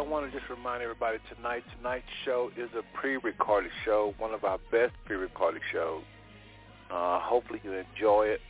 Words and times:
I 0.00 0.02
want 0.02 0.32
to 0.32 0.38
just 0.38 0.48
remind 0.48 0.82
everybody 0.82 1.18
tonight, 1.28 1.62
tonight's 1.76 2.06
show 2.24 2.50
is 2.56 2.70
a 2.72 2.80
pre-recorded 2.98 3.70
show, 3.84 4.14
one 4.16 4.32
of 4.32 4.44
our 4.44 4.56
best 4.72 4.94
pre-recorded 5.04 5.60
shows. 5.70 6.02
Uh, 6.90 7.20
hopefully 7.20 7.60
you 7.62 7.72
enjoy 7.72 8.28
it. 8.28 8.40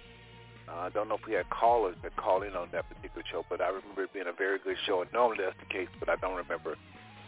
Uh, 0.68 0.82
I 0.82 0.90
don't 0.90 1.08
know 1.08 1.16
if 1.16 1.26
we 1.26 1.32
had 1.32 1.50
callers 1.50 1.96
that 2.04 2.16
called 2.16 2.44
in 2.44 2.54
on 2.54 2.68
that 2.70 2.88
particular 2.88 3.24
show, 3.28 3.44
but 3.50 3.60
I 3.60 3.66
remember 3.66 4.04
it 4.04 4.12
being 4.12 4.28
a 4.28 4.32
very 4.32 4.60
good 4.60 4.76
show. 4.86 5.02
And 5.02 5.12
normally 5.12 5.42
that's 5.42 5.58
the 5.58 5.74
case, 5.74 5.88
but 5.98 6.08
I 6.08 6.14
don't 6.22 6.36
remember. 6.36 6.76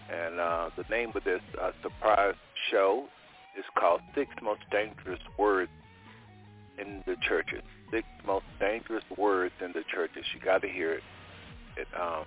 And 0.09 0.39
uh, 0.39 0.71
the 0.77 0.85
name 0.89 1.11
of 1.17 1.25
this 1.25 1.43
uh, 1.61 1.73
surprise 1.83 2.37
show 2.71 3.09
is 3.59 3.65
called 3.77 4.03
Six 4.15 4.31
Most 4.41 4.61
Dangerous 4.71 5.19
Words 5.37 5.73
in 6.79 7.03
the 7.07 7.17
Churches. 7.29 7.63
Six 7.91 8.07
Most 8.25 8.47
Dangerous 8.61 9.05
Words 9.19 9.55
in 9.61 9.73
the 9.73 9.83
Churches. 9.93 10.25
You 10.33 10.39
got 10.41 10.63
to 10.63 10.69
hear 10.69 10.93
it. 10.93 11.03
it 11.77 11.89
um, 12.01 12.25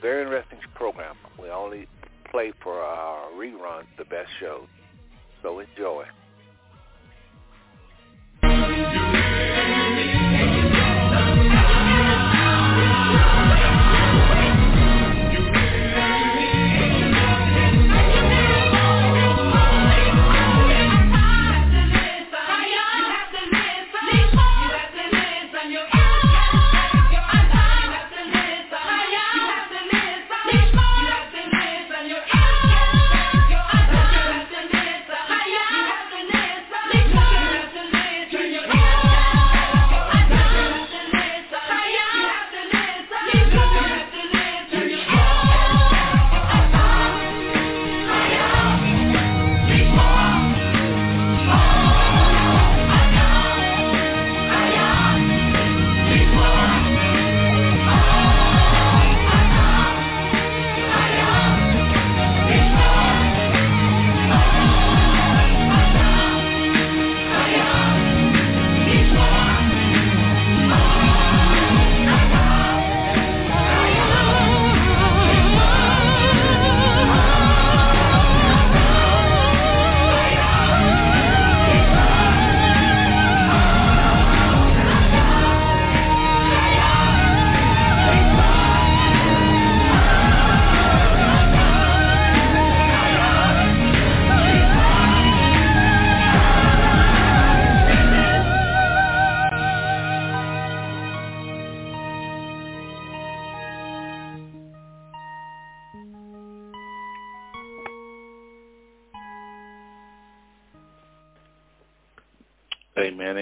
very 0.00 0.22
interesting 0.22 0.58
program. 0.74 1.16
We 1.40 1.50
only 1.50 1.88
play 2.30 2.52
for 2.62 2.80
our 2.80 3.30
reruns 3.32 3.86
the 3.96 4.04
best 4.04 4.30
shows. 4.40 4.68
So 5.42 5.60
enjoy. 5.60 6.04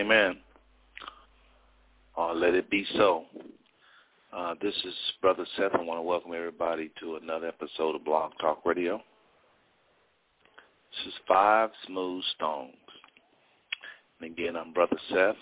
Amen. 0.07 0.37
Uh, 2.17 2.33
let 2.33 2.55
it 2.55 2.71
be 2.71 2.87
so. 2.95 3.25
Uh, 4.33 4.55
this 4.63 4.75
is 4.85 4.95
Brother 5.21 5.45
Seth. 5.57 5.75
I 5.75 5.83
want 5.83 5.99
to 5.99 6.03
welcome 6.03 6.31
everybody 6.33 6.93
to 7.01 7.17
another 7.17 7.49
episode 7.49 7.97
of 7.97 8.05
Blog 8.05 8.31
Talk 8.41 8.65
Radio. 8.65 8.99
This 10.93 11.13
is 11.13 11.21
Five 11.27 11.71
Smooth 11.89 12.23
Stones. 12.37 12.77
And 14.21 14.31
again, 14.31 14.55
I'm 14.55 14.73
Brother 14.73 14.97
Seth. 15.09 15.35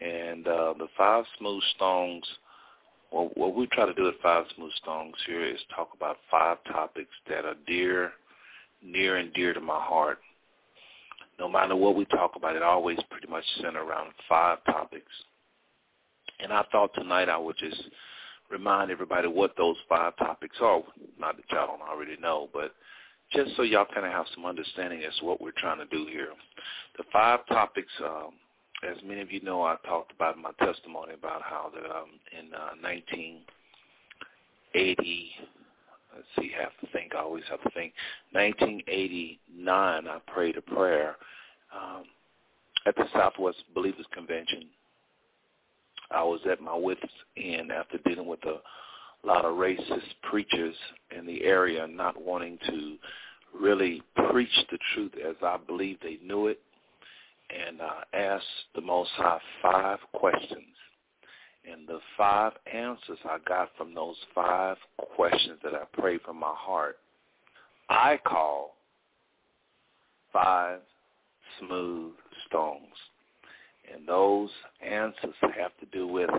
And 0.00 0.46
uh, 0.46 0.74
the 0.78 0.86
Five 0.96 1.24
Smooth 1.40 1.64
Stones, 1.74 2.24
well, 3.10 3.32
what 3.34 3.56
we 3.56 3.66
try 3.66 3.84
to 3.84 3.94
do 3.94 4.06
at 4.06 4.14
Five 4.22 4.44
Smooth 4.54 4.72
Stones 4.80 5.16
here 5.26 5.44
is 5.44 5.58
talk 5.74 5.88
about 5.96 6.18
five 6.30 6.58
topics 6.70 7.10
that 7.28 7.44
are 7.44 7.56
dear, 7.66 8.12
near 8.80 9.16
and 9.16 9.34
dear 9.34 9.52
to 9.52 9.60
my 9.60 9.80
heart 9.82 10.20
no 11.38 11.48
matter 11.48 11.76
what 11.76 11.96
we 11.96 12.04
talk 12.06 12.32
about, 12.36 12.56
it 12.56 12.62
always 12.62 12.98
pretty 13.10 13.28
much 13.28 13.44
center 13.60 13.82
around 13.82 14.12
five 14.28 14.64
topics. 14.64 15.12
And 16.40 16.52
I 16.52 16.64
thought 16.72 16.94
tonight 16.94 17.28
I 17.28 17.38
would 17.38 17.56
just 17.56 17.82
remind 18.50 18.90
everybody 18.90 19.28
what 19.28 19.56
those 19.56 19.76
five 19.88 20.16
topics 20.16 20.56
are. 20.60 20.82
Not 21.18 21.36
that 21.36 21.44
y'all 21.50 21.66
don't 21.66 21.82
already 21.82 22.16
know, 22.20 22.48
but 22.52 22.74
just 23.32 23.56
so 23.56 23.62
y'all 23.62 23.86
kind 23.92 24.06
of 24.06 24.12
have 24.12 24.26
some 24.34 24.44
understanding 24.44 25.02
as 25.04 25.16
to 25.18 25.24
what 25.24 25.40
we're 25.40 25.52
trying 25.52 25.78
to 25.78 25.86
do 25.86 26.06
here. 26.10 26.28
The 26.98 27.04
five 27.12 27.46
topics, 27.46 27.92
um, 28.04 28.32
as 28.88 28.96
many 29.04 29.20
of 29.20 29.30
you 29.32 29.40
know, 29.40 29.62
I 29.62 29.76
talked 29.86 30.12
about 30.12 30.36
in 30.36 30.42
my 30.42 30.52
testimony 30.58 31.14
about 31.14 31.40
how 31.42 31.70
that 31.74 31.84
um, 31.84 32.10
in 32.38 32.52
uh, 32.52 32.74
1980, 32.82 35.30
let's 36.14 36.26
see, 36.38 36.52
have 36.58 36.72
to 36.80 36.92
think, 36.92 37.14
I 37.14 37.20
always 37.20 37.44
have 37.50 37.62
to 37.62 37.70
think, 37.70 37.92
1989, 38.32 40.08
I 40.08 40.18
prayed 40.32 40.56
a 40.56 40.62
prayer 40.62 41.16
um, 41.74 42.04
at 42.86 42.96
the 42.96 43.04
Southwest 43.12 43.58
Believers 43.74 44.06
Convention. 44.12 44.64
I 46.10 46.22
was 46.22 46.40
at 46.50 46.60
my 46.60 46.74
wits' 46.74 47.02
end 47.36 47.72
after 47.72 47.98
dealing 47.98 48.26
with 48.26 48.44
a 48.44 48.60
lot 49.26 49.44
of 49.44 49.56
racist 49.56 50.14
preachers 50.22 50.74
in 51.16 51.26
the 51.26 51.44
area 51.44 51.86
not 51.86 52.20
wanting 52.20 52.58
to 52.66 52.96
really 53.58 54.02
preach 54.30 54.66
the 54.70 54.78
truth 54.94 55.12
as 55.26 55.36
I 55.42 55.58
believe 55.66 55.98
they 56.02 56.18
knew 56.24 56.48
it 56.48 56.60
and 57.50 57.80
uh, 57.80 58.00
asked 58.14 58.44
the 58.74 58.80
Most 58.80 59.10
High 59.16 59.40
five 59.62 59.98
questions. 60.14 60.64
And 61.70 61.86
the 61.86 62.00
five 62.16 62.52
answers 62.72 63.18
I 63.24 63.38
got 63.46 63.70
from 63.76 63.94
those 63.94 64.16
five 64.34 64.76
questions 65.14 65.58
that 65.62 65.74
I 65.74 65.84
prayed 65.92 66.20
from 66.22 66.38
my 66.38 66.54
heart, 66.54 66.98
I 67.88 68.18
call 68.26 68.74
five 70.32 70.80
smooth 71.60 72.12
stones. 72.48 72.82
And 73.92 74.08
those 74.08 74.50
answers 74.84 75.34
have 75.40 75.76
to 75.80 75.86
do 75.92 76.06
with 76.06 76.30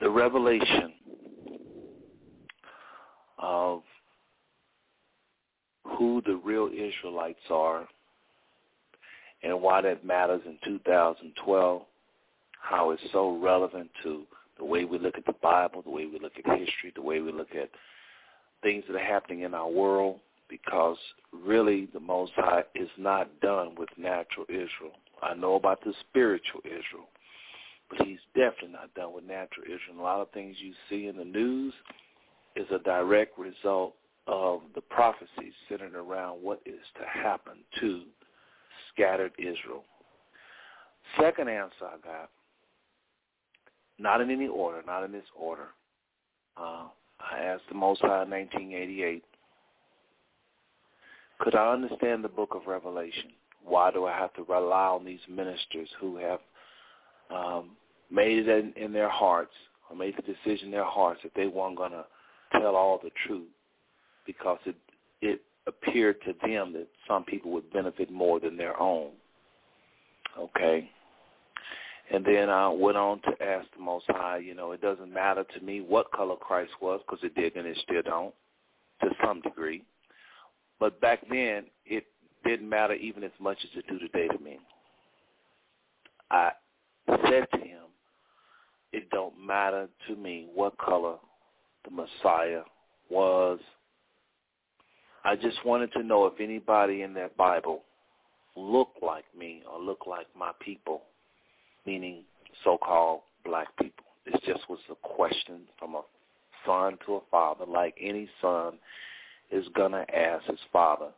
the 0.00 0.10
revelation 0.10 0.92
of 3.38 3.82
who 5.98 6.22
the 6.26 6.40
real 6.44 6.68
Israelites 6.68 7.40
are 7.50 7.86
and 9.42 9.60
why 9.60 9.80
that 9.82 10.04
matters 10.04 10.42
in 10.46 10.58
2012, 10.64 11.82
how 12.68 12.90
it's 12.90 13.02
so 13.12 13.38
relevant 13.38 13.90
to 14.02 14.22
the 14.58 14.64
way 14.64 14.84
we 14.84 14.98
look 14.98 15.16
at 15.16 15.26
the 15.26 15.34
Bible, 15.42 15.82
the 15.82 15.90
way 15.90 16.06
we 16.06 16.18
look 16.18 16.32
at 16.36 16.58
history, 16.58 16.92
the 16.94 17.02
way 17.02 17.20
we 17.20 17.30
look 17.30 17.54
at 17.54 17.70
things 18.62 18.84
that 18.88 18.96
are 18.96 19.04
happening 19.04 19.42
in 19.42 19.54
our 19.54 19.68
world, 19.70 20.18
because 20.48 20.96
really 21.32 21.88
the 21.92 22.00
Most 22.00 22.32
High 22.34 22.64
is 22.74 22.88
not 22.96 23.28
done 23.40 23.74
with 23.76 23.88
natural 23.96 24.46
Israel. 24.48 24.96
I 25.22 25.34
know 25.34 25.54
about 25.54 25.82
the 25.84 25.92
spiritual 26.08 26.60
Israel, 26.64 27.08
but 27.88 28.04
he's 28.06 28.18
definitely 28.34 28.72
not 28.72 28.92
done 28.94 29.12
with 29.14 29.24
natural 29.24 29.64
Israel. 29.66 30.00
A 30.00 30.02
lot 30.02 30.20
of 30.20 30.30
things 30.30 30.56
you 30.58 30.72
see 30.88 31.06
in 31.06 31.16
the 31.16 31.24
news 31.24 31.72
is 32.56 32.66
a 32.72 32.78
direct 32.78 33.38
result 33.38 33.94
of 34.26 34.60
the 34.74 34.80
prophecies 34.80 35.52
centered 35.68 35.94
around 35.94 36.42
what 36.42 36.60
is 36.66 36.80
to 36.98 37.06
happen 37.06 37.58
to 37.80 38.02
scattered 38.92 39.32
Israel. 39.38 39.84
Second 41.20 41.48
answer 41.48 41.84
I 41.84 41.98
got, 42.04 42.30
not 43.98 44.20
in 44.20 44.30
any 44.30 44.48
order, 44.48 44.82
not 44.86 45.04
in 45.04 45.12
this 45.12 45.24
order. 45.38 45.68
Uh, 46.56 46.84
I 47.20 47.38
asked 47.38 47.64
the 47.68 47.74
Most 47.74 48.00
High 48.00 48.22
in 48.22 48.30
1988 48.30 49.24
could 51.38 51.54
I 51.54 51.72
understand 51.72 52.24
the 52.24 52.28
book 52.28 52.54
of 52.54 52.66
Revelation? 52.66 53.32
Why 53.64 53.90
do 53.90 54.06
I 54.06 54.16
have 54.16 54.32
to 54.34 54.44
rely 54.44 54.86
on 54.86 55.04
these 55.04 55.20
ministers 55.28 55.88
who 56.00 56.16
have 56.16 56.40
um, 57.30 57.70
made 58.10 58.38
it 58.38 58.48
in, 58.48 58.72
in 58.82 58.92
their 58.92 59.08
hearts 59.08 59.52
or 59.90 59.96
made 59.96 60.14
the 60.16 60.22
decision 60.22 60.66
in 60.66 60.70
their 60.70 60.84
hearts 60.84 61.20
that 61.22 61.32
they 61.34 61.46
weren't 61.46 61.76
going 61.76 61.92
to 61.92 62.04
tell 62.52 62.76
all 62.76 63.00
the 63.02 63.10
truth 63.26 63.48
because 64.26 64.58
it 64.66 64.76
it 65.20 65.40
appeared 65.66 66.16
to 66.22 66.34
them 66.46 66.72
that 66.72 66.86
some 67.08 67.24
people 67.24 67.50
would 67.50 67.70
benefit 67.72 68.10
more 68.10 68.38
than 68.38 68.56
their 68.56 68.80
own. 68.80 69.10
Okay. 70.38 70.90
And 72.12 72.24
then 72.24 72.48
I 72.48 72.68
went 72.68 72.96
on 72.96 73.20
to 73.22 73.42
ask 73.42 73.66
the 73.76 73.82
Most 73.82 74.06
High, 74.08 74.38
you 74.38 74.54
know, 74.54 74.72
it 74.72 74.80
doesn't 74.80 75.12
matter 75.12 75.44
to 75.44 75.60
me 75.60 75.80
what 75.80 76.10
color 76.12 76.36
Christ 76.36 76.72
was 76.80 77.00
because 77.06 77.24
it 77.24 77.34
did 77.34 77.56
and 77.56 77.66
it 77.66 77.76
still 77.82 78.02
don't 78.02 78.34
to 79.02 79.08
some 79.24 79.40
degree. 79.40 79.82
But 80.78 81.00
back 81.00 81.20
then, 81.28 81.64
it 81.84 82.04
didn't 82.44 82.68
matter 82.68 82.94
even 82.94 83.24
as 83.24 83.32
much 83.40 83.58
as 83.64 83.70
it 83.78 83.86
do 83.88 83.98
today 83.98 84.28
to 84.28 84.38
me. 84.42 84.58
I 86.30 86.52
said 87.08 87.46
to 87.52 87.58
him, 87.58 87.82
it 88.92 89.10
don't 89.10 89.34
matter 89.44 89.88
to 90.08 90.16
me 90.16 90.46
what 90.54 90.78
color 90.78 91.16
the 91.84 91.90
Messiah 91.90 92.62
was. 93.10 93.58
I 95.24 95.34
just 95.34 95.64
wanted 95.64 95.92
to 95.92 96.02
know 96.02 96.26
if 96.26 96.40
anybody 96.40 97.02
in 97.02 97.14
that 97.14 97.36
Bible 97.36 97.82
looked 98.56 99.02
like 99.02 99.24
me 99.36 99.62
or 99.70 99.80
looked 99.80 100.06
like 100.06 100.26
my 100.38 100.52
people, 100.60 101.02
meaning 101.86 102.24
so-called 102.64 103.20
black 103.44 103.68
people. 103.80 104.04
This 104.24 104.40
just 104.46 104.68
was 104.68 104.80
a 104.90 104.94
question 105.02 105.60
from 105.78 105.94
a 105.94 106.02
son 106.66 106.98
to 107.06 107.14
a 107.14 107.20
father, 107.30 107.64
like 107.66 107.94
any 108.00 108.28
son 108.40 108.74
is 109.52 109.64
going 109.74 109.92
to 109.92 110.04
ask 110.14 110.44
his 110.46 110.58
father. 110.72 111.08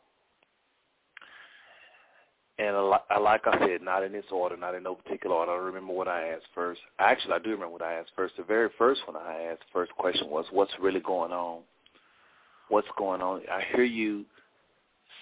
And 2.58 2.76
like 3.22 3.46
I 3.46 3.56
said, 3.66 3.82
not 3.82 4.02
in 4.02 4.12
this 4.12 4.24
order, 4.32 4.56
not 4.56 4.74
in 4.74 4.82
no 4.82 4.96
particular 4.96 5.36
order. 5.36 5.52
I 5.52 5.56
don't 5.56 5.64
remember 5.64 5.92
what 5.92 6.08
I 6.08 6.28
asked 6.28 6.46
first. 6.54 6.80
Actually, 6.98 7.34
I 7.34 7.38
do 7.38 7.50
remember 7.50 7.72
what 7.72 7.82
I 7.82 7.94
asked 7.94 8.10
first. 8.16 8.36
The 8.36 8.42
very 8.42 8.68
first 8.76 9.00
one 9.06 9.16
I 9.16 9.50
asked, 9.52 9.62
first 9.72 9.92
question 9.92 10.28
was, 10.28 10.44
what's 10.50 10.72
really 10.80 11.00
going 11.00 11.30
on? 11.30 11.60
What's 12.68 12.88
going 12.98 13.22
on? 13.22 13.42
I 13.50 13.62
hear 13.72 13.84
you 13.84 14.24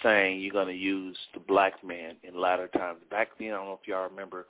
saying 0.02 0.40
you're 0.40 0.52
going 0.52 0.66
to 0.66 0.74
use 0.74 1.16
the 1.34 1.40
black 1.40 1.84
man 1.84 2.16
in 2.22 2.40
latter 2.40 2.68
times. 2.68 3.00
Back 3.10 3.28
then, 3.38 3.48
I 3.48 3.56
don't 3.56 3.66
know 3.66 3.78
if 3.80 3.86
y'all 3.86 4.08
remember, 4.08 4.46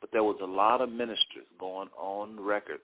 but 0.00 0.10
there 0.12 0.24
was 0.24 0.36
a 0.42 0.46
lot 0.46 0.80
of 0.80 0.90
ministers 0.90 1.46
going 1.58 1.88
on 1.98 2.38
record 2.38 2.80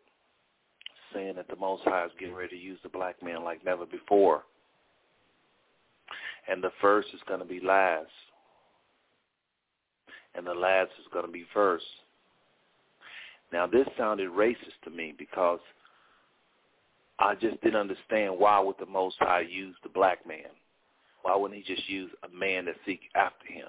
saying 1.14 1.36
that 1.36 1.48
the 1.48 1.56
Most 1.56 1.82
High 1.84 2.06
is 2.06 2.12
getting 2.18 2.34
ready 2.34 2.56
to 2.56 2.62
use 2.62 2.78
the 2.82 2.88
black 2.88 3.22
man 3.22 3.44
like 3.44 3.64
never 3.64 3.84
before. 3.84 4.44
And 6.48 6.62
the 6.62 6.72
first 6.80 7.08
is 7.14 7.20
going 7.28 7.40
to 7.40 7.46
be 7.46 7.60
last 7.60 8.08
and 10.34 10.46
the 10.46 10.54
last 10.54 10.90
is 10.98 11.06
going 11.12 11.26
to 11.26 11.32
be 11.32 11.44
first. 11.52 11.84
Now, 13.52 13.66
this 13.66 13.86
sounded 13.98 14.30
racist 14.30 14.80
to 14.84 14.90
me 14.90 15.14
because 15.18 15.60
I 17.18 17.34
just 17.34 17.60
didn't 17.62 17.80
understand 17.80 18.38
why 18.38 18.58
would 18.60 18.76
the 18.80 18.86
Most 18.86 19.16
High 19.18 19.44
use 19.48 19.76
the 19.82 19.90
black 19.90 20.26
man? 20.26 20.50
Why 21.22 21.36
wouldn't 21.36 21.62
he 21.62 21.74
just 21.74 21.88
use 21.88 22.10
a 22.24 22.34
man 22.34 22.64
that 22.64 22.76
seek 22.86 23.00
after 23.14 23.46
him? 23.52 23.68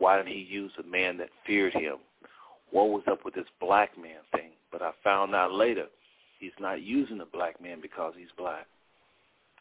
Why 0.00 0.16
didn't 0.16 0.32
he 0.32 0.46
use 0.50 0.72
a 0.78 0.82
man 0.82 1.18
that 1.18 1.28
feared 1.46 1.74
him? 1.74 1.96
What 2.70 2.88
was 2.88 3.02
up 3.06 3.24
with 3.24 3.34
this 3.34 3.44
black 3.60 3.96
man 3.98 4.20
thing? 4.32 4.50
But 4.72 4.80
I 4.80 4.92
found 5.04 5.34
out 5.34 5.52
later 5.52 5.84
he's 6.40 6.52
not 6.58 6.82
using 6.82 7.18
the 7.18 7.26
black 7.26 7.60
man 7.62 7.80
because 7.82 8.14
he's 8.16 8.32
black. 8.36 8.66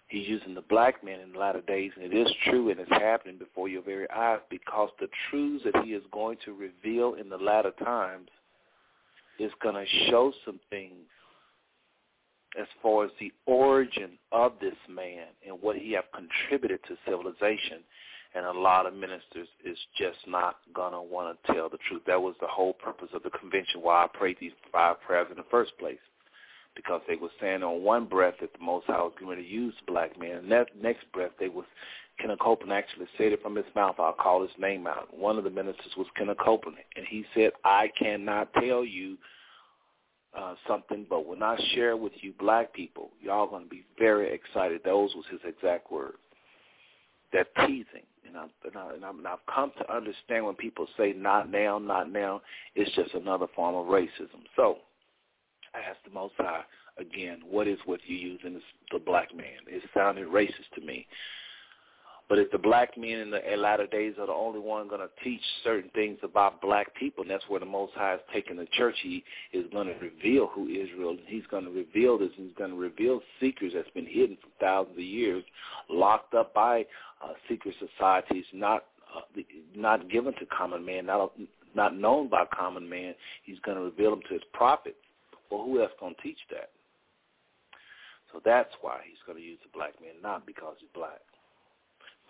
He's 0.08 0.28
using 0.28 0.56
the 0.56 0.62
black 0.62 1.04
man 1.04 1.20
in 1.20 1.34
the 1.34 1.38
latter 1.38 1.62
days, 1.62 1.92
and 1.96 2.12
it 2.12 2.18
is 2.18 2.34
true, 2.46 2.72
and 2.72 2.80
it's 2.80 2.90
happening 2.90 3.38
before 3.38 3.68
your 3.68 3.84
very 3.84 4.10
eyes 4.10 4.40
because 4.50 4.90
the 5.00 5.10
truths 5.30 5.66
that 5.66 5.84
he 5.84 5.92
is 5.92 6.04
going 6.12 6.38
to 6.46 6.54
reveal 6.54 7.16
in 7.16 7.30
the 7.30 7.38
latter 7.38 7.72
times 7.84 8.30
is 9.40 9.52
going 9.62 9.76
to 9.76 10.10
show 10.10 10.32
some 10.46 10.60
things 10.70 11.06
as 12.60 12.66
far 12.82 13.06
as 13.06 13.12
the 13.20 13.32
origin 13.46 14.12
of 14.32 14.54
this 14.62 14.74
man 14.90 15.28
and 15.46 15.62
what 15.62 15.76
he 15.76 15.92
have 15.92 16.06
contributed 16.16 16.80
to 16.88 16.96
civilization. 17.06 17.84
And 18.36 18.46
a 18.46 18.52
lot 18.52 18.86
of 18.86 18.94
ministers 18.94 19.48
is 19.66 19.78
just 19.98 20.20
not 20.28 20.58
to 20.76 21.02
want 21.02 21.38
to 21.44 21.54
tell 21.54 21.68
the 21.68 21.80
truth. 21.90 22.04
That 22.06 22.22
was 22.22 22.36
the 22.40 22.48
whole 22.48 22.74
purpose 22.74 23.10
of 23.14 23.24
the 23.24 23.32
convention, 23.32 23.82
why 23.82 24.04
I 24.04 24.08
prayed 24.18 24.38
these 24.40 24.52
five 24.72 25.02
prayers 25.02 25.28
in 25.32 25.38
the 25.38 25.46
first 25.50 25.72
place 25.80 25.98
because 26.76 27.02
they 27.08 27.16
were 27.16 27.30
saying 27.42 27.64
on 27.64 27.84
one 27.84 28.06
breath 28.06 28.36
that 28.40 28.54
the 28.54 28.64
Most 28.64 28.86
High 28.86 29.02
was 29.02 29.14
going 29.20 29.38
to 29.38 29.44
use 29.44 29.74
black 29.88 30.18
men. 30.20 30.38
And 30.38 30.52
that 30.52 30.68
next 30.82 31.12
breath, 31.12 31.32
they 31.40 31.50
was 31.50 31.66
Kenneth 32.20 32.40
Copeland 32.40 32.74
actually 32.74 33.08
said 33.18 33.32
it 33.32 33.42
from 33.42 33.56
his 33.56 33.66
mouth. 33.76 33.96
I'll 33.98 34.14
call 34.14 34.42
his 34.42 34.52
name 34.60 34.88
out. 34.88 35.08
One 35.16 35.38
of 35.38 35.44
the 35.44 35.50
ministers 35.50 35.94
was 35.98 36.08
Kenneth 36.18 36.38
Copeland, 36.44 36.78
and 36.96 37.06
he 37.08 37.26
said, 37.34 37.52
"I 37.64 37.90
cannot 37.98 38.54
tell 38.54 38.84
you 38.84 39.18
uh, 40.38 40.56
something, 40.68 41.06
but 41.10 41.26
when 41.26 41.42
I 41.42 41.58
share 41.74 41.96
with 41.98 42.14
you, 42.22 42.34
black 42.40 42.74
people, 42.74 43.12
y'all 43.22 43.48
going 43.48 43.64
to 43.64 43.70
be 43.70 43.86
very 43.98 44.34
excited." 44.34 44.82
Those 44.84 45.14
was 45.16 45.26
his 45.32 45.40
exact 45.46 45.92
words. 45.92 46.18
That 47.32 47.48
teasing, 47.66 48.08
and, 48.28 48.38
I, 48.38 48.44
and, 48.66 48.76
I, 48.78 48.94
and, 48.94 49.06
I, 49.06 49.10
and 49.10 49.28
I've 49.28 49.46
come 49.54 49.72
to 49.78 49.94
understand 49.94 50.46
when 50.46 50.56
people 50.56 50.88
say 50.98 51.14
"not 51.16 51.50
now, 51.50 51.80
not 51.80 52.12
now," 52.12 52.42
it's 52.76 52.94
just 52.96 53.14
another 53.14 53.48
form 53.56 53.76
of 53.76 53.88
racism. 53.88 54.44
So 54.56 54.78
I 55.74 55.80
asked 55.90 56.04
the 56.06 56.12
Most 56.12 56.34
High 56.38 56.64
again, 57.00 57.40
what 57.50 57.68
is 57.68 57.80
what 57.86 58.00
you 58.06 58.16
using 58.16 58.62
the 58.92 59.00
black 59.00 59.36
man? 59.36 59.46
It 59.68 59.84
sounded 59.94 60.28
racist 60.28 60.70
to 60.76 60.82
me. 60.82 61.08
But 62.30 62.38
if 62.38 62.52
the 62.52 62.60
black 62.60 62.96
men 62.96 63.18
in 63.18 63.32
the 63.32 63.42
latter 63.58 63.88
days 63.88 64.14
are 64.20 64.28
the 64.28 64.34
only 64.34 64.60
one 64.60 64.88
going 64.88 65.02
to 65.02 65.10
teach 65.24 65.42
certain 65.64 65.90
things 65.96 66.20
about 66.22 66.62
black 66.62 66.94
people, 66.94 67.24
and 67.24 67.32
that's 67.32 67.44
where 67.48 67.60
the 67.60 67.66
Most 67.66 67.94
High 67.96 68.14
is 68.14 68.20
taking 68.32 68.56
the 68.56 68.68
church, 68.74 68.96
he 69.02 69.24
is 69.52 69.66
going 69.72 69.88
to 69.88 69.96
reveal 69.96 70.46
who 70.54 70.68
Israel 70.68 71.14
is. 71.14 71.20
He's 71.26 71.48
going 71.50 71.66
to 71.66 71.72
reveal 71.72 72.20
this. 72.20 72.30
He's 72.36 72.54
going 72.56 72.70
to 72.70 72.78
reveal 72.78 73.20
secrets 73.42 73.74
that's 73.76 73.90
been 73.96 74.06
hidden 74.06 74.38
for 74.40 74.50
thousands 74.64 74.96
of 74.96 75.04
years, 75.04 75.44
locked 75.90 76.36
up 76.36 76.54
by 76.54 76.86
uh, 77.24 77.34
secret 77.50 77.74
societies, 77.80 78.46
not 78.54 78.86
uh, 79.16 79.42
not 79.76 80.08
given 80.08 80.34
to 80.34 80.46
common 80.56 80.86
man, 80.86 81.08
not 81.08 81.32
not 81.74 81.98
known 81.98 82.30
by 82.30 82.46
common 82.54 82.88
man. 82.88 83.16
He's 83.44 83.60
going 83.66 83.78
to 83.78 83.84
reveal 83.84 84.12
them 84.12 84.22
to 84.28 84.36
his 84.36 84.44
prophets. 84.54 84.98
Well, 85.50 85.64
who 85.64 85.82
else 85.82 85.92
going 86.00 86.14
to 86.14 86.22
teach 86.22 86.38
that? 86.52 86.70
So 88.32 88.40
that's 88.46 88.70
why 88.82 89.00
he's 89.04 89.18
going 89.26 89.40
to 89.40 89.44
use 89.44 89.58
the 89.64 89.76
black 89.76 90.00
man, 90.00 90.14
not 90.22 90.46
because 90.46 90.76
he's 90.80 90.90
black. 90.94 91.22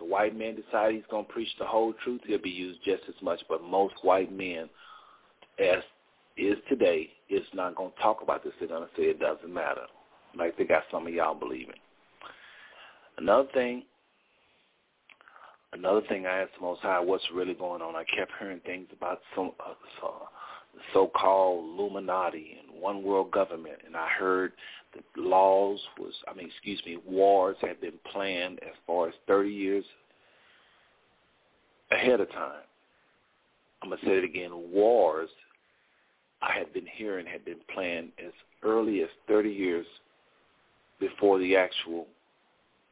The 0.00 0.06
white 0.06 0.36
man 0.36 0.56
decides 0.56 0.94
he's 0.94 1.04
going 1.10 1.26
to 1.26 1.32
preach 1.32 1.50
the 1.58 1.66
whole 1.66 1.92
truth, 2.02 2.22
he'll 2.26 2.38
be 2.38 2.50
used 2.50 2.80
just 2.84 3.02
as 3.08 3.14
much. 3.22 3.40
But 3.48 3.62
most 3.62 3.94
white 4.02 4.32
men, 4.32 4.68
as 5.58 5.82
is 6.36 6.56
today, 6.68 7.10
is 7.28 7.44
not 7.52 7.76
going 7.76 7.92
to 7.92 8.02
talk 8.02 8.22
about 8.22 8.42
this. 8.42 8.52
They're 8.58 8.68
going 8.68 8.82
to 8.82 8.88
say 8.96 9.04
it 9.04 9.20
doesn't 9.20 9.52
matter, 9.52 9.82
like 10.36 10.56
they 10.56 10.64
got 10.64 10.84
some 10.90 11.06
of 11.06 11.12
y'all 11.12 11.34
believing. 11.34 11.76
Another 13.18 13.48
thing, 13.52 13.82
another 15.74 16.00
thing 16.08 16.24
I 16.26 16.40
asked 16.40 16.52
the 16.58 16.64
Most 16.64 16.80
High, 16.80 17.00
what's 17.00 17.24
really 17.34 17.54
going 17.54 17.82
on? 17.82 17.94
I 17.94 18.04
kept 18.16 18.32
hearing 18.38 18.60
things 18.64 18.88
about 18.96 19.20
some 19.36 19.52
uh, 19.60 19.74
the 20.74 20.80
so-called 20.94 21.64
Illuminati 21.64 22.58
and 22.62 22.80
one 22.80 23.02
world 23.02 23.30
government, 23.32 23.78
and 23.84 23.96
I 23.96 24.08
heard 24.08 24.52
that 24.94 25.04
laws 25.16 25.80
was, 25.98 26.12
I 26.28 26.34
mean, 26.34 26.48
excuse 26.48 26.82
me, 26.84 26.98
wars 27.06 27.56
had 27.60 27.80
been 27.80 27.98
planned 28.12 28.58
as 28.62 28.74
far 28.86 29.08
as 29.08 29.14
30 29.26 29.50
years 29.50 29.84
ahead 31.90 32.20
of 32.20 32.30
time. 32.30 32.62
I'm 33.82 33.88
going 33.88 34.00
to 34.00 34.06
say 34.06 34.12
it 34.18 34.24
again, 34.24 34.50
wars 34.72 35.30
I 36.42 36.52
had 36.56 36.72
been 36.72 36.86
hearing 36.94 37.26
had 37.26 37.44
been 37.44 37.60
planned 37.72 38.12
as 38.24 38.32
early 38.62 39.02
as 39.02 39.08
30 39.28 39.50
years 39.50 39.86
before 40.98 41.38
the 41.38 41.56
actual, 41.56 42.06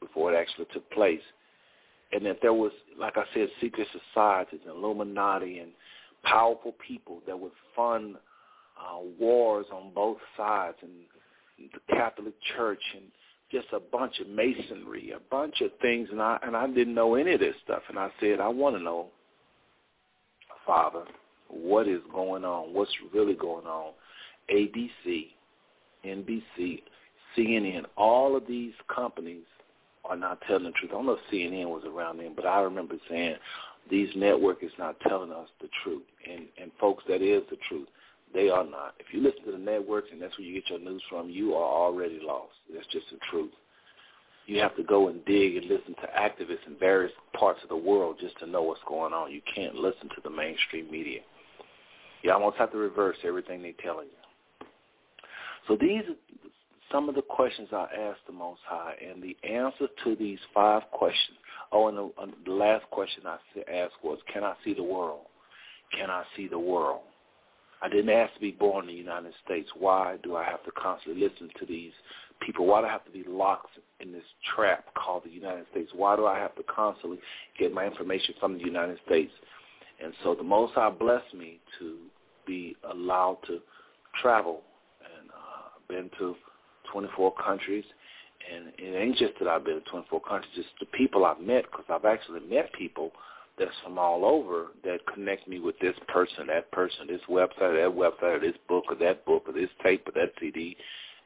before 0.01 0.33
it 0.33 0.37
actually 0.37 0.67
took 0.73 0.89
place. 0.91 1.21
And 2.13 2.25
that 2.25 2.39
there 2.41 2.55
was, 2.55 2.73
like 2.99 3.17
I 3.17 3.25
said, 3.35 3.49
secret 3.61 3.87
societies 3.93 4.61
and 4.67 4.77
Illuminati 4.77 5.59
and 5.59 5.73
powerful 6.25 6.75
people 6.87 7.21
that 7.27 7.39
would 7.39 7.53
fund 7.77 8.17
uh, 8.79 8.99
wars 9.19 9.67
on 9.73 9.93
both 9.95 10.19
sides 10.37 10.77
and 10.83 10.93
the 11.59 11.95
Catholic 11.95 12.35
Church 12.57 12.83
and 12.95 13.05
just 13.51 13.67
a 13.73 13.81
bunch 13.81 14.21
of 14.21 14.29
masonry, 14.29 15.13
a 15.13 15.21
bunch 15.31 15.61
of 15.61 15.71
things, 15.81 16.09
and 16.11 16.21
I 16.21 16.39
and 16.43 16.57
I 16.57 16.67
didn't 16.67 16.95
know 16.95 17.15
any 17.15 17.33
of 17.33 17.41
this 17.41 17.55
stuff. 17.65 17.83
And 17.89 17.99
I 17.99 18.11
said, 18.21 18.41
I 18.41 18.49
want 18.49 18.77
to 18.77 18.83
know, 18.83 19.07
Father, 20.67 21.05
what 21.49 21.89
is 21.89 22.01
going 22.13 22.45
on? 22.45 22.75
What's 22.75 22.93
really 23.13 23.35
going 23.35 23.67
on? 23.67 23.93
ABC, 24.55 25.29
NBC, 26.05 26.83
CNN, 27.37 27.85
all 27.97 28.37
of 28.37 28.47
these 28.47 28.73
companies 28.95 29.45
are 30.05 30.17
not 30.17 30.41
telling 30.47 30.65
the 30.65 30.71
truth. 30.73 30.91
I 30.93 30.95
don't 30.95 31.07
know 31.07 31.19
if 31.19 31.33
CNN 31.33 31.67
was 31.67 31.85
around 31.87 32.19
then, 32.19 32.33
but 32.35 32.47
I 32.47 32.61
remember 32.61 32.97
saying 33.09 33.37
these 33.91 34.09
network 34.15 34.63
is 34.63 34.73
not 34.79 34.99
telling 35.01 35.33
us 35.33 35.49
the 35.61 35.69
truth. 35.83 36.03
And 36.31 36.47
and 36.61 36.71
folks, 36.81 37.05
that 37.09 37.23
is 37.23 37.43
the 37.51 37.57
truth. 37.69 37.89
They 38.35 38.51
are 38.51 38.65
not. 38.65 38.95
If 38.99 39.07
you 39.13 39.23
listen 39.23 39.45
to 39.47 39.53
the 39.53 39.59
networks 39.59 40.09
and 40.13 40.21
that's 40.21 40.37
where 40.39 40.47
you 40.47 40.55
get 40.55 40.71
your 40.71 40.81
news 40.81 41.03
from, 41.09 41.31
you 41.31 41.55
are 41.55 41.65
already 41.65 42.21
lost. 42.23 42.53
That's 42.73 42.87
just 42.89 43.07
the 43.11 43.19
truth. 43.31 43.53
You 44.47 44.61
have 44.61 44.77
to 44.77 44.83
go 44.83 45.09
and 45.09 45.25
dig 45.27 45.57
and 45.57 45.67
listen 45.67 45.95
to 45.95 46.09
activists 46.19 46.67
in 46.67 46.77
various 46.79 47.13
parts 47.39 47.61
of 47.63 47.69
the 47.69 47.77
world 47.77 48.17
just 48.21 48.39
to 48.39 48.47
know 48.47 48.63
what's 48.63 48.81
going 48.89 49.13
on. 49.13 49.31
You 49.31 49.43
can't 49.55 49.75
listen 49.75 50.09
to 50.09 50.21
the 50.23 50.31
mainstream 50.31 50.91
media. 50.91 51.21
You 52.23 52.33
almost 52.33 52.57
have 52.57 52.73
to 52.73 52.79
reverse 52.79 53.17
everything 53.25 53.63
they're 53.63 53.73
telling 53.83 54.07
you. 54.07 54.67
So 55.67 55.77
these 55.77 56.03
are 56.09 56.17
some 56.91 57.09
of 57.09 57.15
the 57.15 57.23
questions 57.23 57.69
I 57.73 57.87
asked 58.09 58.21
the 58.27 58.33
Most 58.33 58.61
High, 58.67 58.95
and 59.07 59.23
the 59.23 59.37
answer 59.47 59.87
to 60.05 60.17
these 60.17 60.39
five 60.55 60.83
questions. 60.91 61.37
Oh, 61.71 61.89
and 61.89 61.99
the, 61.99 62.11
uh, 62.19 62.27
the 62.47 62.53
last 62.53 62.87
question 62.91 63.25
I 63.27 63.37
asked 63.71 63.95
was, 64.03 64.19
can 64.33 64.45
I 64.45 64.55
see 64.65 64.73
the 64.73 64.83
world? 64.83 65.27
Can 65.97 66.11
I 66.11 66.25
see 66.37 66.49
the 66.49 66.59
world? 66.59 67.03
I 67.81 67.89
didn't 67.89 68.11
ask 68.11 68.35
to 68.35 68.41
be 68.41 68.51
born 68.51 68.89
in 68.89 68.95
the 68.95 68.99
United 68.99 69.33
States. 69.45 69.69
Why 69.79 70.17
do 70.23 70.37
I 70.37 70.45
have 70.45 70.65
to 70.65 70.71
constantly 70.73 71.23
listen 71.23 71.49
to 71.61 71.67
these 71.67 71.93
people? 72.45 72.67
Why 72.67 72.81
do 72.81 72.87
I 72.87 72.93
have 72.93 73.05
to 73.05 73.11
be 73.11 73.25
locked 73.29 73.79
in 74.01 74.13
this 74.13 74.25
trap 74.55 74.87
called 74.95 75.25
the 75.25 75.31
United 75.31 75.67
States? 75.71 75.91
Why 75.95 76.17
do 76.17 76.27
I 76.27 76.39
have 76.39 76.55
to 76.57 76.63
constantly 76.65 77.19
get 77.59 77.73
my 77.73 77.87
information 77.87 78.35
from 78.41 78.55
the 78.55 78.65
United 78.65 78.99
States? 79.07 79.33
And 80.03 80.13
so 80.23 80.35
the 80.35 80.43
Most 80.43 80.75
High 80.75 80.91
blessed 80.91 81.35
me 81.35 81.61
to 81.79 81.97
be 82.47 82.77
allowed 82.91 83.39
to 83.47 83.59
travel 84.21 84.63
and 85.01 85.31
uh, 85.31 85.77
I've 85.77 85.89
been 85.89 86.11
to 86.19 86.35
24 86.93 87.35
countries. 87.45 87.85
And 88.53 88.73
it 88.79 88.97
ain't 88.97 89.17
just 89.17 89.35
that 89.41 89.49
I've 89.49 89.65
been 89.65 89.83
to 89.83 89.91
24 89.91 90.21
countries, 90.23 90.53
it's 90.57 90.69
the 90.81 90.87
people 90.87 91.25
I've 91.25 91.41
met, 91.41 91.65
because 91.65 91.85
I've 91.91 92.05
actually 92.05 92.41
met 92.49 92.73
people 92.73 93.13
that's 93.59 93.71
from 93.83 93.99
all 93.99 94.25
over 94.25 94.69
that 94.85 95.01
connect 95.13 95.49
me 95.49 95.59
with 95.61 95.79
this 95.81 95.97
person, 96.09 96.47
that 96.49 96.71
person, 96.73 97.07
this 97.07 97.21
website, 97.29 97.59
that 97.59 97.93
website, 97.95 98.41
this 98.41 98.57
book, 98.69 98.85
or 98.89 98.97
that 98.97 99.25
book, 99.25 99.45
or 99.47 99.53
this 99.53 99.71
tape, 99.83 100.07
or 100.09 100.13
that 100.13 100.33
CD. 100.41 100.77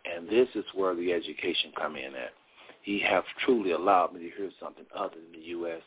And 0.04 0.28
this 0.28 0.48
is 0.54 0.64
where 0.74 0.94
the 0.94 1.12
education 1.12 1.72
come 1.76 1.96
in 1.96 2.14
at. 2.14 2.32
He 2.82 3.00
has 3.00 3.22
truly 3.44 3.72
allowed 3.72 4.14
me 4.14 4.20
to 4.20 4.36
hear 4.36 4.50
something 4.60 4.84
other 4.96 5.14
than 5.14 5.40
the 5.40 5.46
U.S. 5.48 5.82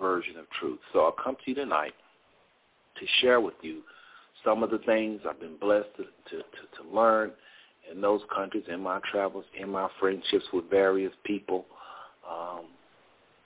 version 0.00 0.36
of 0.36 0.48
truth. 0.60 0.78
So 0.92 1.00
I'll 1.00 1.12
come 1.12 1.34
to 1.34 1.50
you 1.50 1.54
tonight 1.54 1.94
to 2.98 3.06
share 3.20 3.40
with 3.40 3.54
you 3.62 3.82
some 4.44 4.62
of 4.62 4.70
the 4.70 4.78
things 4.78 5.20
I've 5.28 5.40
been 5.40 5.56
blessed 5.56 5.88
to, 5.96 6.04
to, 6.04 6.36
to, 6.42 6.82
to 6.82 6.94
learn 6.94 7.32
in 7.90 8.00
those 8.00 8.20
countries, 8.34 8.64
in 8.68 8.80
my 8.80 9.00
travels, 9.10 9.44
in 9.58 9.70
my 9.70 9.88
friendships 9.98 10.44
with 10.52 10.70
various 10.70 11.12
people. 11.24 11.66
Um, 12.30 12.66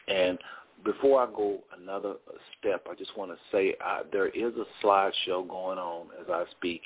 and 0.08 0.38
before 0.84 1.22
I 1.22 1.26
go 1.26 1.58
another 1.80 2.14
step, 2.58 2.86
I 2.90 2.94
just 2.94 3.16
want 3.16 3.30
to 3.30 3.36
say 3.50 3.74
uh, 3.84 4.00
there 4.10 4.28
is 4.28 4.52
a 4.54 4.86
slideshow 4.86 5.46
going 5.48 5.78
on 5.78 6.06
as 6.20 6.26
I 6.28 6.44
speak 6.58 6.82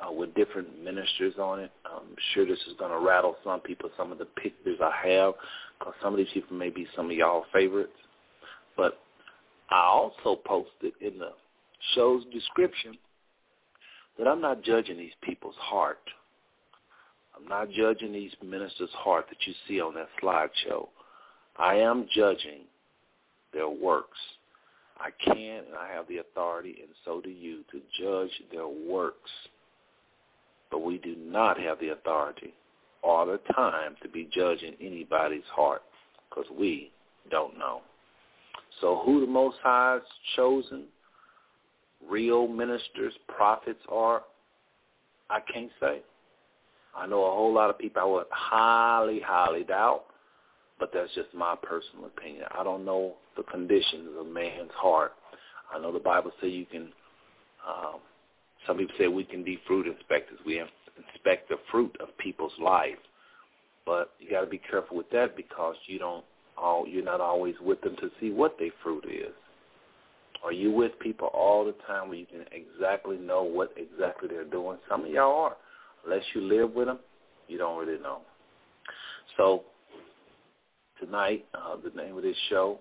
uh, 0.00 0.12
with 0.12 0.34
different 0.34 0.82
ministers 0.82 1.34
on 1.38 1.60
it. 1.60 1.70
I'm 1.84 2.14
sure 2.32 2.46
this 2.46 2.58
is 2.68 2.74
going 2.78 2.90
to 2.90 2.98
rattle 2.98 3.36
some 3.44 3.60
people, 3.60 3.90
some 3.96 4.12
of 4.12 4.18
the 4.18 4.24
pictures 4.24 4.78
I 4.82 5.08
have, 5.08 5.34
because 5.78 5.94
some 6.02 6.14
of 6.14 6.18
these 6.18 6.28
people 6.32 6.56
may 6.56 6.70
be 6.70 6.86
some 6.96 7.06
of 7.06 7.12
y'all 7.12 7.44
favorites. 7.52 7.92
But 8.76 8.98
I 9.70 9.84
also 9.84 10.40
posted 10.44 10.92
in 11.00 11.18
the 11.18 11.32
show's 11.94 12.24
description 12.32 12.96
that 14.18 14.26
I'm 14.26 14.40
not 14.40 14.62
judging 14.62 14.96
these 14.96 15.12
people's 15.22 15.56
heart. 15.58 16.00
I'm 17.36 17.46
not 17.46 17.70
judging 17.70 18.12
these 18.12 18.32
ministers' 18.44 18.90
heart 18.92 19.26
that 19.28 19.46
you 19.46 19.54
see 19.66 19.80
on 19.80 19.94
that 19.94 20.08
slideshow. 20.22 20.88
I 21.56 21.76
am 21.76 22.08
judging 22.14 22.62
their 23.52 23.68
works. 23.68 24.18
I 24.98 25.10
can 25.24 25.36
and 25.36 25.76
I 25.78 25.92
have 25.94 26.08
the 26.08 26.18
authority, 26.18 26.76
and 26.80 26.90
so 27.04 27.20
do 27.20 27.30
you, 27.30 27.62
to 27.70 27.80
judge 28.00 28.32
their 28.52 28.66
works. 28.66 29.30
But 30.70 30.80
we 30.80 30.98
do 30.98 31.14
not 31.16 31.58
have 31.60 31.78
the 31.78 31.90
authority 31.90 32.52
or 33.02 33.24
the 33.26 33.40
time 33.54 33.94
to 34.02 34.08
be 34.08 34.28
judging 34.32 34.74
anybody's 34.80 35.46
heart 35.52 35.82
because 36.28 36.50
we 36.58 36.90
don't 37.30 37.56
know. 37.58 37.82
So 38.80 39.02
who 39.04 39.20
the 39.20 39.26
Most 39.26 39.56
High's 39.62 40.02
chosen, 40.36 40.84
real 42.08 42.46
ministers, 42.48 43.12
prophets 43.28 43.80
are, 43.90 44.22
I 45.30 45.40
can't 45.52 45.70
say. 45.80 46.00
I 46.96 47.06
know 47.06 47.24
a 47.24 47.30
whole 47.30 47.52
lot 47.52 47.70
of 47.70 47.78
people 47.78 48.02
I 48.02 48.04
would 48.04 48.26
highly, 48.30 49.20
highly 49.20 49.64
doubt, 49.64 50.04
but 50.78 50.90
that's 50.92 51.14
just 51.14 51.32
my 51.34 51.54
personal 51.62 52.06
opinion. 52.06 52.44
I 52.56 52.62
don't 52.62 52.84
know 52.84 53.14
the 53.36 53.42
conditions 53.44 54.10
of 54.18 54.26
man's 54.26 54.70
heart. 54.74 55.12
I 55.74 55.78
know 55.78 55.92
the 55.92 55.98
Bible 55.98 56.32
says 56.40 56.50
you 56.52 56.66
can, 56.66 56.88
um, 57.66 58.00
some 58.66 58.78
people 58.78 58.94
say 58.98 59.08
we 59.08 59.24
can 59.24 59.44
be 59.44 59.58
fruit 59.66 59.86
inspectors. 59.86 60.38
We 60.46 60.60
inspect 60.60 61.48
the 61.48 61.56
fruit 61.70 61.96
of 62.00 62.16
people's 62.18 62.52
life. 62.60 62.96
But 63.84 64.10
you 64.18 64.30
got 64.30 64.42
to 64.42 64.46
be 64.46 64.60
careful 64.70 64.96
with 64.96 65.10
that 65.10 65.36
because 65.36 65.76
you 65.86 65.98
don't 65.98 66.24
all 66.58 66.86
you're 66.86 67.04
not 67.04 67.20
always 67.20 67.54
with 67.60 67.80
them 67.80 67.96
to 67.96 68.10
see 68.20 68.30
what 68.30 68.56
their 68.58 68.70
fruit 68.82 69.04
is. 69.08 69.32
Are 70.44 70.52
you 70.52 70.70
with 70.70 70.98
people 71.00 71.28
all 71.28 71.64
the 71.64 71.74
time 71.86 72.08
where 72.08 72.18
you 72.18 72.26
can 72.26 72.44
exactly 72.52 73.16
know 73.16 73.42
what 73.42 73.72
exactly 73.76 74.28
they're 74.28 74.44
doing? 74.44 74.78
Some 74.88 75.04
of 75.04 75.10
y'all 75.10 75.40
are. 75.40 75.56
Unless 76.04 76.22
you 76.34 76.42
live 76.42 76.72
with 76.74 76.86
them, 76.86 76.98
you 77.48 77.58
don't 77.58 77.78
really 77.78 78.00
know. 78.00 78.20
So 79.36 79.64
tonight, 81.00 81.46
uh, 81.54 81.76
the 81.76 81.90
name 82.00 82.16
of 82.16 82.22
this 82.22 82.36
show, 82.48 82.78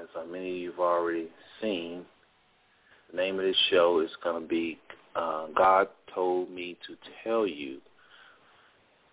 as 0.00 0.08
uh, 0.18 0.24
many 0.26 0.50
of 0.50 0.56
you 0.56 0.70
have 0.70 0.80
already 0.80 1.28
seen, 1.60 2.04
the 3.10 3.16
name 3.16 3.38
of 3.38 3.44
this 3.44 3.56
show 3.70 4.00
is 4.00 4.10
going 4.22 4.40
to 4.40 4.48
be 4.48 4.78
uh, 5.16 5.46
God 5.56 5.88
Told 6.14 6.50
Me 6.50 6.76
to 6.86 6.96
Tell 7.22 7.46
You, 7.46 7.78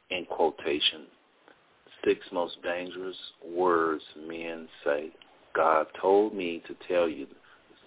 in 0.10 0.26
quotation, 0.26 1.06
six 2.04 2.20
most 2.32 2.58
dangerous 2.64 3.16
words 3.56 4.04
men 4.28 4.68
say. 4.84 5.12
God 5.54 5.88
told 6.02 6.34
me 6.34 6.62
to 6.68 6.76
tell 6.88 7.08
you 7.08 7.26
the 7.26 7.36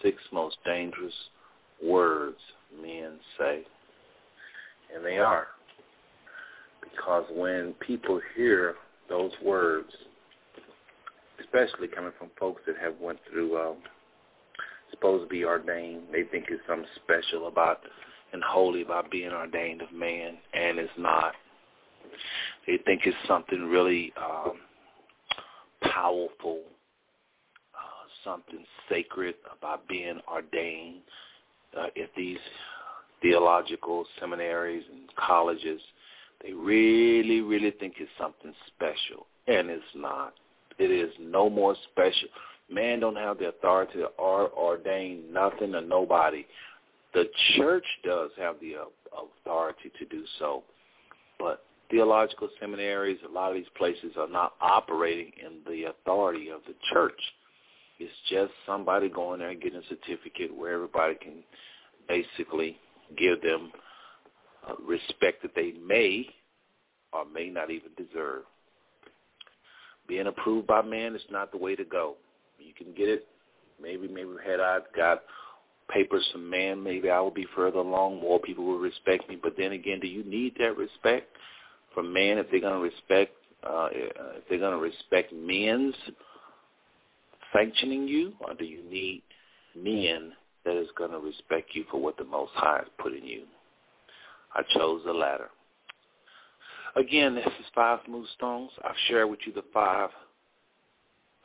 six 0.02 0.18
most 0.32 0.56
dangerous 0.64 1.14
words 1.84 2.38
men 2.80 3.18
say. 3.38 3.62
And 4.94 5.04
they 5.04 5.18
are. 5.18 5.46
Because 6.82 7.24
when 7.34 7.74
people 7.80 8.20
hear 8.36 8.74
those 9.08 9.32
words, 9.44 9.88
especially 11.40 11.88
coming 11.88 12.12
from 12.18 12.30
folks 12.38 12.62
that 12.66 12.76
have 12.80 12.94
went 13.00 13.18
through 13.30 13.58
um, 13.58 13.76
supposed 14.90 15.24
to 15.24 15.28
be 15.28 15.44
ordained, 15.44 16.02
they 16.12 16.22
think 16.24 16.46
it's 16.48 16.62
something 16.68 16.86
special 17.02 17.48
about 17.48 17.80
and 18.32 18.42
holy 18.42 18.82
about 18.82 19.10
being 19.10 19.30
ordained 19.30 19.80
of 19.80 19.92
man, 19.92 20.36
and 20.52 20.78
it's 20.78 20.90
not. 20.98 21.34
They 22.66 22.78
think 22.84 23.02
it's 23.04 23.16
something 23.28 23.66
really 23.66 24.12
um, 24.16 24.54
powerful, 25.82 26.60
uh, 27.74 28.06
something 28.24 28.64
sacred 28.88 29.34
about 29.56 29.86
being 29.88 30.20
ordained. 30.30 31.02
Uh, 31.78 31.86
if 31.94 32.10
these 32.16 32.38
theological 33.22 34.04
seminaries 34.20 34.84
and 34.90 35.08
colleges, 35.16 35.80
they 36.42 36.52
really, 36.52 37.40
really 37.40 37.70
think 37.72 37.94
it's 37.98 38.10
something 38.18 38.52
special, 38.66 39.26
and 39.46 39.70
it's 39.70 39.82
not. 39.94 40.34
It 40.78 40.90
is 40.90 41.12
no 41.20 41.48
more 41.48 41.76
special. 41.90 42.28
Man 42.70 43.00
don't 43.00 43.16
have 43.16 43.38
the 43.38 43.48
authority 43.48 43.98
to 43.98 44.08
ordain 44.18 45.24
nothing 45.32 45.74
or 45.74 45.82
nobody. 45.82 46.46
The 47.12 47.24
church 47.56 47.84
does 48.02 48.30
have 48.38 48.56
the 48.60 48.74
uh, 48.76 49.24
authority 49.40 49.92
to 49.98 50.04
do 50.06 50.24
so, 50.38 50.64
but 51.38 51.64
theological 51.90 52.48
seminaries, 52.60 53.18
a 53.28 53.32
lot 53.32 53.50
of 53.50 53.56
these 53.56 53.70
places 53.76 54.12
are 54.18 54.28
not 54.28 54.54
operating 54.60 55.30
in 55.40 55.60
the 55.70 55.90
authority 55.90 56.48
of 56.48 56.60
the 56.66 56.74
church. 56.92 57.20
It's 58.00 58.12
just 58.28 58.52
somebody 58.66 59.08
going 59.08 59.38
there 59.38 59.50
and 59.50 59.60
getting 59.60 59.78
a 59.78 59.88
certificate 59.88 60.54
where 60.54 60.74
everybody 60.74 61.14
can 61.14 61.44
basically 62.08 62.78
give 63.16 63.40
them 63.42 63.70
uh, 64.68 64.74
respect 64.84 65.42
that 65.42 65.54
they 65.54 65.72
may 65.86 66.26
or 67.12 67.24
may 67.24 67.48
not 67.48 67.70
even 67.70 67.90
deserve. 67.96 68.42
Being 70.06 70.26
approved 70.26 70.66
by 70.66 70.82
man 70.82 71.14
is 71.14 71.22
not 71.30 71.50
the 71.50 71.58
way 71.58 71.74
to 71.76 71.84
go. 71.84 72.16
You 72.58 72.74
can 72.74 72.94
get 72.94 73.08
it. 73.08 73.26
Maybe, 73.80 74.06
maybe 74.06 74.30
had 74.44 74.60
I 74.60 74.78
got 74.94 75.22
papers 75.88 76.26
from 76.32 76.48
man, 76.48 76.82
maybe 76.82 77.10
I 77.10 77.20
would 77.20 77.34
be 77.34 77.46
further 77.54 77.78
along. 77.78 78.20
More 78.20 78.38
people 78.38 78.64
would 78.66 78.80
respect 78.80 79.28
me. 79.28 79.38
But 79.40 79.54
then 79.56 79.72
again, 79.72 80.00
do 80.00 80.06
you 80.06 80.24
need 80.24 80.54
that 80.58 80.76
respect 80.76 81.36
from 81.94 82.12
man 82.12 82.38
if 82.38 82.50
they're 82.50 82.60
going 82.60 82.74
to 82.74 82.80
respect 82.80 83.32
uh, 83.64 83.88
if 83.92 84.44
they're 84.48 84.58
going 84.58 84.76
to 84.76 84.82
respect 84.82 85.32
men's 85.32 85.94
sanctioning 87.52 88.06
you, 88.06 88.34
or 88.40 88.54
do 88.54 88.64
you 88.64 88.82
need 88.90 89.22
men 89.74 90.32
that 90.64 90.76
is 90.76 90.88
going 90.98 91.10
to 91.10 91.18
respect 91.18 91.70
you 91.72 91.84
for 91.90 92.00
what 92.00 92.16
the 92.18 92.24
Most 92.24 92.52
High 92.54 92.78
has 92.78 92.88
put 92.98 93.14
in 93.14 93.24
you? 93.24 93.44
I 94.54 94.62
chose 94.76 95.02
the 95.04 95.12
latter. 95.12 95.48
Again, 96.96 97.34
this 97.34 97.46
is 97.46 97.66
Five 97.74 97.98
Smooth 98.06 98.28
Stones. 98.36 98.70
I've 98.84 98.94
shared 99.08 99.28
with 99.28 99.40
you 99.44 99.52
the 99.52 99.64
five 99.72 100.10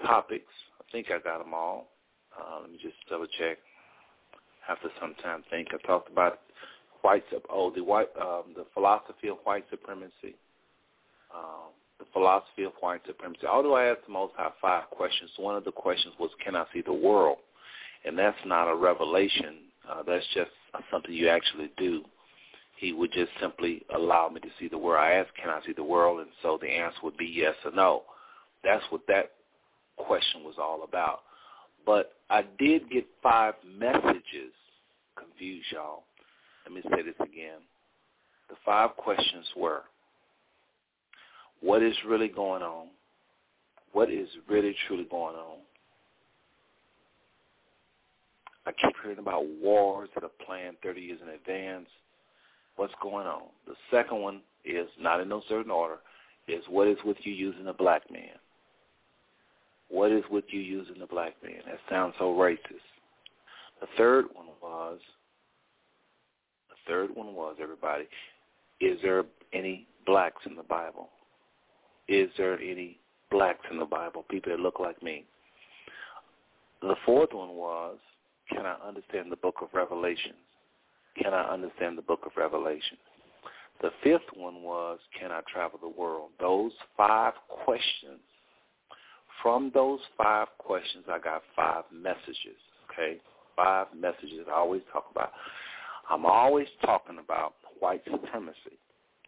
topics. 0.06 0.52
I 0.80 0.84
think 0.92 1.08
I 1.10 1.18
got 1.18 1.40
them 1.40 1.56
all. 1.56 1.88
Uh, 2.40 2.60
let 2.62 2.72
me 2.72 2.78
just 2.80 2.96
double 3.10 3.26
check. 3.26 3.58
After 4.70 4.90
some 5.02 5.16
time, 5.24 5.44
think 5.50 5.70
I 5.74 5.78
talked 5.88 6.12
about 6.12 6.42
white 7.02 7.24
oh 7.50 7.72
the 7.76 7.84
white 7.84 8.10
um, 8.22 8.54
the 8.56 8.66
philosophy 8.76 9.30
of 9.30 9.38
white 9.44 9.66
supremacy, 9.72 10.36
um, 11.36 11.74
the 11.98 12.06
philosophy 12.14 12.66
of 12.66 12.74
white 12.82 13.02
supremacy. 13.08 13.48
Although 13.48 13.76
I 13.76 13.86
asked 13.86 14.06
the 14.06 14.14
Most 14.14 14.34
High 14.38 14.52
five 14.62 14.84
questions, 14.92 15.32
one 15.38 15.56
of 15.56 15.66
the 15.66 15.72
questions 15.72 16.14
was, 16.20 16.30
"Can 16.46 16.56
I 16.56 16.66
see 16.72 16.82
the 16.82 16.94
world?" 16.94 17.40
And 18.06 18.16
that's 18.16 18.38
not 18.46 18.70
a 18.72 18.76
revelation. 18.76 19.56
Uh, 19.90 20.04
that's 20.06 20.26
just 20.36 20.52
something 20.92 21.12
you 21.12 21.28
actually 21.28 21.72
do 21.76 22.04
he 22.80 22.94
would 22.94 23.12
just 23.12 23.32
simply 23.42 23.84
allow 23.94 24.30
me 24.30 24.40
to 24.40 24.48
see 24.58 24.70
the 24.70 24.78
world. 24.78 25.04
I 25.04 25.12
asked, 25.12 25.36
can 25.36 25.50
I 25.50 25.60
see 25.66 25.74
the 25.74 25.84
world? 25.84 26.22
And 26.22 26.30
so 26.42 26.58
the 26.62 26.70
answer 26.70 26.98
would 27.04 27.18
be 27.18 27.26
yes 27.26 27.56
or 27.66 27.72
no. 27.72 28.04
That's 28.64 28.84
what 28.90 29.02
that 29.10 29.32
question 29.98 30.46
was 30.46 30.56
all 30.58 30.84
about. 30.84 31.20
But 31.86 32.14
I 32.30 32.46
did 32.58 32.90
get 32.90 33.06
five 33.22 33.56
messages. 33.78 34.54
Confuse 35.18 35.66
y'all. 35.74 36.04
Let 36.66 36.74
me 36.74 36.82
say 36.96 37.02
this 37.02 37.20
again. 37.20 37.60
The 38.50 38.56
five 38.66 38.96
questions 38.96 39.46
were, 39.58 39.82
what 41.60 41.84
is 41.84 41.96
really 42.08 42.30
going 42.30 42.64
on? 42.64 42.88
What 43.92 44.10
is 44.10 44.30
really, 44.48 44.74
truly 44.88 45.06
going 45.12 45.36
on? 45.36 45.58
I 48.66 48.72
keep 48.72 48.96
hearing 49.04 49.20
about 49.20 49.44
wars 49.62 50.08
that 50.16 50.24
are 50.24 50.32
planned 50.46 50.78
30 50.82 51.02
years 51.02 51.20
in 51.22 51.30
advance 51.30 51.88
what's 52.80 52.94
going 53.02 53.28
on. 53.28 53.44
The 53.68 53.76
second 53.92 54.22
one 54.22 54.40
is, 54.64 54.88
not 55.00 55.20
in 55.20 55.28
no 55.28 55.42
certain 55.50 55.70
order, 55.70 55.98
is 56.48 56.64
what 56.70 56.88
is 56.88 56.98
with 57.04 57.18
you 57.24 57.34
using 57.34 57.68
a 57.68 57.74
black 57.74 58.10
man? 58.10 58.40
What 59.90 60.14
is 60.14 60.24
with 60.32 60.46
you 60.48 60.62
using 60.62 61.02
a 61.02 61.08
black 61.08 61.34
man? 61.44 61.62
That 61.66 61.80
sounds 61.90 62.14
so 62.18 62.34
racist. 62.34 62.88
The 63.82 63.88
third 63.98 64.26
one 64.34 64.48
was, 64.64 65.00
the 66.70 66.92
third 66.92 67.14
one 67.14 67.36
was, 67.36 67.58
everybody, 67.62 68.06
is 68.80 68.98
there 69.02 69.26
any 69.52 69.86
blacks 70.06 70.42
in 70.46 70.56
the 70.56 70.64
Bible? 70.64 71.10
Is 72.08 72.30
there 72.38 72.58
any 72.60 72.98
blacks 73.30 73.66
in 73.70 73.78
the 73.78 73.86
Bible, 73.86 74.24
people 74.30 74.54
that 74.54 74.62
look 74.62 74.80
like 74.80 75.04
me? 75.04 75.26
The 76.82 76.96
fourth 77.06 77.34
one 77.34 77.56
was, 77.56 77.98
can 78.50 78.66
I 78.66 78.76
understand 78.88 79.32
the 79.32 79.36
book 79.36 79.56
of 79.62 79.68
Revelations? 79.74 80.36
Can 81.22 81.34
I 81.34 81.44
understand 81.50 81.98
the 81.98 82.02
book 82.02 82.22
of 82.26 82.32
Revelation? 82.38 82.98
The 83.82 83.92
fifth 84.04 84.36
one 84.36 84.62
was, 84.62 85.00
can 85.18 85.32
I 85.32 85.42
travel 85.52 85.80
the 85.82 85.90
world? 85.90 86.30
Those 86.40 86.72
five 86.98 87.34
questions. 87.64 88.20
From 89.42 89.72
those 89.74 90.00
five 90.18 90.48
questions, 90.58 91.06
I 91.10 91.18
got 91.20 91.44
five 91.56 91.84
messages, 91.94 92.60
okay? 92.92 93.20
Five 93.56 93.88
messages 93.98 94.46
I 94.50 94.56
always 94.56 94.82
talk 94.92 95.06
about. 95.12 95.32
I'm 96.10 96.26
always 96.26 96.68
talking 96.84 97.20
about 97.20 97.54
white 97.80 98.02
supremacy, 98.10 98.78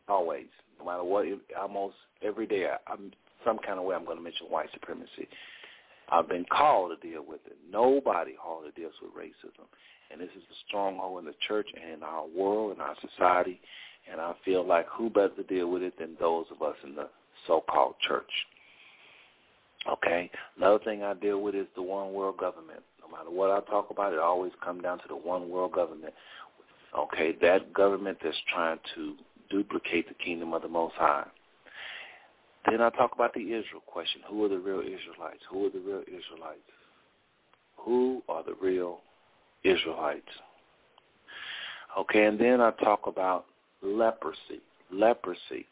always. 0.09 0.47
No 0.79 0.85
matter 0.85 1.03
what, 1.03 1.25
almost 1.59 1.95
every 2.21 2.47
day, 2.47 2.67
I, 2.67 2.91
I'm 2.91 3.11
some 3.45 3.57
kind 3.59 3.79
of 3.79 3.85
way 3.85 3.95
I'm 3.95 4.05
going 4.05 4.17
to 4.17 4.23
mention 4.23 4.47
white 4.47 4.69
supremacy. 4.73 5.27
I've 6.09 6.27
been 6.27 6.45
called 6.51 6.91
to 6.91 7.07
deal 7.07 7.23
with 7.25 7.39
it. 7.45 7.57
Nobody 7.71 8.35
hardly 8.39 8.71
deals 8.75 8.93
with 9.01 9.13
racism. 9.13 9.65
And 10.11 10.21
this 10.21 10.29
is 10.35 10.43
a 10.43 10.57
stronghold 10.67 11.19
in 11.19 11.25
the 11.25 11.35
church 11.47 11.67
and 11.73 11.93
in 11.93 12.03
our 12.03 12.25
world 12.27 12.71
and 12.71 12.81
our 12.81 12.95
society. 13.01 13.59
And 14.11 14.19
I 14.19 14.33
feel 14.43 14.65
like 14.65 14.87
who 14.89 15.09
better 15.09 15.29
to 15.35 15.43
deal 15.43 15.69
with 15.69 15.83
it 15.83 15.97
than 15.97 16.17
those 16.19 16.45
of 16.51 16.61
us 16.61 16.75
in 16.83 16.95
the 16.95 17.09
so-called 17.47 17.95
church. 18.07 18.31
Okay? 19.89 20.29
Another 20.57 20.83
thing 20.83 21.03
I 21.03 21.13
deal 21.13 21.41
with 21.41 21.55
is 21.55 21.67
the 21.75 21.81
one 21.81 22.13
world 22.13 22.37
government. 22.37 22.81
No 23.01 23.15
matter 23.15 23.29
what 23.29 23.51
I 23.51 23.59
talk 23.69 23.89
about, 23.89 24.13
it 24.13 24.19
always 24.19 24.51
comes 24.63 24.83
down 24.83 24.99
to 24.99 25.07
the 25.07 25.15
one 25.15 25.49
world 25.49 25.73
government. 25.73 26.13
Okay? 26.97 27.35
That 27.41 27.73
government 27.73 28.17
that's 28.23 28.37
trying 28.53 28.79
to 28.95 29.15
duplicate 29.49 30.07
the 30.07 30.15
kingdom 30.23 30.53
of 30.53 30.61
the 30.61 30.67
Most 30.67 30.95
High. 30.95 31.27
Then 32.69 32.81
I 32.81 32.89
talk 32.91 33.11
about 33.15 33.33
the 33.33 33.41
Israel 33.41 33.81
question. 33.87 34.21
Who 34.29 34.45
are 34.45 34.49
the 34.49 34.59
real 34.59 34.81
Israelites? 34.81 35.41
Who 35.51 35.65
are 35.65 35.69
the 35.69 35.79
real 35.79 36.01
Israelites? 36.01 36.59
Who 37.77 38.21
are 38.29 38.43
the 38.43 38.55
real 38.61 38.99
Israelites? 39.63 40.27
Okay, 41.97 42.25
and 42.25 42.39
then 42.39 42.61
I 42.61 42.71
talk 42.71 43.07
about 43.07 43.45
leprosy. 43.81 44.61
Leprosy. 44.91 45.67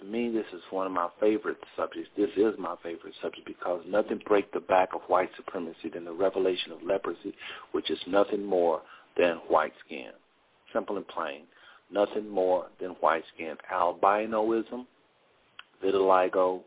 To 0.00 0.06
me, 0.06 0.28
this 0.28 0.46
is 0.52 0.60
one 0.70 0.86
of 0.86 0.92
my 0.92 1.08
favorite 1.20 1.56
subjects. 1.76 2.10
This 2.16 2.30
is 2.36 2.54
my 2.58 2.74
favorite 2.82 3.14
subject 3.22 3.46
because 3.46 3.82
nothing 3.86 4.20
breaks 4.26 4.48
the 4.52 4.60
back 4.60 4.90
of 4.94 5.02
white 5.06 5.30
supremacy 5.36 5.88
than 5.92 6.04
the 6.04 6.12
revelation 6.12 6.72
of 6.72 6.82
leprosy, 6.82 7.34
which 7.72 7.90
is 7.90 7.98
nothing 8.06 8.44
more 8.44 8.82
than 9.16 9.36
white 9.48 9.72
skin. 9.86 10.10
Simple 10.72 10.96
and 10.96 11.06
plain. 11.06 11.42
Nothing 11.92 12.28
more 12.28 12.66
than 12.80 12.90
white 13.00 13.22
skin. 13.34 13.56
Albinoism 13.72 14.86
vitiligo 15.82 16.60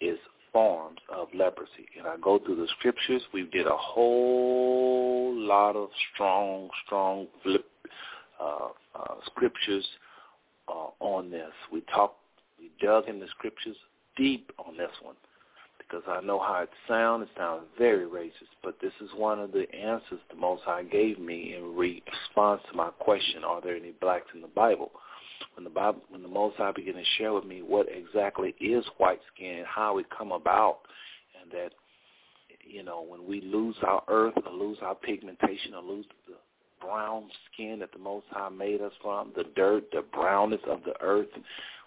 is 0.00 0.18
forms 0.54 1.00
of 1.14 1.28
leprosy. 1.34 1.86
And 1.98 2.06
I 2.06 2.16
go 2.16 2.38
through 2.38 2.56
the 2.56 2.68
scriptures. 2.78 3.20
We 3.34 3.42
did 3.52 3.66
a 3.66 3.76
whole 3.76 5.34
lot 5.34 5.76
of 5.76 5.90
strong, 6.14 6.70
strong 6.86 7.26
uh, 8.40 8.68
uh, 8.94 9.14
scriptures 9.26 9.86
uh, 10.68 10.88
on 11.00 11.30
this. 11.30 11.52
We 11.70 11.82
talked, 11.94 12.20
we 12.58 12.70
dug 12.80 13.08
in 13.08 13.20
the 13.20 13.26
scriptures 13.36 13.76
deep 14.16 14.50
on 14.64 14.78
this 14.78 14.92
one 15.02 15.16
because 15.78 16.02
I 16.08 16.24
know 16.24 16.38
how 16.38 16.62
it 16.62 16.70
sounds. 16.88 17.24
It 17.24 17.38
sounds 17.38 17.64
very 17.78 18.06
racist, 18.06 18.54
but 18.62 18.76
this 18.80 18.92
is 19.00 19.10
one 19.16 19.38
of 19.40 19.52
the 19.52 19.66
answers 19.74 20.20
the 20.30 20.36
Most 20.36 20.62
High 20.64 20.84
gave 20.84 21.18
me 21.18 21.56
in 21.56 21.76
response 21.76 22.62
to 22.70 22.76
my 22.76 22.90
question, 23.00 23.44
are 23.44 23.60
there 23.60 23.76
any 23.76 23.92
blacks 24.00 24.28
in 24.34 24.40
the 24.40 24.48
Bible? 24.48 24.92
When 25.54 25.64
the 25.64 25.70
Bible, 25.70 26.02
when 26.08 26.22
the 26.22 26.28
Most 26.28 26.56
High 26.56 26.72
began 26.72 26.94
to 26.94 27.04
share 27.18 27.32
with 27.32 27.44
me 27.44 27.62
what 27.62 27.86
exactly 27.88 28.54
is 28.60 28.84
white 28.98 29.20
skin 29.34 29.58
and 29.58 29.66
how 29.66 29.98
it 29.98 30.06
come 30.16 30.32
about, 30.32 30.80
and 31.40 31.50
that 31.52 31.72
you 32.64 32.82
know 32.82 33.04
when 33.06 33.26
we 33.26 33.40
lose 33.40 33.76
our 33.86 34.02
earth 34.08 34.34
or 34.44 34.52
lose 34.52 34.78
our 34.82 34.94
pigmentation 34.94 35.74
or 35.74 35.82
lose 35.82 36.06
the 36.26 36.34
brown 36.80 37.24
skin 37.52 37.78
that 37.80 37.92
the 37.92 37.98
Most 37.98 38.26
High 38.30 38.48
made 38.48 38.80
us 38.80 38.92
from, 39.02 39.32
the 39.36 39.44
dirt, 39.56 39.84
the 39.92 40.04
brownness 40.12 40.60
of 40.68 40.80
the 40.84 40.94
earth, 41.00 41.28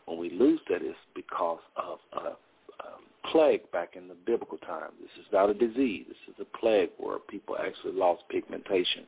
when 0.06 0.18
we 0.18 0.30
lose 0.30 0.60
that, 0.70 0.82
it's 0.82 0.98
because 1.14 1.60
of 1.76 2.00
a, 2.14 2.30
a 2.30 3.30
plague 3.32 3.70
back 3.72 3.96
in 3.96 4.08
the 4.08 4.16
biblical 4.26 4.58
time. 4.60 4.92
This 5.00 5.12
is 5.20 5.32
not 5.32 5.50
a 5.50 5.54
disease. 5.54 6.06
This 6.08 6.36
is 6.36 6.42
a 6.42 6.58
plague 6.58 6.90
where 6.98 7.20
people 7.20 7.58
actually 7.60 7.94
lost 7.94 8.24
pigmentation, 8.30 9.04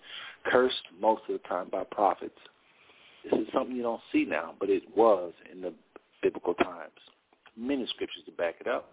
cursed 0.45 0.83
most 1.01 1.21
of 1.29 1.41
the 1.41 1.47
time 1.47 1.69
by 1.71 1.83
prophets 1.85 2.37
this 3.23 3.39
is 3.39 3.47
something 3.53 3.75
you 3.75 3.83
don't 3.83 4.01
see 4.11 4.25
now, 4.25 4.53
but 4.59 4.69
it 4.69 4.83
was 4.95 5.33
in 5.51 5.61
the 5.61 5.73
biblical 6.21 6.53
times. 6.55 6.91
Many 7.57 7.85
scriptures 7.87 8.23
to 8.25 8.31
back 8.31 8.55
it 8.59 8.67
up. 8.67 8.89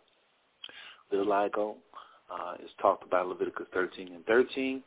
Vitiligo 1.12 1.74
uh, 2.30 2.54
is 2.62 2.70
talked 2.80 3.06
about 3.06 3.28
Leviticus 3.28 3.66
13 3.72 4.12
and 4.12 4.24
13 4.26 4.82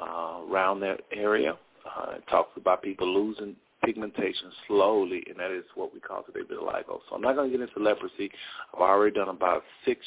uh, 0.00 0.40
around 0.50 0.80
that 0.80 1.00
area. 1.12 1.56
Uh, 1.84 2.12
it 2.16 2.24
talks 2.28 2.50
about 2.56 2.82
people 2.82 3.06
losing 3.06 3.56
pigmentation 3.84 4.50
slowly, 4.66 5.22
and 5.28 5.38
that 5.38 5.50
is 5.50 5.64
what 5.74 5.92
we 5.92 6.00
call 6.00 6.22
today 6.22 6.40
vitiligo. 6.40 7.00
So 7.08 7.14
I'm 7.14 7.22
not 7.22 7.36
going 7.36 7.50
to 7.50 7.56
get 7.56 7.66
into 7.66 7.82
leprosy. 7.82 8.30
I've 8.74 8.80
already 8.80 9.14
done 9.14 9.28
about 9.28 9.62
six 9.84 10.00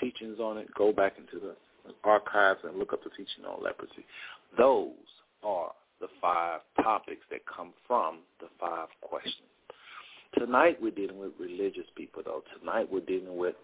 teachings 0.00 0.38
on 0.38 0.58
it. 0.58 0.68
Go 0.74 0.92
back 0.92 1.14
into 1.18 1.44
the 1.44 1.54
archives 2.04 2.60
and 2.64 2.78
look 2.78 2.92
up 2.92 3.02
the 3.02 3.10
teaching 3.10 3.44
on 3.46 3.62
leprosy. 3.62 4.04
Those 4.56 4.92
are 5.42 5.72
the 6.00 6.08
five 6.20 6.60
topics 6.82 7.22
that 7.30 7.40
come 7.46 7.72
from 7.86 8.18
the 8.40 8.46
five 8.60 8.88
questions. 9.00 9.48
Tonight 10.36 10.78
we're 10.80 10.90
dealing 10.90 11.18
with 11.18 11.32
religious 11.38 11.86
people, 11.96 12.22
though. 12.24 12.42
Tonight 12.58 12.88
we're 12.90 13.00
dealing 13.00 13.36
with 13.36 13.54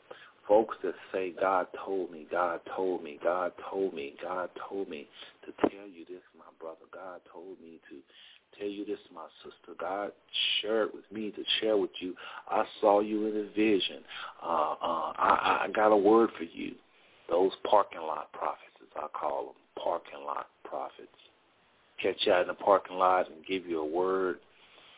folks 0.49 0.77
that 0.83 0.95
say, 1.13 1.35
God 1.39 1.67
told 1.85 2.11
me, 2.11 2.27
God 2.31 2.61
told 2.75 3.03
me, 3.03 3.19
God 3.23 3.53
told 3.71 3.95
me, 3.95 4.15
God 4.23 4.51
told 4.69 4.89
me 4.89 5.07
to 5.45 5.69
tell 5.69 5.87
you 5.87 6.05
this, 6.09 6.23
my 6.37 6.45
brother. 6.61 6.87
God 6.93 7.21
told 7.33 7.61
me 7.63 7.81
to 7.91 8.59
tell 8.59 8.69
you 8.69 8.85
this, 8.85 8.99
my 9.15 9.27
sister. 9.43 9.77
God 9.79 10.13
shared 10.61 10.91
with 10.95 11.05
me 11.13 11.31
to 11.33 11.43
share 11.61 11.77
with 11.77 11.91
you. 12.01 12.15
I 12.49 12.65
saw 12.81 13.01
you 13.01 13.27
in 13.27 13.37
a 13.37 13.55
vision. 13.55 14.03
Uh, 14.43 14.75
uh, 14.81 15.13
I, 15.17 15.65
I 15.65 15.69
got 15.75 15.93
a 15.93 15.97
word 15.97 16.31
for 16.37 16.45
you. 16.45 16.73
Those 17.29 17.53
parking 17.69 18.01
lot 18.01 18.33
prophets, 18.33 18.77
as 18.83 18.89
I 18.97 19.07
call 19.19 19.47
them, 19.47 19.83
parking 19.83 20.25
lot 20.25 20.47
prophets 20.65 21.09
catch 22.03 22.17
you 22.21 22.33
out 22.33 22.43
in 22.43 22.49
the 22.49 22.55
parking 22.55 22.97
lot 22.97 23.31
and 23.31 23.45
give 23.47 23.67
you 23.67 23.81
a 23.81 23.87
word. 23.87 24.39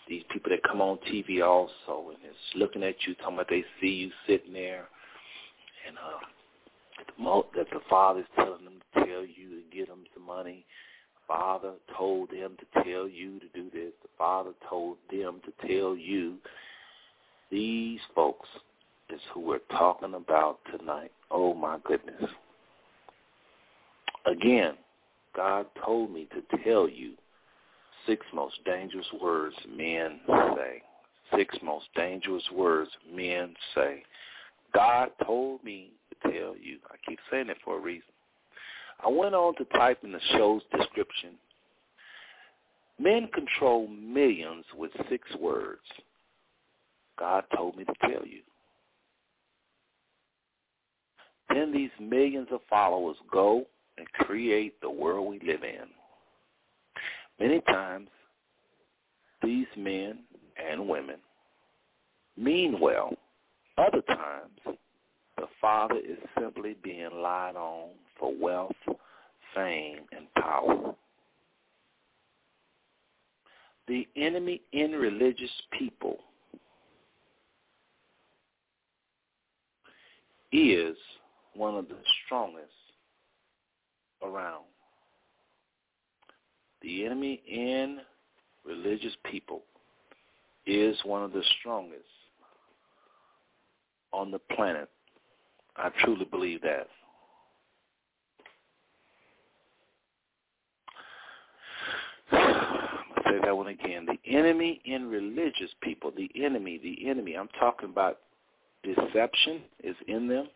These 0.09 0.23
people 0.31 0.51
that 0.51 0.63
come 0.63 0.81
on 0.81 0.99
TV 1.11 1.45
also 1.45 2.11
and 2.11 2.19
is 2.31 2.37
looking 2.55 2.83
at 2.83 2.95
you, 3.07 3.15
talking 3.17 3.35
about 3.35 3.49
they 3.49 3.65
see 3.81 3.89
you 3.89 4.11
sitting 4.27 4.53
there, 4.53 4.87
and 5.87 5.97
uh, 5.97 6.21
the 7.07 7.23
mo- 7.23 7.47
that 7.57 7.67
the 7.71 7.81
father's 7.91 8.27
telling 8.37 8.65
them 8.65 8.81
to 8.95 9.05
tell 9.05 9.25
you 9.25 9.63
to 9.63 9.77
get 9.77 9.89
them 9.89 10.05
some 10.15 10.25
money. 10.25 10.65
Father 11.27 11.73
told 11.97 12.31
them 12.31 12.57
to 12.59 12.85
tell 12.85 13.09
you 13.09 13.41
to 13.41 13.47
do 13.53 13.69
this. 13.71 13.93
The 14.03 14.09
father 14.17 14.53
told 14.69 14.99
them 15.11 15.41
to 15.45 15.67
tell 15.67 15.97
you. 15.97 16.37
These 17.51 18.01
folks 18.15 18.49
is 19.11 19.21
who 19.33 19.41
we're 19.41 19.59
talking 19.71 20.15
about 20.15 20.59
tonight. 20.77 21.13
Oh 21.31 21.55
my 21.55 21.79
goodness. 21.85 22.31
Again, 24.27 24.75
God 25.37 25.67
told 25.85 26.11
me 26.11 26.27
to 26.33 26.59
tell 26.65 26.89
you 26.89 27.13
six 28.07 28.25
most 28.33 28.57
dangerous 28.65 29.07
words 29.21 29.55
men 29.69 30.21
say. 30.27 30.83
Six 31.37 31.57
most 31.63 31.87
dangerous 31.95 32.45
words 32.55 32.91
men 33.13 33.55
say. 33.75 34.03
God 34.75 35.11
told 35.25 35.63
me 35.63 35.91
to 36.11 36.31
tell 36.31 36.57
you. 36.57 36.79
I 36.89 36.97
keep 37.07 37.19
saying 37.31 37.51
it 37.51 37.59
for 37.65 37.77
a 37.77 37.81
reason. 37.81 38.09
I 39.05 39.09
went 39.11 39.35
on 39.35 39.55
to 39.57 39.65
type 39.77 39.99
in 40.03 40.13
the 40.13 40.21
show's 40.33 40.63
description. 40.77 41.33
Men 42.99 43.29
control 43.35 43.89
millions 43.89 44.65
with 44.75 44.91
six 45.11 45.23
words. 45.39 45.83
God 47.19 47.45
told 47.55 47.77
me 47.77 47.85
to 47.85 47.95
tell 48.01 48.27
you. 48.27 48.41
Then 51.51 51.73
these 51.73 51.91
millions 52.01 52.49
of 52.51 52.61
followers 52.71 53.17
go 53.31 53.67
and 53.99 54.07
create 54.13 54.81
the 54.81 54.91
world 54.91 55.29
we 55.29 55.41
live 55.41 55.63
in. 55.63 55.87
Many 57.39 57.61
times, 57.63 58.09
these 59.43 59.67
men 59.77 60.21
and 60.57 60.89
women 60.89 61.17
mean 62.37 62.79
well. 62.81 63.13
Other 63.79 64.03
times, 64.03 64.79
the 65.37 65.47
father 65.61 65.97
is 65.97 66.19
simply 66.39 66.77
being 66.83 67.11
lied 67.13 67.57
on 67.57 67.91
for 68.19 68.33
wealth, 68.41 68.73
fame, 69.55 70.01
and 70.13 70.27
power. 70.35 70.95
the 73.89 74.07
enemy 74.17 74.61
in 74.73 74.93
religious 74.93 75.51
people 75.79 76.19
is 80.53 80.97
one 81.55 81.77
of 81.77 81.89
the 81.89 81.97
strongest 82.25 82.73
around. 84.23 84.65
The 86.83 87.05
enemy 87.05 87.43
in 87.49 87.99
religious 88.65 89.15
people 89.31 89.63
is 90.67 90.97
one 91.05 91.23
of 91.23 91.33
the 91.33 91.43
strongest 91.61 92.03
on 94.13 94.31
the 94.31 94.39
planet. 94.39 94.89
I 95.77 95.91
truly 96.01 96.25
believe 96.25 96.63
that. 96.63 96.89
I'll 102.33 103.25
say 103.25 103.39
that 103.43 103.57
one 103.57 103.69
again. 103.69 104.07
The 104.07 104.19
enemy 104.31 104.81
in 104.85 105.09
religious 105.09 105.71
people, 105.83 106.13
the 106.17 106.31
enemy, 106.35 106.81
the 106.83 107.09
enemy, 107.09 107.35
I'm 107.35 107.49
talking 107.61 107.89
about 107.91 108.19
deception 108.83 109.63
is 109.83 109.97
in 110.09 110.29
them. 110.29 110.49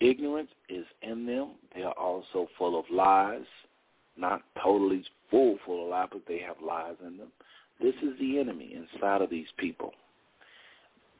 Ignorance 0.00 0.50
is 0.68 0.86
in 1.02 1.26
them. 1.26 1.50
They 1.74 1.82
are 1.82 1.92
also 1.92 2.48
full 2.56 2.78
of 2.78 2.86
lies, 2.90 3.44
not 4.16 4.42
totally 4.62 5.04
full, 5.30 5.58
full 5.64 5.84
of 5.84 5.90
lies, 5.90 6.08
but 6.10 6.22
they 6.26 6.38
have 6.38 6.56
lies 6.66 6.96
in 7.06 7.18
them. 7.18 7.28
This 7.80 7.94
is 8.02 8.18
the 8.18 8.38
enemy 8.38 8.74
inside 8.74 9.22
of 9.22 9.30
these 9.30 9.48
people. 9.58 9.92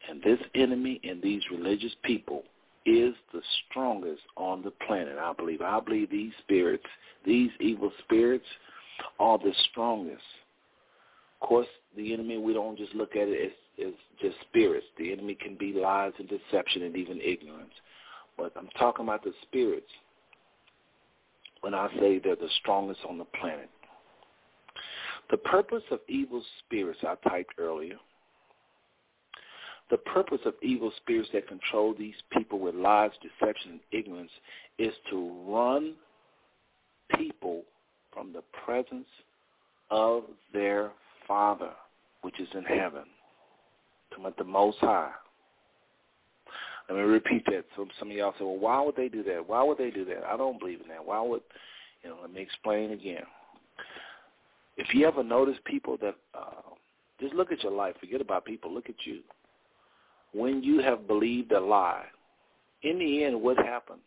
And 0.09 0.23
this 0.23 0.39
enemy 0.55 1.01
in 1.03 1.21
these 1.21 1.43
religious 1.51 1.93
people 2.05 2.43
is 2.87 3.15
the 3.33 3.43
strongest 3.69 4.23
on 4.37 4.63
the 4.63 4.71
planet, 4.71 5.19
I 5.19 5.33
believe. 5.35 5.61
I 5.61 5.81
believe 5.81 6.11
these 6.11 6.33
spirits, 6.43 6.87
these 7.25 7.51
evil 7.61 7.93
spirits, 8.05 8.47
are 9.19 9.39
the 9.39 9.53
strongest. 9.71 10.23
Of 11.41 11.49
course, 11.49 11.67
the 11.97 12.13
enemy, 12.13 12.39
we 12.39 12.55
don't 12.55 12.79
just 12.79 12.95
look 12.95 13.17
at 13.17 13.29
it 13.29 13.53
as, 13.79 13.87
as 13.89 13.93
just 14.21 14.37
spirits. 14.49 14.87
The 14.99 15.13
enemy 15.13 15.35
can 15.35 15.57
be 15.57 15.73
lies 15.73 16.13
and 16.19 16.29
deception 16.29 16.83
and 16.83 16.97
even 16.97 17.21
ignorance. 17.21 17.73
But 18.41 18.53
I'm 18.57 18.69
talking 18.79 19.05
about 19.05 19.23
the 19.23 19.33
spirits 19.43 19.91
when 21.61 21.75
I 21.75 21.89
say 21.99 22.19
they're 22.19 22.37
the 22.37 22.49
strongest 22.61 23.01
on 23.07 23.19
the 23.19 23.27
planet. 23.27 23.69
The 25.31 25.37
purpose 25.37 25.83
of 25.91 26.01
evil 26.09 26.43
spirits 26.65 27.01
I 27.03 27.17
typed 27.29 27.55
earlier. 27.59 27.97
The 29.91 29.99
purpose 29.99 30.41
of 30.47 30.55
evil 30.63 30.91
spirits 30.97 31.29
that 31.35 31.49
control 31.49 31.95
these 31.99 32.15
people 32.33 32.59
with 32.59 32.75
lies, 32.75 33.11
deception, 33.21 33.73
and 33.73 33.81
ignorance 33.93 34.31
is 34.79 34.95
to 35.11 35.33
run 35.47 35.95
people 37.17 37.65
from 38.13 38.33
the 38.33 38.43
presence 38.65 39.09
of 39.91 40.25
their 40.55 40.93
Father, 41.29 41.73
which 42.23 42.41
is 42.41 42.49
in 42.55 42.65
heaven, 42.65 43.05
to 44.13 44.33
the 44.39 44.45
Most 44.45 44.79
High. 44.79 45.11
Let 46.91 46.97
me 46.97 47.03
repeat 47.05 47.45
that. 47.47 47.65
So 47.77 47.87
some 48.01 48.11
of 48.11 48.17
y'all 48.17 48.33
say, 48.33 48.45
well, 48.45 48.59
why 48.59 48.81
would 48.81 48.97
they 48.97 49.09
do 49.09 49.23
that? 49.23 49.49
Why 49.49 49.63
would 49.63 49.79
they 49.79 49.91
do 49.93 50.05
that? 50.07 50.25
I 50.25 50.37
don't 50.37 50.59
believe 50.59 50.81
in 50.81 50.89
that. 50.89 51.05
Why 51.05 51.21
would, 51.21 51.43
you 52.03 52.11
know, 52.11 52.17
let 52.21 52.33
me 52.33 52.41
explain 52.41 52.91
again. 52.91 53.23
If 54.77 54.93
you 54.93 55.07
ever 55.07 55.23
notice 55.23 55.55
people 55.65 55.97
that, 56.03 56.17
uh, 56.35 56.63
just 57.21 57.33
look 57.33 57.53
at 57.53 57.63
your 57.63 57.71
life. 57.71 57.95
Forget 58.01 58.21
about 58.21 58.45
people. 58.45 58.75
Look 58.75 58.89
at 58.89 58.97
you. 59.05 59.21
When 60.33 60.65
you 60.65 60.81
have 60.81 61.07
believed 61.07 61.53
a 61.53 61.61
lie, 61.61 62.07
in 62.83 62.99
the 62.99 63.23
end, 63.25 63.41
what 63.41 63.57
happened? 63.59 64.01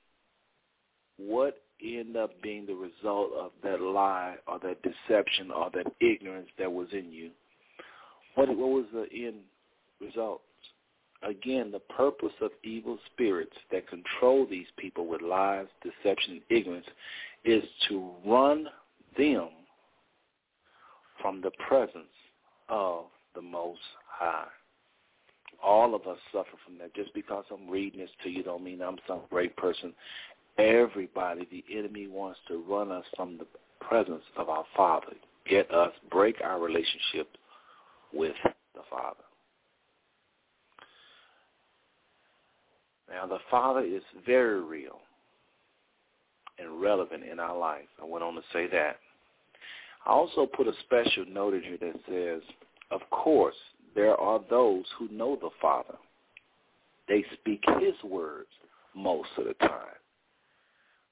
What 1.18 1.62
ended 1.82 2.18
up 2.18 2.42
being 2.42 2.66
the 2.66 2.74
result 2.74 3.32
of 3.40 3.52
that 3.64 3.80
lie 3.80 4.36
or 4.46 4.60
that 4.60 4.82
deception 4.82 5.52
or 5.52 5.70
that 5.74 5.88
ignorance 6.02 6.50
that 6.60 6.72
was 6.72 6.88
in 6.92 7.14
you? 7.14 7.30
What, 8.36 8.50
what 8.50 8.58
was 8.58 8.86
the 8.94 9.08
end 9.14 9.38
result? 10.02 10.42
Again, 11.28 11.72
the 11.72 11.80
purpose 11.80 12.34
of 12.42 12.52
evil 12.64 12.98
spirits 13.14 13.56
that 13.72 13.88
control 13.88 14.46
these 14.50 14.68
people 14.78 15.08
with 15.08 15.22
lies, 15.22 15.68
deception, 15.82 16.34
and 16.34 16.42
ignorance 16.50 16.86
is 17.46 17.64
to 17.90 18.10
run 18.26 18.68
them 19.18 19.50
from 21.22 21.42
the 21.42 21.52
presence 21.68 22.06
of 22.70 23.06
the 23.36 23.42
Most 23.42 23.80
High. 24.08 24.48
All 25.64 25.96
of 25.96 26.08
us 26.08 26.18
suffer 26.34 26.58
from 26.66 26.78
that. 26.80 26.94
Just 26.94 27.14
because 27.14 27.46
I'm 27.52 27.70
reading 27.70 28.02
this 28.02 28.10
to 28.24 28.30
you 28.30 28.44
don't 28.44 28.64
mean 28.64 28.82
I'm 28.82 28.98
some 29.08 29.22
great 29.30 29.56
person. 29.56 29.94
Everybody, 30.58 31.48
the 31.50 31.64
enemy 31.78 32.08
wants 32.08 32.40
to 32.50 32.64
run 32.68 32.92
us 32.92 33.06
from 33.16 33.38
the 33.38 33.48
presence 33.80 34.24
of 34.38 34.50
our 34.50 34.66
Father, 34.76 35.14
get 35.48 35.72
us, 35.74 35.92
break 36.12 36.36
our 36.44 36.60
relationship 36.60 37.30
with 38.14 38.36
the 38.76 38.82
Father. 38.90 39.24
Now, 43.14 43.28
the 43.28 43.40
Father 43.52 43.82
is 43.82 44.02
very 44.26 44.62
real 44.62 45.00
and 46.58 46.82
relevant 46.82 47.24
in 47.24 47.40
our 47.40 47.58
life. 47.58 47.88
I 48.02 48.06
went 48.06 48.24
on 48.24 48.34
to 48.36 48.42
say 48.52 48.68
that. 48.68 48.98
I 50.06 50.10
also 50.10 50.48
put 50.48 50.68
a 50.68 50.74
special 50.84 51.26
note 51.30 51.54
in 51.54 51.62
here 51.62 51.78
that 51.80 52.00
says, 52.10 52.42
of 52.92 53.02
course, 53.12 53.56
there 53.96 54.20
are 54.20 54.42
those 54.50 54.86
who 54.98 55.08
know 55.10 55.38
the 55.40 55.52
Father. 55.62 55.96
They 57.08 57.24
speak 57.40 57.64
his 57.80 57.94
words 58.04 58.50
most 58.96 59.30
of 59.38 59.46
the 59.46 59.54
time. 59.56 60.00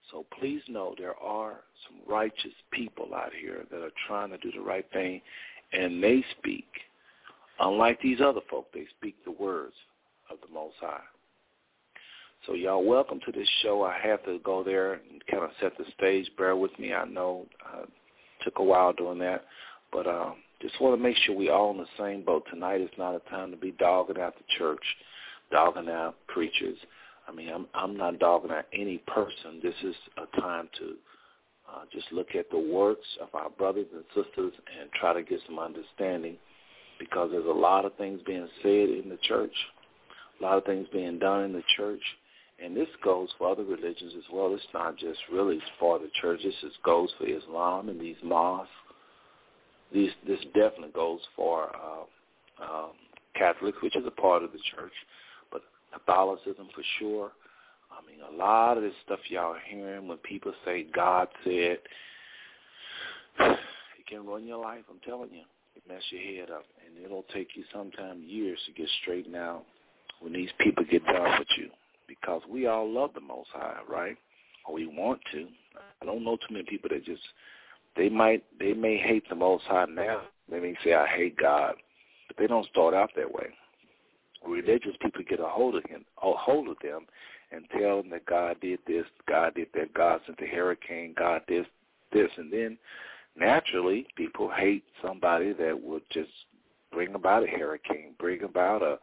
So 0.10 0.26
please 0.40 0.62
know 0.68 0.96
there 0.98 1.18
are 1.20 1.62
some 1.88 1.98
righteous 2.12 2.52
people 2.72 3.14
out 3.14 3.32
here 3.40 3.64
that 3.72 3.82
are 3.82 3.92
trying 4.08 4.32
to 4.32 4.38
do 4.40 4.52
the 4.52 4.62
right 4.62 4.86
thing, 4.92 5.22
and 5.72 6.04
they 6.04 6.24
speak, 6.40 6.66
unlike 7.60 8.02
these 8.02 8.20
other 8.20 8.42
folk, 8.50 8.68
they 8.74 8.88
speak 8.98 9.16
the 9.24 9.32
words 9.32 9.76
of 10.30 10.38
the 10.46 10.54
Most 10.54 10.76
High. 10.82 11.00
So 12.48 12.56
y'all, 12.56 12.84
welcome 12.84 13.20
to 13.24 13.32
this 13.32 13.48
show. 13.62 13.84
I 13.84 14.00
have 14.02 14.26
to 14.26 14.40
go 14.44 14.64
there 14.64 14.94
and 14.94 15.24
kind 15.30 15.44
of 15.44 15.52
set 15.62 15.78
the 15.78 15.86
stage. 15.96 16.28
Bear 16.40 16.56
with 16.56 16.78
me. 16.80 16.92
I 16.92 17.06
know 17.06 17.46
uh, 17.72 17.86
took 18.44 18.58
a 18.58 18.64
while 18.64 18.94
doing 18.94 19.20
that, 19.20 19.46
but 19.94 20.08
um, 20.08 20.38
just 20.60 20.82
want 20.82 20.98
to 20.98 21.04
make 21.04 21.16
sure 21.18 21.36
we 21.36 21.50
all 21.50 21.70
in 21.70 21.78
the 21.78 21.86
same 22.00 22.26
boat. 22.26 22.44
Tonight 22.52 22.82
is 22.82 22.90
not 22.98 23.14
a 23.14 23.20
time 23.30 23.52
to 23.52 23.58
be 23.58 23.76
dogging 23.78 24.20
out 24.20 24.34
the 24.36 24.44
church, 24.58 24.82
dogging 25.52 25.88
out 25.88 26.16
preachers. 26.30 26.78
I 27.28 27.32
mean, 27.32 27.50
I'm 27.50 27.68
I'm 27.76 27.96
not 27.96 28.18
dogging 28.18 28.50
out 28.50 28.66
any 28.74 28.98
person. 29.06 29.60
This 29.62 29.76
is 29.84 29.96
a 30.18 30.42
time 30.42 30.68
to 30.80 30.96
uh, 31.72 31.84
just 31.94 32.12
look 32.12 32.34
at 32.34 32.50
the 32.50 32.58
works 32.58 33.06
of 33.22 33.28
our 33.36 33.52
brothers 33.52 33.86
and 33.94 34.04
sisters 34.16 34.54
and 34.80 34.90
try 35.00 35.14
to 35.14 35.22
get 35.22 35.42
some 35.46 35.60
understanding, 35.60 36.38
because 37.00 37.30
there's 37.32 37.46
a 37.46 37.50
lot 37.50 37.86
of 37.86 37.96
things 37.98 38.20
being 38.26 38.48
said 38.64 38.90
in 38.90 39.10
the 39.10 39.20
church, 39.22 39.54
a 40.40 40.44
lot 40.44 40.58
of 40.58 40.66
things 40.66 40.88
being 40.92 41.20
done 41.20 41.44
in 41.44 41.54
the 41.54 41.64
church, 41.78 42.02
and 42.64 42.76
this 42.76 42.88
goes 43.04 43.30
for 43.38 43.50
other 43.50 43.64
religions 43.64 44.14
as 44.16 44.24
well. 44.32 44.54
It's 44.54 44.64
not 44.74 44.98
just 44.98 45.20
really 45.32 45.60
for 45.80 45.98
the 45.98 46.10
church. 46.22 46.42
This 46.44 46.54
goes 46.86 47.10
for 47.18 47.26
Islam 47.26 47.90
and 47.90 48.00
these 48.00 48.18
mosques. 48.24 48.70
These, 49.92 50.12
this 50.28 50.40
definitely 50.54 50.92
goes 50.94 51.20
for 51.36 51.70
uh, 51.76 52.64
um, 52.64 52.92
Catholics, 53.36 53.78
which 53.82 53.96
is 53.96 54.06
a 54.06 54.12
part 54.12 54.44
of 54.44 54.52
the 54.52 54.60
church, 54.76 54.94
but 55.52 55.62
Catholicism 55.92 56.68
for 56.74 56.84
sure. 57.00 57.32
I 57.92 58.06
mean, 58.08 58.20
a 58.22 58.38
lot 58.38 58.78
of 58.78 58.84
this 58.84 58.94
stuff 59.06 59.20
y'all 59.28 59.56
are 59.56 59.60
hearing 59.68 60.08
when 60.08 60.18
people 60.20 60.54
say 60.64 60.86
God 60.94 61.28
said, 61.44 61.80
it 63.40 64.08
can 64.08 64.26
run 64.26 64.46
your 64.48 64.62
life. 64.62 64.84
I'm 64.90 65.00
telling 65.06 65.32
you, 65.32 65.44
it 65.76 65.84
mess 65.90 66.02
your 66.10 66.22
head 66.22 66.52
up, 66.52 66.66
and 66.86 67.04
it'll 67.04 67.26
take 67.34 67.50
you 67.56 67.64
sometime 67.74 68.24
years 68.26 68.60
to 68.68 68.74
get 68.74 68.88
straightened 69.02 69.36
out 69.36 69.64
when 70.22 70.32
these 70.32 70.50
people 70.60 70.86
get 70.90 71.04
done 71.06 71.40
with 71.40 71.48
you 71.58 71.70
because 72.20 72.42
we 72.50 72.68
all 72.68 72.90
love 72.90 73.12
the 73.14 73.22
Most 73.22 73.50
High, 73.54 73.80
right? 73.88 74.18
Or 74.66 74.76
we 74.76 74.86
want 74.86 75.22
to. 75.32 75.48
I 76.02 76.06
don't 76.06 76.24
know 76.24 76.36
too 76.36 76.54
many 76.54 76.66
people 76.66 76.90
that 76.90 77.06
just 77.06 77.22
they 77.96 78.10
might 78.10 78.44
they 78.60 78.74
may 78.74 78.98
hate 78.98 79.24
the 79.30 79.36
Most 79.36 79.64
High 79.66 79.86
now. 79.86 80.22
They 80.50 80.60
may 80.60 80.76
say 80.84 80.94
I 80.94 81.08
hate 81.08 81.38
God, 81.38 81.76
but 82.28 82.38
they 82.38 82.48
don't 82.48 82.68
start 82.68 82.94
out 82.94 83.12
that 83.16 83.32
way. 83.32 83.48
Religious 84.46 84.96
people 85.02 85.22
get 85.28 85.40
a 85.40 85.46
hold 85.46 85.76
of 85.76 85.84
him, 85.86 86.04
a 86.22 86.32
hold 86.34 86.68
of 86.68 86.78
them, 86.84 87.06
and 87.52 87.66
tell 87.78 88.02
them 88.02 88.10
that 88.12 88.26
God 88.26 88.58
did 88.60 88.80
this, 88.88 89.06
God 89.28 89.54
did 89.56 89.68
that, 89.76 89.94
God 89.94 90.20
sent 90.26 90.40
the 90.40 90.48
hurricane, 90.48 91.14
God 91.18 91.42
did 91.48 91.66
this, 92.12 92.30
and 92.38 92.52
then 92.52 92.78
naturally 93.38 94.08
people 94.16 94.50
hate 94.50 94.84
somebody 95.06 95.54
that 95.54 95.80
would 95.80 96.02
just 96.12 96.32
bring 96.92 97.14
about 97.14 97.44
a 97.44 97.48
hurricane, 97.48 98.16
bring 98.20 98.44
about 98.44 98.82
a 98.82 98.98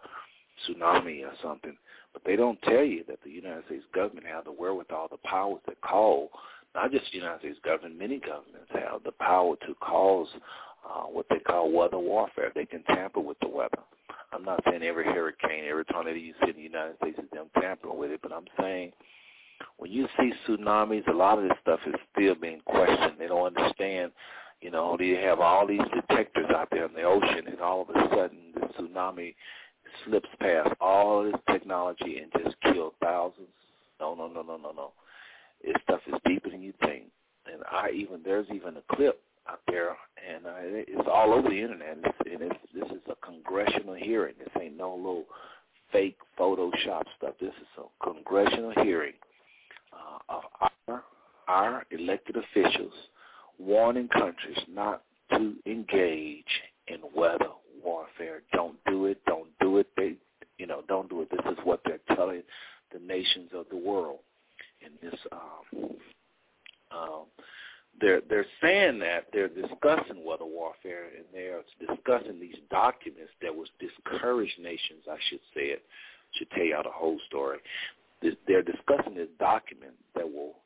tsunami 0.66 1.23
or 1.23 1.33
something. 1.42 1.77
But 2.12 2.23
they 2.25 2.37
don't 2.37 2.61
tell 2.62 2.85
you 2.85 3.05
that 3.09 3.18
the 3.25 3.31
United 3.31 3.64
States 3.66 3.85
government 3.94 4.27
have 4.27 4.44
the 4.44 4.53
wherewithal, 4.53 5.09
the 5.11 5.18
power 5.18 5.59
to 5.68 5.75
call, 5.77 6.31
not 6.75 6.90
just 6.90 7.05
the 7.12 7.18
United 7.18 7.40
States 7.40 7.59
government, 7.64 7.99
many 7.99 8.18
governments 8.18 8.71
have 8.73 9.03
the 9.05 9.12
power 9.12 9.57
to 9.66 9.75
cause 9.81 10.29
uh, 10.88 11.03
what 11.03 11.27
they 11.31 11.38
call 11.38 11.71
weather 11.71 11.99
warfare. 11.99 12.53
They 12.55 12.66
can 12.66 12.83
tamper 12.85 13.21
with 13.21 13.38
the 13.40 13.49
weather. 13.49 13.79
I'm 14.33 14.44
not 14.44 14.62
saying 14.68 14.83
every 14.83 15.05
hurricane, 15.05 15.64
every 15.68 15.85
tornado 15.87 16.16
you 16.16 16.35
see 16.42 16.51
in 16.51 16.57
the 16.57 16.62
United 16.62 16.97
States 16.99 17.18
is 17.18 17.31
them 17.33 17.47
tampering 17.61 17.99
with 17.99 18.11
it, 18.11 18.21
but 18.23 18.33
I'm 18.33 18.47
saying 18.61 18.92
when 19.79 19.90
you 19.90 20.07
see 20.18 20.33
tsunamis, 20.47 21.07
a 21.09 21.12
lot 21.12 21.38
of 21.38 21.44
this 21.44 21.59
stuff 21.62 21.81
is 21.87 21.94
still 22.12 22.35
being 22.35 22.61
questioned. 22.66 23.14
They 23.18 23.27
don't 23.27 23.57
understand, 23.57 24.12
You 24.61 24.71
know, 24.71 24.97
they 24.99 25.11
have 25.23 25.40
all 25.40 25.66
these 25.66 25.81
detectors 25.94 26.51
out 26.55 26.68
there 26.71 26.87
in 26.87 26.94
the 26.94 27.03
ocean, 27.03 27.47
and 27.47 27.61
all 27.61 27.83
of 27.83 27.90
a 27.90 28.09
sudden 28.11 28.38
the 28.55 28.61
tsunami 28.79 29.35
slips 30.05 30.29
past 30.40 30.70
all 30.81 31.24
this 31.24 31.40
technology 31.51 32.18
and 32.18 32.33
just 32.44 32.57
kills 32.62 32.94
thousands. 33.03 33.48
No, 34.01 34.14
no, 34.14 34.29
no, 34.29 34.42
no, 34.42 34.57
no, 34.57 34.72
no. 34.72 34.92
This 35.64 35.74
stuff 35.83 36.01
is 36.07 36.14
deeper 36.27 36.51
than 36.51 36.62
you 36.62 36.72
think. 36.81 37.05
And 37.53 37.62
I 37.70 37.90
even 37.90 38.20
there's 38.24 38.46
even 38.53 38.77
a 38.77 38.94
clip 38.94 39.20
out 39.48 39.61
there, 39.68 39.96
and 40.29 40.46
uh, 40.46 40.51
it's 40.61 41.09
all 41.11 41.33
over 41.33 41.48
the 41.48 41.61
internet. 41.61 41.96
And, 41.96 42.05
it's, 42.05 42.18
and 42.31 42.42
it's, 42.42 42.61
this 42.74 42.90
is 42.90 43.03
a 43.11 43.27
congressional 43.27 43.94
hearing. 43.94 44.35
This 44.38 44.48
ain't 44.61 44.77
no 44.77 44.94
little 44.94 45.24
fake 45.90 46.18
Photoshop 46.38 47.05
stuff. 47.16 47.35
This 47.40 47.55
is 47.61 47.66
a 47.79 48.05
congressional 48.05 48.72
hearing 48.83 49.14
uh, 49.92 50.35
of 50.35 50.42
our 50.88 51.03
our 51.48 51.87
elected 51.90 52.37
officials 52.37 52.92
warning 53.59 54.09
countries 54.09 54.59
not 54.68 55.03
to 55.31 55.55
engage 55.66 56.44
in 56.88 57.01
weather 57.14 57.48
warfare. 57.84 58.42
Don't 58.52 58.76
do 58.86 59.06
it. 59.06 59.20
Don't 59.26 59.48
do 59.60 59.78
it. 59.78 59.86
They, 59.96 60.14
you 60.58 60.66
know, 60.66 60.82
don't 60.88 61.08
do 61.08 61.22
it. 61.22 61.30
This 61.30 61.52
is 61.52 61.58
what 61.64 61.80
they're 61.84 62.16
telling 62.16 62.42
the 62.92 63.00
nations 63.00 63.50
of 63.54 63.66
the 63.70 63.76
world 63.76 64.18
in 64.80 64.90
this. 65.10 65.18
Um, 65.32 65.90
um, 66.90 67.24
they're 68.00 68.20
they're 68.28 68.46
saying 68.62 68.98
that 69.00 69.26
they're 69.32 69.48
discussing 69.48 70.24
weather 70.24 70.44
warfare 70.44 71.06
and 71.16 71.24
they're 71.32 71.62
discussing 71.80 72.40
these 72.40 72.56
documents 72.70 73.32
that 73.42 73.54
was 73.54 73.68
discourage 73.80 74.54
nations. 74.60 75.02
I 75.10 75.16
should 75.28 75.40
say 75.54 75.66
it. 75.66 75.82
Should 76.34 76.50
tell 76.50 76.64
y'all 76.64 76.82
the 76.82 76.90
whole 76.90 77.18
story. 77.26 77.58
They're 78.46 78.62
discussing 78.62 79.14
this 79.14 79.28
document 79.38 79.94
that 80.14 80.26
will 80.26 80.56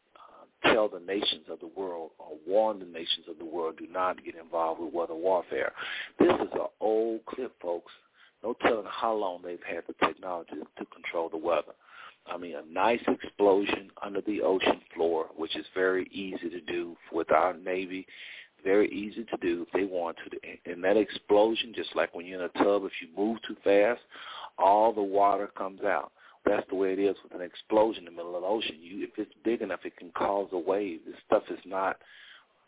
tell 0.64 0.88
the 0.88 1.00
nations 1.00 1.46
of 1.50 1.60
the 1.60 1.70
world 1.76 2.10
or 2.18 2.36
warn 2.46 2.78
the 2.78 2.86
nations 2.86 3.26
of 3.28 3.38
the 3.38 3.44
world 3.44 3.76
do 3.78 3.86
not 3.90 4.24
get 4.24 4.34
involved 4.36 4.80
with 4.80 4.92
weather 4.92 5.14
warfare. 5.14 5.72
This 6.18 6.32
is 6.32 6.48
an 6.52 6.66
old 6.80 7.24
clip, 7.26 7.52
folks. 7.60 7.92
No 8.42 8.54
telling 8.62 8.86
how 8.88 9.14
long 9.14 9.40
they've 9.42 9.58
had 9.68 9.84
the 9.86 10.06
technology 10.06 10.52
to 10.78 10.86
control 10.86 11.28
the 11.28 11.36
weather. 11.36 11.72
I 12.26 12.36
mean, 12.36 12.54
a 12.56 12.72
nice 12.72 13.02
explosion 13.06 13.90
under 14.02 14.20
the 14.20 14.42
ocean 14.42 14.80
floor, 14.94 15.26
which 15.36 15.56
is 15.56 15.66
very 15.74 16.08
easy 16.12 16.48
to 16.50 16.60
do 16.60 16.96
with 17.12 17.30
our 17.32 17.54
Navy, 17.54 18.06
very 18.64 18.88
easy 18.90 19.24
to 19.24 19.36
do 19.38 19.66
if 19.66 19.72
they 19.72 19.84
want 19.84 20.16
to. 20.30 20.70
And 20.70 20.82
that 20.84 20.96
explosion, 20.96 21.72
just 21.74 21.94
like 21.96 22.14
when 22.14 22.26
you're 22.26 22.40
in 22.40 22.50
a 22.54 22.64
tub, 22.64 22.84
if 22.84 22.92
you 23.00 23.08
move 23.16 23.38
too 23.46 23.56
fast, 23.64 24.00
all 24.58 24.92
the 24.92 25.02
water 25.02 25.48
comes 25.56 25.82
out. 25.82 26.12
That's 26.44 26.68
the 26.68 26.74
way 26.76 26.92
it 26.92 26.98
is 26.98 27.16
with 27.22 27.34
an 27.34 27.42
explosion 27.46 28.06
in 28.06 28.16
the 28.16 28.16
middle 28.16 28.34
of 28.34 28.42
the 28.42 28.48
ocean. 28.48 28.76
You, 28.80 29.04
if 29.04 29.10
it's 29.16 29.32
big 29.44 29.62
enough, 29.62 29.80
it 29.84 29.96
can 29.96 30.10
cause 30.10 30.48
a 30.52 30.58
wave. 30.58 31.00
This 31.06 31.14
stuff 31.26 31.44
is 31.50 31.60
not 31.64 31.98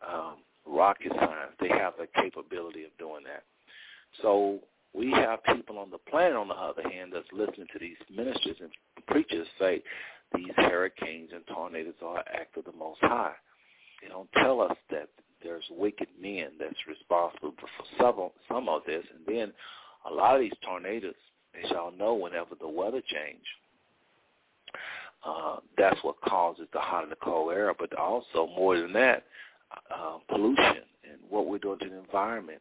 um, 0.07 0.37
rocket 0.67 1.13
science. 1.17 1.53
They 1.61 1.69
have 1.69 1.95
the 1.99 2.07
capability 2.21 2.85
of 2.85 2.91
doing 2.99 3.25
that. 3.25 3.43
So 4.23 4.61
we 4.95 5.11
have 5.11 5.43
people 5.45 5.79
on 5.79 5.91
the 5.91 5.99
planet, 5.99 6.37
on 6.37 6.49
the 6.49 6.55
other 6.55 6.89
hand, 6.89 7.13
that's 7.13 7.27
listening 7.33 7.67
to 7.73 7.79
these 7.81 7.97
ministers 8.15 8.57
and 8.61 8.71
preachers 9.09 9.47
say 9.59 9.83
these 10.35 10.53
hurricanes 10.57 11.31
and 11.35 11.43
tornadoes 11.53 11.95
are 12.03 12.19
an 12.19 12.25
act 12.33 12.57
of 12.57 12.65
the 12.65 12.73
Most 12.73 13.01
High. 13.01 13.35
They 14.03 14.09
don't 14.09 14.31
tell 14.35 14.61
us 14.61 14.77
that 14.91 15.09
there's 15.43 15.65
wicked 15.71 16.09
men 16.21 16.51
that's 16.59 16.75
responsible 16.89 17.55
for 17.61 18.21
some, 18.49 18.69
of 18.69 18.83
this. 18.87 19.05
And 19.15 19.37
then 19.37 19.53
a 20.11 20.15
lot 20.15 20.37
of 20.37 20.41
these 20.41 20.53
tornadoes, 20.65 21.15
as 21.63 21.71
y'all 21.71 21.93
know, 21.93 22.15
whenever 22.15 22.55
the 22.59 22.69
weather 22.69 23.03
change, 23.07 23.45
uh, 25.25 25.57
that's 25.79 25.99
what 26.03 26.21
causes 26.21 26.67
the 26.73 26.81
hot 26.81 27.05
and 27.05 27.13
the 27.13 27.17
cold 27.17 27.53
air. 27.53 27.73
But 27.79 27.97
also, 27.99 28.47
more 28.57 28.79
than 28.79 28.93
that, 28.93 29.25
uh, 29.91 30.19
pollution 30.29 30.85
and 31.05 31.19
what 31.29 31.47
we're 31.47 31.59
doing 31.59 31.79
to 31.81 31.89
the 31.89 31.99
environment. 31.99 32.61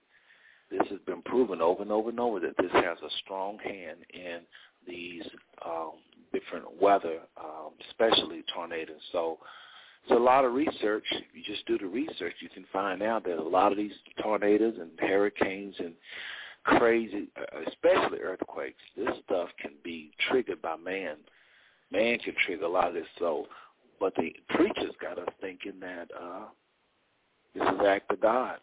This 0.72 0.88
has 0.90 1.00
been 1.06 1.22
proven 1.24 1.62
over 1.62 1.84
and 1.84 1.92
over 1.92 2.10
and 2.10 2.20
over 2.20 2.40
that 2.40 2.58
this 2.58 2.72
has 2.72 2.98
a 3.04 3.10
strong 3.24 3.60
hand 3.60 3.98
in 4.14 4.40
these 4.88 5.24
um, 5.66 5.92
different 6.32 6.82
weather, 6.82 7.20
um, 7.38 7.72
especially 7.90 8.44
tornadoes. 8.54 9.02
So 9.12 9.38
it's 10.04 10.12
a 10.12 10.16
lot 10.16 10.46
of 10.46 10.54
research. 10.54 11.06
If 11.12 11.26
you 11.34 11.44
just 11.44 11.66
do 11.68 11.78
the 11.78 11.86
research, 11.86 12.34
you 12.40 12.50
can 12.50 12.66
find 12.74 13.04
out 13.04 13.24
that 13.26 13.38
a 13.38 13.44
lot 13.44 13.72
of 13.72 13.78
these 13.78 13.94
tornadoes 14.22 14.76
and 14.80 14.90
hurricanes 15.00 15.76
and 15.80 15.94
crazy, 16.64 17.28
uh, 17.38 17.60
especially 17.68 18.20
earthquakes, 18.20 18.82
this 18.98 19.16
stuff 19.26 19.50
can 19.62 19.72
be 19.84 20.12
triggered 20.30 20.62
by 20.62 20.76
man 20.76 21.18
man 21.94 22.20
can 22.20 22.34
trigger 22.46 22.66
a 22.66 22.70
lot 22.70 22.90
of 22.90 22.94
this. 22.96 23.06
So, 23.20 23.46
but 24.00 24.14
the 24.16 24.34
preachers 24.50 24.94
got 25.02 25.20
us 25.20 25.30
thinking 25.40 25.80
that 25.80 26.10
uh, 26.20 26.46
this 27.56 27.64
is 27.64 27.86
act 27.88 28.12
of 28.12 28.20
God. 28.20 28.58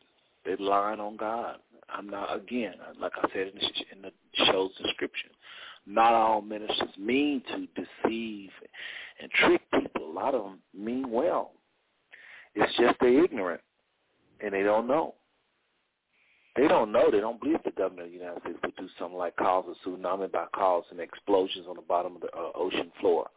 They're 0.45 0.57
lying 0.59 1.01
on 1.01 1.17
God. 1.17 1.57
I'm 1.89 2.09
not 2.09 2.37
again, 2.37 2.75
like 3.01 3.13
I 3.17 3.29
said 3.33 3.49
in 3.49 3.55
the, 3.55 3.97
in 3.97 4.03
the 4.03 4.45
show's 4.47 4.71
description. 4.83 5.31
Not 5.87 6.13
all 6.13 6.43
ministers 6.43 6.97
mean 6.99 7.43
to 7.49 7.67
deceive 7.75 8.51
and 9.21 9.31
trick 9.31 9.63
people. 9.73 10.11
A 10.11 10.13
lot 10.13 10.35
of 10.35 10.45
them 10.45 10.59
mean 10.75 11.11
well. 11.11 11.53
It's 12.55 12.77
just 12.77 12.97
they're 13.01 13.25
ignorant 13.25 13.61
and 14.41 14.53
they 14.53 14.63
don't 14.63 14.87
know. 14.87 15.15
They 16.57 16.67
don't 16.67 16.91
know. 16.93 17.11
They 17.11 17.21
don't 17.21 17.41
believe 17.41 17.59
the 17.65 17.71
government 17.71 18.07
of 18.07 18.13
the 18.13 18.19
United 18.19 18.43
States 18.43 18.59
would 18.63 18.77
do 18.77 18.89
something 18.99 19.17
like 19.19 19.37
cause 19.37 19.65
a 19.69 19.89
tsunami 19.89 20.33
by 20.33 20.47
causing 20.55 20.99
explosions 20.99 21.67
on 21.69 21.77
the 21.77 21.83
bottom 21.83 22.17
of 22.17 22.23
the 22.23 22.29
uh, 22.29 22.51
ocean 22.55 22.91
floor. 23.01 23.29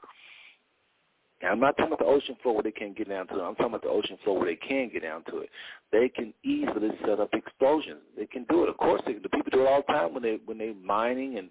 I'm 1.43 1.59
not 1.59 1.75
talking 1.75 1.93
about 1.93 1.99
the 1.99 2.05
ocean 2.05 2.37
floor 2.41 2.55
where 2.55 2.63
they 2.63 2.71
can't 2.71 2.95
get 2.97 3.09
down 3.09 3.27
to 3.27 3.39
it. 3.39 3.41
I'm 3.41 3.55
talking 3.55 3.73
about 3.73 3.81
the 3.81 3.89
ocean 3.89 4.17
floor 4.23 4.39
where 4.39 4.47
they 4.47 4.55
can 4.55 4.89
get 4.91 5.03
down 5.03 5.23
to 5.25 5.39
it. 5.39 5.49
They 5.91 6.07
can 6.07 6.33
easily 6.43 6.89
set 7.05 7.19
up 7.19 7.29
explosions. 7.33 7.99
They 8.17 8.27
can 8.27 8.45
do 8.49 8.63
it. 8.63 8.69
Of 8.69 8.77
course, 8.77 9.01
they, 9.05 9.13
the 9.13 9.29
people 9.29 9.51
do 9.51 9.61
it 9.61 9.67
all 9.67 9.83
the 9.85 9.93
time 9.93 10.13
when 10.13 10.23
they 10.23 10.39
when 10.45 10.57
they're 10.57 10.73
mining 10.73 11.37
and 11.37 11.49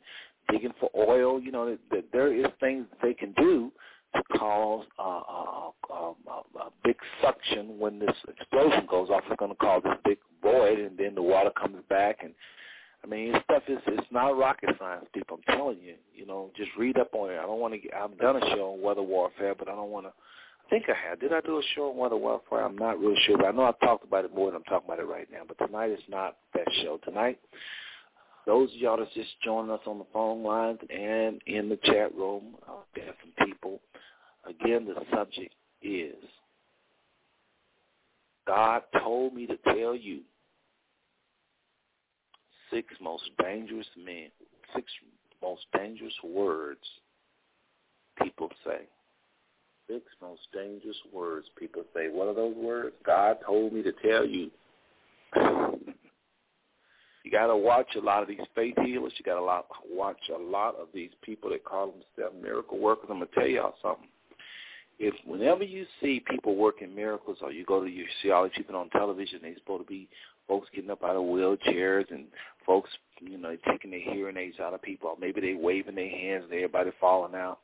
digging 0.50 0.72
for 0.80 0.88
oil. 0.96 1.40
You 1.40 1.52
know, 1.52 1.76
that 1.90 2.04
there 2.12 2.34
is 2.34 2.46
things 2.58 2.86
they 3.02 3.12
can 3.12 3.32
do 3.32 3.70
to 4.14 4.22
cause 4.38 4.84
a, 4.98 5.02
a, 5.02 5.70
a, 5.90 6.14
a 6.58 6.70
big 6.84 6.96
suction 7.22 7.78
when 7.78 7.98
this 7.98 8.14
explosion 8.28 8.86
goes 8.88 9.10
off. 9.10 9.22
It's 9.28 9.38
going 9.38 9.50
to 9.50 9.56
cause 9.56 9.82
this 9.84 9.98
big 10.04 10.18
void, 10.42 10.78
and 10.78 10.98
then 10.98 11.14
the 11.14 11.22
water 11.22 11.50
comes 11.50 11.78
back. 11.88 12.18
And 12.22 12.32
I 13.04 13.06
mean, 13.06 13.32
this 13.32 13.42
stuff 13.44 13.62
is 13.68 13.78
it's 13.86 14.06
not 14.10 14.36
rocket 14.38 14.70
science, 14.78 15.06
people. 15.12 15.38
I'm 15.48 15.56
telling 15.56 15.78
you. 15.82 15.94
You 16.14 16.26
know, 16.26 16.50
just 16.56 16.70
read 16.78 16.98
up 16.98 17.14
on 17.14 17.30
it. 17.30 17.38
I 17.38 17.42
don't 17.42 17.60
want 17.60 17.74
to. 17.74 17.96
I've 17.96 18.18
done 18.18 18.36
a 18.36 18.46
show 18.54 18.74
on 18.74 18.82
weather 18.82 19.02
warfare, 19.02 19.54
but 19.54 19.68
I 19.68 19.72
don't 19.72 19.90
want 19.90 20.06
to. 20.06 20.12
I 20.66 20.70
think 20.70 20.84
I 20.88 21.10
had. 21.10 21.20
Did 21.20 21.32
I 21.32 21.40
do 21.40 21.58
a 21.58 21.62
show 21.74 21.90
on 21.90 21.96
weather 21.96 22.16
warfare? 22.16 22.64
I'm 22.64 22.76
not 22.78 22.98
really 22.98 23.20
sure, 23.26 23.36
but 23.36 23.46
I 23.46 23.50
know 23.50 23.64
I've 23.64 23.80
talked 23.80 24.04
about 24.04 24.24
it 24.24 24.34
more 24.34 24.50
than 24.50 24.56
I'm 24.56 24.64
talking 24.64 24.88
about 24.88 25.00
it 25.00 25.08
right 25.08 25.28
now. 25.30 25.42
But 25.46 25.64
tonight 25.66 25.90
is 25.90 26.00
not 26.08 26.36
that 26.54 26.66
show. 26.82 26.98
Tonight, 27.04 27.38
those 28.46 28.70
of 28.70 28.76
y'all 28.76 28.96
that's 28.96 29.14
just 29.14 29.30
joining 29.44 29.70
us 29.70 29.80
on 29.86 29.98
the 29.98 30.06
phone 30.12 30.42
lines 30.42 30.78
and 30.90 31.40
in 31.46 31.68
the 31.68 31.78
chat 31.84 32.14
room, 32.14 32.56
we 32.94 33.02
have 33.02 33.14
some 33.22 33.46
people. 33.46 33.80
Again, 34.48 34.86
the 34.86 34.94
subject 35.14 35.54
is 35.82 36.16
God 38.46 38.82
told 39.00 39.34
me 39.34 39.46
to 39.46 39.56
tell 39.58 39.94
you 39.94 40.20
six 42.72 42.88
most 43.00 43.24
dangerous 43.40 43.86
men, 43.96 44.28
six 44.74 44.86
most 45.40 45.62
dangerous 45.76 46.14
words 46.24 46.80
people 48.20 48.48
say. 48.64 48.80
Six 49.88 50.04
most 50.20 50.40
dangerous 50.54 50.96
words 51.12 51.46
people 51.58 51.82
say. 51.94 52.08
What 52.08 52.28
are 52.28 52.34
those 52.34 52.56
words? 52.56 52.94
God 53.04 53.38
told 53.44 53.72
me 53.72 53.82
to 53.82 53.92
tell 53.92 54.26
you. 54.26 54.50
You 57.24 57.30
got 57.30 57.46
to 57.46 57.56
watch 57.56 57.88
a 57.96 58.00
lot 58.00 58.22
of 58.22 58.28
these 58.28 58.40
faith 58.54 58.74
healers. 58.84 59.12
You 59.16 59.24
got 59.24 59.38
to 59.38 59.62
watch 59.90 60.18
a 60.34 60.38
lot 60.38 60.76
of 60.76 60.88
these 60.94 61.10
people 61.22 61.50
that 61.50 61.64
call 61.64 61.92
themselves 61.92 62.36
miracle 62.42 62.78
workers. 62.78 63.06
I'm 63.10 63.18
gonna 63.18 63.30
tell 63.34 63.46
y'all 63.46 63.74
something 63.82 64.08
if 65.02 65.14
whenever 65.26 65.64
you 65.64 65.84
see 66.00 66.22
people 66.30 66.54
working 66.54 66.94
miracles 66.94 67.38
or 67.42 67.50
you 67.50 67.64
go 67.64 67.82
to 67.82 67.90
you 67.90 68.04
see 68.22 68.30
all 68.30 68.44
these 68.44 68.52
people 68.56 68.76
on 68.76 68.88
television, 68.90 69.40
they're 69.42 69.56
supposed 69.56 69.82
to 69.82 69.88
be 69.88 70.08
folks 70.46 70.68
getting 70.74 70.90
up 70.90 71.02
out 71.02 71.16
of 71.16 71.22
wheelchairs 71.22 72.08
and 72.10 72.26
folks, 72.64 72.88
you 73.20 73.36
know, 73.36 73.56
taking 73.68 73.90
their 73.90 74.00
hearing 74.00 74.36
aids 74.36 74.60
out 74.60 74.74
of 74.74 74.82
people, 74.82 75.10
or 75.10 75.16
maybe 75.20 75.40
they 75.40 75.54
waving 75.54 75.96
their 75.96 76.08
hands 76.08 76.44
and 76.44 76.52
everybody 76.52 76.90
falling 77.00 77.34
out. 77.34 77.58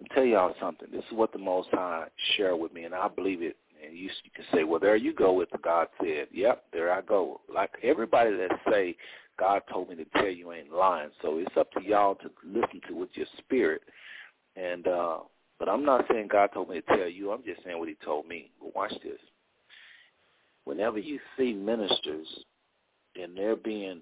I'll 0.00 0.14
tell 0.14 0.24
y'all 0.24 0.54
something. 0.60 0.88
This 0.92 1.04
is 1.10 1.16
what 1.16 1.32
the 1.32 1.38
Most 1.38 1.68
High 1.72 2.06
shared 2.36 2.60
with 2.60 2.72
me, 2.72 2.84
and 2.84 2.94
I 2.94 3.08
believe 3.08 3.42
it. 3.42 3.56
And 3.84 3.96
you, 3.96 4.10
you 4.24 4.30
can 4.34 4.44
say, 4.52 4.64
well, 4.64 4.80
there 4.80 4.96
you 4.96 5.14
go 5.14 5.32
with 5.32 5.50
the 5.50 5.58
God 5.58 5.88
said. 6.00 6.28
Yep, 6.32 6.64
there 6.72 6.92
I 6.92 7.00
go. 7.02 7.40
Like 7.52 7.70
everybody 7.82 8.30
that 8.30 8.58
say, 8.70 8.96
God 9.38 9.62
told 9.70 9.90
me 9.90 9.96
to 9.96 10.04
tell 10.14 10.28
you 10.28 10.52
ain't 10.52 10.72
lying. 10.72 11.10
So 11.22 11.38
it's 11.38 11.56
up 11.56 11.70
to 11.72 11.82
y'all 11.82 12.14
to 12.16 12.30
listen 12.44 12.80
to 12.88 12.94
with 12.94 13.10
your 13.14 13.26
spirit. 13.38 13.82
And 14.56 14.86
uh 14.88 15.18
but 15.58 15.68
I'm 15.68 15.84
not 15.84 16.04
saying 16.10 16.28
God 16.30 16.50
told 16.52 16.68
me 16.68 16.80
to 16.80 16.96
tell 16.96 17.08
you. 17.08 17.32
I'm 17.32 17.42
just 17.42 17.64
saying 17.64 17.78
what 17.78 17.88
he 17.88 17.96
told 18.04 18.28
me. 18.28 18.50
But 18.60 18.74
watch 18.76 18.92
this. 19.02 19.20
Whenever 20.64 20.98
you 20.98 21.18
see 21.38 21.54
ministers 21.54 22.26
and 23.20 23.36
they're 23.36 23.56
being, 23.56 24.00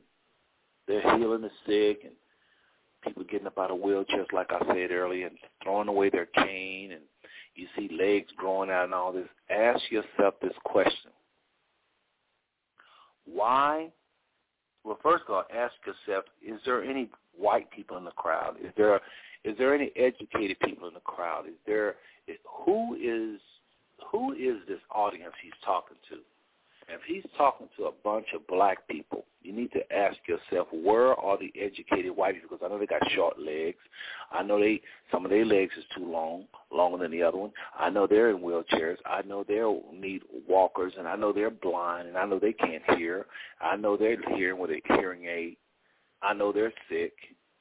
they're 0.89 1.17
healing 1.17 1.43
the 1.43 1.51
sick 1.67 2.01
and 2.05 2.15
people 3.03 3.23
getting 3.25 3.47
up 3.47 3.59
out 3.59 3.71
of 3.71 3.79
wheelchairs, 3.79 4.33
like 4.33 4.51
I 4.51 4.59
said 4.67 4.91
earlier, 4.91 5.27
and 5.27 5.37
throwing 5.63 5.89
away 5.89 6.11
their 6.11 6.27
cane, 6.27 6.93
and 6.93 7.03
you 7.55 7.67
see 7.77 7.97
legs 7.97 8.29
growing 8.37 8.71
out 8.71 8.85
and 8.85 8.95
all 8.95 9.13
this, 9.13 9.29
ask 9.51 9.81
yourself 9.91 10.35
this 10.43 10.53
question. 10.65 11.11
Why? 13.27 13.91
Well, 14.85 14.99
first 15.03 15.25
of 15.29 15.35
all, 15.35 15.45
ask 15.55 15.75
yourself: 15.87 16.25
Is 16.47 16.61
there 16.65 16.83
any 16.83 17.09
white 17.37 17.71
people 17.71 17.97
in 17.97 18.05
the 18.05 18.11
crowd? 18.13 18.57
Is 18.63 18.73
there 18.77 19.01
is 19.45 19.57
there 19.59 19.75
any 19.75 19.91
educated 19.97 20.59
people 20.61 20.89
in 20.89 20.95
the 20.95 21.01
crowd? 21.01 21.47
Is 21.47 21.55
there 21.67 21.97
who 22.65 22.95
is 22.95 23.41
who 24.11 24.33
is 24.33 24.57
this 24.69 24.81
audience 24.95 25.33
he's 25.43 25.53
talking 25.65 25.97
to? 26.11 26.17
If 26.89 27.01
he's 27.07 27.25
talking 27.37 27.69
to 27.77 27.85
a 27.85 27.93
bunch 28.03 28.27
of 28.35 28.47
black 28.47 28.87
people, 28.89 29.25
you 29.43 29.53
need 29.53 29.73
to 29.73 29.93
ask 29.93 30.17
yourself, 30.27 30.69
where 30.73 31.15
are 31.15 31.39
the 31.39 31.53
educated 31.61 32.17
white 32.17 32.35
people? 32.35 32.57
Because 32.57 32.65
I 32.65 32.69
know 32.69 32.79
they 32.79 32.87
got 32.87 33.11
short 33.13 33.39
legs. 33.39 33.79
I 34.33 34.43
know 34.43 34.59
they 34.59 34.81
some 35.11 35.25
of 35.25 35.31
their 35.31 35.45
legs 35.45 35.73
is 35.79 35.85
too 35.97 36.11
long, 36.11 36.45
longer 36.73 36.99
than 36.99 37.11
the 37.11 37.23
other 37.23 37.39
one. 37.39 37.53
I 37.79 37.91
know 37.91 38.07
they're 38.07 38.31
in 38.31 38.39
wheelchairs. 38.39 38.97
I 39.07 39.23
know 39.23 39.45
they 39.47 39.63
need 39.97 40.23
walkers, 40.49 40.95
and 40.99 41.07
I 41.07 41.17
know 41.17 41.33
they're 41.33 41.51
blind, 41.51 42.09
and 42.09 42.17
I 42.17 42.27
know 42.27 42.39
they 42.39 42.53
can't 42.53 42.83
hear. 42.97 43.27
I 43.61 43.77
know 43.77 43.97
they're 43.97 44.21
hearing 44.37 44.59
with 44.59 44.71
a 44.71 44.81
hearing 44.95 45.27
aid. 45.27 45.57
I 46.23 46.33
know 46.33 46.53
they're 46.53 46.73
sick. 46.89 47.13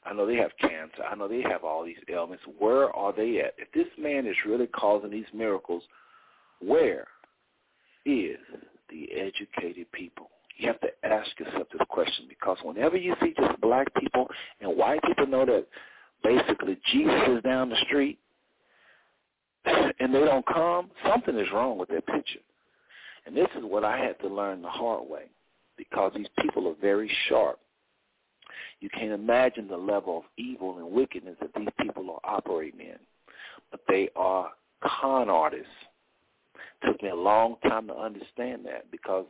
I 0.06 0.14
know 0.14 0.26
they 0.26 0.36
have 0.36 0.52
cancer. 0.60 1.04
I 1.10 1.16
know 1.16 1.28
they 1.28 1.42
have 1.44 1.64
all 1.64 1.84
these 1.84 1.98
ailments. 2.10 2.44
Where 2.60 2.90
are 2.96 3.14
they 3.14 3.40
at? 3.40 3.54
If 3.58 3.72
this 3.74 3.88
man 3.98 4.26
is 4.26 4.36
really 4.46 4.68
causing 4.68 5.12
these 5.12 5.26
miracles, 5.34 5.84
where 6.60 7.08
is 8.06 8.38
the 8.90 9.10
educated 9.14 9.92
people? 9.92 10.30
You 10.58 10.68
have 10.68 10.80
to 10.82 10.90
ask 11.04 11.28
yourself 11.40 11.68
this 11.72 11.82
question 11.90 12.26
because 12.30 12.58
whenever 12.64 12.96
you 12.96 13.16
see 13.22 13.34
just 13.38 13.60
black 13.60 13.88
people 13.96 14.28
and 14.62 14.78
white 14.78 15.02
people 15.04 15.28
know 15.28 15.46
that 15.46 15.66
basically 16.24 16.78
Jesus 16.92 17.22
is 17.30 17.44
down 17.44 17.70
the 17.70 17.78
street 17.86 18.20
and 19.66 20.14
they 20.14 20.20
don't 20.20 20.46
come, 20.46 20.92
something 21.10 21.38
is 21.38 21.48
wrong 21.54 21.78
with 21.78 21.90
their 21.90 22.02
picture. 22.02 22.40
And 23.26 23.36
this 23.36 23.48
is 23.58 23.64
what 23.64 23.84
I 23.84 23.98
had 23.98 24.20
to 24.20 24.28
learn 24.28 24.62
the 24.62 24.70
hard 24.70 25.10
way 25.10 25.24
because 25.78 26.12
these 26.16 26.28
people 26.40 26.68
are 26.68 26.76
very 26.82 27.10
sharp. 27.30 27.60
You 28.80 28.90
can't 28.90 29.12
imagine 29.12 29.68
the 29.68 29.78
level 29.78 30.20
of 30.20 30.24
evil 30.38 30.78
and 30.78 30.92
wickedness 30.92 31.38
that 31.42 31.52
these 31.56 31.70
people 31.82 32.12
are 32.12 32.36
operating 32.36 32.82
in. 32.82 32.98
But 33.72 33.80
they 33.88 34.10
are 34.16 34.52
con 34.84 35.30
artists 35.30 35.68
took 36.86 37.02
me 37.02 37.10
a 37.10 37.16
long 37.16 37.56
time 37.64 37.88
to 37.88 37.96
understand 37.96 38.66
that 38.66 38.90
because 38.92 39.26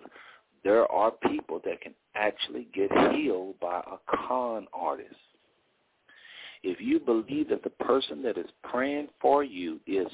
there 0.63 0.89
are 0.91 1.11
people 1.29 1.61
that 1.65 1.81
can 1.81 1.93
actually 2.15 2.67
get 2.73 2.91
healed 3.13 3.59
by 3.59 3.79
a 3.79 4.17
con 4.27 4.67
artist. 4.73 5.15
If 6.63 6.79
you 6.79 6.99
believe 6.99 7.49
that 7.49 7.63
the 7.63 7.69
person 7.69 8.23
that 8.23 8.37
is 8.37 8.49
praying 8.63 9.09
for 9.21 9.43
you 9.43 9.81
is 9.85 10.07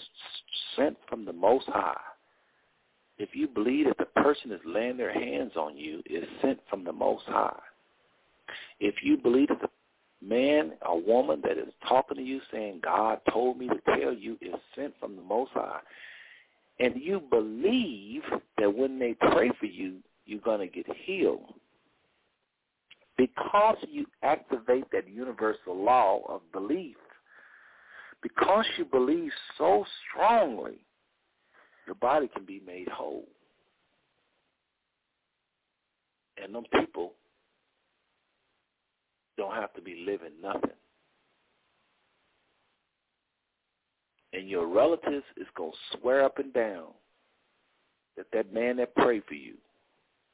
sent 0.75 0.97
from 1.07 1.23
the 1.23 1.33
Most 1.33 1.65
High, 1.67 1.99
if 3.19 3.29
you 3.33 3.47
believe 3.47 3.85
that 3.85 3.97
the 3.97 4.21
person 4.21 4.51
is 4.51 4.61
laying 4.65 4.97
their 4.97 5.13
hands 5.13 5.51
on 5.55 5.77
you 5.77 6.01
is 6.09 6.23
sent 6.41 6.59
from 6.69 6.83
the 6.83 6.93
Most 6.93 7.25
High, 7.27 7.59
if 8.79 8.95
you 9.03 9.17
believe 9.17 9.49
that 9.49 9.61
the 9.61 9.69
man 10.25 10.73
or 10.87 11.01
woman 11.01 11.41
that 11.43 11.57
is 11.57 11.71
talking 11.87 12.17
to 12.17 12.23
you 12.23 12.41
saying, 12.51 12.79
God 12.83 13.19
told 13.31 13.57
me 13.57 13.67
to 13.67 13.79
tell 13.99 14.13
you 14.13 14.37
is 14.41 14.55
sent 14.75 14.93
from 14.99 15.15
the 15.15 15.21
Most 15.21 15.51
High, 15.51 15.79
and 16.79 16.93
you 16.95 17.21
believe 17.29 18.21
that 18.57 18.73
when 18.73 18.99
they 18.99 19.13
pray 19.31 19.51
for 19.59 19.65
you, 19.65 19.97
you're 20.25 20.39
going 20.39 20.59
to 20.59 20.67
get 20.67 20.85
healed, 21.05 21.53
because 23.17 23.77
you 23.89 24.05
activate 24.23 24.85
that 24.91 25.09
universal 25.09 25.75
law 25.75 26.21
of 26.29 26.41
belief, 26.53 26.95
because 28.21 28.65
you 28.77 28.85
believe 28.85 29.31
so 29.57 29.85
strongly, 30.09 30.85
your 31.85 31.95
body 31.95 32.29
can 32.33 32.45
be 32.45 32.61
made 32.65 32.87
whole. 32.87 33.25
And 36.41 36.55
them 36.55 36.63
people 36.79 37.13
don't 39.37 39.55
have 39.55 39.73
to 39.73 39.81
be 39.81 40.03
living 40.05 40.33
nothing. 40.41 40.69
And 44.33 44.49
your 44.49 44.67
relatives 44.67 45.25
is 45.37 45.47
going 45.55 45.71
to 45.71 45.97
swear 45.97 46.23
up 46.23 46.37
and 46.37 46.53
down 46.53 46.87
that 48.17 48.27
that 48.33 48.53
man 48.53 48.77
that 48.77 48.95
prayed 48.95 49.23
for 49.27 49.33
you, 49.33 49.55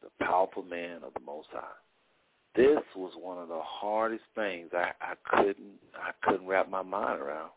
the 0.01 0.25
powerful 0.25 0.63
man 0.63 1.03
of 1.05 1.13
the 1.13 1.19
Most 1.25 1.47
High. 1.51 1.61
This 2.55 2.79
was 2.95 3.11
one 3.19 3.37
of 3.37 3.49
the 3.49 3.61
hardest 3.61 4.23
things 4.33 4.69
I, 4.73 4.91
I 5.01 5.13
couldn't 5.25 5.79
I 5.93 6.11
couldn't 6.23 6.47
wrap 6.47 6.69
my 6.69 6.81
mind 6.81 7.21
around. 7.21 7.51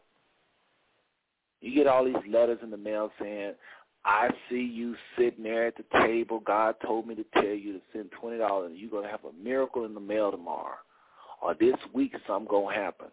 You 1.61 1.75
get 1.75 1.87
all 1.87 2.05
these 2.05 2.15
letters 2.29 2.59
in 2.63 2.71
the 2.71 2.77
mail 2.77 3.11
saying, 3.21 3.55
I 4.05 4.29
see 4.49 4.63
you 4.63 4.95
sitting 5.17 5.43
there 5.43 5.67
at 5.67 5.75
the 5.77 5.85
table. 6.01 6.41
God 6.41 6.77
told 6.85 7.07
me 7.07 7.15
to 7.17 7.25
tell 7.35 7.45
you 7.45 7.75
to 7.75 7.81
send 7.93 8.11
twenty 8.13 8.39
dollars 8.39 8.71
and 8.71 8.79
you're 8.79 8.91
gonna 8.91 9.11
have 9.11 9.25
a 9.25 9.43
miracle 9.43 9.85
in 9.85 9.95
the 9.95 10.01
mail 10.01 10.31
tomorrow. 10.31 10.77
Or 11.41 11.55
this 11.55 11.77
week 11.93 12.15
something 12.27 12.49
gonna 12.51 12.75
happen 12.75 13.09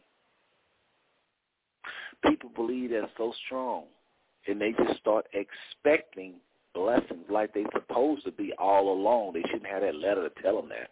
people 2.28 2.50
believe 2.56 2.90
they're 2.90 3.10
so 3.18 3.34
strong, 3.46 3.84
and 4.48 4.60
they 4.60 4.72
just 4.72 5.00
start 5.00 5.26
expecting 5.34 6.36
blessings 6.74 7.26
like 7.30 7.54
they're 7.54 7.64
supposed 7.74 8.26
to 8.26 8.32
be 8.32 8.54
all 8.60 8.92
along. 8.92 9.34
They 9.34 9.42
shouldn't 9.44 9.68
have 9.68 9.82
that 9.82 9.96
letter 9.96 10.28
to 10.30 10.42
tell 10.42 10.58
them 10.58 10.70
that. 10.70 10.92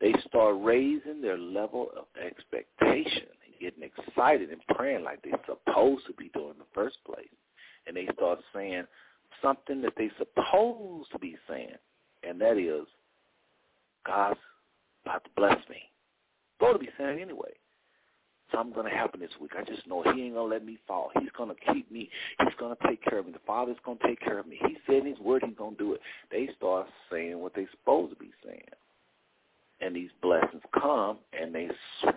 They 0.00 0.14
start 0.26 0.56
raising 0.60 1.20
their 1.20 1.36
level 1.36 1.88
of 1.96 2.04
expectation 2.24 3.26
and 3.44 3.60
getting 3.60 3.82
excited 3.82 4.50
and 4.50 4.60
praying 4.76 5.02
like 5.02 5.22
they're 5.22 5.40
supposed 5.46 6.06
to 6.06 6.12
be 6.12 6.30
doing 6.32 6.50
in 6.52 6.58
the 6.58 6.64
first 6.74 6.98
place. 7.04 7.26
And 7.86 7.96
they 7.96 8.08
start 8.14 8.38
saying 8.54 8.84
something 9.42 9.82
that 9.82 9.94
they're 9.96 10.10
supposed 10.18 11.10
to 11.10 11.18
be 11.18 11.36
saying, 11.48 11.74
and 12.22 12.40
that 12.40 12.58
is, 12.58 12.86
God's 14.06 14.38
about 15.04 15.24
to 15.24 15.30
bless 15.36 15.58
me. 15.68 15.82
Supposed 16.58 16.80
to 16.80 16.86
be 16.86 16.92
saying 16.96 17.20
anyway 17.20 17.50
something's 18.52 18.74
going 18.74 18.90
to 18.90 18.96
happen 18.96 19.20
this 19.20 19.30
week. 19.40 19.52
I 19.58 19.64
just 19.64 19.86
know 19.86 20.02
he 20.02 20.22
ain't 20.22 20.34
going 20.34 20.50
to 20.50 20.54
let 20.54 20.64
me 20.64 20.78
fall. 20.86 21.10
He's 21.18 21.30
going 21.36 21.50
to 21.54 21.72
keep 21.72 21.90
me. 21.90 22.10
He's 22.40 22.54
going 22.58 22.74
to 22.74 22.88
take 22.88 23.02
care 23.02 23.18
of 23.18 23.26
me. 23.26 23.32
The 23.32 23.38
Father's 23.46 23.76
going 23.84 23.98
to 23.98 24.06
take 24.06 24.20
care 24.20 24.38
of 24.38 24.46
me. 24.46 24.58
He 24.66 24.76
said 24.86 24.96
in 24.96 25.06
his 25.06 25.18
word 25.18 25.42
he's 25.46 25.56
going 25.56 25.76
to 25.76 25.84
do 25.84 25.92
it. 25.94 26.00
They 26.30 26.48
start 26.56 26.86
saying 27.10 27.38
what 27.38 27.52
they're 27.54 27.68
supposed 27.70 28.12
to 28.12 28.18
be 28.18 28.30
saying. 28.44 28.62
And 29.80 29.94
these 29.94 30.10
blessings 30.20 30.62
come, 30.74 31.18
and 31.32 31.54
they 31.54 31.68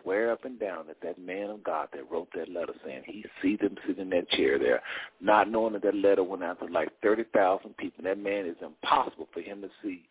swear 0.02 0.32
up 0.32 0.46
and 0.46 0.60
down 0.60 0.88
that 0.88 0.98
that 1.04 1.20
man 1.20 1.52
of 1.52 1.64
God 1.64 1.90
that 1.94 2.10
wrote 2.10 2.30
that 2.34 2.50
letter 2.50 2.74
saying 2.84 3.04
he 3.06 3.24
see 3.40 3.56
them 3.56 3.76
sitting 3.86 4.02
in 4.02 4.10
that 4.10 4.28
chair 4.32 4.58
there, 4.58 4.82
not 5.22 5.48
knowing 5.48 5.74
that 5.74 5.84
that 5.84 5.94
letter 5.94 6.24
went 6.24 6.44
out 6.44 6.60
to 6.60 6.66
like 6.74 6.90
30,000 7.04 7.78
people. 7.78 8.04
That 8.04 8.18
man 8.18 8.48
is 8.48 8.56
impossible 8.64 9.28
for 9.32 9.42
him 9.42 9.62
to 9.62 9.70
see 9.84 10.02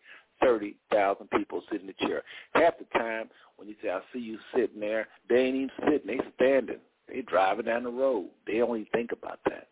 30,000 0.41 1.29
people 1.31 1.61
sitting 1.71 1.87
in 1.87 1.93
the 1.97 2.07
chair. 2.07 2.23
Half 2.53 2.79
the 2.79 2.85
time 2.97 3.29
when 3.57 3.67
you 3.67 3.75
say, 3.81 3.89
I 3.89 3.99
see 4.13 4.19
you 4.19 4.37
sitting 4.55 4.79
there, 4.79 5.07
they 5.29 5.37
ain't 5.37 5.55
even 5.55 5.69
sitting. 5.85 6.07
They 6.07 6.19
standing. 6.35 6.79
They 7.07 7.21
driving 7.21 7.65
down 7.65 7.83
the 7.83 7.89
road. 7.89 8.29
They 8.47 8.57
don't 8.57 8.75
even 8.77 8.87
think 8.91 9.11
about 9.11 9.39
that. 9.45 9.67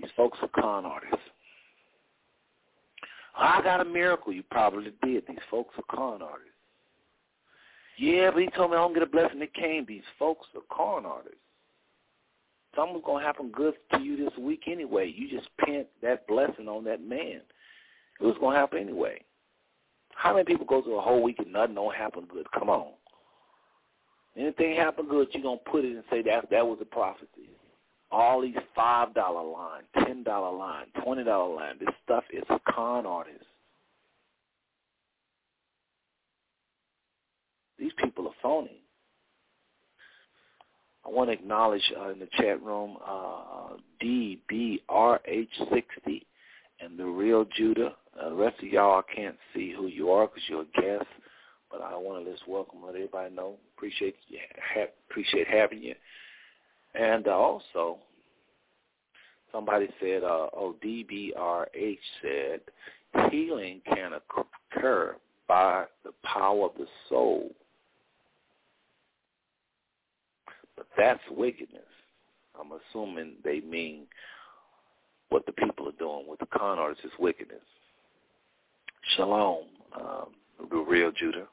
These 0.00 0.10
folks 0.16 0.38
are 0.42 0.60
con 0.60 0.84
artists. 0.84 1.16
I 3.36 3.60
got 3.62 3.80
a 3.80 3.84
miracle. 3.84 4.32
You 4.32 4.42
probably 4.50 4.92
did. 5.02 5.24
These 5.28 5.38
folks 5.50 5.74
are 5.78 5.96
con 5.96 6.22
artists. 6.22 6.52
Yeah, 7.98 8.30
but 8.30 8.42
he 8.42 8.48
told 8.50 8.70
me 8.70 8.76
I 8.76 8.80
don't 8.80 8.94
get 8.94 9.02
a 9.02 9.06
blessing. 9.06 9.40
It 9.40 9.54
came. 9.54 9.86
These 9.86 10.02
folks 10.18 10.46
are 10.54 10.76
con 10.76 11.06
artists. 11.06 11.38
Something's 12.74 13.04
going 13.04 13.22
to 13.22 13.26
happen 13.26 13.50
good 13.50 13.74
to 13.92 14.00
you 14.00 14.16
this 14.18 14.36
week 14.38 14.64
anyway. 14.66 15.12
You 15.14 15.30
just 15.30 15.48
pent 15.58 15.86
that 16.02 16.26
blessing 16.26 16.68
on 16.68 16.84
that 16.84 17.02
man. 17.02 17.40
It 18.20 18.24
was 18.24 18.36
going 18.38 18.54
to 18.54 18.60
happen 18.60 18.78
anyway. 18.78 19.22
How 20.16 20.32
many 20.32 20.44
people 20.44 20.66
go 20.66 20.82
through 20.82 20.98
a 20.98 21.02
whole 21.02 21.22
week 21.22 21.38
and 21.38 21.52
nothing 21.52 21.74
don't 21.74 21.94
happen 21.94 22.26
good? 22.32 22.46
Come 22.52 22.70
on. 22.70 22.92
Anything 24.36 24.76
happen 24.76 25.06
good, 25.06 25.28
you're 25.32 25.42
gonna 25.42 25.58
put 25.70 25.84
it 25.84 25.94
and 25.94 26.04
say 26.10 26.22
that 26.22 26.50
that 26.50 26.66
was 26.66 26.78
a 26.80 26.84
prophecy. 26.84 27.50
All 28.10 28.40
these 28.40 28.56
five 28.74 29.14
dollar 29.14 29.42
line, 29.42 29.82
ten 30.04 30.22
dollar 30.22 30.56
line, 30.56 30.86
twenty 31.02 31.24
dollar 31.24 31.54
line, 31.54 31.76
this 31.78 31.94
stuff 32.04 32.24
is 32.32 32.44
a 32.48 32.58
con 32.70 33.06
artist. 33.06 33.44
These 37.78 37.92
people 38.02 38.26
are 38.26 38.34
phony. 38.42 38.80
I 41.04 41.10
want 41.10 41.30
to 41.30 41.34
acknowledge 41.34 41.82
uh, 41.98 42.10
in 42.10 42.18
the 42.18 42.28
chat 42.38 42.62
room 42.62 42.96
uh, 43.06 43.74
DBRH60 44.02 46.22
and 46.80 46.98
the 46.98 47.04
real 47.04 47.44
Judah. 47.56 47.94
Uh, 48.20 48.30
the 48.30 48.34
rest 48.34 48.58
of 48.62 48.68
y'all, 48.68 49.02
can't 49.14 49.36
see 49.54 49.72
who 49.76 49.86
you 49.86 50.10
are 50.10 50.26
because 50.26 50.42
you're 50.48 50.62
a 50.62 50.80
guest, 50.80 51.08
but 51.70 51.82
I 51.82 51.96
want 51.96 52.24
to 52.24 52.32
just 52.32 52.48
welcome 52.48 52.80
let 52.84 52.94
everybody 52.94 53.34
know. 53.34 53.56
Appreciate 53.76 54.16
you, 54.28 54.38
ha- 54.74 54.92
appreciate 55.10 55.46
having 55.48 55.82
you. 55.82 55.94
And 56.94 57.26
uh, 57.28 57.32
also, 57.32 57.98
somebody 59.52 59.88
said, 60.00 60.22
uh, 60.22 60.48
oh, 60.54 60.76
DBRH 60.84 61.98
said, 62.22 62.60
healing 63.30 63.82
can 63.86 64.12
occur 64.14 65.16
by 65.48 65.84
the 66.04 66.12
power 66.24 66.66
of 66.66 66.72
the 66.78 66.86
soul. 67.08 67.50
But 70.76 70.86
that's 70.96 71.20
wickedness. 71.30 71.82
I'm 72.58 72.72
assuming 72.72 73.34
they 73.44 73.60
mean 73.60 74.06
what 75.28 75.44
the 75.46 75.52
people 75.52 75.88
are 75.88 75.92
doing 75.92 76.26
with 76.28 76.40
the 76.40 76.46
con 76.46 76.78
artists 76.78 77.04
is 77.04 77.12
wickedness. 77.18 77.60
Shalom. 79.14 79.64
um, 79.94 80.26
the 80.70 80.76
real 80.76 81.12
Judah. 81.12 81.46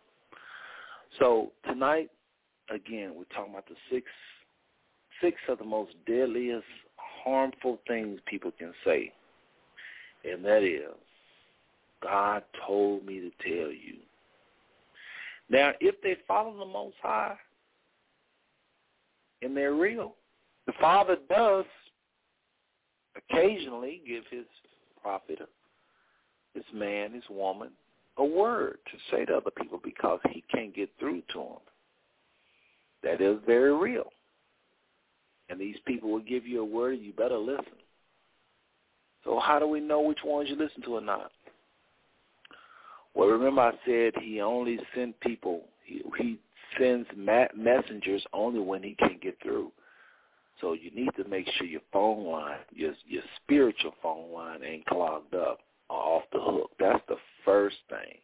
So 1.20 1.52
tonight, 1.68 2.10
again, 2.74 3.14
we're 3.16 3.26
talking 3.36 3.54
about 3.54 3.68
the 3.68 3.76
six 3.92 4.08
six 5.22 5.38
of 5.48 5.60
the 5.60 5.64
most 5.64 5.92
deadliest, 6.08 6.66
harmful 6.96 7.80
things 7.88 8.20
people 8.26 8.52
can 8.58 8.74
say, 8.84 9.14
and 10.26 10.44
that 10.44 10.64
is, 10.64 10.96
God 12.02 12.44
told 12.66 13.06
me 13.06 13.20
to 13.20 13.30
tell 13.44 13.72
you. 13.72 13.98
Now, 15.50 15.72
if 15.80 16.02
they 16.02 16.18
follow 16.28 16.58
the 16.58 16.66
Most 16.66 16.96
High 17.02 17.36
and 19.42 19.56
they're 19.56 19.76
real, 19.76 20.16
the 20.66 20.74
Father 20.82 21.18
does 21.30 21.66
occasionally 23.16 24.02
give 24.08 24.24
his 24.32 24.46
prophet, 25.02 25.40
this 26.54 26.66
man, 26.74 27.14
this 27.14 27.24
woman, 27.30 27.70
a 28.18 28.26
word 28.26 28.78
to 28.92 28.98
say 29.12 29.26
to 29.26 29.36
other 29.36 29.52
people 29.52 29.80
because 29.84 30.20
he 30.30 30.44
can't 30.54 30.76
get 30.76 30.90
through 31.00 31.22
to 31.34 31.40
them. 31.40 31.58
That 33.04 33.22
is 33.22 33.38
very 33.46 33.76
real. 33.76 34.10
And 35.50 35.60
these 35.60 35.76
people 35.86 36.12
will 36.12 36.20
give 36.20 36.46
you 36.46 36.62
a 36.62 36.66
word, 36.66 37.00
you 37.02 37.12
better 37.14 37.38
listen. 37.38 37.66
So 39.24 39.40
how 39.40 39.60
do 39.60 39.68
we 39.68 39.80
know 39.80 40.02
which 40.02 40.20
ones 40.24 40.50
you 40.50 40.56
listen 40.56 40.82
to 40.84 40.96
or 40.96 41.02
not? 41.02 41.32
Well, 43.14 43.28
remember 43.28 43.62
I 43.62 43.72
said 43.86 44.14
he 44.22 44.42
only 44.42 44.80
sent 44.96 45.20
people, 45.22 45.62
he, 45.86 46.02
he 46.18 46.40
sends 46.80 47.08
messengers 47.16 48.24
only 48.34 48.60
when 48.60 48.84
he 48.84 48.96
can 48.96 49.20
get 49.22 49.38
through. 49.42 49.72
So 50.62 50.74
you 50.74 50.92
need 50.92 51.10
to 51.18 51.28
make 51.28 51.48
sure 51.58 51.68
your 51.68 51.82
phone 51.92 52.26
line, 52.26 52.60
your 52.74 52.94
your 53.06 53.24
spiritual 53.44 53.94
phone 54.02 54.32
line 54.32 54.64
ain't 54.64 54.86
clogged 54.86 55.36
up 55.36 55.60
or 55.90 55.98
off 55.98 56.24
the 56.32 56.40
hook. 56.40 56.72
That's 56.80 57.04
the 57.08 57.18
first 57.46 57.78
thing. 57.90 58.18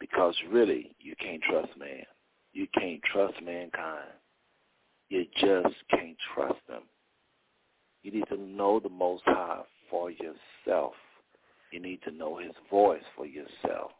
Because 0.00 0.34
really, 0.50 0.94
you 0.98 1.14
can't 1.20 1.42
trust 1.42 1.76
man. 1.78 2.04
You 2.52 2.66
can't 2.78 3.00
trust 3.02 3.34
mankind. 3.42 4.10
You 5.08 5.24
just 5.40 5.74
can't 5.90 6.16
trust 6.34 6.58
them. 6.68 6.82
You 8.02 8.10
need 8.10 8.24
to 8.28 8.36
know 8.36 8.80
the 8.80 8.88
Most 8.88 9.22
High 9.26 9.62
for 9.90 10.10
yourself. 10.10 10.94
You 11.70 11.80
need 11.80 12.00
to 12.02 12.10
know 12.10 12.38
his 12.38 12.52
voice 12.70 13.02
for 13.16 13.26
yourself. 13.26 13.92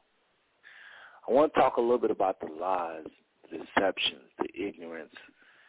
I 1.29 1.33
want 1.33 1.55
to 1.55 1.61
talk 1.61 1.77
a 1.77 1.81
little 1.81 1.99
bit 1.99 2.11
about 2.11 2.41
the 2.41 2.49
lies, 2.61 3.07
the 3.51 3.59
deceptions, 3.59 4.29
the 4.39 4.67
ignorance 4.67 5.15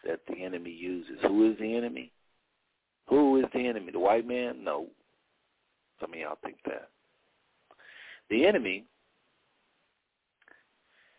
that 0.06 0.20
the 0.28 0.44
enemy 0.44 0.72
uses. 0.72 1.18
Who 1.22 1.52
is 1.52 1.58
the 1.60 1.76
enemy? 1.76 2.12
Who 3.08 3.38
is 3.38 3.46
the 3.54 3.68
enemy? 3.68 3.91
The 3.91 4.00
white 4.00 4.28
man? 4.28 4.64
No. 4.64 4.88
Some 6.04 6.14
of 6.14 6.20
y'all 6.20 6.38
think 6.43 6.58
that. 6.66 6.89
The 8.30 8.45
enemy 8.45 8.84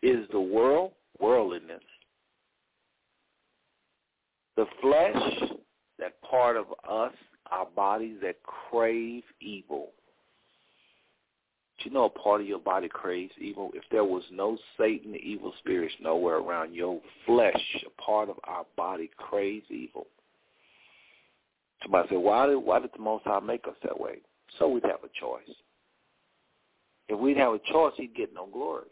is 0.03 0.26
the 0.30 0.41
world, 0.41 0.93
worldliness, 1.18 1.80
the 4.57 4.66
flesh, 4.82 5.51
that 5.99 6.20
part 6.20 6.59
of 6.59 6.66
us, 6.89 7.14
our 7.51 7.64
bodies 7.74 8.18
that 8.22 8.37
crave 8.43 9.22
evil. 9.41 9.93
Do 11.78 11.89
you 11.89 11.95
know 11.95 12.05
a 12.05 12.11
part 12.11 12.43
of 12.43 12.47
your 12.47 12.59
body 12.59 12.89
craves 12.89 13.32
evil? 13.41 13.70
If 13.72 13.85
there 13.91 14.05
was 14.05 14.22
no 14.30 14.59
Satan, 14.78 15.12
the 15.12 15.18
evil 15.18 15.55
spirits 15.61 15.95
nowhere 15.99 16.37
around 16.37 16.74
your 16.74 17.01
flesh, 17.24 17.85
a 17.87 18.03
part 18.03 18.28
of 18.28 18.37
our 18.45 18.66
body 18.76 19.09
craves 19.16 19.66
evil. 19.70 20.07
Somebody 21.82 22.09
said, 22.11 22.18
why 22.18 22.47
did, 22.47 22.57
why 22.57 22.80
did 22.80 22.91
the 22.95 23.03
Most 23.03 23.24
High 23.24 23.41
make 23.41 23.66
us 23.66 23.76
that 23.82 23.99
way? 23.99 24.18
So 24.59 24.68
we'd 24.68 24.84
have 24.84 25.05
a 25.05 25.20
choice. 25.20 25.55
If 27.09 27.18
we'd 27.18 27.36
have 27.36 27.55
a 27.55 27.61
choice, 27.72 27.92
he'd 27.96 28.14
get 28.14 28.32
no 28.34 28.46
glory. 28.46 28.88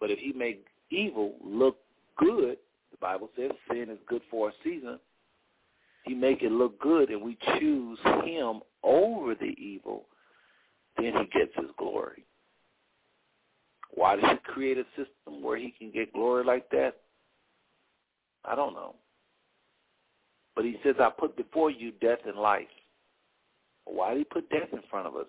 But 0.00 0.10
if 0.10 0.18
he 0.18 0.32
made 0.32 0.58
evil 0.90 1.34
look 1.44 1.78
good, 2.16 2.58
the 2.90 2.96
Bible 3.00 3.28
says 3.36 3.50
sin 3.70 3.88
is 3.90 3.98
good 4.08 4.22
for 4.30 4.48
a 4.48 4.52
season, 4.64 4.98
he 6.04 6.14
make 6.14 6.42
it 6.42 6.52
look 6.52 6.78
good 6.80 7.10
and 7.10 7.20
we 7.20 7.36
choose 7.58 7.98
him 8.24 8.60
over 8.82 9.34
the 9.34 9.54
evil, 9.58 10.04
then 10.96 11.12
he 11.12 11.38
gets 11.38 11.54
his 11.56 11.70
glory. 11.76 12.24
Why 13.92 14.16
did 14.16 14.24
he 14.24 14.36
create 14.44 14.78
a 14.78 14.84
system 14.90 15.42
where 15.42 15.56
he 15.56 15.74
can 15.76 15.90
get 15.90 16.12
glory 16.12 16.44
like 16.44 16.70
that? 16.70 16.92
I 18.44 18.54
don't 18.54 18.74
know. 18.74 18.94
But 20.54 20.64
he 20.64 20.76
says, 20.84 20.94
I 21.00 21.10
put 21.10 21.36
before 21.36 21.70
you 21.70 21.92
death 22.00 22.20
and 22.26 22.36
life. 22.36 22.66
Why 23.86 24.10
did 24.10 24.18
he 24.18 24.24
put 24.24 24.50
death 24.50 24.68
in 24.72 24.80
front 24.90 25.06
of 25.06 25.16
us? 25.16 25.26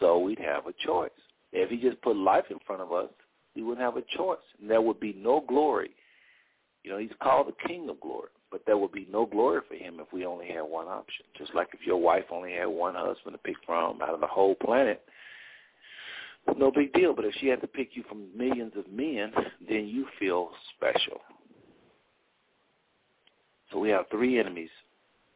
So 0.00 0.18
we'd 0.18 0.38
have 0.38 0.66
a 0.66 0.72
choice. 0.84 1.10
If 1.52 1.70
he 1.70 1.76
just 1.76 2.00
put 2.02 2.16
life 2.16 2.44
in 2.50 2.58
front 2.66 2.82
of 2.82 2.92
us, 2.92 3.08
we 3.54 3.62
wouldn't 3.62 3.84
have 3.84 3.96
a 3.96 4.16
choice. 4.16 4.38
And 4.60 4.70
there 4.70 4.82
would 4.82 5.00
be 5.00 5.14
no 5.18 5.42
glory. 5.46 5.90
You 6.84 6.92
know, 6.92 6.98
he's 6.98 7.10
called 7.20 7.48
the 7.48 7.68
King 7.68 7.88
of 7.88 8.00
Glory, 8.00 8.28
but 8.52 8.62
there 8.64 8.76
would 8.76 8.92
be 8.92 9.08
no 9.10 9.26
glory 9.26 9.60
for 9.66 9.74
him 9.74 9.96
if 9.98 10.12
we 10.12 10.24
only 10.24 10.46
had 10.46 10.60
one 10.60 10.86
option. 10.86 11.26
Just 11.36 11.54
like 11.54 11.68
if 11.72 11.84
your 11.84 11.96
wife 11.96 12.26
only 12.30 12.52
had 12.52 12.66
one 12.66 12.94
husband 12.94 13.32
to 13.34 13.38
pick 13.38 13.56
from 13.64 14.00
out 14.02 14.14
of 14.14 14.20
the 14.20 14.26
whole 14.26 14.54
planet, 14.54 15.02
no 16.56 16.70
big 16.70 16.92
deal. 16.92 17.12
But 17.12 17.24
if 17.24 17.34
she 17.40 17.48
had 17.48 17.60
to 17.62 17.66
pick 17.66 17.90
you 17.94 18.04
from 18.08 18.28
millions 18.36 18.72
of 18.76 18.90
men, 18.90 19.32
then 19.68 19.86
you 19.88 20.06
feel 20.18 20.50
special. 20.76 21.20
So 23.72 23.78
we 23.78 23.88
have 23.90 24.04
three 24.10 24.38
enemies. 24.38 24.70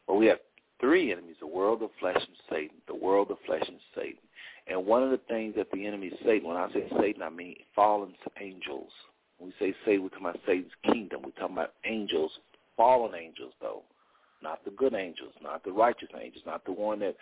Well, 0.06 0.18
we 0.18 0.26
have 0.26 0.38
three 0.80 1.12
enemies, 1.12 1.36
the 1.40 1.46
world, 1.46 1.80
the 1.80 1.90
flesh, 1.98 2.16
and 2.16 2.36
Satan. 2.48 2.76
The 2.86 2.94
world, 2.94 3.28
the 3.28 3.36
flesh, 3.46 3.64
and 3.66 3.78
Satan. 3.94 4.18
And 4.66 4.86
one 4.86 5.02
of 5.02 5.10
the 5.10 5.20
things 5.28 5.54
that 5.56 5.70
the 5.72 5.86
enemy 5.86 6.12
Satan, 6.24 6.48
when 6.48 6.56
I 6.56 6.70
say 6.72 6.86
Satan, 6.98 7.22
I 7.22 7.30
mean 7.30 7.56
fallen 7.74 8.14
angels. 8.40 8.90
When 9.38 9.48
we 9.50 9.66
say 9.66 9.74
Satan, 9.84 10.02
we're 10.02 10.10
talking 10.10 10.26
about 10.26 10.40
Satan's 10.46 10.72
kingdom. 10.84 11.22
We're 11.24 11.30
talking 11.32 11.56
about 11.56 11.72
angels, 11.84 12.30
fallen 12.76 13.14
angels, 13.14 13.52
though. 13.60 13.82
Not 14.42 14.64
the 14.64 14.70
good 14.70 14.94
angels, 14.94 15.32
not 15.42 15.64
the 15.64 15.72
righteous 15.72 16.08
angels, 16.18 16.44
not 16.46 16.64
the 16.64 16.72
one 16.72 17.00
that 17.00 17.16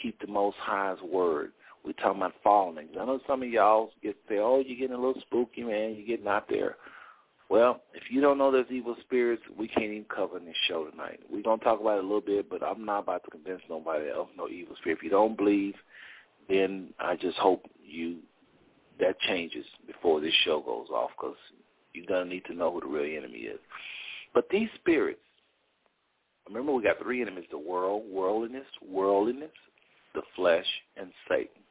keep 0.00 0.18
the 0.20 0.26
Most 0.26 0.56
High's 0.58 1.00
word. 1.02 1.52
We're 1.84 1.92
talking 1.92 2.20
about 2.20 2.34
fallen 2.42 2.78
angels. 2.78 2.98
I 3.00 3.04
know 3.04 3.20
some 3.26 3.42
of 3.42 3.48
y'all 3.48 3.90
get 4.02 4.16
say, 4.28 4.38
oh, 4.38 4.62
you're 4.64 4.78
getting 4.78 4.96
a 4.96 5.00
little 5.00 5.20
spooky, 5.22 5.62
man. 5.62 5.94
You're 5.96 6.06
getting 6.06 6.28
out 6.28 6.48
there. 6.48 6.76
Well, 7.52 7.82
if 7.92 8.04
you 8.10 8.22
don't 8.22 8.38
know 8.38 8.50
there's 8.50 8.70
evil 8.70 8.96
spirits, 9.02 9.42
we 9.58 9.68
can't 9.68 9.84
even 9.84 10.06
cover 10.06 10.38
this 10.38 10.56
show 10.68 10.86
tonight. 10.86 11.20
We're 11.30 11.42
going 11.42 11.58
to 11.58 11.64
talk 11.64 11.82
about 11.82 11.98
it 11.98 12.04
a 12.04 12.06
little 12.06 12.22
bit, 12.22 12.48
but 12.48 12.62
I'm 12.62 12.86
not 12.86 13.00
about 13.00 13.24
to 13.24 13.30
convince 13.30 13.60
nobody 13.68 14.08
else 14.08 14.30
no 14.38 14.48
evil 14.48 14.74
spirit. 14.76 14.96
If 14.96 15.04
you 15.04 15.10
don't 15.10 15.36
believe, 15.36 15.74
then 16.48 16.94
I 16.98 17.14
just 17.14 17.36
hope 17.36 17.66
you 17.86 18.20
that 19.00 19.20
changes 19.20 19.66
before 19.86 20.22
this 20.22 20.32
show 20.46 20.62
goes 20.62 20.88
off 20.88 21.10
because 21.14 21.36
you're 21.92 22.06
going 22.06 22.26
to 22.26 22.34
need 22.34 22.46
to 22.46 22.54
know 22.54 22.72
who 22.72 22.80
the 22.80 22.86
real 22.86 23.18
enemy 23.18 23.40
is. 23.40 23.60
But 24.32 24.48
these 24.50 24.70
spirits, 24.76 25.20
remember 26.48 26.72
we 26.72 26.82
got 26.82 27.02
three 27.02 27.20
enemies, 27.20 27.44
the 27.50 27.58
world, 27.58 28.04
worldliness, 28.10 28.64
worldliness, 28.80 29.52
the 30.14 30.22
flesh, 30.36 30.64
and 30.96 31.12
Satan. 31.28 31.62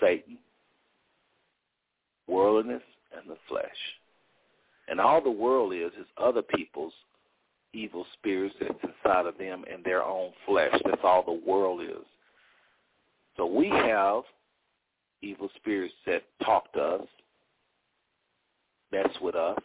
Satan, 0.00 0.36
worldliness, 2.26 2.82
and 3.16 3.30
the 3.30 3.36
flesh. 3.48 3.70
And 4.88 5.00
all 5.00 5.22
the 5.22 5.30
world 5.30 5.72
is 5.72 5.92
is 5.98 6.06
other 6.16 6.42
people's 6.42 6.92
evil 7.72 8.04
spirits 8.14 8.54
that's 8.60 8.72
inside 8.82 9.26
of 9.26 9.38
them 9.38 9.64
and 9.72 9.84
their 9.84 10.02
own 10.02 10.30
flesh. 10.46 10.74
That's 10.84 11.00
all 11.02 11.22
the 11.22 11.40
world 11.48 11.82
is. 11.82 12.04
So 13.36 13.46
we 13.46 13.68
have 13.68 14.22
evil 15.22 15.48
spirits 15.56 15.94
that 16.06 16.22
talk 16.44 16.72
to 16.74 16.80
us, 16.80 17.06
mess 18.90 19.08
with 19.22 19.34
us, 19.34 19.58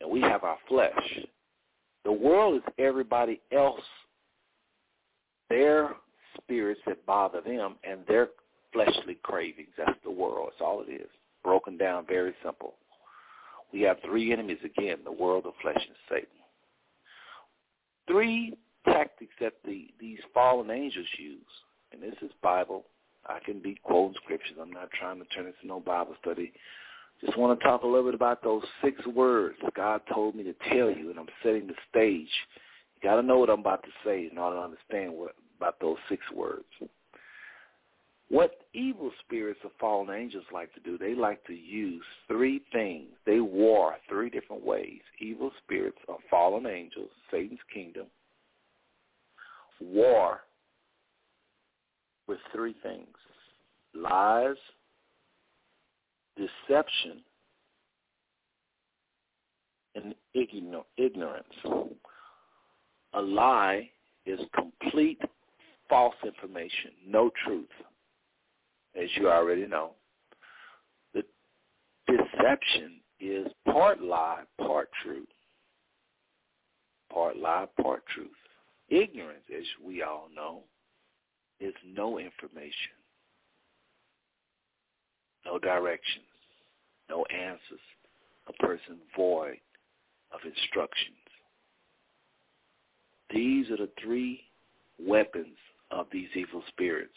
and 0.00 0.10
we 0.10 0.20
have 0.20 0.44
our 0.44 0.58
flesh. 0.68 1.20
The 2.04 2.12
world 2.12 2.56
is 2.56 2.62
everybody 2.78 3.40
else, 3.52 3.82
their 5.50 5.90
spirits 6.40 6.80
that 6.86 7.04
bother 7.04 7.40
them 7.40 7.76
and 7.84 8.00
their 8.06 8.28
fleshly 8.72 9.18
cravings. 9.22 9.68
That's 9.76 9.98
the 10.04 10.10
world. 10.10 10.50
That's 10.52 10.62
all 10.62 10.82
it 10.86 10.90
is. 10.90 11.08
Broken 11.42 11.76
down, 11.76 12.06
very 12.06 12.34
simple. 12.44 12.74
We 13.72 13.82
have 13.82 13.98
three 14.04 14.32
enemies 14.32 14.58
again, 14.64 14.98
the 15.04 15.12
world, 15.12 15.44
the 15.44 15.52
flesh, 15.62 15.76
and 15.76 15.96
Satan. 16.08 16.28
Three 18.06 18.56
tactics 18.84 19.34
that 19.40 19.54
the, 19.64 19.88
these 20.00 20.18
fallen 20.32 20.70
angels 20.70 21.06
use 21.18 21.42
and 21.92 22.02
this 22.02 22.14
is 22.22 22.30
Bible. 22.42 22.84
I 23.26 23.38
can 23.44 23.60
be 23.60 23.78
quoting 23.82 24.14
scriptures. 24.22 24.56
I'm 24.60 24.70
not 24.70 24.90
trying 24.98 25.18
to 25.18 25.24
turn 25.26 25.46
this 25.46 25.54
into 25.62 25.74
no 25.74 25.80
Bible 25.80 26.14
study. 26.20 26.52
Just 27.20 27.36
want 27.36 27.58
to 27.58 27.64
talk 27.64 27.82
a 27.82 27.86
little 27.86 28.04
bit 28.04 28.14
about 28.14 28.42
those 28.42 28.62
six 28.82 29.04
words 29.06 29.56
God 29.74 30.02
told 30.12 30.34
me 30.34 30.44
to 30.44 30.54
tell 30.70 30.90
you, 30.90 31.10
and 31.10 31.18
I'm 31.18 31.26
setting 31.42 31.66
the 31.66 31.74
stage. 31.90 32.30
You 32.94 33.08
got 33.08 33.16
to 33.16 33.22
know 33.22 33.38
what 33.38 33.50
I'm 33.50 33.60
about 33.60 33.82
to 33.82 33.88
say 34.04 34.28
in 34.30 34.38
order 34.38 34.56
to 34.56 34.62
understand 34.62 35.12
what 35.12 35.34
about 35.58 35.80
those 35.80 35.96
six 36.08 36.22
words. 36.34 36.64
What 38.30 38.52
evil 38.74 39.10
spirits 39.24 39.60
of 39.64 39.70
fallen 39.80 40.14
angels 40.14 40.44
like 40.52 40.72
to 40.74 40.80
do, 40.80 40.98
they 40.98 41.14
like 41.14 41.42
to 41.46 41.54
use 41.54 42.04
three 42.26 42.62
things. 42.72 43.08
They 43.24 43.40
war 43.40 43.96
three 44.08 44.28
different 44.28 44.64
ways. 44.64 45.00
Evil 45.18 45.50
spirits 45.64 45.98
of 46.08 46.16
fallen 46.30 46.66
angels, 46.66 47.10
Satan's 47.30 47.60
kingdom, 47.72 48.06
war 49.80 50.40
with 52.26 52.38
three 52.52 52.74
things 52.82 53.06
lies, 53.94 54.56
deception 56.36 57.22
and 59.94 60.14
ignorance. 60.34 61.44
A 63.14 63.20
lie 63.20 63.90
is 64.26 64.38
complete 64.54 65.20
false 65.88 66.14
information, 66.24 66.92
no 67.06 67.30
truth, 67.44 67.66
as 69.00 69.08
you 69.16 69.30
already 69.30 69.66
know. 69.66 69.92
The 71.14 71.22
deception 72.06 73.00
is 73.20 73.46
part 73.70 74.02
lie, 74.02 74.42
part 74.60 74.88
truth. 75.02 75.28
Part 77.12 77.36
lie, 77.36 77.66
part 77.80 78.02
truth. 78.14 78.28
Ignorance, 78.88 79.44
as 79.56 79.64
we 79.84 80.02
all 80.02 80.28
know, 80.34 80.62
is 81.60 81.74
no 81.86 82.18
information, 82.18 82.94
no 85.44 85.58
directions, 85.58 86.24
no 87.10 87.24
answers, 87.24 87.80
a 88.48 88.52
person 88.64 88.98
void 89.16 89.58
of 90.32 90.40
instructions. 90.44 91.16
These 93.30 93.70
are 93.70 93.76
the 93.76 93.90
three 94.02 94.40
weapons 94.98 95.56
of 95.90 96.06
these 96.12 96.28
evil 96.34 96.62
spirits. 96.68 97.12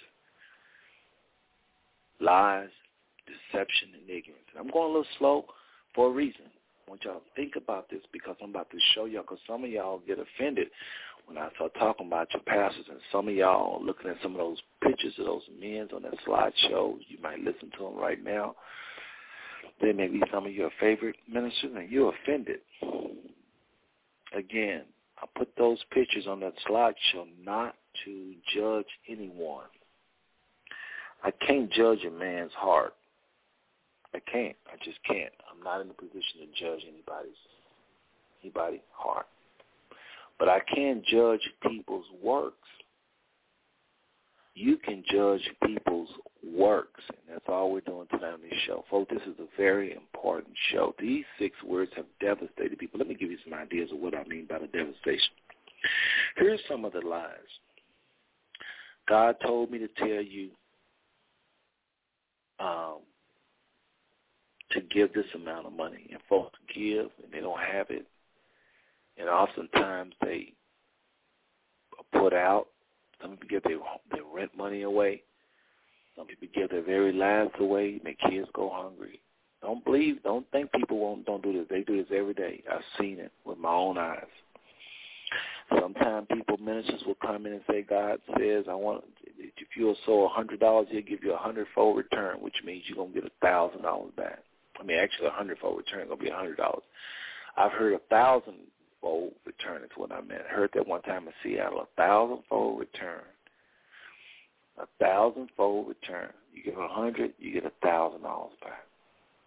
Lies, 2.21 2.69
deception, 3.25 3.89
and 3.99 4.09
ignorance. 4.09 4.45
And 4.53 4.59
I'm 4.59 4.71
going 4.71 4.85
a 4.85 4.93
little 4.93 5.05
slow 5.17 5.45
for 5.95 6.07
a 6.07 6.11
reason. 6.11 6.45
I 6.87 6.89
want 6.89 7.03
y'all 7.03 7.15
to 7.15 7.21
think 7.35 7.53
about 7.55 7.89
this 7.89 8.01
because 8.13 8.35
I'm 8.41 8.51
about 8.51 8.69
to 8.71 8.77
show 8.93 9.05
y'all 9.05 9.23
because 9.23 9.39
some 9.47 9.63
of 9.63 9.69
y'all 9.69 10.01
get 10.05 10.19
offended 10.19 10.67
when 11.25 11.37
I 11.37 11.49
start 11.55 11.73
talking 11.79 12.07
about 12.07 12.27
your 12.33 12.43
pastors 12.43 12.85
and 12.89 12.99
some 13.11 13.27
of 13.27 13.33
y'all 13.33 13.83
looking 13.83 14.09
at 14.09 14.17
some 14.21 14.33
of 14.33 14.37
those 14.39 14.57
pictures 14.83 15.13
of 15.19 15.25
those 15.25 15.43
men 15.59 15.87
on 15.95 16.03
that 16.03 16.15
slideshow. 16.27 16.97
You 17.07 17.17
might 17.21 17.39
listen 17.39 17.71
to 17.77 17.83
them 17.85 17.95
right 17.95 18.21
now. 18.23 18.55
They 19.81 19.93
may 19.93 20.07
be 20.07 20.21
some 20.31 20.45
of 20.45 20.51
your 20.51 20.69
favorite 20.79 21.15
ministers 21.31 21.71
and 21.75 21.89
you're 21.89 22.13
offended. 22.23 22.59
Again, 24.35 24.83
I 25.21 25.25
put 25.37 25.49
those 25.57 25.79
pictures 25.91 26.25
on 26.27 26.39
that 26.41 26.53
slideshow 26.67 27.27
not 27.43 27.75
to 28.05 28.33
judge 28.55 28.87
anyone. 29.07 29.65
I 31.23 31.31
can't 31.31 31.71
judge 31.71 32.03
a 32.05 32.11
man's 32.11 32.51
heart. 32.53 32.93
I 34.13 34.19
can't. 34.31 34.55
I 34.67 34.75
just 34.83 34.97
can't. 35.07 35.31
I'm 35.49 35.63
not 35.63 35.81
in 35.81 35.89
a 35.89 35.93
position 35.93 36.41
to 36.41 36.47
judge 36.59 36.81
anybody's 36.91 37.37
anybody's 38.43 38.79
heart. 38.91 39.27
But 40.39 40.49
I 40.49 40.59
can 40.73 41.03
judge 41.07 41.41
people's 41.67 42.05
works. 42.21 42.55
You 44.55 44.77
can 44.77 45.03
judge 45.09 45.47
people's 45.65 46.09
works, 46.43 47.01
and 47.07 47.35
that's 47.35 47.45
all 47.47 47.71
we're 47.71 47.81
doing 47.81 48.07
tonight 48.09 48.33
on 48.33 48.41
this 48.41 48.59
show. 48.65 48.83
Folks, 48.89 49.13
this 49.13 49.23
is 49.23 49.39
a 49.39 49.45
very 49.57 49.93
important 49.93 50.53
show. 50.71 50.93
These 50.99 51.23
six 51.39 51.55
words 51.63 51.91
have 51.95 52.05
devastated 52.19 52.77
people. 52.77 52.97
Let 52.97 53.07
me 53.07 53.15
give 53.15 53.31
you 53.31 53.37
some 53.43 53.53
ideas 53.53 53.91
of 53.91 53.99
what 53.99 54.15
I 54.15 54.23
mean 54.25 54.47
by 54.49 54.59
the 54.59 54.67
devastation. 54.67 55.33
Here's 56.35 56.59
some 56.67 56.85
of 56.85 56.93
the 56.93 57.01
lies. 57.01 57.31
God 59.07 59.35
told 59.45 59.71
me 59.71 59.77
to 59.79 59.87
tell 59.97 60.21
you 60.21 60.49
um, 62.61 62.97
to 64.71 64.81
give 64.93 65.13
this 65.13 65.25
amount 65.35 65.65
of 65.65 65.73
money, 65.73 66.07
and 66.11 66.19
folks 66.29 66.57
give 66.73 67.09
and 67.23 67.31
they 67.31 67.39
don't 67.39 67.59
have 67.59 67.89
it, 67.89 68.05
and 69.17 69.27
oftentimes 69.29 70.13
they 70.21 70.53
put 72.13 72.33
out. 72.33 72.67
Some 73.21 73.31
people 73.31 73.47
give 73.49 73.63
their 73.63 73.79
their 74.11 74.23
rent 74.33 74.51
money 74.57 74.83
away. 74.83 75.23
Some 76.15 76.27
people 76.27 76.47
give 76.53 76.69
their 76.69 76.83
very 76.83 77.13
lives 77.13 77.51
away, 77.59 77.99
make 78.03 78.19
kids 78.19 78.47
go 78.53 78.69
hungry. 78.73 79.21
Don't 79.61 79.83
believe, 79.85 80.23
don't 80.23 80.49
think 80.51 80.71
people 80.71 80.97
won't 80.97 81.25
don't 81.25 81.43
do 81.43 81.53
this. 81.53 81.67
They 81.69 81.81
do 81.81 81.97
this 81.97 82.11
every 82.15 82.33
day. 82.33 82.63
I've 82.71 82.81
seen 82.99 83.19
it 83.19 83.31
with 83.45 83.57
my 83.57 83.71
own 83.71 83.97
eyes. 83.97 84.25
Sometimes 85.79 86.27
people, 86.33 86.57
ministers 86.57 87.01
will 87.05 87.15
come 87.15 87.45
in 87.45 87.53
and 87.53 87.61
say, 87.69 87.81
God 87.81 88.19
says, 88.37 88.65
I 88.69 88.75
want, 88.75 89.03
if 89.57 89.67
you'll 89.75 89.97
sow 90.05 90.25
a 90.25 90.29
hundred 90.29 90.59
dollars, 90.59 90.87
he'll 90.89 91.01
give 91.01 91.23
you 91.23 91.33
a 91.33 91.37
hundredfold 91.37 91.97
return, 91.97 92.37
which 92.41 92.55
means 92.65 92.83
you're 92.87 92.97
gonna 92.97 93.13
get 93.13 93.25
a 93.25 93.31
thousand 93.41 93.81
dollars 93.81 94.11
back. 94.15 94.39
I 94.79 94.83
mean, 94.83 94.97
actually, 94.97 95.27
a 95.27 95.31
hundredfold 95.31 95.77
return 95.77 96.07
gonna 96.07 96.21
be 96.21 96.29
a 96.29 96.35
hundred 96.35 96.57
dollars. 96.57 96.83
I've 97.57 97.71
heard 97.71 97.93
a 97.93 97.99
thousand-fold 98.09 99.33
return 99.45 99.83
is 99.83 99.89
what 99.95 100.11
I 100.11 100.21
meant. 100.21 100.43
Heard 100.43 100.69
that 100.73 100.87
one 100.87 101.01
time 101.01 101.27
in 101.27 101.33
Seattle, 101.43 101.81
a 101.81 102.01
thousand-fold 102.01 102.79
return. 102.79 103.23
A 104.77 104.85
thousand-fold 104.99 105.87
return. 105.87 106.29
You 106.53 106.63
give 106.63 106.77
a 106.77 106.87
hundred, 106.87 107.33
you 107.39 107.53
get 107.53 107.65
a 107.65 107.71
thousand 107.83 108.23
dollars 108.23 108.53
back. 108.61 108.85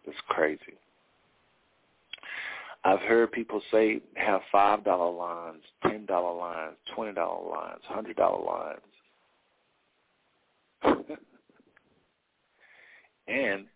That's 0.07 0.19
crazy. 0.29 0.61
I've 2.85 3.01
heard 3.01 3.33
people 3.33 3.63
say 3.73 4.01
have 4.17 4.43
five 4.53 4.85
dollar 4.85 5.11
lines, 5.11 5.63
ten 5.83 6.05
dollar 6.05 6.37
lines, 6.39 6.77
twenty 6.95 7.15
dollar 7.15 7.49
lines, 7.49 7.81
hundred 7.85 8.17
dollar 8.17 8.45
lines. 8.45 8.81
and 13.29 13.67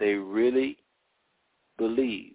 they 0.00 0.14
really 0.14 0.78
believe 1.78 2.32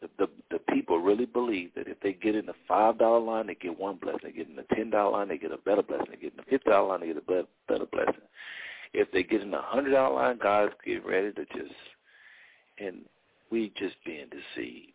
the, 0.00 0.08
the 0.18 0.28
the 0.50 0.58
people 0.72 0.98
really 0.98 1.26
believe 1.26 1.70
that 1.74 1.88
if 1.88 1.98
they 2.00 2.12
get 2.12 2.34
in 2.34 2.46
the 2.46 2.54
five 2.68 2.98
dollar 2.98 3.20
line, 3.20 3.46
they 3.46 3.54
get 3.54 3.78
one 3.78 3.96
blessing. 3.96 4.20
They 4.24 4.32
get 4.32 4.48
in 4.48 4.56
the 4.56 4.66
ten 4.74 4.90
dollar 4.90 5.12
line, 5.12 5.28
they 5.28 5.38
get 5.38 5.52
a 5.52 5.58
better 5.58 5.82
blessing. 5.82 6.06
They 6.10 6.16
get 6.16 6.32
in 6.32 6.38
the 6.38 6.50
fifty 6.50 6.70
dollar 6.70 6.88
line, 6.88 7.00
they 7.00 7.06
get 7.08 7.16
a 7.16 7.46
better, 7.68 7.86
blessing. 7.86 8.14
If 8.92 9.10
they 9.12 9.22
get 9.22 9.42
in 9.42 9.50
the 9.50 9.60
hundred 9.60 9.92
dollar 9.92 10.14
line, 10.14 10.38
God's 10.42 10.74
getting 10.84 11.06
ready 11.06 11.32
to 11.32 11.44
just 11.46 11.74
and 12.78 13.00
we 13.50 13.72
just 13.76 13.96
being 14.04 14.26
deceived. 14.26 14.92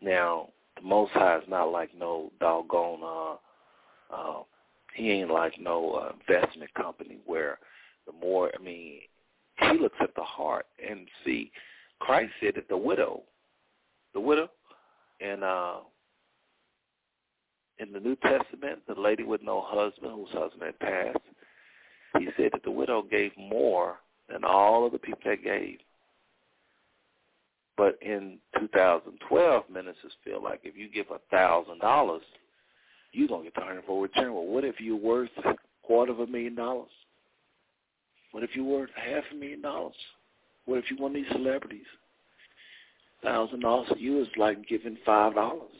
Now, 0.00 0.48
the 0.76 0.82
Most 0.82 1.12
High 1.12 1.38
is 1.38 1.44
not 1.48 1.72
like 1.72 1.90
no 1.96 2.30
doggone, 2.40 3.00
uh, 3.02 4.14
uh, 4.14 4.42
he 4.94 5.10
ain't 5.10 5.30
like 5.30 5.60
no 5.60 5.92
uh, 5.92 6.12
investment 6.20 6.72
company 6.74 7.18
where 7.26 7.58
the 8.06 8.12
more, 8.12 8.50
I 8.58 8.62
mean, 8.62 9.00
he 9.60 9.78
looks 9.78 9.96
at 10.00 10.14
the 10.14 10.22
heart 10.22 10.66
and 10.88 11.06
see, 11.24 11.50
Christ 12.00 12.32
said 12.40 12.54
that 12.56 12.68
the 12.68 12.76
widow, 12.76 13.22
the 14.14 14.20
widow, 14.20 14.50
and 15.20 15.44
uh, 15.44 15.76
in 17.78 17.92
the 17.92 18.00
New 18.00 18.16
Testament, 18.16 18.80
the 18.88 18.98
lady 18.98 19.22
with 19.22 19.42
no 19.42 19.62
husband, 19.64 20.12
whose 20.12 20.30
husband 20.30 20.62
had 20.62 20.78
passed, 20.78 21.18
he 22.18 22.28
said 22.36 22.50
that 22.52 22.64
the 22.64 22.70
widow 22.70 23.02
gave 23.02 23.32
more 23.36 23.96
than 24.28 24.44
all 24.44 24.86
of 24.86 24.92
the 24.92 24.98
people 24.98 25.20
that 25.24 25.44
gave. 25.44 25.78
But 27.76 27.98
in 28.02 28.38
2012, 28.58 29.64
ministers 29.72 30.12
feel 30.24 30.42
like 30.42 30.60
if 30.64 30.76
you 30.76 30.88
give 30.90 31.06
a 31.10 31.18
thousand 31.30 31.78
dollars, 31.78 32.22
you're 33.12 33.28
gonna 33.28 33.44
get 33.44 33.54
the 33.54 33.60
hundredfold 33.60 34.02
return. 34.02 34.34
Well, 34.34 34.46
what 34.46 34.64
if 34.64 34.80
you're 34.80 34.96
worth 34.96 35.30
a 35.44 35.54
quarter 35.82 36.12
of 36.12 36.20
a 36.20 36.26
million 36.26 36.54
dollars? 36.54 36.90
What 38.32 38.42
if 38.42 38.50
you're 38.54 38.64
worth 38.64 38.90
half 38.94 39.24
a 39.32 39.34
million 39.34 39.62
dollars? 39.62 39.94
What 40.66 40.78
if 40.78 40.90
you're 40.90 41.00
one 41.00 41.10
of 41.12 41.14
these 41.16 41.32
celebrities? 41.32 41.86
Thousand 43.22 43.60
dollars 43.60 43.88
to 43.92 43.98
you 43.98 44.20
is 44.22 44.28
like 44.36 44.66
giving 44.68 44.96
five 45.04 45.34
dollars. 45.34 45.72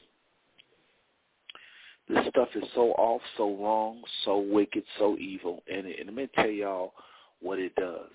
This 2.09 2.27
stuff 2.29 2.49
is 2.57 2.65
so 2.75 2.91
off, 2.93 3.23
so 3.37 3.57
wrong, 3.57 4.03
so 4.25 4.39
wicked, 4.41 4.83
so 4.99 5.17
evil, 5.17 5.63
and, 5.73 5.87
and 5.87 6.07
let 6.07 6.15
me 6.15 6.29
tell 6.35 6.51
y'all 6.51 6.93
what 7.41 7.61
it 7.61 7.73
does 7.77 8.11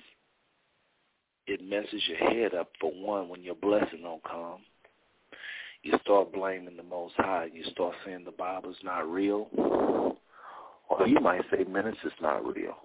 it 1.47 1.63
messes 1.63 2.01
your 2.07 2.17
head 2.17 2.53
up 2.53 2.71
for 2.79 2.91
one 2.91 3.29
when 3.29 3.43
your 3.43 3.55
blessing 3.55 4.01
don't 4.01 4.23
come. 4.23 4.59
You 5.85 5.93
start 6.01 6.33
blaming 6.33 6.77
the 6.77 6.83
Most 6.83 7.13
High. 7.15 7.47
You 7.53 7.63
start 7.65 7.93
saying 8.03 8.23
the 8.25 8.31
Bible's 8.31 8.75
not 8.83 9.07
real. 9.07 9.47
Or 10.89 11.07
you 11.07 11.19
might 11.19 11.41
say 11.51 11.63
ministry's 11.63 12.11
not 12.19 12.43
real. 12.43 12.75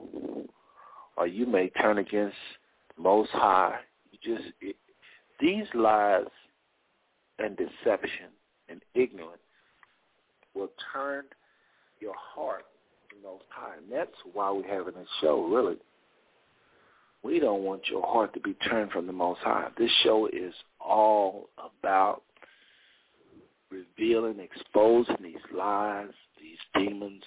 Or 1.17 1.27
you 1.27 1.47
may 1.47 1.71
turn 1.71 1.97
against 1.97 2.37
Most 2.99 3.31
High. 3.31 3.79
You 4.13 4.37
just 4.37 4.53
it, 4.61 4.77
these 5.41 5.65
lies 5.73 6.27
and 7.39 7.57
deception 7.57 8.29
and 8.69 8.83
ignorance 8.95 9.41
will 10.55 10.69
turn 10.93 11.25
your 12.01 12.15
heart 12.19 12.67
to 13.09 13.17
Most 13.27 13.45
High. 13.49 13.77
And 13.79 13.91
that's 13.91 14.11
why 14.35 14.51
we're 14.51 14.69
having 14.69 14.93
this 14.93 15.09
show, 15.23 15.47
really 15.47 15.77
we 17.23 17.39
don't 17.39 17.63
want 17.63 17.83
your 17.91 18.03
heart 18.03 18.33
to 18.33 18.41
be 18.41 18.55
turned 18.55 18.91
from 18.91 19.07
the 19.07 19.13
Most 19.13 19.41
High. 19.41 19.69
This 19.77 19.91
show 20.03 20.27
is 20.33 20.55
all 20.81 21.51
about 21.59 22.23
revealing, 23.71 24.41
exposing 24.41 25.17
these 25.23 25.37
lies, 25.55 26.11
these 26.41 26.59
demons, 26.75 27.23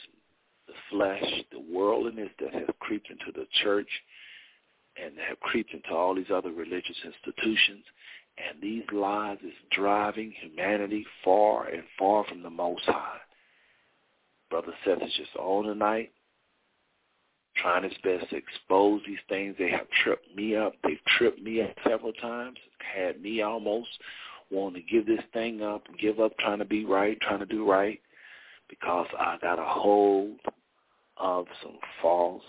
the 0.67 0.73
flesh, 0.89 1.43
the 1.51 1.63
worldliness 1.73 2.29
that 2.39 2.53
have 2.53 2.77
creeped 2.79 3.09
into 3.09 3.31
the 3.33 3.45
church 3.63 3.89
and 5.01 5.13
have 5.27 5.39
creeped 5.39 5.73
into 5.73 5.89
all 5.89 6.15
these 6.15 6.31
other 6.33 6.51
religious 6.51 6.97
institutions. 7.05 7.83
And 8.37 8.61
these 8.61 8.83
lies 8.91 9.37
is 9.43 9.53
driving 9.71 10.33
humanity 10.41 11.05
far 11.23 11.67
and 11.67 11.83
far 11.97 12.25
from 12.25 12.43
the 12.43 12.49
Most 12.49 12.83
High. 12.85 13.19
Brother 14.49 14.73
Seth 14.85 15.01
is 15.01 15.13
just 15.17 15.35
on 15.37 15.65
tonight 15.65 16.11
trying 17.55 17.83
his 17.83 17.93
best 18.03 18.29
to 18.29 18.35
expose 18.35 19.01
these 19.05 19.19
things. 19.29 19.55
They 19.57 19.69
have 19.69 19.87
tripped 20.03 20.35
me 20.35 20.55
up. 20.55 20.73
They've 20.83 21.03
tripped 21.17 21.41
me 21.41 21.61
up 21.61 21.75
several 21.87 22.13
times, 22.13 22.57
had 22.79 23.21
me 23.21 23.41
almost 23.41 23.89
wanting 24.53 24.83
to 24.83 24.91
give 24.91 25.05
this 25.05 25.23
thing 25.33 25.61
up, 25.61 25.83
give 25.99 26.19
up 26.19 26.37
trying 26.39 26.59
to 26.59 26.65
be 26.65 26.85
right, 26.85 27.19
trying 27.21 27.39
to 27.39 27.45
do 27.45 27.69
right, 27.69 27.99
because 28.69 29.07
I 29.19 29.37
got 29.41 29.59
a 29.59 29.65
hold 29.65 30.39
of 31.17 31.45
some 31.61 31.77
false 32.01 32.43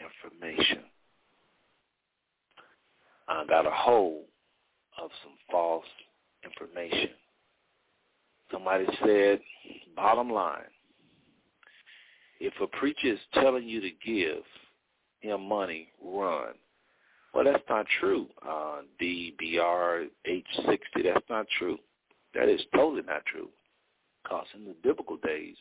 information. 0.00 0.84
I 3.28 3.44
got 3.46 3.66
a 3.66 3.70
hold 3.70 4.24
of 5.02 5.10
some 5.22 5.34
false 5.50 5.84
information. 6.44 7.10
Somebody 8.52 8.86
said, 9.04 9.40
bottom 9.96 10.30
line, 10.30 10.62
if 12.38 12.52
a 12.62 12.66
preacher 12.78 13.12
is 13.12 13.18
telling 13.34 13.66
you 13.68 13.80
to 13.80 13.90
give 14.04 14.42
him 15.20 15.48
money, 15.48 15.88
run. 16.02 16.54
Well, 17.36 17.44
that's 17.44 17.64
not 17.68 17.84
true. 18.00 18.28
Uh, 18.48 18.78
DBR 18.98 20.06
H60, 20.26 20.78
that's 21.04 21.26
not 21.28 21.44
true. 21.58 21.76
That 22.34 22.48
is 22.48 22.62
totally 22.74 23.02
not 23.02 23.26
true. 23.26 23.50
Because 24.22 24.46
in 24.54 24.64
the 24.64 24.74
biblical 24.82 25.18
days, 25.18 25.54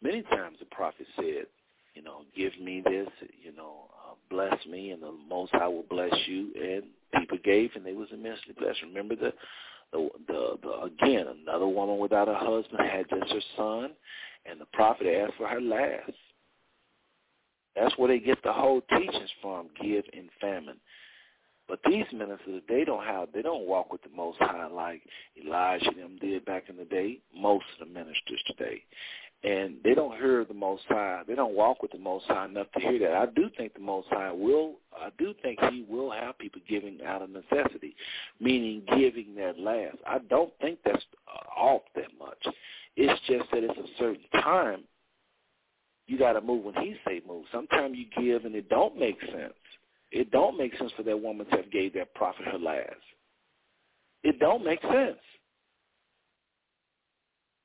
many 0.00 0.22
times 0.22 0.58
the 0.60 0.66
prophet 0.66 1.08
said, 1.16 1.46
you 1.94 2.02
know, 2.02 2.20
give 2.36 2.52
me 2.62 2.84
this, 2.84 3.08
you 3.42 3.50
know, 3.56 3.90
uh, 3.92 4.14
bless 4.30 4.54
me, 4.64 4.92
and 4.92 5.02
the 5.02 5.10
Most 5.28 5.50
High 5.50 5.66
will 5.66 5.84
bless 5.90 6.14
you. 6.26 6.52
And 6.54 6.84
people 7.18 7.38
gave, 7.42 7.70
and 7.74 7.84
they 7.84 7.94
was 7.94 8.08
immensely 8.12 8.54
blessed. 8.56 8.82
Remember 8.82 9.16
the, 9.16 9.32
the, 9.92 10.08
the, 10.28 10.58
the 10.62 10.82
again, 10.82 11.26
another 11.42 11.66
woman 11.66 11.98
without 11.98 12.28
a 12.28 12.34
husband 12.36 12.78
had 12.88 13.06
just 13.10 13.32
her 13.32 13.40
son, 13.56 13.90
and 14.46 14.60
the 14.60 14.66
prophet 14.72 15.08
asked 15.08 15.34
for 15.36 15.48
her 15.48 15.60
last. 15.60 16.12
That's 17.74 17.96
where 17.98 18.08
they 18.08 18.20
get 18.20 18.38
the 18.44 18.52
whole 18.52 18.82
teachings 18.82 19.30
from, 19.40 19.68
give 19.82 20.04
in 20.12 20.28
famine. 20.40 20.76
But 21.68 21.80
these 21.86 22.04
ministers, 22.12 22.62
they 22.68 22.84
don't 22.84 23.04
have, 23.04 23.28
they 23.32 23.42
don't 23.42 23.66
walk 23.66 23.92
with 23.92 24.02
the 24.02 24.10
Most 24.14 24.38
High 24.40 24.66
like 24.66 25.02
Elijah 25.42 25.90
them 25.96 26.18
did 26.20 26.44
back 26.44 26.64
in 26.68 26.76
the 26.76 26.84
day. 26.84 27.18
Most 27.34 27.64
of 27.72 27.86
the 27.86 27.94
ministers 27.94 28.42
today, 28.46 28.82
and 29.44 29.76
they 29.82 29.94
don't 29.94 30.16
hear 30.16 30.44
the 30.44 30.54
Most 30.54 30.82
High. 30.88 31.22
They 31.26 31.34
don't 31.34 31.54
walk 31.54 31.82
with 31.82 31.92
the 31.92 31.98
Most 31.98 32.26
High 32.26 32.46
enough 32.46 32.66
to 32.72 32.80
hear 32.80 32.98
that. 33.00 33.12
I 33.12 33.26
do 33.26 33.48
think 33.56 33.74
the 33.74 33.80
Most 33.80 34.08
High 34.10 34.32
will. 34.32 34.74
I 34.94 35.08
do 35.18 35.34
think 35.42 35.58
He 35.70 35.84
will 35.88 36.10
have 36.10 36.38
people 36.38 36.60
giving 36.68 36.98
out 37.06 37.22
of 37.22 37.30
necessity, 37.30 37.96
meaning 38.40 38.82
giving 38.96 39.34
that 39.36 39.58
last. 39.58 39.96
I 40.06 40.18
don't 40.18 40.52
think 40.60 40.78
that's 40.84 41.04
off 41.56 41.82
that 41.96 42.10
much. 42.18 42.54
It's 42.96 43.20
just 43.26 43.50
that 43.52 43.64
it's 43.64 43.78
a 43.78 43.98
certain 43.98 44.42
time. 44.42 44.84
You 46.06 46.18
got 46.18 46.34
to 46.34 46.40
move 46.40 46.64
when 46.64 46.74
He 46.74 46.96
say 47.06 47.22
move. 47.26 47.44
Sometimes 47.50 47.96
you 47.96 48.06
give 48.22 48.44
and 48.44 48.54
it 48.54 48.68
don't 48.68 48.98
make 48.98 49.20
sense. 49.22 49.54
It 50.12 50.30
don't 50.30 50.58
make 50.58 50.76
sense 50.76 50.92
for 50.96 51.02
that 51.04 51.20
woman 51.20 51.46
to 51.46 51.56
have 51.56 51.72
gave 51.72 51.94
that 51.94 52.14
prophet 52.14 52.44
her 52.44 52.58
last. 52.58 52.94
It 54.22 54.38
don't 54.38 54.64
make 54.64 54.80
sense. 54.82 55.18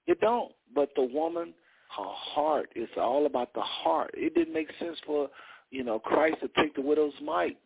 It 0.07 0.19
don't. 0.21 0.53
But 0.73 0.89
the 0.95 1.03
woman, 1.03 1.53
her 1.97 2.03
heart, 2.05 2.69
it's 2.73 2.91
all 2.97 3.25
about 3.25 3.53
the 3.53 3.61
heart. 3.61 4.11
It 4.13 4.33
didn't 4.33 4.53
make 4.53 4.69
sense 4.79 4.97
for, 5.05 5.29
you 5.71 5.83
know, 5.83 5.99
Christ 5.99 6.37
to 6.41 6.49
take 6.61 6.73
the 6.73 6.81
widow's 6.81 7.13
mite. 7.21 7.57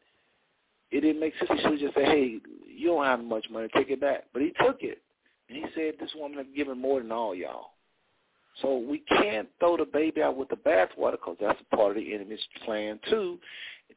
It 0.90 1.02
didn't 1.02 1.22
make 1.22 1.34
sense. 1.38 1.52
He 1.54 1.62
should 1.62 1.80
just 1.80 1.96
say, 1.96 2.06
hey, 2.06 2.40
you 2.68 2.88
don't 2.88 3.06
have 3.06 3.24
much 3.24 3.46
money, 3.52 3.68
take 3.74 3.92
it 3.92 4.02
back. 4.02 4.26
But 4.34 4.42
he 4.42 4.52
took 4.66 4.82
it. 4.82 5.02
And 5.48 5.58
he 5.58 5.66
said, 5.76 5.94
this 6.00 6.12
woman 6.16 6.40
has 6.40 6.48
given 6.56 6.80
more 6.80 7.00
than 7.00 7.12
all 7.12 7.36
y'all. 7.36 7.72
So 8.62 8.78
we 8.78 9.00
can't 9.00 9.48
throw 9.60 9.78
the 9.78 9.86
baby 9.86 10.22
out 10.22 10.36
with 10.36 10.50
the 10.50 10.58
bathwater 10.58 11.14
because 11.14 11.38
that's 11.40 11.60
a 11.62 11.76
part 11.76 11.92
of 11.92 12.04
the 12.04 12.14
enemy's 12.14 12.40
plan 12.66 13.00
too, 13.10 13.40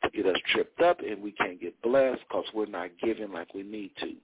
to 0.02 0.10
get 0.10 0.26
us 0.26 0.36
tripped 0.52 0.80
up 0.80 1.00
and 1.00 1.22
we 1.22 1.32
can't 1.32 1.60
get 1.60 1.80
blessed 1.82 2.20
because 2.28 2.44
we're 2.54 2.66
not 2.66 2.90
giving 3.02 3.32
like 3.32 3.54
we 3.54 3.62
need 3.62 3.90
to. 4.00 4.14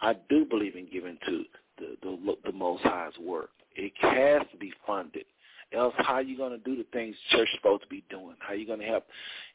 I 0.00 0.14
do 0.28 0.44
believe 0.44 0.76
in 0.76 0.88
giving 0.92 1.18
to 1.26 1.44
the 1.78 1.96
the, 2.02 2.36
the 2.44 2.52
Most 2.52 2.82
High's 2.82 3.18
work. 3.20 3.50
It 3.74 3.92
has 4.00 4.42
to 4.52 4.58
be 4.58 4.72
funded. 4.86 5.24
Else, 5.72 5.92
how 5.98 6.14
are 6.14 6.22
you 6.22 6.36
going 6.36 6.52
to 6.52 6.58
do 6.58 6.76
the 6.76 6.86
things 6.94 7.14
church 7.30 7.48
is 7.52 7.58
supposed 7.58 7.82
to 7.82 7.88
be 7.88 8.02
doing? 8.08 8.36
How 8.38 8.54
are 8.54 8.56
you 8.56 8.66
going 8.66 8.80
to 8.80 8.86
help 8.86 9.06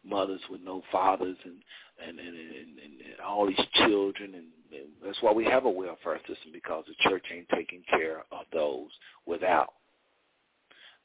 mothers 0.05 0.41
with 0.49 0.61
no 0.61 0.83
fathers 0.91 1.37
and 1.43 1.55
and 2.07 2.19
and, 2.19 2.27
and, 2.27 2.37
and, 2.37 3.01
and 3.11 3.19
all 3.25 3.47
these 3.47 3.65
children? 3.73 4.35
And, 4.35 4.45
and 4.71 4.89
that's 5.03 5.21
why 5.21 5.31
we 5.31 5.45
have 5.45 5.65
a 5.65 5.69
welfare 5.69 6.19
system 6.27 6.51
because 6.51 6.85
the 6.87 7.09
church 7.09 7.25
ain't 7.33 7.49
taking 7.49 7.81
care 7.89 8.19
of 8.31 8.45
those 8.51 8.89
without 9.25 9.73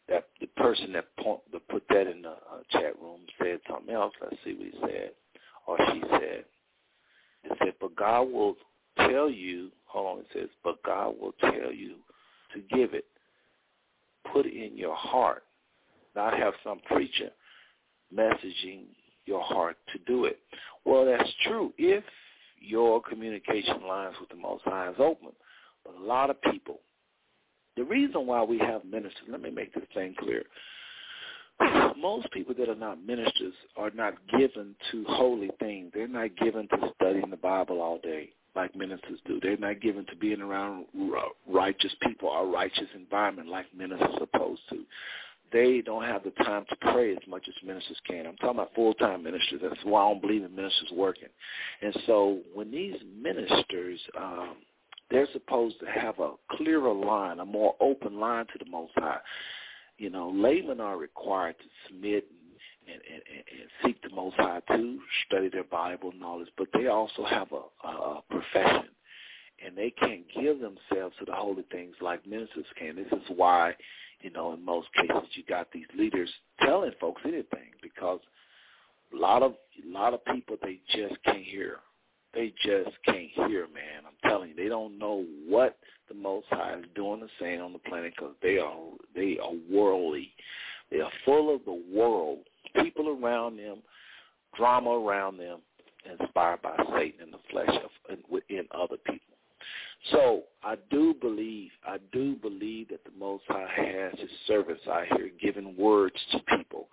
that 0.09 0.29
the 0.41 0.47
person 0.57 0.93
that, 0.95 1.05
point, 1.19 1.41
that 1.53 1.67
put 1.69 1.83
that 1.91 2.07
in 2.07 2.23
the 2.23 2.31
uh, 2.31 2.63
chat 2.71 3.01
room 3.01 3.21
said 3.41 3.61
something 3.71 3.95
else. 3.95 4.13
Let's 4.23 4.37
see 4.45 4.55
what 4.55 4.67
he 4.67 4.73
said, 4.81 5.11
or 5.67 5.77
she 5.93 6.03
said. 6.11 6.45
It 7.45 7.59
said, 7.59 7.75
"But 7.81 7.97
God 7.97 8.23
will 8.33 8.57
tell 8.97 9.31
you." 9.31 9.71
Hold 9.87 10.19
on. 10.19 10.25
It 10.25 10.27
says, 10.33 10.49
"But 10.65 10.83
God 10.83 11.15
will 11.21 11.33
tell 11.41 11.73
you 11.73 11.97
to 12.55 12.61
give 12.75 12.95
it. 12.95 13.05
Put 14.33 14.47
it 14.47 14.55
in 14.55 14.77
your 14.77 14.97
heart, 14.97 15.45
not 16.17 16.37
have 16.37 16.55
some 16.65 16.81
preacher 16.81 17.31
messaging 18.15 18.85
your 19.27 19.43
heart 19.43 19.77
to 19.93 19.99
do 20.07 20.25
it." 20.25 20.41
Well, 20.85 21.05
that's 21.05 21.31
true 21.45 21.73
if 21.77 22.05
your 22.61 23.01
communication 23.03 23.87
lines 23.87 24.17
with 24.21 24.31
the 24.31 24.37
Most 24.37 24.65
High 24.65 24.89
is 24.89 24.97
open. 24.99 25.31
But 25.85 25.95
a 25.95 26.05
lot 26.05 26.31
of 26.31 26.41
people 26.43 26.81
the 27.79 27.85
reason 27.85 28.26
why 28.26 28.43
we 28.43 28.59
have 28.59 28.85
ministers, 28.85 29.22
let 29.29 29.41
me 29.41 29.51
make 29.51 29.74
this 29.74 29.85
thing 29.95 30.14
clear. 30.18 30.43
Most 31.97 32.31
people 32.33 32.55
that 32.59 32.68
are 32.68 32.74
not 32.74 33.05
ministers 33.05 33.55
are 33.76 33.91
not 33.91 34.14
given 34.39 34.74
to 34.91 35.05
holy 35.09 35.51
things. 35.59 35.93
They're 35.95 36.09
not 36.09 36.37
given 36.37 36.68
to 36.68 36.93
studying 36.97 37.31
the 37.31 37.37
Bible 37.37 37.81
all 37.81 37.99
day 37.99 38.31
like 38.57 38.74
ministers 38.74 39.20
do. 39.26 39.39
They're 39.41 39.57
not 39.57 39.81
given 39.81 40.05
to 40.07 40.16
being 40.16 40.41
around 40.41 40.87
righteous 41.49 41.93
people 42.03 42.29
or 42.29 42.49
righteous 42.49 42.89
environment 42.95 43.49
like 43.49 43.66
ministers 43.76 44.09
are 44.12 44.18
supposed 44.18 44.62
to. 44.70 44.85
They 45.53 45.81
don't 45.81 46.05
have 46.05 46.24
the 46.24 46.31
time 46.45 46.64
to 46.68 46.76
pray 46.93 47.12
as 47.12 47.26
much 47.26 47.45
as 47.49 47.55
ministers 47.66 47.97
can. 48.07 48.26
I'm 48.26 48.37
talking 48.37 48.57
about 48.57 48.74
full-time 48.74 49.22
ministers. 49.22 49.61
That's 49.62 49.83
why 49.85 50.03
I 50.03 50.09
don't 50.09 50.20
believe 50.20 50.45
in 50.45 50.55
ministers 50.55 50.91
working. 50.93 51.29
And 51.81 51.97
so 52.07 52.41
when 52.53 52.70
these 52.70 52.97
ministers 53.22 54.01
um, 54.18 54.57
they're 55.11 55.29
supposed 55.33 55.77
to 55.81 55.87
have 55.87 56.19
a 56.19 56.33
clearer 56.53 56.93
line, 56.93 57.41
a 57.41 57.45
more 57.45 57.75
open 57.81 58.19
line 58.21 58.47
to 58.47 58.65
the 58.65 58.71
Most 58.71 58.93
High. 58.97 59.19
You 59.97 60.11
know, 60.11 60.31
laymen 60.31 60.81
are 60.81 60.97
required 60.97 61.57
to 61.59 61.65
submit 61.87 62.27
and, 62.87 63.01
and, 63.13 63.23
and, 63.61 63.69
seek 63.85 64.01
the 64.03 64.15
Most 64.15 64.37
High 64.37 64.61
to 64.71 64.99
study 65.27 65.49
their 65.49 65.65
Bible 65.65 66.13
this, 66.39 66.49
but 66.57 66.69
they 66.73 66.87
also 66.87 67.25
have 67.25 67.49
a, 67.53 67.89
a 67.89 68.23
profession, 68.31 68.89
and 69.65 69.77
they 69.77 69.91
can't 69.91 70.25
give 70.41 70.61
themselves 70.61 71.15
to 71.19 71.25
the 71.27 71.35
holy 71.35 71.65
things 71.71 71.95
like 72.01 72.27
ministers 72.27 72.65
can. 72.79 72.97
This 72.97 73.13
is 73.13 73.29
why, 73.37 73.75
you 74.21 74.31
know, 74.31 74.53
in 74.55 74.65
most 74.65 74.89
cases 74.95 75.29
you 75.35 75.43
got 75.49 75.71
these 75.73 75.87
leaders 75.97 76.31
telling 76.63 76.93
folks 77.01 77.23
anything 77.25 77.73
because 77.83 78.21
a 79.13 79.17
lot 79.17 79.43
of 79.43 79.55
a 79.85 79.89
lot 79.91 80.15
of 80.15 80.25
people 80.27 80.57
they 80.63 80.81
just 80.95 81.23
can't 81.25 81.45
hear 81.45 81.79
they 82.39 82.55
just 82.64 82.97
can't 83.05 83.30
hear, 83.34 83.66
man. 83.66 84.05
I'm 84.07 84.30
telling 84.30 84.51
you, 84.51 84.55
they 84.55 84.68
don't 84.68 84.97
know 84.97 85.24
what 85.49 85.76
the 86.09 86.14
Most 86.14 86.47
High 86.51 86.78
is 86.78 86.84
doing 86.95 87.20
and 87.20 87.30
saying 87.41 87.61
on 87.61 87.72
the 87.72 87.80
planet 87.80 88.12
because 88.16 88.34
they 88.41 88.59
are 88.59 88.76
they 89.12 89.39
are 89.43 89.55
worldly. 89.68 90.30
They 90.89 91.01
are 91.01 91.11
full 91.24 91.53
of 91.53 91.64
the 91.64 91.82
world, 91.93 92.39
people 92.80 93.18
around 93.20 93.57
them, 93.57 93.78
drama 94.57 94.91
around 94.91 95.39
them, 95.39 95.59
inspired 96.09 96.62
by 96.62 96.76
Satan 96.97 97.24
in 97.24 97.30
the 97.32 97.39
flesh 97.51 97.76
of 97.84 98.18
within 98.30 98.68
other 98.72 98.97
people. 99.05 99.36
So 100.12 100.45
I 100.62 100.76
do 100.93 101.14
believe, 101.20 101.70
I 101.84 101.97
do 102.12 102.36
believe 102.36 102.91
that 102.91 103.03
the 103.03 103.18
Most 103.18 103.43
High 103.49 103.68
has 103.74 104.12
His 104.20 104.30
servants 104.47 104.82
out 104.89 105.07
here 105.16 105.30
giving 105.43 105.76
words 105.76 106.14
to 106.30 106.39
people. 106.57 106.86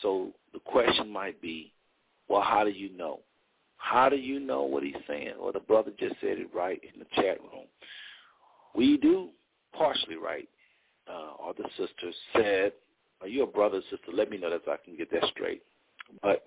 So 0.00 0.30
the 0.54 0.60
question 0.60 1.12
might 1.12 1.40
be, 1.42 1.70
well, 2.28 2.40
how 2.40 2.64
do 2.64 2.70
you 2.70 2.96
know? 2.96 3.20
How 3.80 4.08
do 4.08 4.16
you 4.16 4.38
know 4.38 4.62
what 4.62 4.82
he's 4.82 4.94
saying? 5.08 5.34
Well, 5.40 5.52
the 5.52 5.60
brother 5.60 5.90
just 5.98 6.14
said 6.20 6.38
it 6.38 6.54
right 6.54 6.80
in 6.82 7.00
the 7.00 7.06
chat 7.14 7.40
room. 7.40 7.66
We 8.74 8.98
do 8.98 9.30
partially 9.76 10.16
right. 10.16 10.48
Uh, 11.08 11.32
or 11.42 11.54
the 11.54 11.64
sister 11.76 12.12
said, 12.34 12.72
are 13.20 13.26
you 13.26 13.42
a 13.42 13.46
brother 13.46 13.78
or 13.78 13.82
sister? 13.90 14.12
Let 14.12 14.30
me 14.30 14.38
know 14.38 14.56
so 14.64 14.70
I 14.72 14.76
can 14.84 14.96
get 14.96 15.10
that 15.10 15.24
straight. 15.34 15.62
But 16.22 16.44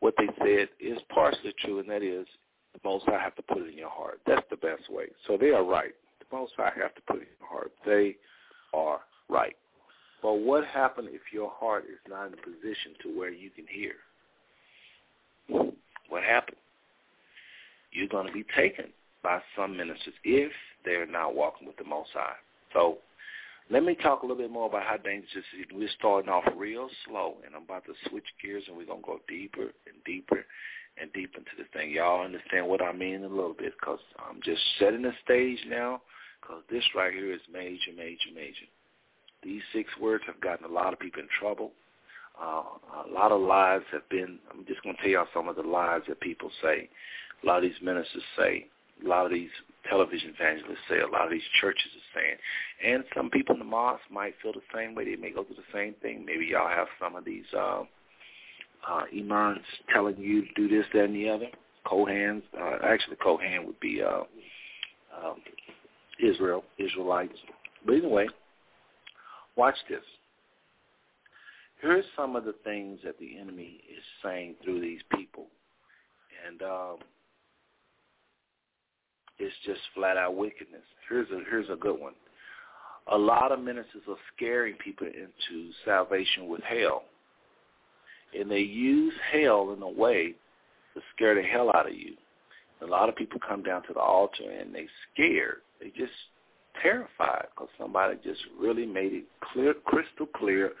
what 0.00 0.14
they 0.16 0.28
said 0.38 0.68
is 0.80 0.98
partially 1.12 1.54
true, 1.58 1.80
and 1.80 1.90
that 1.90 2.02
is 2.02 2.26
the 2.72 2.80
Most 2.84 3.04
High 3.06 3.20
have 3.20 3.34
to 3.36 3.42
put 3.42 3.58
it 3.58 3.68
in 3.68 3.76
your 3.76 3.90
heart. 3.90 4.20
That's 4.26 4.46
the 4.48 4.56
best 4.56 4.90
way. 4.90 5.06
So 5.26 5.36
they 5.36 5.50
are 5.50 5.64
right. 5.64 5.92
The 6.20 6.36
Most 6.36 6.52
I 6.58 6.70
have 6.80 6.94
to 6.94 7.02
put 7.06 7.16
it 7.16 7.22
in 7.22 7.28
your 7.40 7.48
heart. 7.48 7.72
They 7.84 8.16
are 8.72 9.00
right. 9.28 9.56
But 10.22 10.34
what 10.34 10.64
happens 10.66 11.08
if 11.12 11.32
your 11.32 11.50
heart 11.50 11.84
is 11.84 11.98
not 12.08 12.28
in 12.28 12.34
a 12.34 12.36
position 12.36 12.94
to 13.02 13.18
where 13.18 13.30
you 13.30 13.50
can 13.50 13.66
hear? 13.68 13.94
What 16.12 16.22
happened? 16.22 16.58
You're 17.90 18.08
going 18.08 18.26
to 18.26 18.32
be 18.32 18.44
taken 18.54 18.86
by 19.22 19.40
some 19.56 19.76
ministers 19.76 20.14
if 20.24 20.52
they're 20.84 21.06
not 21.06 21.34
walking 21.34 21.66
with 21.66 21.78
the 21.78 21.84
Most 21.84 22.10
High. 22.12 22.36
So 22.74 22.98
let 23.70 23.82
me 23.82 23.94
talk 23.94 24.22
a 24.22 24.26
little 24.26 24.42
bit 24.42 24.50
more 24.50 24.66
about 24.66 24.84
how 24.84 24.98
dangerous 24.98 25.30
this 25.32 25.44
is. 25.58 25.66
We're 25.72 25.88
starting 25.98 26.28
off 26.28 26.44
real 26.54 26.88
slow, 27.06 27.36
and 27.46 27.54
I'm 27.54 27.62
about 27.62 27.86
to 27.86 27.94
switch 28.10 28.26
gears, 28.42 28.64
and 28.68 28.76
we're 28.76 28.84
going 28.84 29.00
to 29.00 29.06
go 29.06 29.20
deeper 29.26 29.72
and 29.86 29.96
deeper 30.04 30.44
and 31.00 31.10
deep 31.14 31.32
into 31.34 31.50
this 31.56 31.66
thing. 31.72 31.90
Y'all 31.90 32.22
understand 32.22 32.68
what 32.68 32.82
I 32.82 32.92
mean 32.92 33.24
a 33.24 33.28
little 33.28 33.54
bit 33.58 33.72
because 33.80 34.00
I'm 34.18 34.42
just 34.44 34.60
setting 34.78 35.02
the 35.02 35.12
stage 35.24 35.60
now 35.66 36.02
because 36.42 36.62
this 36.70 36.84
right 36.94 37.14
here 37.14 37.32
is 37.32 37.40
major, 37.50 37.96
major, 37.96 38.28
major. 38.34 38.68
These 39.42 39.62
six 39.72 39.88
words 39.98 40.24
have 40.26 40.42
gotten 40.42 40.66
a 40.66 40.72
lot 40.72 40.92
of 40.92 40.98
people 40.98 41.22
in 41.22 41.28
trouble. 41.40 41.72
Uh, 42.40 42.62
a 43.08 43.12
lot 43.12 43.32
of 43.32 43.40
lies 43.40 43.82
have 43.92 44.08
been, 44.08 44.38
I'm 44.50 44.64
just 44.66 44.82
going 44.82 44.96
to 44.96 45.02
tell 45.02 45.10
y'all 45.10 45.26
some 45.34 45.48
of 45.48 45.56
the 45.56 45.62
lies 45.62 46.02
that 46.08 46.20
people 46.20 46.50
say. 46.62 46.88
A 47.42 47.46
lot 47.46 47.58
of 47.58 47.62
these 47.62 47.80
ministers 47.82 48.22
say. 48.36 48.66
A 49.04 49.08
lot 49.08 49.26
of 49.26 49.32
these 49.32 49.50
television 49.88 50.34
evangelists 50.38 50.78
say. 50.88 51.00
A 51.00 51.08
lot 51.08 51.24
of 51.24 51.30
these 51.30 51.42
churches 51.60 51.90
are 51.94 52.20
saying. 52.20 52.36
And 52.84 53.04
some 53.14 53.30
people 53.30 53.54
in 53.54 53.58
the 53.58 53.64
mosque 53.64 54.02
might 54.10 54.34
feel 54.42 54.52
the 54.52 54.60
same 54.74 54.94
way. 54.94 55.04
They 55.04 55.16
may 55.16 55.30
go 55.30 55.44
through 55.44 55.56
the 55.56 55.72
same 55.72 55.94
thing. 56.02 56.24
Maybe 56.24 56.46
y'all 56.46 56.68
have 56.68 56.88
some 57.00 57.16
of 57.16 57.24
these 57.24 57.44
uh, 57.56 57.82
uh, 58.88 59.02
imams 59.16 59.60
telling 59.92 60.16
you 60.18 60.42
to 60.42 60.54
do 60.56 60.68
this, 60.68 60.86
that, 60.94 61.04
and 61.04 61.14
the 61.14 61.28
other. 61.28 61.48
Kohans, 61.86 62.42
uh, 62.58 62.78
actually 62.84 63.16
Kohan 63.16 63.66
would 63.66 63.80
be 63.80 64.02
uh, 64.02 64.22
um, 65.24 65.36
Israel, 66.22 66.64
Israelites. 66.78 67.34
But 67.84 67.96
anyway, 67.96 68.28
watch 69.56 69.74
this. 69.88 70.02
Here's 71.82 72.04
some 72.16 72.36
of 72.36 72.44
the 72.44 72.54
things 72.62 73.00
that 73.04 73.18
the 73.18 73.36
enemy 73.38 73.80
is 73.90 74.04
saying 74.24 74.54
through 74.62 74.80
these 74.80 75.00
people. 75.16 75.46
And 76.46 76.62
um, 76.62 76.96
it's 79.38 79.54
just 79.66 79.80
flat 79.94 80.16
out 80.16 80.36
wickedness. 80.36 80.82
Here's 81.08 81.28
a 81.30 81.40
here's 81.50 81.68
a 81.70 81.76
good 81.76 82.00
one. 82.00 82.14
A 83.10 83.18
lot 83.18 83.50
of 83.50 83.58
ministers 83.58 84.02
are 84.08 84.16
scaring 84.36 84.74
people 84.76 85.08
into 85.08 85.72
salvation 85.84 86.46
with 86.46 86.60
hell. 86.62 87.02
And 88.38 88.48
they 88.48 88.60
use 88.60 89.12
hell 89.32 89.74
in 89.76 89.82
a 89.82 89.88
way 89.88 90.34
to 90.94 91.00
scare 91.14 91.34
the 91.34 91.42
hell 91.42 91.70
out 91.74 91.88
of 91.88 91.94
you. 91.94 92.14
A 92.82 92.86
lot 92.86 93.08
of 93.08 93.16
people 93.16 93.40
come 93.46 93.64
down 93.64 93.82
to 93.88 93.92
the 93.92 94.00
altar 94.00 94.44
and 94.48 94.72
they 94.72 94.86
scared. 95.12 95.58
They 95.80 95.88
just 95.88 96.12
terrified 96.80 97.46
because 97.50 97.68
somebody 97.78 98.18
just 98.22 98.40
really 98.58 98.86
made 98.86 99.12
it 99.12 99.24
clear, 99.52 99.74
crystal 99.84 100.26
clear, 100.26 100.72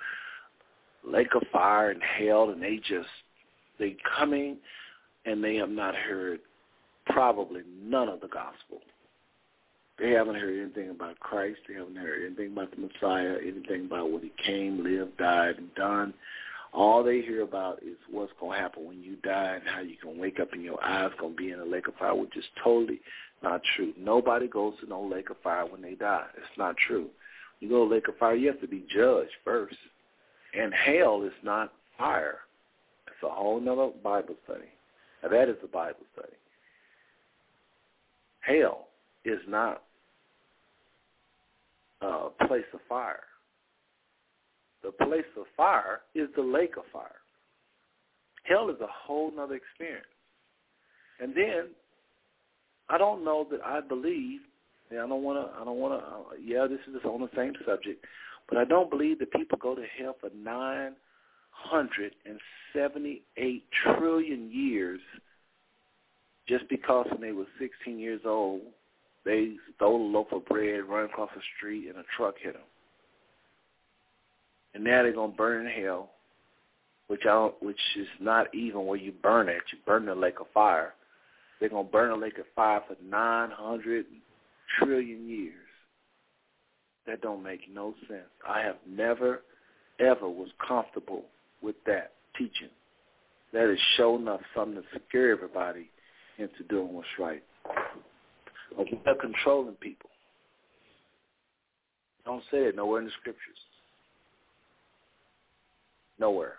lake 1.04 1.34
of 1.34 1.42
fire 1.52 1.90
and 1.90 2.02
hell, 2.02 2.50
and 2.50 2.62
they 2.62 2.76
just 2.76 3.08
they 3.78 3.96
coming 4.16 4.58
and 5.24 5.42
they 5.42 5.56
have 5.56 5.70
not 5.70 5.94
heard 5.94 6.40
probably 7.06 7.62
none 7.82 8.08
of 8.08 8.20
the 8.20 8.28
gospel. 8.28 8.80
They 9.98 10.10
haven't 10.10 10.36
heard 10.36 10.60
anything 10.60 10.90
about 10.90 11.20
Christ. 11.20 11.58
They 11.68 11.74
haven't 11.74 11.96
heard 11.96 12.24
anything 12.26 12.52
about 12.52 12.70
the 12.70 12.80
Messiah, 12.80 13.36
anything 13.40 13.86
about 13.86 14.10
what 14.10 14.22
he 14.22 14.32
came, 14.44 14.82
lived, 14.82 15.16
died, 15.18 15.56
and 15.58 15.72
done. 15.74 16.14
All 16.72 17.04
they 17.04 17.20
hear 17.20 17.42
about 17.42 17.82
is 17.82 17.96
what's 18.10 18.32
going 18.40 18.56
to 18.56 18.62
happen 18.62 18.86
when 18.86 19.02
you 19.02 19.16
die 19.16 19.56
and 19.56 19.68
how 19.68 19.80
you 19.80 19.96
can 19.96 20.18
wake 20.18 20.40
up 20.40 20.52
and 20.52 20.62
your 20.62 20.82
eyes 20.82 21.12
going 21.20 21.34
to 21.34 21.36
be 21.36 21.50
in 21.50 21.60
a 21.60 21.64
lake 21.64 21.86
of 21.86 21.94
fire, 21.96 22.14
which 22.14 22.36
is 22.36 22.44
totally 22.64 23.00
not 23.42 23.60
true. 23.76 23.92
Nobody 23.98 24.48
goes 24.48 24.74
to 24.80 24.88
no 24.88 25.02
lake 25.02 25.28
of 25.28 25.36
fire 25.42 25.66
when 25.66 25.82
they 25.82 25.94
die. 25.94 26.26
It's 26.36 26.58
not 26.58 26.76
true. 26.76 27.08
You 27.60 27.68
go 27.68 27.86
to 27.86 27.94
lake 27.94 28.08
of 28.08 28.16
fire, 28.16 28.34
you 28.34 28.48
have 28.48 28.60
to 28.62 28.68
be 28.68 28.84
judged 28.92 29.30
first. 29.44 29.76
And 30.54 30.72
hell 30.74 31.22
is 31.22 31.32
not 31.42 31.72
fire. 31.98 32.38
It's 33.06 33.22
a 33.22 33.28
whole 33.28 33.60
nother 33.60 33.90
Bible 34.02 34.34
study. 34.44 34.68
Now 35.22 35.30
that 35.30 35.48
is 35.48 35.56
a 35.62 35.68
Bible 35.68 36.04
study. 36.14 36.34
Hell 38.40 38.88
is 39.24 39.38
not 39.48 39.82
a 42.00 42.28
place 42.46 42.64
of 42.74 42.80
fire. 42.88 43.20
The 44.82 44.90
place 44.90 45.24
of 45.38 45.44
fire 45.56 46.00
is 46.14 46.28
the 46.36 46.42
lake 46.42 46.76
of 46.76 46.84
fire. 46.92 47.22
Hell 48.44 48.68
is 48.70 48.80
a 48.80 48.88
whole 48.88 49.30
nother 49.34 49.54
experience. 49.54 50.06
And 51.20 51.34
then 51.36 51.68
I 52.88 52.98
don't 52.98 53.24
know 53.24 53.46
that 53.50 53.60
I 53.64 53.80
believe. 53.80 54.40
And 54.90 55.00
I 55.00 55.06
don't 55.06 55.22
want 55.22 55.38
to. 55.38 55.60
I 55.60 55.64
don't 55.64 55.78
want 55.78 56.00
to. 56.00 56.06
Uh, 56.06 56.22
yeah, 56.44 56.66
this 56.66 56.80
is 56.88 57.00
on 57.04 57.20
the 57.20 57.30
same 57.36 57.54
subject, 57.66 58.04
but 58.48 58.58
I 58.58 58.64
don't 58.64 58.90
believe 58.90 59.18
that 59.18 59.32
people 59.32 59.58
go 59.60 59.74
to 59.74 59.84
hell 59.98 60.16
for 60.20 60.30
nine 60.36 60.92
hundred 61.50 62.14
and 62.26 62.38
seventy-eight 62.72 63.64
trillion 63.84 64.50
years 64.50 65.00
just 66.48 66.68
because 66.68 67.06
when 67.10 67.20
they 67.20 67.32
were 67.32 67.46
sixteen 67.58 67.98
years 67.98 68.22
old, 68.24 68.62
they 69.24 69.54
stole 69.76 70.02
a 70.02 70.10
loaf 70.10 70.28
of 70.32 70.44
bread, 70.46 70.84
run 70.88 71.04
across 71.04 71.30
the 71.34 71.42
street, 71.56 71.88
and 71.88 71.98
a 71.98 72.04
truck 72.16 72.34
hit 72.42 72.54
them. 72.54 72.62
And 74.74 74.84
now 74.84 75.02
they're 75.02 75.12
gonna 75.12 75.32
burn 75.32 75.66
in 75.66 75.82
hell, 75.82 76.10
which 77.08 77.22
I 77.22 77.32
don't, 77.32 77.62
which 77.62 77.80
is 77.96 78.08
not 78.20 78.52
even 78.54 78.86
where 78.86 78.98
you 78.98 79.12
burn 79.22 79.48
it. 79.48 79.62
You 79.72 79.78
burn 79.86 80.04
in 80.04 80.08
a 80.08 80.14
lake 80.14 80.40
of 80.40 80.46
fire 80.52 80.94
they're 81.62 81.68
going 81.68 81.86
to 81.86 81.92
burn 81.92 82.10
a 82.10 82.16
lake 82.16 82.38
of 82.38 82.44
fire 82.56 82.80
for 82.88 82.96
900 83.08 84.04
trillion 84.80 85.28
years. 85.28 85.54
That 87.06 87.20
don't 87.20 87.42
make 87.42 87.60
no 87.72 87.94
sense. 88.08 88.28
I 88.48 88.60
have 88.60 88.76
never, 88.88 89.42
ever 89.98 90.28
was 90.28 90.48
comfortable 90.66 91.24
with 91.60 91.76
that 91.86 92.12
teaching. 92.38 92.68
That 93.52 93.70
is 93.70 93.78
sure 93.96 94.18
enough 94.18 94.40
something 94.54 94.76
to 94.82 95.00
scare 95.08 95.32
everybody 95.32 95.90
into 96.38 96.62
doing 96.68 96.92
what's 96.92 97.08
right. 97.18 97.42
They're 99.04 99.14
controlling 99.16 99.74
people. 99.74 100.08
Don't 102.24 102.42
say 102.50 102.58
it 102.58 102.76
nowhere 102.76 103.00
in 103.00 103.06
the 103.06 103.12
scriptures. 103.20 103.58
Nowhere. 106.18 106.54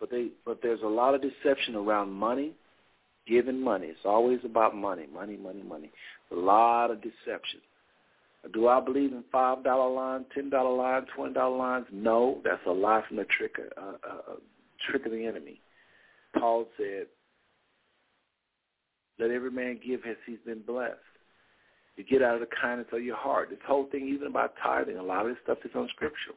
But 0.00 0.10
they 0.10 0.28
but 0.44 0.58
there's 0.62 0.82
a 0.82 0.88
lot 0.88 1.14
of 1.14 1.22
deception 1.22 1.76
around 1.76 2.10
money 2.10 2.52
giving 3.26 3.60
money. 3.60 3.86
It's 3.86 4.00
always 4.04 4.40
about 4.44 4.74
money, 4.74 5.06
money, 5.12 5.36
money, 5.36 5.62
money. 5.62 5.90
A 6.32 6.34
lot 6.34 6.90
of 6.90 7.00
deception. 7.00 7.60
Do 8.52 8.66
I 8.68 8.80
believe 8.80 9.12
in 9.12 9.22
five 9.30 9.62
dollar 9.62 9.92
lines, 9.94 10.26
ten 10.34 10.50
dollar 10.50 10.76
lines, 10.76 11.06
twenty 11.14 11.34
dollar 11.34 11.56
lines? 11.56 11.86
No, 11.92 12.40
that's 12.44 12.60
a 12.66 12.72
lie 12.72 13.02
from 13.06 13.18
the 13.18 13.24
trick, 13.24 13.54
uh, 13.58 13.80
uh, 13.80 14.32
uh, 14.32 14.36
trick 14.90 15.06
of 15.06 15.12
the 15.12 15.24
enemy. 15.24 15.60
Paul 16.34 16.66
said, 16.76 17.06
"Let 19.20 19.30
every 19.30 19.50
man 19.52 19.78
give 19.86 20.00
as 20.08 20.16
he's 20.26 20.40
been 20.44 20.62
blessed." 20.62 20.98
You 21.96 22.04
get 22.04 22.22
out 22.22 22.34
of 22.34 22.40
the 22.40 22.48
kindness 22.60 22.88
of 22.92 23.04
your 23.04 23.16
heart. 23.16 23.50
This 23.50 23.58
whole 23.66 23.86
thing, 23.86 24.08
even 24.08 24.28
about 24.28 24.54
tithing, 24.62 24.96
a 24.96 25.02
lot 25.02 25.26
of 25.26 25.28
this 25.28 25.42
stuff 25.44 25.58
is 25.64 25.70
unscriptural. 25.74 26.36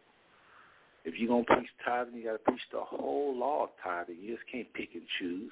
If 1.06 1.16
you're 1.18 1.30
gonna 1.30 1.44
preach 1.46 1.70
tithing, 1.84 2.16
you 2.16 2.24
got 2.24 2.34
to 2.34 2.40
preach 2.40 2.62
the 2.72 2.82
whole 2.82 3.36
law 3.36 3.66
of 3.66 3.70
tithing. 3.84 4.18
You 4.20 4.36
just 4.36 4.48
can't 4.52 4.72
pick 4.74 4.90
and 4.94 5.04
choose 5.20 5.52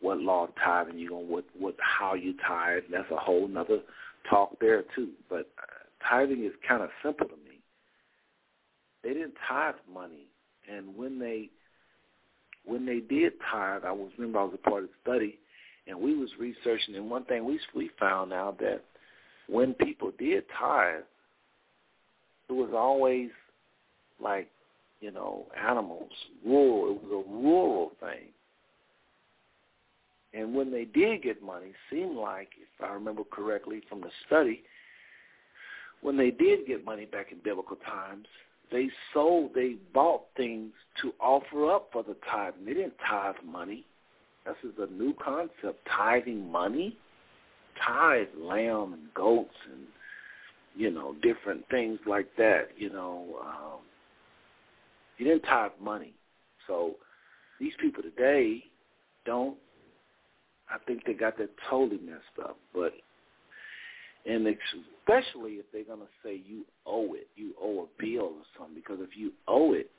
what 0.00 0.18
law 0.18 0.44
of 0.44 0.50
tithing 0.64 0.98
you're 0.98 1.10
gonna 1.10 1.22
what 1.22 1.44
what 1.58 1.76
how 1.78 2.14
you 2.14 2.34
tithe. 2.46 2.84
That's 2.90 3.10
a 3.10 3.16
whole 3.16 3.48
nother 3.48 3.80
talk 4.28 4.58
there 4.60 4.84
too. 4.94 5.10
But 5.28 5.50
tithing 6.08 6.44
is 6.44 6.52
kind 6.66 6.82
of 6.82 6.90
simple 7.02 7.26
to 7.26 7.36
me. 7.36 7.60
They 9.02 9.10
didn't 9.10 9.34
tithe 9.48 9.74
money, 9.92 10.26
and 10.70 10.96
when 10.96 11.18
they 11.18 11.50
when 12.64 12.84
they 12.84 13.00
did 13.00 13.32
tithe, 13.50 13.84
I 13.84 13.92
was 13.92 14.10
remember 14.18 14.40
I 14.40 14.44
was 14.44 14.54
a 14.54 14.70
part 14.70 14.84
of 14.84 14.88
the 14.90 14.94
study, 15.02 15.38
and 15.86 16.00
we 16.00 16.16
was 16.16 16.30
researching, 16.38 16.96
and 16.96 17.10
one 17.10 17.24
thing 17.24 17.44
we 17.44 17.60
we 17.74 17.90
found 17.98 18.32
out 18.32 18.58
that 18.58 18.82
when 19.48 19.74
people 19.74 20.12
did 20.18 20.44
tithe, 20.58 21.02
it 22.48 22.52
was 22.52 22.70
always 22.74 23.30
like 24.20 24.50
you 25.00 25.10
know 25.10 25.46
animals, 25.56 26.10
rural. 26.44 26.96
It 26.96 27.02
was 27.02 27.24
a 27.26 27.30
rural 27.30 27.92
thing 28.00 28.28
and 30.34 30.54
when 30.54 30.70
they 30.70 30.84
did 30.84 31.22
get 31.22 31.42
money, 31.42 31.72
seemed 31.90 32.16
like, 32.16 32.50
if 32.60 32.84
I 32.84 32.92
remember 32.92 33.22
correctly 33.24 33.82
from 33.88 34.00
the 34.00 34.10
study, 34.26 34.62
when 36.02 36.16
they 36.16 36.30
did 36.30 36.66
get 36.66 36.84
money 36.84 37.06
back 37.06 37.32
in 37.32 37.38
biblical 37.42 37.76
times, 37.76 38.26
they 38.70 38.88
sold, 39.14 39.52
they 39.54 39.76
bought 39.94 40.22
things 40.36 40.72
to 41.02 41.12
offer 41.20 41.70
up 41.70 41.88
for 41.92 42.02
the 42.02 42.16
tithe. 42.30 42.54
They 42.64 42.74
didn't 42.74 42.94
tithe 43.08 43.36
money. 43.44 43.84
This 44.44 44.70
is 44.70 44.78
a 44.78 44.92
new 44.92 45.14
concept, 45.22 45.86
tithing 45.96 46.50
money. 46.50 46.96
Tithe 47.86 48.28
lamb 48.38 48.92
and 48.94 49.14
goats 49.14 49.54
and, 49.72 49.84
you 50.76 50.90
know, 50.90 51.14
different 51.22 51.64
things 51.70 51.98
like 52.06 52.28
that, 52.36 52.68
you 52.76 52.90
know. 52.90 53.24
Um, 53.40 53.80
you 55.16 55.26
didn't 55.26 55.42
tithe 55.42 55.72
money. 55.80 56.12
So 56.66 56.96
these 57.60 57.72
people 57.80 58.02
today 58.02 58.64
don't 59.24 59.56
I 60.70 60.76
think 60.86 61.04
they 61.04 61.14
got 61.14 61.38
that 61.38 61.50
totally 61.68 62.00
messed 62.00 62.38
up. 62.42 62.58
But 62.74 62.92
and 64.26 64.46
especially 65.08 65.52
if 65.52 65.66
they're 65.72 65.84
gonna 65.84 66.08
say 66.22 66.40
you 66.46 66.64
owe 66.86 67.14
it, 67.14 67.28
you 67.36 67.54
owe 67.60 67.84
a 67.84 68.02
bill 68.02 68.24
or 68.24 68.42
something. 68.56 68.74
Because 68.74 68.98
if 69.00 69.16
you 69.16 69.32
owe 69.46 69.72
it, 69.72 69.90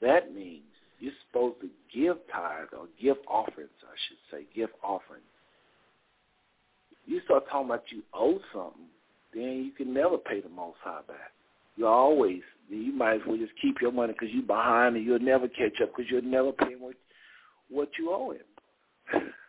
that 0.00 0.34
means 0.34 0.64
you're 1.00 1.12
supposed 1.26 1.60
to 1.60 1.68
give 1.94 2.16
tithe 2.32 2.68
or 2.78 2.86
give 3.00 3.16
offerings, 3.26 3.70
I 3.82 3.96
should 4.08 4.18
say, 4.30 4.46
give 4.54 4.70
offerings. 4.82 5.24
You 7.06 7.20
start 7.24 7.44
talking 7.50 7.66
about 7.66 7.84
you 7.90 8.02
owe 8.14 8.38
something, 8.52 8.86
then 9.34 9.64
you 9.64 9.72
can 9.72 9.92
never 9.92 10.18
pay 10.18 10.40
the 10.40 10.48
Most 10.48 10.76
High 10.82 11.00
back. 11.08 11.32
You 11.76 11.86
always, 11.86 12.42
you 12.68 12.92
might 12.92 13.14
as 13.14 13.20
well 13.26 13.38
just 13.38 13.52
keep 13.60 13.80
your 13.80 13.92
money 13.92 14.12
because 14.12 14.28
you're 14.32 14.42
behind 14.42 14.96
and 14.96 15.04
you'll 15.04 15.18
never 15.18 15.48
catch 15.48 15.80
up 15.82 15.90
because 15.96 16.10
you'll 16.10 16.22
never 16.22 16.52
pay 16.52 16.74
what 16.78 16.94
what 17.70 17.88
you 17.98 18.10
owe 18.10 18.32
him. 18.32 19.22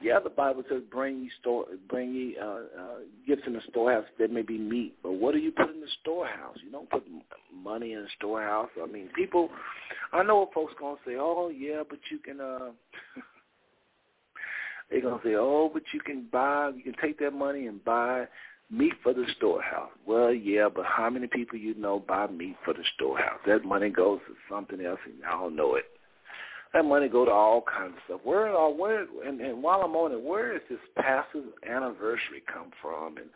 yeah, 0.00 0.20
the 0.22 0.30
Bible 0.30 0.62
says, 0.68 0.82
"Bring 0.90 1.22
ye 1.22 1.30
store, 1.40 1.66
bring 1.88 2.14
ye 2.14 2.36
uh, 2.40 2.44
uh, 2.44 2.98
gifts 3.26 3.42
in 3.46 3.54
the 3.54 3.60
storehouse 3.68 4.04
that 4.18 4.30
may 4.30 4.42
be 4.42 4.56
meat." 4.56 4.94
But 5.02 5.14
what 5.14 5.34
do 5.34 5.40
you 5.40 5.50
put 5.50 5.70
in 5.70 5.80
the 5.80 5.88
storehouse? 6.00 6.56
You 6.64 6.70
don't 6.70 6.88
put 6.88 7.04
money 7.52 7.94
in 7.94 8.02
the 8.02 8.08
storehouse. 8.16 8.70
I 8.80 8.86
mean, 8.86 9.08
people. 9.16 9.50
I 10.12 10.22
know 10.22 10.40
what 10.40 10.54
folks 10.54 10.74
gonna 10.78 10.96
say. 11.04 11.16
Oh, 11.18 11.48
yeah, 11.48 11.82
but 11.88 11.98
you 12.10 12.18
can. 12.18 12.40
uh 12.40 12.70
They're 14.90 15.02
gonna 15.02 15.20
say, 15.24 15.34
"Oh, 15.34 15.68
but 15.72 15.82
you 15.92 16.00
can 16.00 16.28
buy. 16.30 16.70
You 16.76 16.82
can 16.82 16.94
take 17.02 17.18
that 17.18 17.32
money 17.32 17.66
and 17.66 17.84
buy 17.84 18.26
meat 18.70 18.94
for 19.02 19.12
the 19.12 19.26
storehouse." 19.36 19.90
Well, 20.06 20.32
yeah, 20.32 20.68
but 20.72 20.84
how 20.86 21.10
many 21.10 21.26
people 21.26 21.58
you 21.58 21.74
know 21.74 21.98
buy 21.98 22.28
meat 22.28 22.56
for 22.64 22.72
the 22.72 22.84
storehouse? 22.94 23.40
That 23.46 23.64
money 23.64 23.90
goes 23.90 24.20
to 24.28 24.34
something 24.48 24.80
else, 24.80 25.00
and 25.04 25.14
y'all 25.18 25.50
know 25.50 25.74
it. 25.74 25.86
That 26.74 26.84
money 26.84 27.08
go 27.08 27.24
to 27.24 27.30
all 27.30 27.62
kinds 27.62 27.94
of 27.94 28.02
stuff. 28.04 28.20
Where 28.24 28.48
are 28.48 28.70
where 28.70 29.06
and, 29.26 29.40
and 29.40 29.62
while 29.62 29.80
I'm 29.80 29.96
on 29.96 30.12
it, 30.12 30.22
where 30.22 30.54
is 30.54 30.62
this 30.68 30.78
passive 30.96 31.44
anniversary 31.68 32.42
come 32.52 32.70
from? 32.82 33.16
And 33.16 33.30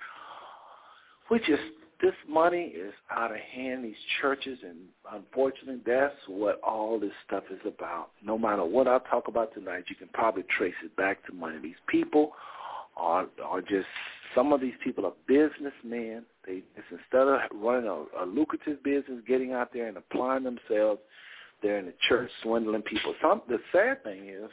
which 1.29 1.49
is 1.49 1.59
this 2.03 2.13
money 2.29 2.65
is 2.65 2.93
out 3.11 3.31
of 3.31 3.39
hand. 3.39 3.85
These 3.85 3.95
churches, 4.21 4.59
and 4.63 4.77
unfortunately, 5.13 5.81
that's 5.87 6.15
what 6.27 6.61
all 6.63 6.99
this 6.99 7.13
stuff 7.27 7.45
is 7.51 7.61
about. 7.65 8.11
No 8.23 8.37
matter 8.37 8.65
what 8.65 8.89
I 8.89 8.99
talk 9.11 9.29
about 9.29 9.55
tonight, 9.55 9.85
you 9.89 9.97
can 9.97 10.09
probably 10.13 10.45
trace 10.59 10.75
it 10.85 10.95
back 10.97 11.25
to 11.27 11.33
money. 11.33 11.59
These 11.63 11.75
people 11.87 12.33
are 12.97 13.27
are 13.43 13.61
just 13.63 13.87
some 14.35 14.53
of 14.53 14.61
these 14.61 14.75
people 14.83 15.07
are 15.07 15.13
businessmen. 15.27 16.25
They 16.47 16.63
it's 16.77 16.87
instead 16.91 17.29
of 17.29 17.41
running 17.55 17.89
a, 17.89 18.25
a 18.25 18.27
lucrative 18.27 18.83
business, 18.83 19.23
getting 19.27 19.53
out 19.53 19.73
there 19.73 19.87
and 19.87 19.97
applying 19.97 20.45
themselves 20.45 21.01
they're 21.63 21.79
in 21.79 21.87
the 21.87 21.95
church 22.09 22.31
swindling 22.43 22.83
people. 22.83 23.15
Some 23.23 23.43
the 23.49 23.59
sad 23.73 24.03
thing 24.03 24.29
is 24.29 24.51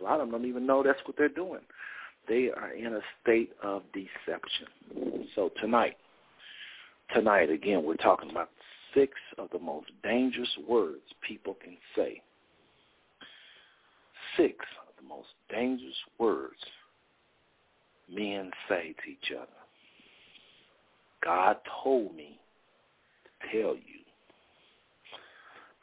a 0.00 0.04
lot 0.04 0.20
of 0.20 0.20
them 0.20 0.30
don't 0.30 0.48
even 0.48 0.66
know 0.66 0.82
that's 0.82 1.00
what 1.06 1.16
they're 1.16 1.28
doing. 1.28 1.60
They 2.28 2.50
are 2.56 2.72
in 2.72 2.94
a 2.94 3.00
state 3.22 3.52
of 3.62 3.82
deception. 3.92 5.26
So 5.34 5.50
tonight, 5.60 5.96
tonight 7.14 7.50
again, 7.50 7.82
we're 7.84 7.96
talking 7.96 8.30
about 8.30 8.50
six 8.94 9.12
of 9.38 9.48
the 9.50 9.58
most 9.58 9.90
dangerous 10.02 10.50
words 10.68 11.02
people 11.26 11.56
can 11.62 11.76
say. 11.96 12.22
Six 14.36 14.54
of 14.86 14.94
the 15.02 15.08
most 15.08 15.28
dangerous 15.50 15.96
words 16.18 16.60
men 18.14 18.50
say 18.68 18.94
to 19.04 19.10
each 19.10 19.32
other. 19.36 19.46
God 21.24 21.56
told 21.82 22.14
me 22.14 22.38
to 23.24 23.62
tell 23.62 23.74
you 23.74 24.01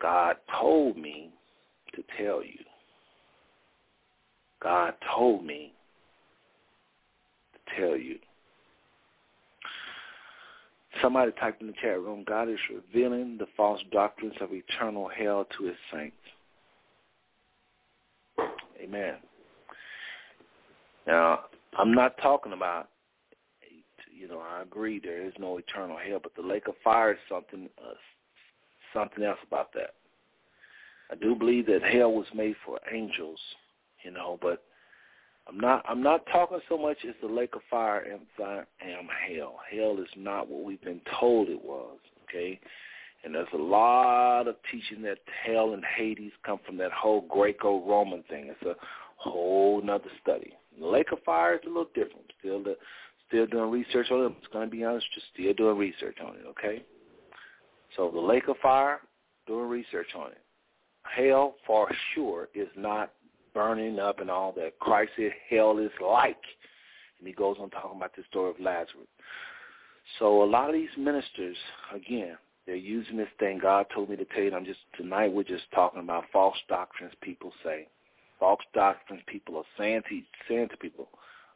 God 0.02 0.38
told 0.60 0.98
me 0.98 1.32
to 1.94 2.04
tell 2.18 2.44
you. 2.44 2.60
God 4.62 4.94
told 5.16 5.46
me 5.46 5.74
to 7.54 7.80
tell 7.80 7.98
you. 7.98 8.18
Somebody 11.02 11.32
typed 11.40 11.62
in 11.62 11.68
the 11.68 11.74
chat 11.82 12.00
room, 12.00 12.24
God 12.28 12.50
is 12.50 12.58
revealing 12.74 13.38
the 13.38 13.48
false 13.56 13.80
doctrines 13.92 14.34
of 14.42 14.50
eternal 14.52 15.08
hell 15.08 15.46
to 15.58 15.66
his 15.66 15.76
saints. 15.94 16.16
Amen. 18.82 19.16
Now, 21.08 21.42
I'm 21.78 21.94
not 21.94 22.18
talking 22.22 22.54
about, 22.54 22.90
you 24.12 24.28
know, 24.28 24.40
I 24.40 24.62
agree 24.62 25.00
there 25.00 25.26
is 25.26 25.34
no 25.40 25.58
eternal 25.58 25.98
hell, 25.98 26.20
but 26.22 26.36
the 26.36 26.42
lake 26.42 26.68
of 26.68 26.76
fire 26.84 27.14
is 27.14 27.20
something 27.30 27.70
uh, 27.78 27.94
something 28.94 29.24
else 29.24 29.40
about 29.46 29.74
that. 29.74 29.94
I 31.12 31.16
do 31.16 31.36
believe 31.36 31.66
that 31.68 31.82
hell 31.84 32.12
was 32.12 32.28
made 32.36 32.56
for 32.66 32.80
angels, 32.92 33.40
you 34.04 34.12
know, 34.12 34.38
but 34.42 34.64
I'm 35.48 35.60
not 35.60 35.84
I'm 35.90 36.04
not 36.04 36.26
talking 36.32 36.60
so 36.70 36.78
much 36.78 36.98
as 37.08 37.16
the 37.22 37.28
lake 37.28 37.56
of 37.56 37.62
fire 37.70 38.00
and 38.00 38.22
I 38.46 38.60
am 38.86 39.08
hell. 39.28 39.56
Hell 39.72 39.98
is 40.00 40.10
not 40.16 40.48
what 40.48 40.64
we've 40.64 40.82
been 40.82 41.02
told 41.20 41.50
it 41.50 41.64
was, 41.64 41.98
okay? 42.24 42.60
And 43.24 43.36
there's 43.36 43.48
a 43.54 43.58
lot 43.58 44.48
of 44.48 44.56
teaching 44.72 45.02
that 45.04 45.18
hell 45.46 45.74
and 45.74 45.84
Hades 45.84 46.32
come 46.46 46.60
from 46.66 46.78
that 46.78 46.92
whole 46.92 47.22
Greco-Roman 47.22 48.24
thing. 48.30 48.48
It's 48.48 48.62
a 48.62 48.76
whole 49.18 49.82
nother 49.82 50.10
study. 50.22 50.54
The 50.80 50.88
lake 50.88 51.12
of 51.12 51.22
fire 51.24 51.56
is 51.56 51.62
a 51.66 51.68
little 51.68 51.90
different. 51.94 52.32
Still, 52.40 52.64
the, 52.64 52.78
still 53.28 53.46
doing 53.46 53.72
research 53.72 54.10
on 54.12 54.26
it. 54.26 54.34
It's 54.38 54.54
going 54.54 54.70
to 54.70 54.72
be 54.74 54.86
honest, 54.86 55.06
just 55.14 55.28
still 55.34 55.54
doing 55.54 55.78
research 55.78 56.18
on 56.26 56.36
it. 56.36 56.46
Okay. 56.48 56.84
So 57.96 58.10
the 58.14 58.20
lake 58.20 58.48
of 58.48 58.58
fire, 58.58 59.00
doing 59.48 59.68
research 59.68 60.08
on 60.16 60.32
it. 60.32 60.42
Hell, 61.04 61.56
for 61.66 61.90
sure, 62.14 62.50
is 62.54 62.68
not 62.78 63.12
burning 63.54 64.00
up 64.00 64.20
and 64.20 64.30
all 64.30 64.52
that. 64.54 64.78
Christ 64.80 65.12
said 65.16 65.32
hell 65.50 65.78
is 65.80 65.92
like. 66.02 66.38
And 67.18 67.28
he 67.28 67.34
goes 67.34 67.58
on 67.60 67.70
talking 67.70 67.98
about 67.98 68.16
the 68.16 68.24
story 68.30 68.52
of 68.52 68.60
Lazarus. 68.60 69.08
So 70.18 70.44
a 70.44 70.46
lot 70.46 70.70
of 70.70 70.76
these 70.76 70.90
ministers, 70.98 71.58
again, 71.94 72.38
they're 72.66 72.76
using 72.76 73.18
this 73.18 73.28
thing. 73.40 73.60
God 73.60 73.88
told 73.94 74.10
me 74.10 74.16
to 74.16 74.26
tell 74.26 74.44
you. 74.44 74.54
I'm 74.54 74.66
just 74.66 74.80
tonight. 74.96 75.34
We're 75.34 75.44
just 75.44 75.64
talking 75.74 76.02
about 76.02 76.26
false 76.32 76.58
doctrines. 76.68 77.14
People 77.22 77.52
say 77.64 77.88
false 78.40 78.62
doctrines. 78.74 79.24
People 79.28 79.58
are 79.58 79.64
saying 79.78 80.04
to 80.10 80.22
saying 80.48 80.70
to 80.70 80.78
people, 80.78 81.10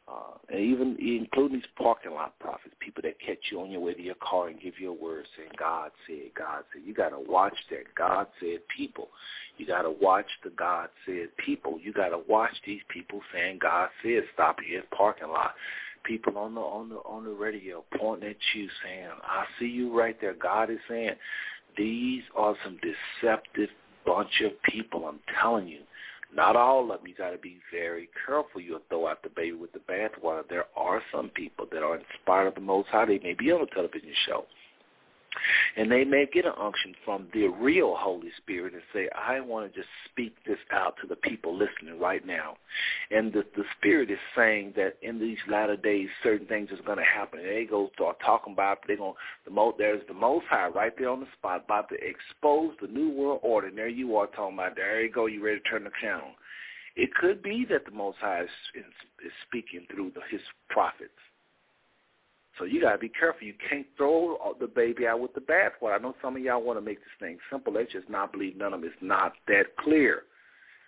uh, 0.06 0.36
and 0.50 0.60
even 0.60 0.96
including 1.00 1.58
these 1.58 1.68
parking 1.78 2.12
lot 2.12 2.38
prophets, 2.38 2.74
people 2.78 3.02
that 3.02 3.18
catch 3.20 3.38
you 3.50 3.60
on 3.60 3.70
your 3.70 3.80
way 3.80 3.94
to 3.94 4.02
your 4.02 4.14
car 4.16 4.48
and 4.48 4.60
give 4.60 4.74
you 4.78 4.90
a 4.90 4.92
word 4.92 5.26
saying, 5.36 5.50
God 5.58 5.92
said, 6.06 6.30
God 6.36 6.64
said. 6.72 6.82
You 6.84 6.92
got 6.92 7.10
to 7.10 7.20
watch 7.20 7.54
that 7.70 7.94
God 7.96 8.26
said 8.38 8.58
people. 8.76 9.08
You 9.56 9.66
got 9.66 9.82
to 9.82 9.90
watch 9.90 10.26
the 10.42 10.50
God 10.50 10.90
said 11.06 11.28
people. 11.38 11.78
You 11.82 11.94
got 11.94 12.10
to 12.10 12.20
watch 12.28 12.52
these 12.66 12.82
people 12.88 13.20
saying, 13.32 13.60
God 13.62 13.88
said, 14.02 14.24
stop 14.34 14.58
here 14.66 14.80
at 14.80 14.90
parking 14.90 15.28
lot. 15.28 15.54
People 16.04 16.36
on 16.36 16.54
the 16.54 16.60
on 16.60 16.90
the 16.90 16.96
on 16.96 17.24
the 17.24 17.30
radio 17.30 17.82
pointing 17.98 18.28
at 18.28 18.36
you 18.54 18.68
saying, 18.84 19.08
I 19.22 19.46
see 19.58 19.68
you 19.68 19.98
right 19.98 20.20
there. 20.20 20.34
God 20.34 20.68
is 20.68 20.76
saying, 20.86 21.12
these 21.78 22.22
are 22.36 22.54
some 22.62 22.76
deceptive 22.82 23.70
bunch 24.04 24.42
of 24.44 24.52
people. 24.70 25.06
I'm 25.06 25.20
telling 25.40 25.66
you. 25.66 25.80
Not 26.34 26.56
all 26.56 26.82
of 26.82 26.88
them. 27.00 27.06
You 27.06 27.14
got 27.14 27.30
to 27.30 27.38
be 27.38 27.58
very 27.72 28.08
careful. 28.26 28.60
You'll 28.60 28.80
throw 28.88 29.06
out 29.06 29.22
the 29.22 29.28
baby 29.28 29.56
with 29.56 29.72
the 29.72 29.78
bathwater. 29.80 30.42
There 30.48 30.64
are 30.76 31.00
some 31.12 31.28
people 31.30 31.66
that 31.70 31.82
are 31.82 31.96
inspired 31.98 32.48
of 32.48 32.54
the 32.56 32.60
Most 32.60 32.88
High. 32.88 33.06
They 33.06 33.20
may 33.20 33.34
be 33.34 33.52
on 33.52 33.62
a 33.62 33.66
television 33.66 34.10
show. 34.26 34.44
And 35.76 35.90
they 35.90 36.04
may 36.04 36.26
get 36.26 36.44
an 36.44 36.52
unction 36.58 36.94
from 37.04 37.28
the 37.32 37.48
real 37.48 37.94
Holy 37.96 38.30
Spirit 38.36 38.74
and 38.74 38.82
say, 38.92 39.08
I 39.14 39.40
want 39.40 39.72
to 39.72 39.78
just 39.78 39.88
speak 40.10 40.36
this 40.46 40.58
out 40.72 40.94
to 41.00 41.06
the 41.06 41.16
people 41.16 41.56
listening 41.56 41.98
right 42.00 42.24
now. 42.26 42.56
And 43.10 43.32
the, 43.32 43.44
the 43.56 43.64
Spirit 43.78 44.10
is 44.10 44.18
saying 44.36 44.74
that 44.76 44.96
in 45.02 45.18
these 45.18 45.38
latter 45.48 45.76
days, 45.76 46.08
certain 46.22 46.46
things 46.46 46.70
is 46.70 46.80
going 46.86 46.98
to 46.98 47.04
happen. 47.04 47.40
And 47.40 47.48
they 47.48 47.64
go 47.64 47.90
start 47.94 48.18
talking 48.24 48.52
about, 48.52 48.78
they're 48.86 48.96
going, 48.96 49.14
the 49.44 49.50
most, 49.50 49.78
there's 49.78 50.06
the 50.08 50.14
Most 50.14 50.46
High 50.48 50.68
right 50.68 50.92
there 50.96 51.10
on 51.10 51.20
the 51.20 51.26
spot 51.38 51.64
about 51.64 51.88
to 51.90 51.96
expose 51.96 52.74
the 52.80 52.88
New 52.88 53.10
World 53.10 53.40
Order. 53.42 53.68
And 53.68 53.78
there 53.78 53.88
you 53.88 54.16
are 54.16 54.26
talking 54.26 54.54
about, 54.54 54.76
there 54.76 55.02
you 55.02 55.10
go, 55.10 55.26
you 55.26 55.44
ready 55.44 55.60
to 55.60 55.68
turn 55.68 55.84
the 55.84 55.90
channel. 56.00 56.30
It 56.96 57.12
could 57.14 57.42
be 57.42 57.66
that 57.70 57.84
the 57.84 57.90
Most 57.90 58.18
High 58.18 58.42
is, 58.42 58.48
is, 58.74 58.84
is 59.26 59.32
speaking 59.46 59.86
through 59.90 60.12
the, 60.14 60.20
his 60.30 60.40
prophets 60.68 61.10
so 62.58 62.64
you 62.64 62.80
got 62.80 62.92
to 62.92 62.98
be 62.98 63.08
careful. 63.08 63.46
You 63.46 63.54
can't 63.68 63.86
throw 63.96 64.54
the 64.60 64.66
baby 64.66 65.06
out 65.06 65.20
with 65.20 65.34
the 65.34 65.40
bathwater. 65.40 65.94
I 65.94 65.98
know 65.98 66.14
some 66.22 66.36
of 66.36 66.42
y'all 66.42 66.62
want 66.62 66.78
to 66.78 66.84
make 66.84 66.98
this 66.98 67.06
thing 67.18 67.38
simple. 67.50 67.72
Let's 67.72 67.92
just 67.92 68.08
not 68.08 68.32
believe 68.32 68.56
none 68.56 68.72
of 68.72 68.80
them. 68.80 68.90
It's 68.90 69.02
not 69.02 69.32
that 69.48 69.76
clear. 69.78 70.22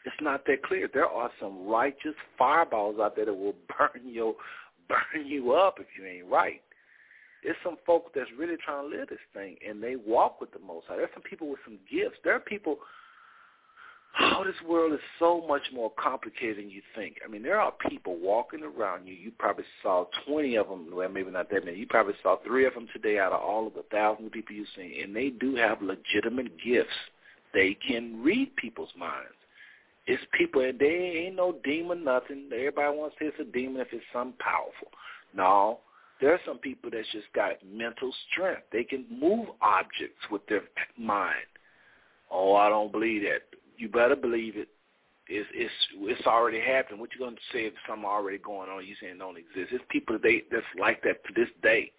It's 0.04 0.16
not 0.20 0.46
that 0.46 0.62
clear. 0.62 0.88
There 0.92 1.06
are 1.06 1.30
some 1.40 1.66
righteous 1.66 2.14
fireballs 2.38 2.96
out 3.00 3.16
there 3.16 3.26
that 3.26 3.34
will 3.34 3.56
burn 3.78 4.02
you, 4.04 4.36
burn 4.88 5.26
you 5.26 5.52
up 5.52 5.78
if 5.80 5.86
you 5.98 6.06
ain't 6.06 6.30
right. 6.30 6.62
There's 7.42 7.56
some 7.62 7.76
folks 7.86 8.12
that's 8.14 8.30
really 8.38 8.56
trying 8.64 8.90
to 8.90 8.96
live 8.96 9.08
this 9.08 9.18
thing, 9.34 9.56
and 9.66 9.82
they 9.82 9.96
walk 9.96 10.40
with 10.40 10.52
the 10.52 10.58
Most 10.58 10.86
High. 10.88 10.96
There's 10.96 11.10
some 11.14 11.22
people 11.22 11.48
with 11.48 11.60
some 11.64 11.78
gifts. 11.90 12.16
There 12.24 12.34
are 12.34 12.40
people– 12.40 12.78
oh, 14.20 14.44
this 14.44 14.54
world 14.68 14.92
is 14.92 15.00
so 15.18 15.44
much 15.46 15.62
more 15.72 15.92
complicated 15.98 16.58
than 16.58 16.70
you 16.70 16.82
think. 16.94 17.16
I 17.24 17.28
mean, 17.28 17.42
there 17.42 17.60
are 17.60 17.72
people 17.88 18.16
walking 18.16 18.62
around 18.62 19.06
you. 19.06 19.14
You 19.14 19.32
probably 19.38 19.64
saw 19.82 20.06
20 20.28 20.56
of 20.56 20.68
them, 20.68 20.88
well, 20.92 21.08
maybe 21.08 21.30
not 21.30 21.50
that 21.50 21.64
many. 21.64 21.78
You 21.78 21.86
probably 21.86 22.14
saw 22.22 22.36
three 22.44 22.66
of 22.66 22.74
them 22.74 22.88
today 22.92 23.18
out 23.18 23.32
of 23.32 23.40
all 23.40 23.66
of 23.66 23.74
the 23.74 23.84
thousands 23.90 24.26
of 24.26 24.32
people 24.32 24.54
you've 24.54 24.68
seen, 24.76 25.02
and 25.02 25.14
they 25.14 25.30
do 25.30 25.54
have 25.56 25.82
legitimate 25.82 26.52
gifts. 26.64 26.88
They 27.52 27.76
can 27.86 28.22
read 28.22 28.54
people's 28.56 28.90
minds. 28.98 29.28
It's 30.06 30.22
people, 30.38 30.62
and 30.62 30.78
they 30.78 31.24
ain't 31.26 31.36
no 31.36 31.56
demon, 31.64 32.04
nothing. 32.04 32.48
Everybody 32.52 32.96
wants 32.96 33.16
to 33.18 33.24
say 33.24 33.28
it's 33.28 33.48
a 33.48 33.52
demon 33.52 33.80
if 33.80 33.88
it's 33.92 34.04
something 34.12 34.38
powerful. 34.38 34.88
No, 35.34 35.80
there 36.20 36.32
are 36.32 36.40
some 36.46 36.58
people 36.58 36.90
that's 36.92 37.10
just 37.12 37.26
got 37.34 37.54
mental 37.66 38.12
strength. 38.30 38.62
They 38.72 38.84
can 38.84 39.04
move 39.10 39.48
objects 39.60 40.22
with 40.30 40.46
their 40.46 40.62
mind. 40.96 41.46
Oh, 42.30 42.54
I 42.54 42.68
don't 42.68 42.92
believe 42.92 43.22
that 43.22 43.42
you 43.78 43.88
better 43.88 44.16
believe 44.16 44.56
it. 44.56 44.68
It's 45.28 45.48
it's 45.52 45.72
it's 46.00 46.26
already 46.26 46.60
happened. 46.60 47.00
What 47.00 47.10
you 47.12 47.24
gonna 47.24 47.36
say 47.52 47.66
if 47.66 47.74
something 47.88 48.04
already 48.04 48.38
going 48.38 48.70
on? 48.70 48.86
You 48.86 48.94
saying 49.00 49.18
don't 49.18 49.36
exist? 49.36 49.72
It's 49.72 49.84
people 49.88 50.18
they 50.22 50.42
that's 50.50 50.64
like 50.78 51.02
that 51.02 51.24
to 51.24 51.32
this 51.34 51.48
day. 51.62 51.90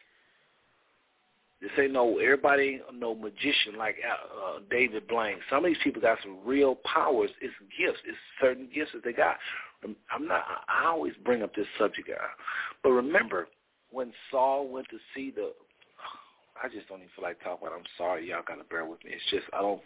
This 1.61 1.71
ain't 1.77 1.91
no 1.91 2.19
everybody 2.19 2.81
no 2.93 3.15
magician 3.15 3.77
like 3.77 3.95
uh, 4.07 4.57
uh, 4.57 4.59
David 4.69 5.07
Blaine. 5.07 5.37
Some 5.49 5.65
of 5.65 5.69
these 5.69 5.81
people 5.83 6.01
got 6.01 6.19
some 6.23 6.37
real 6.45 6.75
powers. 6.85 7.31
It's 7.41 7.53
gifts. 7.77 7.99
It's 8.07 8.17
certain 8.39 8.69
gifts 8.73 8.91
that 8.93 9.03
they 9.03 9.13
got. 9.13 9.37
I'm 9.83 10.27
not. 10.27 10.43
I 10.69 10.87
always 10.87 11.13
bring 11.25 11.43
up 11.43 11.53
this 11.55 11.67
subject, 11.77 12.09
uh, 12.09 12.23
but 12.81 12.91
remember 12.91 13.47
when 13.91 14.13
Saul 14.31 14.69
went 14.69 14.87
to 14.89 14.97
see 15.13 15.31
the. 15.31 15.51
I 16.63 16.69
just 16.69 16.87
don't 16.87 16.99
even 16.99 17.09
feel 17.15 17.23
like 17.23 17.39
talking 17.41 17.67
about. 17.67 17.75
It. 17.75 17.79
I'm 17.79 17.91
sorry, 17.97 18.29
y'all 18.29 18.41
gotta 18.47 18.63
bear 18.63 18.85
with 18.85 19.03
me. 19.03 19.11
It's 19.11 19.29
just 19.29 19.45
I 19.53 19.61
don't 19.61 19.81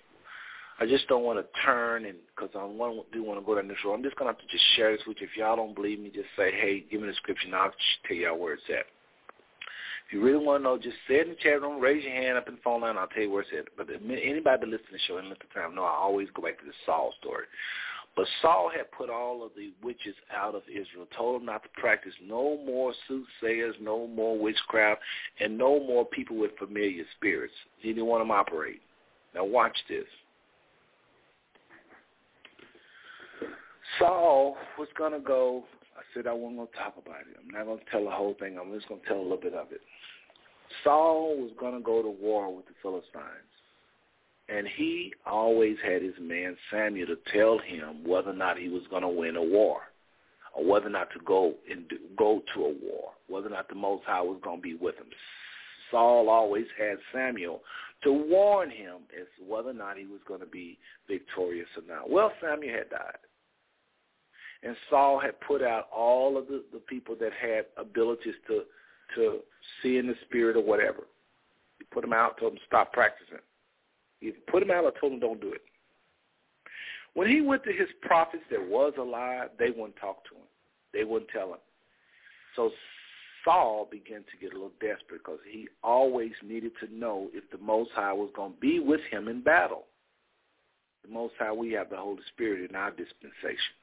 I 0.81 0.87
just 0.87 1.07
don't 1.07 1.23
want 1.23 1.37
to 1.37 1.45
turn 1.61 2.05
and 2.05 2.17
because 2.35 2.49
I 2.57 2.65
want, 2.65 3.05
do 3.11 3.23
want 3.23 3.39
to 3.39 3.45
go 3.45 3.53
this 3.53 3.77
road. 3.85 3.93
I'm 3.93 4.01
just 4.01 4.15
gonna 4.15 4.31
have 4.31 4.39
to 4.39 4.47
just 4.47 4.63
share 4.75 4.91
this 4.91 5.05
with 5.05 5.17
you. 5.21 5.27
If 5.29 5.37
y'all 5.37 5.55
don't 5.55 5.75
believe 5.75 5.99
me, 5.99 6.09
just 6.09 6.33
say, 6.35 6.51
hey, 6.51 6.83
give 6.89 7.01
me 7.01 7.07
the 7.07 7.13
scripture, 7.13 7.49
I'll 7.53 7.71
tell 8.07 8.17
y'all 8.17 8.39
where 8.39 8.55
it's 8.55 8.63
at. 8.67 8.89
If 10.07 10.13
you 10.13 10.23
really 10.23 10.43
want 10.43 10.61
to 10.61 10.63
know, 10.63 10.77
just 10.79 10.97
say 11.07 11.21
it 11.21 11.27
in 11.27 11.29
the 11.29 11.35
chat 11.35 11.61
room, 11.61 11.79
raise 11.79 12.03
your 12.03 12.13
hand 12.13 12.35
up 12.35 12.47
in 12.47 12.55
the 12.55 12.61
phone 12.63 12.81
line, 12.81 12.97
I'll 12.97 13.05
tell 13.07 13.21
you 13.21 13.29
where 13.29 13.43
it's 13.43 13.51
at. 13.55 13.69
But 13.77 13.93
anybody 13.93 14.57
that 14.59 14.67
listens 14.67 14.89
to 14.89 14.93
the 14.93 14.99
show 15.07 15.17
and 15.17 15.29
listen 15.29 15.45
to 15.47 15.53
time 15.53 15.75
know 15.75 15.83
I 15.83 15.93
always 15.93 16.29
go 16.33 16.41
back 16.41 16.57
to 16.57 16.65
the 16.65 16.73
Saul 16.83 17.13
story. 17.21 17.45
But 18.15 18.25
Saul 18.41 18.71
had 18.75 18.91
put 18.91 19.11
all 19.11 19.45
of 19.45 19.51
the 19.55 19.71
witches 19.83 20.15
out 20.35 20.55
of 20.55 20.63
Israel, 20.67 21.05
told 21.15 21.39
them 21.39 21.45
not 21.45 21.61
to 21.61 21.69
practice 21.79 22.13
no 22.25 22.57
more 22.65 22.91
soothsayers, 23.07 23.75
no 23.79 24.07
more 24.07 24.35
witchcraft, 24.35 25.01
and 25.39 25.59
no 25.59 25.79
more 25.79 26.05
people 26.05 26.37
with 26.37 26.57
familiar 26.57 27.03
spirits. 27.17 27.53
He 27.77 27.89
didn't 27.89 28.07
want 28.07 28.21
them 28.21 28.31
operating. 28.31 28.81
Now 29.35 29.45
watch 29.45 29.77
this. 29.87 30.05
Saul 33.99 34.57
was 34.77 34.87
going 34.97 35.13
to 35.13 35.19
go. 35.19 35.63
I 35.97 36.01
said 36.13 36.27
I 36.27 36.33
wasn't 36.33 36.57
going 36.57 36.67
to 36.69 36.77
talk 36.77 36.95
about 36.97 37.21
it. 37.21 37.37
I'm 37.39 37.53
not 37.53 37.65
going 37.65 37.79
to 37.79 37.91
tell 37.91 38.05
the 38.05 38.11
whole 38.11 38.35
thing. 38.39 38.57
I'm 38.59 38.73
just 38.73 38.87
going 38.87 39.01
to 39.01 39.07
tell 39.07 39.19
a 39.19 39.21
little 39.21 39.37
bit 39.37 39.53
of 39.53 39.71
it. 39.71 39.81
Saul 40.83 41.35
was 41.37 41.51
going 41.59 41.73
to 41.73 41.81
go 41.81 42.01
to 42.01 42.09
war 42.09 42.55
with 42.55 42.65
the 42.65 42.73
Philistines. 42.81 43.51
And 44.49 44.67
he 44.67 45.13
always 45.25 45.77
had 45.83 46.01
his 46.01 46.15
man 46.19 46.57
Samuel 46.71 47.07
to 47.07 47.17
tell 47.33 47.57
him 47.59 48.03
whether 48.05 48.31
or 48.31 48.35
not 48.35 48.57
he 48.57 48.69
was 48.69 48.81
going 48.89 49.03
to 49.03 49.07
win 49.07 49.35
a 49.35 49.43
war 49.43 49.79
or 50.53 50.65
whether 50.65 50.87
or 50.87 50.91
not 50.91 51.09
to 51.11 51.19
go 51.25 51.53
and 51.69 51.85
go 52.17 52.41
to 52.53 52.61
a 52.61 52.73
war, 52.83 53.11
whether 53.27 53.47
or 53.47 53.51
not 53.51 53.69
the 53.69 53.75
Most 53.75 54.03
High 54.05 54.21
was 54.21 54.39
going 54.43 54.57
to 54.57 54.61
be 54.61 54.75
with 54.75 54.95
him. 54.95 55.07
Saul 55.89 56.29
always 56.29 56.65
had 56.77 56.97
Samuel 57.13 57.61
to 58.03 58.11
warn 58.11 58.69
him 58.69 59.03
as 59.19 59.27
to 59.37 59.49
whether 59.49 59.69
or 59.69 59.73
not 59.73 59.97
he 59.97 60.05
was 60.05 60.19
going 60.27 60.39
to 60.39 60.45
be 60.45 60.77
victorious 61.07 61.67
or 61.77 61.83
not. 61.87 62.09
Well, 62.09 62.31
Samuel 62.41 62.73
had 62.73 62.89
died. 62.89 63.17
And 64.63 64.75
Saul 64.89 65.19
had 65.19 65.39
put 65.41 65.63
out 65.63 65.87
all 65.95 66.37
of 66.37 66.47
the, 66.47 66.63
the 66.71 66.79
people 66.79 67.15
that 67.19 67.31
had 67.33 67.65
abilities 67.77 68.35
to 68.47 68.63
to 69.15 69.39
see 69.81 69.97
in 69.97 70.07
the 70.07 70.15
spirit 70.25 70.55
or 70.55 70.63
whatever. 70.63 71.03
He 71.79 71.85
put 71.85 72.01
them 72.01 72.13
out, 72.13 72.39
told 72.39 72.53
them 72.53 72.59
stop 72.65 72.93
practicing. 72.93 73.39
He 74.19 74.31
put 74.49 74.61
them 74.61 74.71
out 74.71 74.85
or 74.85 74.93
told 74.99 75.13
them 75.13 75.19
don't 75.19 75.41
do 75.41 75.51
it. 75.51 75.61
When 77.13 77.27
he 77.27 77.41
went 77.41 77.63
to 77.65 77.73
his 77.73 77.89
prophets 78.01 78.43
that 78.51 78.61
was 78.65 78.93
alive, 78.97 79.49
they 79.59 79.69
wouldn't 79.69 79.97
talk 79.97 80.23
to 80.29 80.35
him. 80.35 80.47
They 80.93 81.03
wouldn't 81.03 81.29
tell 81.31 81.49
him. 81.49 81.59
So 82.55 82.71
Saul 83.43 83.87
began 83.91 84.19
to 84.19 84.37
get 84.39 84.51
a 84.51 84.55
little 84.55 84.71
desperate 84.79 85.23
because 85.23 85.39
he 85.49 85.67
always 85.83 86.31
needed 86.43 86.71
to 86.79 86.93
know 86.93 87.29
if 87.33 87.49
the 87.51 87.57
Most 87.57 87.91
High 87.93 88.13
was 88.13 88.29
going 88.35 88.53
to 88.53 88.59
be 88.59 88.79
with 88.79 89.01
him 89.09 89.27
in 89.27 89.41
battle. 89.41 89.85
The 91.03 91.11
Most 91.11 91.33
High, 91.39 91.51
we 91.51 91.71
have 91.73 91.89
the 91.89 91.97
Holy 91.97 92.21
Spirit 92.33 92.69
in 92.69 92.75
our 92.75 92.91
dispensation. 92.91 93.75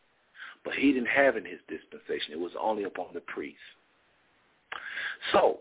But 0.69 0.77
he 0.77 0.93
didn't 0.93 1.09
have 1.09 1.39
in 1.39 1.47
his 1.47 1.61
dispensation. 1.67 2.35
It 2.35 2.39
was 2.39 2.53
only 2.61 2.85
upon 2.85 3.07
the 3.15 3.21
priest. 3.21 3.57
So 5.33 5.61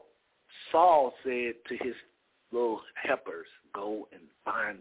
Saul 0.70 1.14
said 1.24 1.54
to 1.70 1.78
his 1.78 1.96
little 2.52 2.82
helpers, 3.02 3.48
go 3.74 4.10
and 4.12 4.20
find 4.44 4.80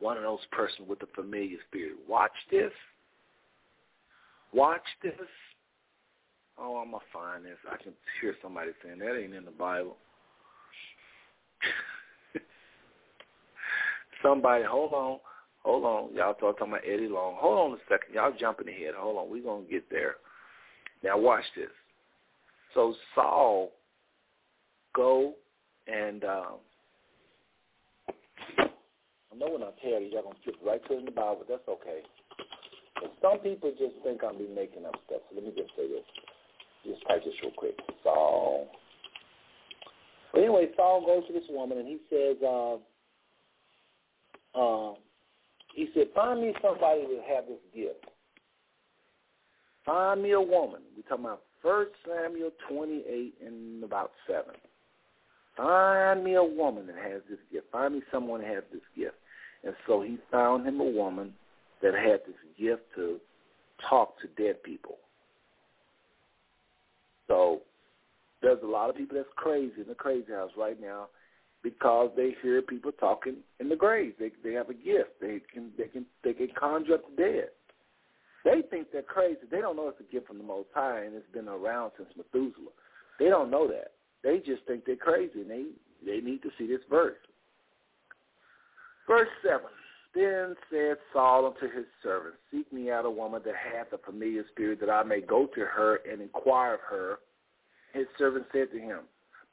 one 0.00 0.16
of 0.16 0.22
those 0.22 0.38
persons 0.52 0.88
with 0.88 1.02
a 1.02 1.06
familiar 1.14 1.58
spirit. 1.68 1.96
Watch 2.08 2.32
this. 2.50 2.72
Watch 4.54 4.80
this. 5.02 5.12
Oh, 6.58 6.78
I'm 6.78 6.90
going 6.92 7.02
to 7.02 7.12
find 7.12 7.44
this. 7.44 7.58
I 7.70 7.76
can 7.76 7.92
hear 8.22 8.34
somebody 8.42 8.70
saying 8.82 9.00
that 9.00 9.20
ain't 9.22 9.34
in 9.34 9.44
the 9.44 9.50
Bible. 9.50 9.98
somebody, 14.22 14.64
hold 14.64 14.94
on. 14.94 15.18
Hold 15.64 15.84
on. 15.84 16.16
Y'all 16.16 16.34
talking 16.34 16.68
about 16.68 16.82
Eddie 16.86 17.08
Long. 17.08 17.36
Hold 17.38 17.72
on 17.72 17.78
a 17.78 17.80
second. 17.88 18.14
Y'all 18.14 18.32
jumping 18.38 18.68
ahead. 18.68 18.94
Hold 18.96 19.18
on. 19.18 19.30
We're 19.30 19.42
going 19.42 19.66
to 19.66 19.70
get 19.70 19.90
there. 19.90 20.16
Now 21.02 21.18
watch 21.18 21.44
this. 21.56 21.68
So 22.74 22.94
Saul 23.14 23.72
go 24.94 25.34
and 25.86 26.24
um, 26.24 26.54
I 28.08 29.36
know 29.36 29.52
when 29.52 29.62
I 29.62 29.70
tell 29.80 30.00
you, 30.00 30.10
y'all 30.12 30.22
going 30.22 30.34
to 30.34 30.42
skip 30.42 30.56
right 30.64 30.84
to 30.88 30.94
it 30.94 30.98
in 30.98 31.04
the 31.04 31.10
Bible, 31.10 31.44
that's 31.48 31.66
okay. 31.68 32.00
But 33.00 33.14
some 33.22 33.38
people 33.38 33.72
just 33.78 33.94
think 34.02 34.22
I'm 34.24 34.36
be 34.36 34.48
making 34.52 34.84
up 34.84 34.96
stuff. 35.06 35.22
So 35.28 35.36
let 35.36 35.44
me 35.44 35.52
just 35.56 35.70
say 35.76 35.86
this. 35.88 36.04
Just 36.84 37.06
type 37.08 37.24
this 37.24 37.34
real 37.42 37.52
quick. 37.56 37.78
Saul. 38.02 38.68
But 40.32 40.40
anyway, 40.40 40.68
Saul 40.76 41.06
goes 41.06 41.26
to 41.26 41.32
this 41.32 41.48
woman 41.48 41.78
and 41.78 41.86
he 41.88 41.98
says, 42.10 42.36
uh, 42.42 42.74
uh, 44.58 44.94
he 45.74 45.88
said, 45.94 46.08
find 46.14 46.40
me 46.40 46.52
somebody 46.62 47.02
that 47.02 47.24
have 47.34 47.46
this 47.46 47.58
gift. 47.74 48.04
Find 49.84 50.22
me 50.22 50.32
a 50.32 50.40
woman. 50.40 50.80
We're 50.96 51.02
talking 51.08 51.24
about 51.24 51.42
First 51.62 51.92
Samuel 52.06 52.50
28 52.68 53.34
and 53.44 53.84
about 53.84 54.10
7. 54.26 54.44
Find 55.56 56.22
me 56.22 56.34
a 56.34 56.44
woman 56.44 56.86
that 56.86 56.96
has 56.96 57.22
this 57.28 57.38
gift. 57.50 57.66
Find 57.72 57.94
me 57.94 58.02
someone 58.12 58.42
that 58.42 58.48
has 58.48 58.64
this 58.72 58.82
gift. 58.96 59.16
And 59.64 59.74
so 59.86 60.02
he 60.02 60.18
found 60.30 60.66
him 60.66 60.80
a 60.80 60.84
woman 60.84 61.32
that 61.82 61.94
had 61.94 62.20
this 62.26 62.36
gift 62.58 62.82
to 62.96 63.18
talk 63.88 64.14
to 64.20 64.42
dead 64.42 64.62
people. 64.62 64.98
So 67.26 67.60
there's 68.42 68.62
a 68.62 68.66
lot 68.66 68.90
of 68.90 68.96
people 68.96 69.16
that's 69.16 69.28
crazy 69.36 69.80
in 69.80 69.88
the 69.88 69.94
crazy 69.94 70.32
house 70.32 70.50
right 70.56 70.80
now 70.80 71.08
because 71.62 72.10
they 72.16 72.34
hear 72.42 72.62
people 72.62 72.92
talking 72.92 73.36
in 73.60 73.68
the 73.68 73.76
grave. 73.76 74.14
They 74.18 74.30
they 74.44 74.54
have 74.54 74.68
a 74.68 74.74
gift. 74.74 75.20
They 75.20 75.40
can 75.52 75.70
they 75.76 75.88
can 75.88 76.06
they 76.22 76.32
can 76.32 76.48
conjure 76.58 76.94
up 76.94 77.02
the 77.16 77.22
dead. 77.22 77.48
They 78.44 78.62
think 78.62 78.88
they're 78.92 79.02
crazy. 79.02 79.40
They 79.50 79.60
don't 79.60 79.76
know 79.76 79.88
it's 79.88 80.00
a 80.00 80.12
gift 80.12 80.28
from 80.28 80.38
the 80.38 80.44
Most 80.44 80.68
High 80.74 81.04
and 81.04 81.14
it's 81.14 81.30
been 81.32 81.48
around 81.48 81.92
since 81.96 82.08
Methuselah. 82.16 82.72
They 83.18 83.28
don't 83.28 83.50
know 83.50 83.66
that. 83.68 83.92
They 84.22 84.38
just 84.38 84.64
think 84.66 84.84
they're 84.84 84.96
crazy 84.96 85.40
and 85.40 85.50
they 85.50 85.64
they 86.06 86.20
need 86.20 86.42
to 86.42 86.50
see 86.58 86.66
this 86.66 86.80
verse. 86.88 87.16
Verse 89.06 89.28
seven. 89.42 89.70
Then 90.14 90.56
said 90.70 90.96
Saul 91.12 91.46
unto 91.46 91.72
his 91.74 91.84
servants, 92.02 92.38
Seek 92.50 92.72
me 92.72 92.90
out 92.90 93.04
a 93.04 93.10
woman 93.10 93.42
that 93.44 93.54
hath 93.54 93.92
a 93.92 93.98
familiar 93.98 94.44
spirit, 94.50 94.80
that 94.80 94.90
I 94.90 95.02
may 95.02 95.20
go 95.20 95.46
to 95.54 95.60
her 95.60 96.00
and 96.10 96.22
inquire 96.22 96.74
of 96.74 96.80
her. 96.88 97.18
His 97.92 98.06
servant 98.16 98.46
said 98.52 98.70
to 98.72 98.78
him, 98.78 99.00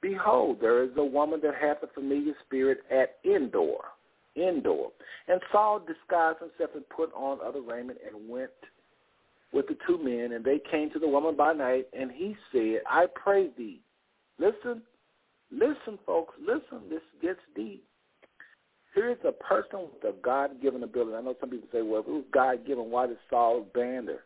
Behold, 0.01 0.57
there 0.61 0.83
is 0.83 0.91
a 0.97 1.03
woman 1.03 1.39
that 1.43 1.55
hath 1.55 1.77
a 1.83 1.87
familiar 1.87 2.33
spirit 2.45 2.79
at 2.91 3.17
Endor. 3.25 3.77
Endor. 4.35 4.87
And 5.27 5.41
Saul 5.51 5.79
disguised 5.79 6.39
himself 6.39 6.71
and 6.75 6.87
put 6.89 7.11
on 7.13 7.39
other 7.43 7.61
raiment 7.61 7.99
and 8.05 8.29
went 8.29 8.51
with 9.53 9.67
the 9.67 9.77
two 9.87 9.97
men, 9.97 10.33
and 10.33 10.43
they 10.43 10.59
came 10.69 10.91
to 10.91 10.99
the 10.99 11.07
woman 11.07 11.35
by 11.35 11.53
night, 11.53 11.87
and 11.97 12.11
he 12.11 12.35
said, 12.51 12.81
I 12.87 13.05
pray 13.15 13.49
thee, 13.57 13.79
listen, 14.37 14.81
listen, 15.49 15.97
folks, 16.05 16.33
listen, 16.41 16.89
this 16.89 17.01
gets 17.21 17.39
deep. 17.55 17.85
Here's 18.93 19.17
a 19.25 19.31
person 19.31 19.87
with 19.93 20.13
a 20.13 20.15
God-given 20.21 20.83
ability. 20.83 21.15
I 21.15 21.21
know 21.21 21.35
some 21.39 21.49
people 21.49 21.69
say, 21.71 21.81
well, 21.81 22.01
if 22.01 22.07
it 22.07 22.11
was 22.11 22.23
God-given, 22.33 22.91
why 22.91 23.07
did 23.07 23.17
Saul 23.29 23.65
ban 23.73 24.07
her? 24.07 24.19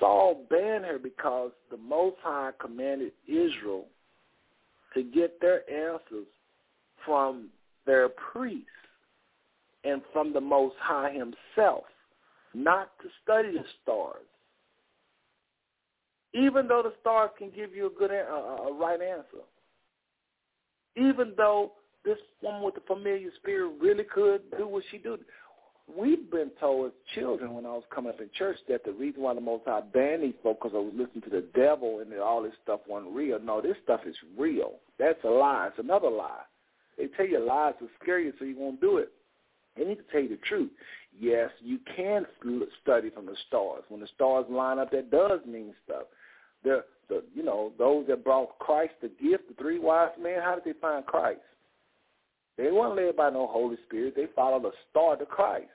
Saul 0.00 0.46
banned 0.48 0.84
her 0.86 0.98
because 0.98 1.52
the 1.70 1.76
Most 1.76 2.16
High 2.22 2.50
commanded 2.58 3.12
Israel 3.28 3.86
to 4.94 5.02
get 5.02 5.40
their 5.40 5.70
answers 5.70 6.26
from 7.04 7.48
their 7.86 8.08
priests 8.08 8.66
and 9.84 10.02
from 10.12 10.32
the 10.32 10.40
Most 10.40 10.74
High 10.80 11.12
himself, 11.12 11.84
not 12.54 12.90
to 13.02 13.08
study 13.22 13.52
the 13.52 13.64
stars. 13.82 14.26
Even 16.34 16.66
though 16.66 16.82
the 16.82 16.92
stars 17.00 17.30
can 17.38 17.50
give 17.50 17.74
you 17.74 17.86
a 17.86 17.90
good, 17.90 18.10
a, 18.10 18.72
right 18.72 19.00
answer. 19.00 19.44
Even 20.96 21.34
though 21.36 21.72
this 22.04 22.18
woman 22.42 22.62
with 22.62 22.74
the 22.74 22.80
familiar 22.86 23.30
spirit 23.36 23.72
really 23.80 24.04
could 24.04 24.42
do 24.56 24.66
what 24.66 24.84
she 24.90 24.98
did 24.98 25.20
we've 25.96 26.30
been 26.30 26.50
told 26.58 26.86
as 26.86 26.92
children 27.14 27.54
when 27.54 27.66
I 27.66 27.70
was 27.70 27.84
coming 27.94 28.10
up 28.10 28.20
in 28.20 28.28
church 28.36 28.56
that 28.68 28.84
the 28.84 28.92
reason 28.92 29.22
why 29.22 29.34
the 29.34 29.40
Most 29.40 29.64
High 29.66 29.80
banned 29.80 30.22
these 30.22 30.34
folks 30.42 30.60
because 30.62 30.76
I 30.76 30.80
was 30.80 30.92
listening 30.96 31.22
to 31.22 31.30
the 31.30 31.46
devil 31.54 32.00
and 32.00 32.10
that 32.12 32.20
all 32.20 32.42
this 32.42 32.52
stuff 32.62 32.80
wasn't 32.88 33.14
real. 33.14 33.38
No, 33.40 33.60
this 33.60 33.76
stuff 33.84 34.00
is 34.06 34.16
real. 34.38 34.74
That's 34.98 35.22
a 35.24 35.28
lie. 35.28 35.68
It's 35.68 35.78
another 35.78 36.10
lie. 36.10 36.42
They 36.98 37.06
tell 37.16 37.26
you 37.26 37.44
lies 37.44 37.74
to 37.80 37.88
scare 38.02 38.20
you 38.20 38.32
so 38.38 38.44
you 38.44 38.58
won't 38.58 38.80
do 38.80 38.98
it. 38.98 39.12
They 39.76 39.84
need 39.84 39.96
to 39.96 40.04
tell 40.12 40.20
you 40.20 40.28
the 40.28 40.36
truth. 40.48 40.70
Yes, 41.18 41.50
you 41.62 41.78
can 41.96 42.26
study 42.82 43.10
from 43.10 43.26
the 43.26 43.36
stars. 43.48 43.84
When 43.88 44.00
the 44.00 44.08
stars 44.14 44.46
line 44.50 44.78
up, 44.78 44.90
that 44.90 45.10
does 45.10 45.40
mean 45.46 45.74
stuff. 45.84 46.04
The, 46.62 46.84
the, 47.08 47.22
you 47.34 47.42
know, 47.42 47.72
those 47.78 48.06
that 48.08 48.24
brought 48.24 48.58
Christ 48.58 48.94
the 49.00 49.08
gift, 49.08 49.48
the 49.48 49.54
three 49.58 49.78
wise 49.78 50.10
men, 50.20 50.40
how 50.42 50.56
did 50.56 50.64
they 50.64 50.78
find 50.78 51.06
Christ? 51.06 51.40
They 52.58 52.70
weren't 52.70 52.96
led 52.96 53.16
by 53.16 53.30
no 53.30 53.46
Holy 53.46 53.76
Spirit. 53.86 54.14
They 54.14 54.26
followed 54.36 54.66
a 54.66 54.72
star 54.90 55.16
to 55.16 55.24
Christ. 55.24 55.68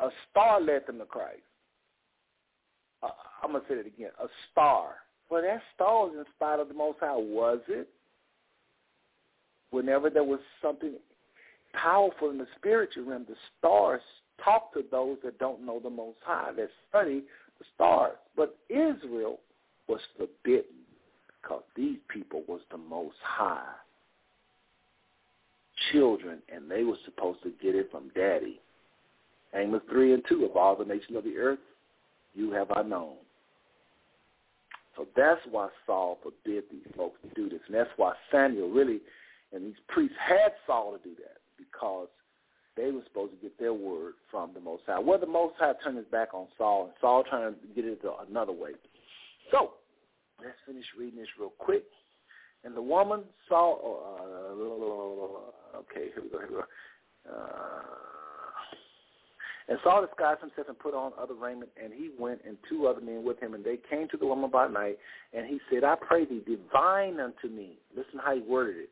A 0.00 0.08
star 0.30 0.60
led 0.60 0.86
them 0.86 0.98
to 0.98 1.04
Christ. 1.04 1.42
Uh, 3.02 3.08
I'm 3.42 3.52
going 3.52 3.62
to 3.62 3.68
say 3.68 3.74
it 3.80 3.86
again. 3.86 4.10
A 4.22 4.26
star. 4.50 4.94
Well, 5.30 5.42
that 5.42 5.62
star 5.74 6.06
was 6.06 6.14
in 6.18 6.24
spite 6.34 6.58
of 6.58 6.68
the 6.68 6.74
Most 6.74 6.98
High, 7.00 7.14
was 7.16 7.60
it? 7.68 7.88
Whenever 9.70 10.10
there 10.10 10.24
was 10.24 10.40
something 10.60 10.94
powerful 11.72 12.30
in 12.30 12.38
the 12.38 12.46
spiritual 12.56 13.04
realm, 13.04 13.26
the 13.28 13.36
stars 13.58 14.00
talk 14.44 14.72
to 14.74 14.84
those 14.90 15.18
that 15.24 15.38
don't 15.38 15.64
know 15.64 15.78
the 15.80 15.90
Most 15.90 16.18
High, 16.24 16.50
that 16.56 16.68
study 16.88 17.22
the 17.58 17.64
stars. 17.74 18.16
But 18.36 18.56
Israel 18.68 19.38
was 19.88 20.00
forbidden 20.16 20.80
because 21.40 21.62
these 21.76 21.98
people 22.08 22.42
was 22.48 22.60
the 22.70 22.78
Most 22.78 23.16
High 23.22 23.74
children, 25.92 26.38
and 26.54 26.70
they 26.70 26.84
were 26.84 26.96
supposed 27.04 27.42
to 27.42 27.52
get 27.62 27.74
it 27.74 27.90
from 27.90 28.10
Daddy. 28.14 28.60
Amos 29.54 29.82
3 29.90 30.14
and 30.14 30.22
2, 30.28 30.44
of 30.44 30.56
all 30.56 30.76
the 30.76 30.84
nations 30.84 31.16
of 31.16 31.24
the 31.24 31.36
earth, 31.36 31.58
you 32.34 32.52
have 32.52 32.70
I 32.70 32.82
known. 32.82 33.16
So 34.96 35.06
that's 35.16 35.40
why 35.50 35.68
Saul 35.86 36.18
forbid 36.22 36.64
these 36.70 36.86
folks 36.96 37.18
to 37.22 37.28
do 37.34 37.48
this. 37.48 37.60
And 37.66 37.74
that's 37.74 37.90
why 37.96 38.12
Samuel 38.30 38.70
really, 38.70 39.00
and 39.52 39.64
these 39.64 39.80
priests 39.88 40.16
had 40.20 40.52
Saul 40.66 40.96
to 40.96 41.02
do 41.02 41.14
that 41.16 41.38
because 41.56 42.08
they 42.76 42.90
were 42.90 43.02
supposed 43.04 43.32
to 43.32 43.38
get 43.38 43.58
their 43.58 43.74
word 43.74 44.14
from 44.30 44.52
the 44.54 44.60
Most 44.60 44.82
High. 44.86 44.98
Well, 44.98 45.18
the 45.18 45.26
Most 45.26 45.54
High 45.58 45.72
turned 45.82 45.96
his 45.96 46.06
back 46.06 46.34
on 46.34 46.46
Saul, 46.56 46.84
and 46.84 46.92
Saul 47.00 47.24
trying 47.28 47.52
to 47.52 47.58
get 47.74 47.84
it 47.84 48.00
another 48.28 48.52
way. 48.52 48.70
So 49.50 49.72
let's 50.42 50.56
finish 50.66 50.84
reading 50.98 51.18
this 51.18 51.28
real 51.38 51.52
quick. 51.58 51.84
And 52.64 52.76
the 52.76 52.82
woman 52.82 53.22
saw, 53.48 53.76
uh, 53.76 55.78
okay, 55.78 56.10
here 56.14 56.22
we 56.22 56.28
go, 56.28 56.38
here 56.38 56.48
we 56.48 56.54
go. 56.56 56.64
Uh, 57.30 57.82
and 59.70 59.78
Saul 59.84 60.04
disguised 60.04 60.40
himself 60.40 60.68
and 60.68 60.78
put 60.78 60.94
on 60.94 61.12
other 61.16 61.34
raiment, 61.34 61.70
and 61.82 61.92
he 61.92 62.10
went 62.18 62.40
and 62.44 62.56
two 62.68 62.88
other 62.88 63.00
men 63.00 63.22
with 63.22 63.38
him, 63.38 63.54
and 63.54 63.64
they 63.64 63.78
came 63.88 64.08
to 64.08 64.16
the 64.16 64.26
woman 64.26 64.50
by 64.50 64.66
night, 64.66 64.98
and 65.32 65.46
he 65.46 65.60
said, 65.70 65.84
I 65.84 65.94
pray 65.94 66.24
thee, 66.24 66.42
divine 66.44 67.20
unto 67.20 67.46
me. 67.48 67.78
Listen 67.96 68.18
how 68.22 68.34
he 68.34 68.42
worded 68.42 68.76
it. 68.78 68.90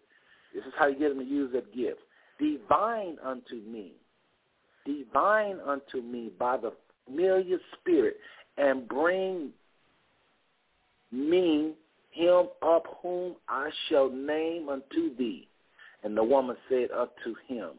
This 0.55 0.65
is 0.65 0.73
how 0.79 0.87
you 0.87 0.97
get 0.97 1.11
him 1.11 1.19
to 1.19 1.25
use 1.25 1.53
that 1.53 1.75
gift. 1.75 1.99
Divine 2.39 3.17
unto 3.25 3.57
me. 3.57 3.95
Divine 4.87 5.59
unto 5.67 6.01
me 6.01 6.31
by 6.39 6.57
the 6.57 6.73
familiar 7.07 7.59
spirit, 7.81 8.17
and 8.57 8.89
bring 8.89 9.51
me 11.11 11.73
him 12.13 12.47
up 12.63 12.85
whom 13.03 13.35
I 13.49 13.69
shall 13.89 14.11
name 14.11 14.69
unto 14.69 15.17
thee. 15.17 15.49
And 16.05 16.17
the 16.17 16.23
woman 16.23 16.57
said 16.69 16.91
unto 16.93 17.35
him, 17.49 17.71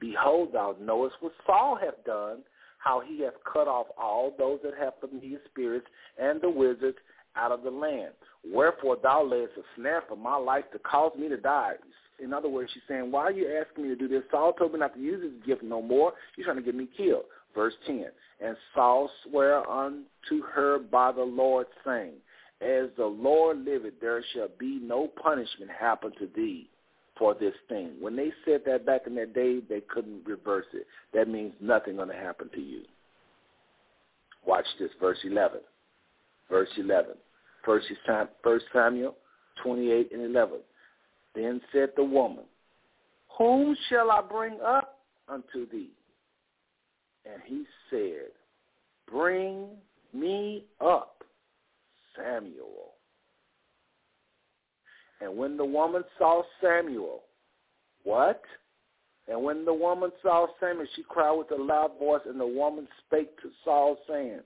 Behold, 0.00 0.52
thou 0.52 0.74
knowest 0.80 1.16
what 1.20 1.32
Saul 1.46 1.76
hath 1.76 2.04
done, 2.04 2.38
how 2.78 3.00
he 3.00 3.20
hath 3.20 3.34
cut 3.50 3.68
off 3.68 3.86
all 3.98 4.32
those 4.38 4.58
that 4.64 4.72
have 4.78 4.94
familiar 4.98 5.38
spirits 5.50 5.86
and 6.18 6.40
the 6.40 6.48
wizards 6.48 6.96
out 7.36 7.52
of 7.52 7.62
the 7.62 7.70
land. 7.70 8.12
Wherefore 8.44 8.96
thou 9.02 9.22
layest 9.22 9.52
a 9.58 9.62
snare 9.76 10.02
for 10.08 10.16
my 10.16 10.36
life 10.36 10.64
to 10.72 10.78
cause 10.78 11.12
me 11.18 11.28
to 11.28 11.36
die. 11.36 11.74
In 12.22 12.32
other 12.32 12.48
words, 12.48 12.70
she's 12.72 12.82
saying, 12.88 13.12
why 13.12 13.24
are 13.24 13.32
you 13.32 13.60
asking 13.60 13.84
me 13.84 13.90
to 13.90 13.96
do 13.96 14.08
this? 14.08 14.22
Saul 14.30 14.52
told 14.54 14.72
me 14.72 14.78
not 14.78 14.94
to 14.94 15.00
use 15.00 15.22
his 15.22 15.46
gift 15.46 15.62
no 15.62 15.82
more. 15.82 16.12
You're 16.36 16.46
trying 16.46 16.56
to 16.56 16.62
get 16.62 16.74
me 16.74 16.88
killed. 16.96 17.24
Verse 17.54 17.74
10, 17.86 18.06
And 18.40 18.56
Saul 18.74 19.10
sware 19.24 19.68
unto 19.68 20.42
her 20.54 20.78
by 20.78 21.12
the 21.12 21.22
Lord, 21.22 21.66
saying, 21.84 22.14
As 22.60 22.88
the 22.96 23.06
Lord 23.06 23.64
liveth, 23.64 23.94
there 24.00 24.22
shall 24.32 24.48
be 24.58 24.78
no 24.82 25.08
punishment 25.22 25.70
happen 25.70 26.12
to 26.18 26.28
thee 26.34 26.69
for 27.20 27.34
this 27.34 27.54
thing. 27.68 27.92
When 28.00 28.16
they 28.16 28.32
said 28.46 28.62
that 28.64 28.86
back 28.86 29.02
in 29.06 29.14
that 29.16 29.34
day, 29.34 29.60
they 29.68 29.82
couldn't 29.82 30.26
reverse 30.26 30.64
it. 30.72 30.86
That 31.12 31.28
means 31.28 31.52
nothing 31.60 31.96
going 31.96 32.08
to 32.08 32.14
happen 32.14 32.48
to 32.54 32.60
you. 32.60 32.80
Watch 34.46 34.64
this, 34.80 34.90
verse 34.98 35.18
11. 35.22 35.60
Verse 36.48 36.70
11. 36.78 37.10
First 37.62 37.84
Samuel 38.72 39.16
28 39.62 40.12
and 40.12 40.22
11. 40.22 40.60
Then 41.34 41.60
said 41.72 41.90
the 41.94 42.02
woman, 42.02 42.44
Whom 43.36 43.76
shall 43.88 44.10
I 44.10 44.22
bring 44.22 44.58
up 44.66 44.98
unto 45.28 45.70
thee? 45.70 45.90
And 47.30 47.42
he 47.44 47.64
said, 47.90 48.30
Bring 49.10 49.66
me 50.14 50.64
up 50.80 51.22
Samuel. 52.16 52.94
And 55.20 55.36
when 55.36 55.56
the 55.56 55.64
woman 55.64 56.02
saw 56.18 56.42
Samuel, 56.62 57.20
what? 58.04 58.40
And 59.28 59.42
when 59.42 59.64
the 59.64 59.74
woman 59.74 60.10
saw 60.22 60.46
Samuel, 60.58 60.86
she 60.96 61.02
cried 61.08 61.32
with 61.32 61.50
a 61.52 61.62
loud 61.62 61.92
voice, 61.98 62.22
and 62.26 62.40
the 62.40 62.46
woman 62.46 62.88
spake 63.06 63.36
to 63.42 63.50
Saul, 63.64 63.98
saying, 64.08 64.40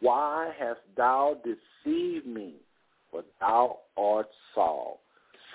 Why 0.00 0.52
hast 0.58 0.80
thou 0.96 1.36
deceived 1.44 2.26
me? 2.26 2.54
For 3.10 3.22
thou 3.40 3.78
art 3.96 4.28
Saul. 4.54 5.00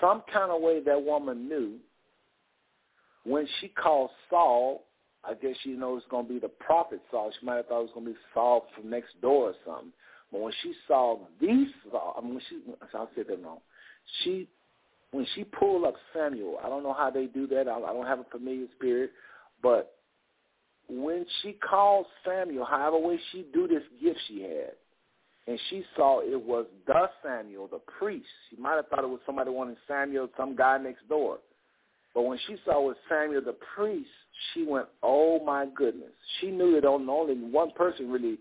Some 0.00 0.22
kind 0.32 0.50
of 0.50 0.60
way 0.60 0.82
that 0.82 1.02
woman 1.02 1.48
knew 1.48 1.76
when 3.24 3.46
she 3.60 3.68
called 3.68 4.10
Saul, 4.28 4.84
I 5.24 5.34
guess 5.34 5.54
she 5.62 5.70
knows 5.70 6.02
it's 6.02 6.10
going 6.10 6.26
to 6.26 6.32
be 6.32 6.40
the 6.40 6.48
prophet 6.48 7.00
Saul. 7.10 7.32
She 7.38 7.46
might 7.46 7.56
have 7.56 7.66
thought 7.66 7.78
it 7.78 7.82
was 7.82 7.90
going 7.94 8.06
to 8.06 8.12
be 8.12 8.18
Saul 8.34 8.66
from 8.74 8.90
next 8.90 9.18
door 9.22 9.50
or 9.50 9.54
something. 9.64 9.92
But 10.30 10.40
when 10.40 10.52
she 10.62 10.74
saw 10.86 11.20
these 11.40 11.68
Saul, 11.90 12.16
I 12.18 12.20
mean, 12.20 12.34
when 12.34 12.42
she, 12.50 12.60
I'll 12.92 13.08
say 13.16 13.22
that 13.22 13.42
wrong 13.42 13.60
she 14.22 14.48
when 15.10 15.26
she 15.34 15.44
pulled 15.44 15.84
up 15.84 15.94
Samuel, 16.12 16.58
I 16.64 16.68
don't 16.68 16.82
know 16.82 16.92
how 16.92 17.08
they 17.08 17.26
do 17.26 17.46
that. 17.48 17.68
I, 17.68 17.76
I 17.76 17.92
don't 17.92 18.06
have 18.06 18.18
a 18.18 18.24
familiar 18.24 18.66
spirit, 18.76 19.12
but 19.62 19.94
when 20.88 21.24
she 21.40 21.52
called 21.52 22.06
Samuel, 22.24 22.64
however 22.64 22.98
way 22.98 23.18
she 23.30 23.46
do 23.54 23.68
this 23.68 23.82
gift 24.02 24.18
she 24.26 24.42
had, 24.42 24.72
and 25.46 25.58
she 25.70 25.84
saw 25.96 26.20
it 26.20 26.40
was 26.40 26.66
the 26.86 27.08
Samuel, 27.22 27.68
the 27.68 27.80
priest. 27.98 28.26
She 28.50 28.56
might 28.56 28.76
have 28.76 28.88
thought 28.88 29.04
it 29.04 29.08
was 29.08 29.20
somebody 29.26 29.50
wanting 29.50 29.76
Samuel, 29.86 30.28
some 30.36 30.56
guy 30.56 30.78
next 30.78 31.08
door. 31.08 31.38
But 32.14 32.22
when 32.22 32.38
she 32.46 32.56
saw 32.64 32.80
it 32.80 32.86
was 32.86 32.96
Samuel 33.08 33.42
the 33.42 33.56
priest, 33.74 34.08
she 34.52 34.64
went, 34.64 34.86
oh 35.02 35.44
my 35.44 35.66
goodness. 35.74 36.12
She 36.40 36.50
knew 36.50 36.74
that 36.80 36.86
only 36.86 37.34
one 37.34 37.72
person 37.72 38.10
really 38.10 38.38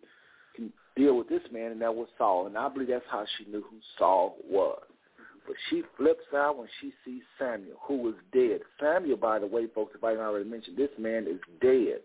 can 0.56 0.72
deal 0.95 1.18
with 1.18 1.27
this 1.27 1.41
man, 1.52 1.72
and 1.72 1.81
that 1.81 1.94
was 1.94 2.07
Saul. 2.18 2.48
And 2.48 2.57
I 2.57 2.69
believe 2.69 2.88
that's 2.88 3.03
how 3.10 3.26
she 3.38 3.45
knew 3.49 3.61
who 3.69 3.77
Saul 3.98 4.38
was. 4.48 4.84
But 5.45 5.56
she 5.70 5.84
flips 5.98 6.24
out 6.36 6.57
when 6.57 6.68
she 6.80 6.94
sees 7.03 7.22
Samuel, 7.38 7.78
who 7.82 7.98
was 7.98 8.15
dead. 8.32 8.61
Samuel, 8.80 9.18
by 9.18 9.40
the 9.40 9.48
way, 9.48 9.68
folks, 9.74 9.94
if 9.95 10.03
I 10.03 10.11
didn't 10.11 10.26
already 10.26 10.49
mention, 10.49 10.76
this 10.76 10.90
man 10.98 11.28
is 11.28 11.40
dead. 11.61 11.99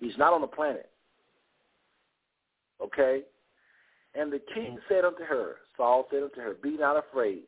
He's 0.00 0.16
not 0.16 0.32
on 0.32 0.40
the 0.40 0.46
planet. 0.46 0.88
Okay? 2.82 3.22
And 4.14 4.32
the 4.32 4.40
king 4.54 4.72
mm-hmm. 4.72 4.78
said 4.88 5.04
unto 5.04 5.22
her, 5.24 5.56
Saul 5.76 6.06
said 6.10 6.22
unto 6.22 6.40
her, 6.40 6.54
Be 6.62 6.76
not 6.78 6.96
afraid, 6.96 7.42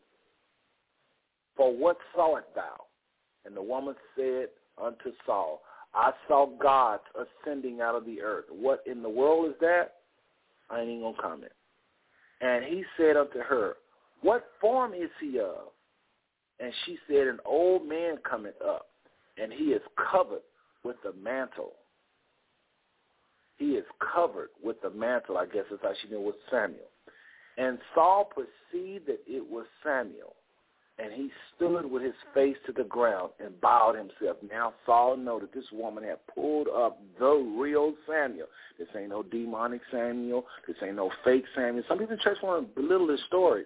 for 1.57 1.75
what 1.75 1.97
sawest 2.15 2.49
thou? 2.55 2.85
And 3.47 3.57
the 3.57 3.63
woman 3.63 3.95
said 4.17 4.49
unto 4.83 5.13
Saul, 5.25 5.63
I 5.95 6.13
saw 6.29 6.47
gods 6.47 7.03
ascending 7.15 7.81
out 7.81 7.95
of 7.95 8.05
the 8.05 8.21
earth. 8.21 8.45
What 8.51 8.83
in 8.87 9.03
the 9.03 9.09
world 9.09 9.49
is 9.49 9.55
that? 9.61 9.95
I 10.71 10.81
ain't 10.81 10.89
even 10.89 11.01
going 11.01 11.17
to 11.17 11.23
comment. 11.23 11.53
And 12.41 12.65
he 12.65 12.85
said 12.97 13.17
unto 13.17 13.41
her, 13.41 13.75
what 14.23 14.45
form 14.61 14.95
is 14.95 15.11
he 15.21 15.39
of? 15.39 15.73
And 16.59 16.73
she 16.85 16.99
said, 17.09 17.27
An 17.27 17.39
old 17.45 17.89
man 17.89 18.17
coming 18.29 18.53
up, 18.67 18.87
and 19.41 19.53
he 19.53 19.67
is 19.67 19.83
covered 20.11 20.43
with 20.85 20.97
the 21.03 21.13
mantle. 21.23 21.73
He 23.57 23.73
is 23.73 23.85
covered 24.15 24.49
with 24.63 24.81
the 24.83 24.91
mantle, 24.91 25.37
I 25.37 25.47
guess 25.47 25.65
that's 25.71 25.83
how 25.83 25.93
she 26.01 26.09
knew 26.09 26.21
it 26.21 26.25
was 26.25 26.35
Samuel. 26.51 26.89
And 27.59 27.79
Saul 27.95 28.25
perceived 28.25 29.07
that 29.07 29.21
it 29.27 29.45
was 29.47 29.67
Samuel, 29.85 30.35
and 30.99 31.13
he 31.13 31.31
stood 31.55 31.85
with 31.91 32.03
his 32.03 32.15
face 32.35 32.57
to 32.67 32.73
the 32.73 32.85
ground 32.85 33.31
and 33.39 33.59
bowed 33.61 33.97
himself. 33.97 34.39
Now 34.51 34.75
Saul 34.87 35.17
knew 35.17 35.41
that 35.41 35.53
this 35.53 35.71
woman 35.73 36.05
had 36.05 36.19
pulled 36.35 36.69
up 36.69 37.03
the 37.19 37.55
real 37.59 37.95
Samuel. 38.09 38.47
This 38.79 38.89
ain't 38.97 39.11
no 39.11 39.23
demonic 39.23 39.83
Samuel. 39.91 40.45
This 40.67 40.77
ain't 40.83 40.97
no 40.97 41.11
fake 41.25 41.45
Samuel. 41.55 41.85
Some 41.89 41.99
people 41.99 42.15
in 42.15 42.21
church 42.21 42.39
want 42.43 42.75
to 42.75 42.81
belittle 42.81 43.07
this 43.07 43.21
story. 43.27 43.65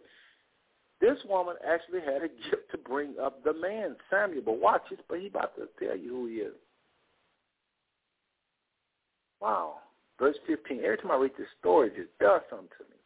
This 1.01 1.19
woman 1.29 1.57
actually 1.67 2.01
had 2.01 2.23
a 2.23 2.29
gift 2.29 2.71
to 2.71 2.79
bring 2.79 3.15
up 3.21 3.43
the 3.45 3.53
man, 3.53 3.97
Samuel. 4.11 4.43
But 4.45 4.61
watch 4.61 4.83
this, 4.91 5.01
but 5.09 5.21
he 5.21 5.27
about 5.27 5.55
to 5.57 5.69
tell 5.85 5.97
you 5.97 6.09
who 6.11 6.27
he 6.27 6.35
is. 6.37 6.55
Wow. 9.41 9.75
Verse 10.19 10.37
15. 10.47 10.81
Every 10.83 10.97
time 10.97 11.11
I 11.11 11.17
read 11.17 11.33
this 11.37 11.49
story, 11.61 11.89
it 11.89 11.97
just 11.97 12.19
does 12.19 12.41
something 12.49 12.69
to 12.79 12.85
me. 12.85 12.97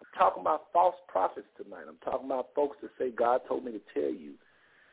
I'm 0.00 0.18
talking 0.18 0.42
about 0.42 0.64
false 0.72 0.96
prophets 1.08 1.46
tonight. 1.56 1.84
I'm 1.88 1.96
talking 2.04 2.26
about 2.26 2.48
folks 2.54 2.76
that 2.82 2.90
say, 2.98 3.10
God 3.10 3.40
told 3.48 3.64
me 3.64 3.72
to 3.72 3.80
tell 3.94 4.12
you. 4.12 4.32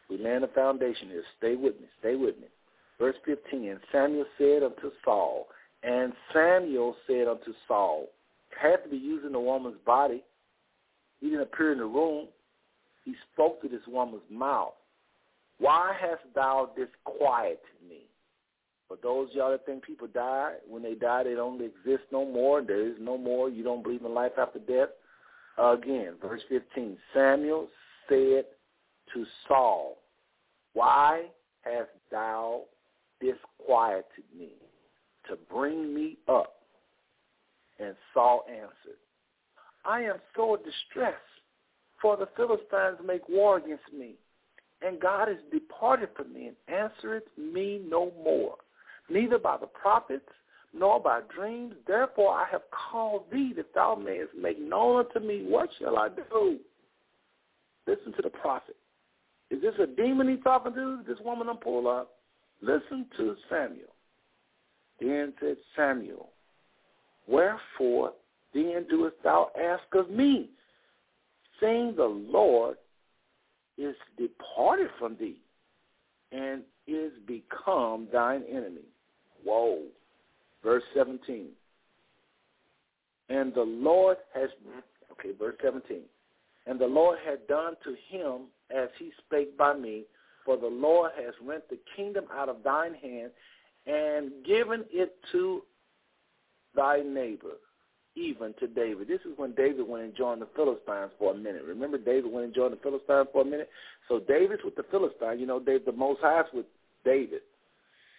We 0.10 0.18
land 0.18 0.43
a 0.43 0.47
foundation 0.47 1.10
here. 1.10 1.23
Stay 1.38 1.56
with 1.56 1.80
me. 1.80 1.88
Stay 1.99 2.15
with 2.15 2.38
me. 2.39 2.47
Verse 2.99 3.15
15, 3.26 3.69
and 3.69 3.80
Samuel 3.91 4.26
said 4.38 4.64
unto 4.64 4.91
Saul, 5.06 5.47
and 5.84 6.11
Samuel 6.34 6.95
said 7.07 7.27
unto 7.27 7.53
Saul, 7.68 8.07
had 8.60 8.84
to 8.84 8.89
be 8.89 8.97
using 8.97 9.31
the 9.31 9.39
woman's 9.39 9.77
body. 9.85 10.23
He 11.20 11.28
didn't 11.30 11.41
appear 11.41 11.72
in 11.72 11.80
the 11.80 11.86
room. 11.86 12.28
He 13.06 13.14
spoke 13.34 13.62
to 13.62 13.68
this 13.68 13.82
woman's 13.88 14.22
mouth. 14.30 14.74
Why 15.60 15.94
hast 16.00 16.22
thou 16.34 16.70
disquieted 16.76 17.60
me? 17.88 18.02
For 18.88 18.98
those 19.04 19.30
y'all 19.34 19.52
that 19.52 19.66
think 19.66 19.84
people 19.84 20.08
die, 20.08 20.56
when 20.68 20.82
they 20.82 20.96
die, 20.96 21.24
they 21.24 21.36
don't 21.36 21.62
exist 21.62 22.04
no 22.12 22.26
more. 22.26 22.62
There 22.62 22.88
is 22.88 22.96
no 23.00 23.18
more. 23.18 23.50
You 23.50 23.64
don't 23.64 23.84
believe 23.84 24.04
in 24.04 24.14
life 24.14 24.32
after 24.38 24.60
death. 24.60 24.90
Again, 25.58 26.14
verse 26.22 26.41
15. 26.50 26.98
Samuel 27.14 27.68
said 28.08 28.46
to 29.14 29.26
Saul, 29.48 29.98
Why 30.74 31.26
hast 31.62 31.90
thou 32.10 32.62
disquieted 33.20 34.24
me 34.38 34.54
to 35.30 35.38
bring 35.52 35.94
me 35.94 36.18
up? 36.28 36.56
And 37.80 37.96
Saul 38.14 38.44
answered, 38.50 38.98
I 39.85 40.01
am 40.01 40.18
sore 40.35 40.57
distressed, 40.57 41.18
for 42.01 42.18
the 42.18 42.27
Philistines 42.35 42.97
make 43.06 43.27
war 43.27 43.57
against 43.57 43.91
me, 43.97 44.14
and 44.81 44.99
God 44.99 45.30
is 45.30 45.38
departed 45.51 46.10
from 46.15 46.34
me 46.34 46.47
and 46.47 46.56
answereth 46.68 47.23
me 47.38 47.81
no 47.88 48.11
more, 48.23 48.56
neither 49.10 49.38
by 49.38 49.57
the 49.57 49.68
prophets 49.68 50.30
nor 50.73 50.99
by 50.99 51.22
dreams. 51.35 51.73
Therefore 51.88 52.34
I 52.34 52.45
have 52.51 52.61
called 52.72 53.23
thee 53.31 53.53
that 53.57 53.73
thou 53.73 53.95
mayest 53.95 54.34
make 54.39 54.60
known 54.60 55.06
unto 55.06 55.26
me 55.26 55.45
what 55.47 55.69
shall 55.80 55.97
I 55.97 56.10
do. 56.10 56.60
Listen 57.88 58.14
to 58.14 58.22
the 58.22 58.30
prophet. 58.30 58.76
Is 59.49 59.61
this 59.61 59.73
a 59.81 59.88
demon 59.88 60.30
he's 60.30 60.43
talking 60.43 60.73
to? 60.73 60.99
This 61.07 61.18
woman 61.26 61.49
I'm 61.49 61.57
pull 61.57 61.88
up? 61.88 62.11
Listen 62.61 63.07
to 63.18 63.35
Samuel. 63.49 63.93
Then 64.99 65.34
said 65.39 65.57
Samuel, 65.76 66.30
Wherefore 67.27 68.14
then 68.54 68.86
doest 68.90 69.16
thou 69.24 69.52
ask 69.60 69.84
of 69.94 70.10
me, 70.10 70.50
saying 71.60 71.94
the 71.96 72.04
Lord 72.04 72.78
is 73.78 73.96
departed 74.18 74.90
from 74.98 75.16
thee 75.20 75.42
and 76.32 76.64
is 76.88 77.12
become 77.28 78.08
thine 78.12 78.44
enemy. 78.50 78.88
Whoa. 79.44 79.84
Verse 80.64 80.84
17. 80.94 81.48
And 83.30 83.54
the 83.54 83.62
Lord 83.62 84.18
has, 84.34 84.50
okay, 85.12 85.32
verse 85.38 85.56
17. 85.64 86.02
And 86.66 86.80
the 86.80 86.88
Lord 86.88 87.20
had 87.26 87.48
done 87.48 87.76
to 87.84 87.96
him 88.10 88.48
as 88.76 88.90
he 88.98 89.12
spake 89.26 89.58
by 89.58 89.76
me, 89.76 90.04
for 90.46 90.58
the 90.58 90.68
Lord 90.68 91.12
has 91.16 91.34
rent 91.44 91.64
the 91.70 91.80
kingdom 91.96 92.26
out 92.34 92.50
of 92.50 92.64
thine 92.64 92.94
hand 92.94 93.32
and 93.86 94.32
given 94.46 94.84
it 94.92 95.16
to 95.32 95.64
thy 96.76 97.02
neighbor, 97.02 97.58
even 98.15 98.53
to 98.60 98.68
David. 98.68 99.07
This 99.07 99.22
is 99.22 99.38
when 99.38 99.53
David 99.53 99.88
went 99.88 100.03
and 100.03 100.15
joined 100.15 100.41
the 100.41 100.48
Philistines 100.56 101.11
for 101.18 101.34
a 101.34 101.38
minute. 101.38 101.64
Remember, 101.65 101.98
David 101.98 102.31
went 102.31 102.45
and 102.48 102.56
joined 102.56 102.73
the 102.73 102.77
Philistines 102.77 103.27
for 103.31 103.41
a 103.41 103.45
minute? 103.45 103.69
So 104.07 104.19
David's 104.19 104.64
with 104.64 104.76
the 104.76 104.86
Philistines. 104.91 105.40
You 105.40 105.45
know, 105.45 105.60
David, 105.60 105.86
the 105.86 105.91
Most 105.91 106.19
High's 106.22 106.45
with 106.53 106.65
David. 107.06 107.41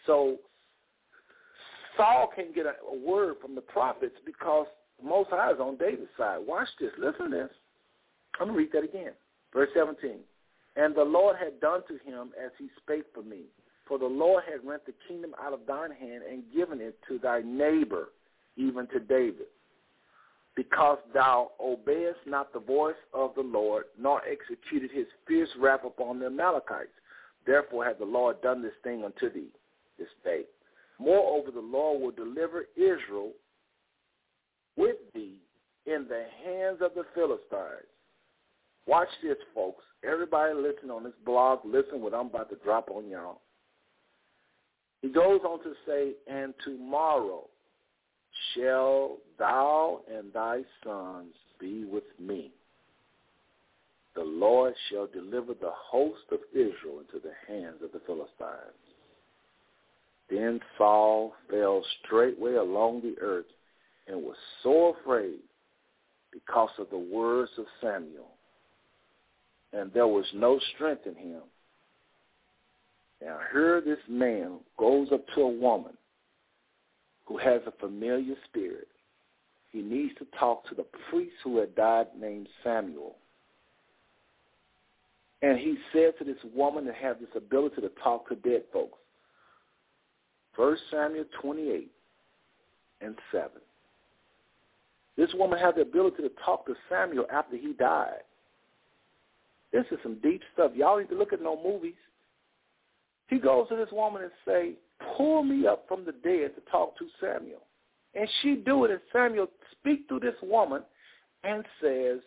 So 0.06 0.36
Saul 1.96 2.30
can't 2.34 2.54
get 2.54 2.66
a, 2.66 2.74
a 2.90 2.98
word 2.98 3.36
from 3.42 3.54
the 3.54 3.60
prophets 3.60 4.14
because 4.24 4.66
the 5.02 5.08
Most 5.08 5.30
High 5.30 5.52
is 5.52 5.60
on 5.60 5.76
David's 5.76 6.10
side. 6.16 6.38
Watch 6.46 6.68
this. 6.80 6.90
Listen 6.98 7.30
to 7.30 7.36
this. 7.36 7.50
I'm 8.40 8.48
going 8.48 8.54
to 8.54 8.58
read 8.58 8.72
that 8.72 8.88
again. 8.88 9.12
Verse 9.52 9.68
17. 9.74 10.18
And 10.76 10.94
the 10.94 11.02
Lord 11.02 11.36
had 11.36 11.60
done 11.60 11.80
to 11.88 11.94
him 12.08 12.30
as 12.42 12.50
he 12.58 12.68
spake 12.82 13.04
for 13.12 13.22
me. 13.22 13.42
For 13.86 13.98
the 13.98 14.06
Lord 14.06 14.44
had 14.50 14.66
rent 14.66 14.82
the 14.86 14.94
kingdom 15.08 15.34
out 15.42 15.52
of 15.52 15.60
thine 15.66 15.90
hand 15.90 16.22
and 16.30 16.44
given 16.54 16.80
it 16.80 16.96
to 17.08 17.18
thy 17.18 17.42
neighbor, 17.44 18.10
even 18.56 18.86
to 18.88 19.00
David. 19.00 19.46
Because 20.56 20.98
thou 21.14 21.52
obeyest 21.60 22.18
not 22.26 22.52
the 22.52 22.60
voice 22.60 22.96
of 23.14 23.34
the 23.34 23.42
Lord, 23.42 23.84
nor 23.98 24.20
executed 24.24 24.90
his 24.90 25.06
fierce 25.26 25.48
wrath 25.58 25.80
upon 25.84 26.18
the 26.18 26.26
Amalekites. 26.26 26.90
Therefore 27.46 27.84
hath 27.84 27.98
the 27.98 28.04
Lord 28.04 28.42
done 28.42 28.62
this 28.62 28.72
thing 28.82 29.04
unto 29.04 29.32
thee 29.32 29.52
this 29.98 30.08
day. 30.24 30.42
Moreover, 30.98 31.50
the 31.50 31.60
Lord 31.60 32.02
will 32.02 32.10
deliver 32.10 32.66
Israel 32.76 33.32
with 34.76 34.96
thee 35.14 35.36
in 35.86 36.06
the 36.08 36.26
hands 36.44 36.78
of 36.82 36.92
the 36.94 37.04
Philistines. 37.14 37.88
Watch 38.86 39.08
this, 39.22 39.36
folks. 39.54 39.82
Everybody 40.04 40.54
listen 40.54 40.90
on 40.90 41.04
this 41.04 41.12
blog, 41.24 41.60
listen 41.64 42.00
what 42.00 42.14
I'm 42.14 42.26
about 42.26 42.50
to 42.50 42.56
drop 42.56 42.90
on 42.90 43.08
y'all. 43.08 43.40
He 45.02 45.08
goes 45.08 45.40
on 45.44 45.62
to 45.62 45.72
say, 45.86 46.12
and 46.30 46.52
tomorrow 46.64 47.48
shall 48.54 49.18
thou 49.38 50.00
and 50.12 50.32
thy 50.32 50.62
sons 50.84 51.34
be 51.58 51.84
with 51.84 52.04
me. 52.18 52.50
The 54.14 54.22
Lord 54.22 54.74
shall 54.90 55.06
deliver 55.06 55.54
the 55.54 55.72
host 55.72 56.24
of 56.32 56.40
Israel 56.52 57.00
into 57.00 57.22
the 57.22 57.32
hands 57.46 57.82
of 57.82 57.92
the 57.92 58.00
Philistines. 58.06 58.74
Then 60.28 60.60
Saul 60.78 61.32
fell 61.50 61.84
straightway 62.04 62.54
along 62.54 63.02
the 63.02 63.16
earth 63.20 63.46
and 64.06 64.22
was 64.22 64.36
so 64.62 64.94
afraid 65.00 65.40
because 66.32 66.70
of 66.78 66.88
the 66.90 66.98
words 66.98 67.50
of 67.58 67.64
Samuel. 67.80 68.28
And 69.72 69.92
there 69.92 70.06
was 70.06 70.26
no 70.34 70.60
strength 70.74 71.06
in 71.06 71.14
him. 71.14 71.42
Now 73.22 73.38
here 73.52 73.80
this 73.80 73.98
man 74.08 74.58
goes 74.78 75.08
up 75.12 75.24
to 75.34 75.42
a 75.42 75.48
woman 75.48 75.92
who 77.30 77.38
has 77.38 77.60
a 77.64 77.70
familiar 77.78 78.34
spirit. 78.48 78.88
He 79.70 79.82
needs 79.82 80.12
to 80.18 80.26
talk 80.36 80.68
to 80.68 80.74
the 80.74 80.84
priest 81.08 81.36
who 81.44 81.58
had 81.58 81.76
died 81.76 82.08
named 82.18 82.48
Samuel. 82.64 83.14
And 85.40 85.56
he 85.56 85.76
said 85.92 86.14
to 86.18 86.24
this 86.24 86.42
woman 86.52 86.84
to 86.86 86.92
have 86.92 87.20
this 87.20 87.28
ability 87.36 87.82
to 87.82 87.90
talk 88.02 88.28
to 88.28 88.34
dead 88.34 88.64
folks. 88.72 88.98
1 90.56 90.76
Samuel 90.90 91.24
28 91.40 91.88
and 93.00 93.14
7. 93.30 93.48
This 95.16 95.30
woman 95.34 95.60
had 95.60 95.76
the 95.76 95.82
ability 95.82 96.24
to 96.24 96.30
talk 96.44 96.66
to 96.66 96.74
Samuel 96.88 97.26
after 97.32 97.56
he 97.56 97.74
died. 97.74 98.24
This 99.72 99.84
is 99.92 99.98
some 100.02 100.18
deep 100.20 100.42
stuff. 100.52 100.72
Y'all 100.74 100.98
need 100.98 101.10
to 101.10 101.16
look 101.16 101.32
at 101.32 101.40
no 101.40 101.56
movies. 101.62 101.94
He 103.28 103.38
goes 103.38 103.68
to 103.68 103.76
this 103.76 103.92
woman 103.92 104.22
and 104.22 104.32
say, 104.44 104.72
pull 105.16 105.42
me 105.42 105.66
up 105.66 105.84
from 105.88 106.04
the 106.04 106.12
dead 106.12 106.54
to 106.54 106.70
talk 106.70 106.96
to 106.98 107.06
Samuel. 107.20 107.62
And 108.14 108.28
she 108.42 108.56
do 108.56 108.84
it, 108.84 108.90
and 108.90 109.00
Samuel 109.12 109.48
speak 109.72 110.08
to 110.08 110.18
this 110.18 110.34
woman 110.42 110.82
and 111.44 111.64
says, 111.80 112.18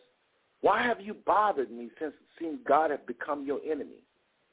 why 0.62 0.82
have 0.82 1.02
you 1.02 1.14
bothered 1.26 1.70
me 1.70 1.90
since 2.00 2.14
it 2.14 2.40
seems 2.40 2.60
God 2.66 2.90
has 2.92 3.00
become 3.06 3.46
your 3.46 3.60
enemy? 3.70 4.02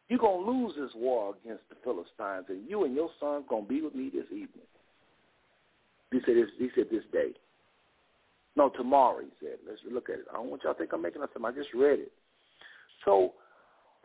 You're 0.08 0.18
going 0.18 0.44
to 0.44 0.50
lose 0.50 0.74
this 0.76 0.90
war 0.96 1.36
against 1.42 1.62
the 1.68 1.76
Philistines, 1.84 2.46
and 2.48 2.68
you 2.68 2.84
and 2.84 2.96
your 2.96 3.10
son 3.20 3.44
going 3.48 3.62
to 3.62 3.68
be 3.68 3.80
with 3.80 3.94
me 3.94 4.10
this 4.12 4.26
evening. 4.32 4.66
He 6.10 6.18
said, 6.26 6.34
this, 6.34 6.50
he 6.58 6.68
said 6.74 6.86
this 6.90 7.04
day. 7.12 7.30
No, 8.56 8.70
tomorrow, 8.70 9.20
he 9.20 9.28
said. 9.38 9.58
Let's 9.64 9.80
look 9.88 10.10
at 10.10 10.18
it. 10.18 10.24
I 10.28 10.34
don't 10.34 10.50
want 10.50 10.62
y'all 10.64 10.74
to 10.74 10.78
think 10.80 10.92
I'm 10.92 11.00
making 11.00 11.22
up 11.22 11.30
something. 11.32 11.52
I 11.52 11.56
just 11.56 11.72
read 11.72 12.00
it. 12.00 12.12
So 13.04 13.34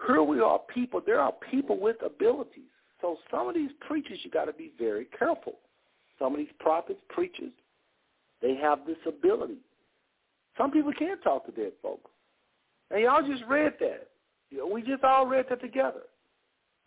here 0.05 0.21
we 0.21 0.39
are 0.39 0.59
people. 0.71 1.01
There 1.03 1.19
are 1.19 1.33
people 1.49 1.79
with 1.79 1.95
abilities. 2.05 2.69
So 3.05 3.17
some 3.29 3.47
of 3.47 3.53
these 3.53 3.69
preachers, 3.87 4.17
you 4.23 4.31
got 4.31 4.45
to 4.45 4.53
be 4.53 4.71
very 4.79 5.05
careful. 5.17 5.59
Some 6.17 6.33
of 6.33 6.39
these 6.39 6.47
prophets, 6.59 6.99
preachers, 7.09 7.51
they 8.41 8.55
have 8.55 8.79
this 8.87 8.97
ability. 9.05 9.57
Some 10.57 10.71
people 10.71 10.91
can't 10.97 11.21
talk 11.21 11.45
to 11.45 11.51
dead 11.51 11.73
folks. 11.83 12.09
And 12.89 13.01
y'all 13.01 13.21
just 13.21 13.43
read 13.47 13.73
that. 13.79 14.07
You 14.49 14.67
we 14.67 14.81
just 14.81 15.03
all 15.03 15.27
read 15.27 15.45
that 15.51 15.61
together. 15.61 16.01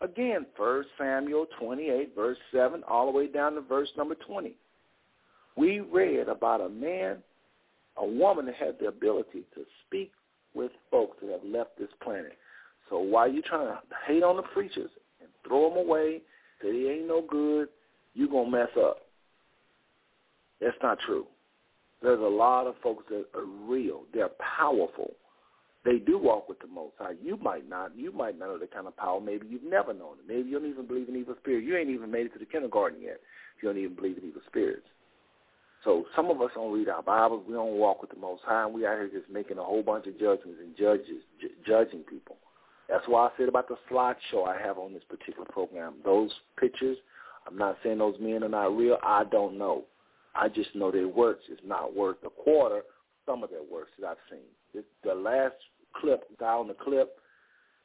Again, 0.01 0.45
First 0.57 0.89
Samuel 0.97 1.45
28, 1.57 2.13
verse 2.15 2.37
7, 2.51 2.83
all 2.85 3.05
the 3.05 3.17
way 3.17 3.27
down 3.27 3.53
to 3.53 3.61
verse 3.61 3.89
number 3.97 4.15
20. 4.15 4.57
We 5.55 5.79
read 5.79 6.27
about 6.27 6.59
a 6.59 6.69
man, 6.69 7.19
a 7.95 8.05
woman 8.05 8.45
that 8.47 8.55
had 8.55 8.75
the 8.77 8.87
ability 8.87 9.43
to 9.55 9.63
speak 9.87 10.11
with 10.53 10.71
folks 10.91 11.15
that 11.21 11.31
have 11.31 11.49
left 11.49 11.77
this 11.79 11.89
planet. 12.03 12.37
So 12.89 12.99
while 12.99 13.31
you're 13.31 13.43
trying 13.43 13.67
to 13.67 13.79
hate 14.05 14.23
on 14.23 14.35
the 14.35 14.43
preachers 14.43 14.89
throw 15.47 15.69
them 15.69 15.77
away, 15.77 16.21
say 16.61 16.71
they 16.71 16.89
ain't 16.89 17.07
no 17.07 17.21
good, 17.21 17.69
you're 18.13 18.27
going 18.27 18.51
to 18.51 18.57
mess 18.57 18.69
up. 18.79 18.97
That's 20.61 20.77
not 20.83 20.99
true. 21.05 21.25
There's 22.01 22.19
a 22.19 22.23
lot 22.23 22.67
of 22.67 22.75
folks 22.81 23.03
that 23.09 23.25
are 23.35 23.45
real. 23.45 24.03
They're 24.13 24.29
powerful. 24.57 25.13
They 25.85 25.97
do 25.97 26.17
walk 26.17 26.49
with 26.49 26.59
the 26.59 26.67
Most 26.67 26.93
High. 26.99 27.13
You 27.21 27.37
might 27.37 27.67
not. 27.69 27.95
You 27.95 28.11
might 28.11 28.37
not 28.37 28.49
know 28.49 28.57
the 28.57 28.67
kind 28.67 28.87
of 28.87 28.95
power. 28.97 29.19
Maybe 29.21 29.47
you've 29.47 29.63
never 29.63 29.93
known 29.93 30.17
it. 30.19 30.27
Maybe 30.27 30.49
you 30.49 30.59
don't 30.59 30.69
even 30.69 30.85
believe 30.85 31.07
in 31.07 31.15
evil 31.15 31.35
spirits. 31.39 31.65
You 31.65 31.77
ain't 31.77 31.89
even 31.89 32.11
made 32.11 32.25
it 32.25 32.33
to 32.33 32.39
the 32.39 32.45
kindergarten 32.45 33.01
yet. 33.01 33.19
If 33.57 33.63
you 33.63 33.69
don't 33.69 33.77
even 33.77 33.95
believe 33.95 34.17
in 34.17 34.25
evil 34.25 34.41
spirits. 34.47 34.85
So 35.85 36.05
some 36.15 36.29
of 36.29 36.41
us 36.41 36.51
don't 36.55 36.73
read 36.73 36.89
our 36.89 37.01
Bibles. 37.01 37.45
We 37.47 37.53
don't 37.53 37.77
walk 37.77 38.01
with 38.01 38.11
the 38.11 38.19
Most 38.19 38.43
High. 38.45 38.65
And 38.65 38.73
we 38.73 38.85
out 38.85 38.97
here 38.97 39.09
just 39.11 39.31
making 39.31 39.57
a 39.57 39.63
whole 39.63 39.81
bunch 39.81 40.05
of 40.07 40.19
judgments 40.19 40.59
and 40.61 40.75
judges, 40.77 41.23
ju- 41.39 41.55
judging 41.65 42.01
people. 42.01 42.35
That's 42.89 43.05
why 43.07 43.27
I 43.27 43.29
said 43.37 43.49
about 43.49 43.67
the 43.67 43.75
slideshow 43.89 44.47
I 44.47 44.59
have 44.61 44.77
on 44.77 44.93
this 44.93 45.03
particular 45.07 45.45
program. 45.45 45.95
Those 46.03 46.31
pictures, 46.59 46.97
I'm 47.47 47.57
not 47.57 47.77
saying 47.83 47.99
those 47.99 48.15
men 48.19 48.43
are 48.43 48.49
not 48.49 48.75
real. 48.75 48.97
I 49.03 49.23
don't 49.25 49.57
know. 49.57 49.83
I 50.35 50.49
just 50.49 50.75
know 50.75 50.91
their 50.91 51.07
works 51.07 51.43
is 51.51 51.59
not 51.65 51.95
worth 51.95 52.17
a 52.25 52.29
quarter 52.29 52.81
some 53.29 53.43
of 53.43 53.49
their 53.51 53.63
works 53.71 53.91
that 53.99 54.07
I've 54.07 54.17
seen. 54.29 54.83
The 55.03 55.13
last 55.13 55.55
clip, 55.99 56.23
guy 56.39 56.53
on 56.53 56.67
the 56.67 56.73
clip, 56.73 57.15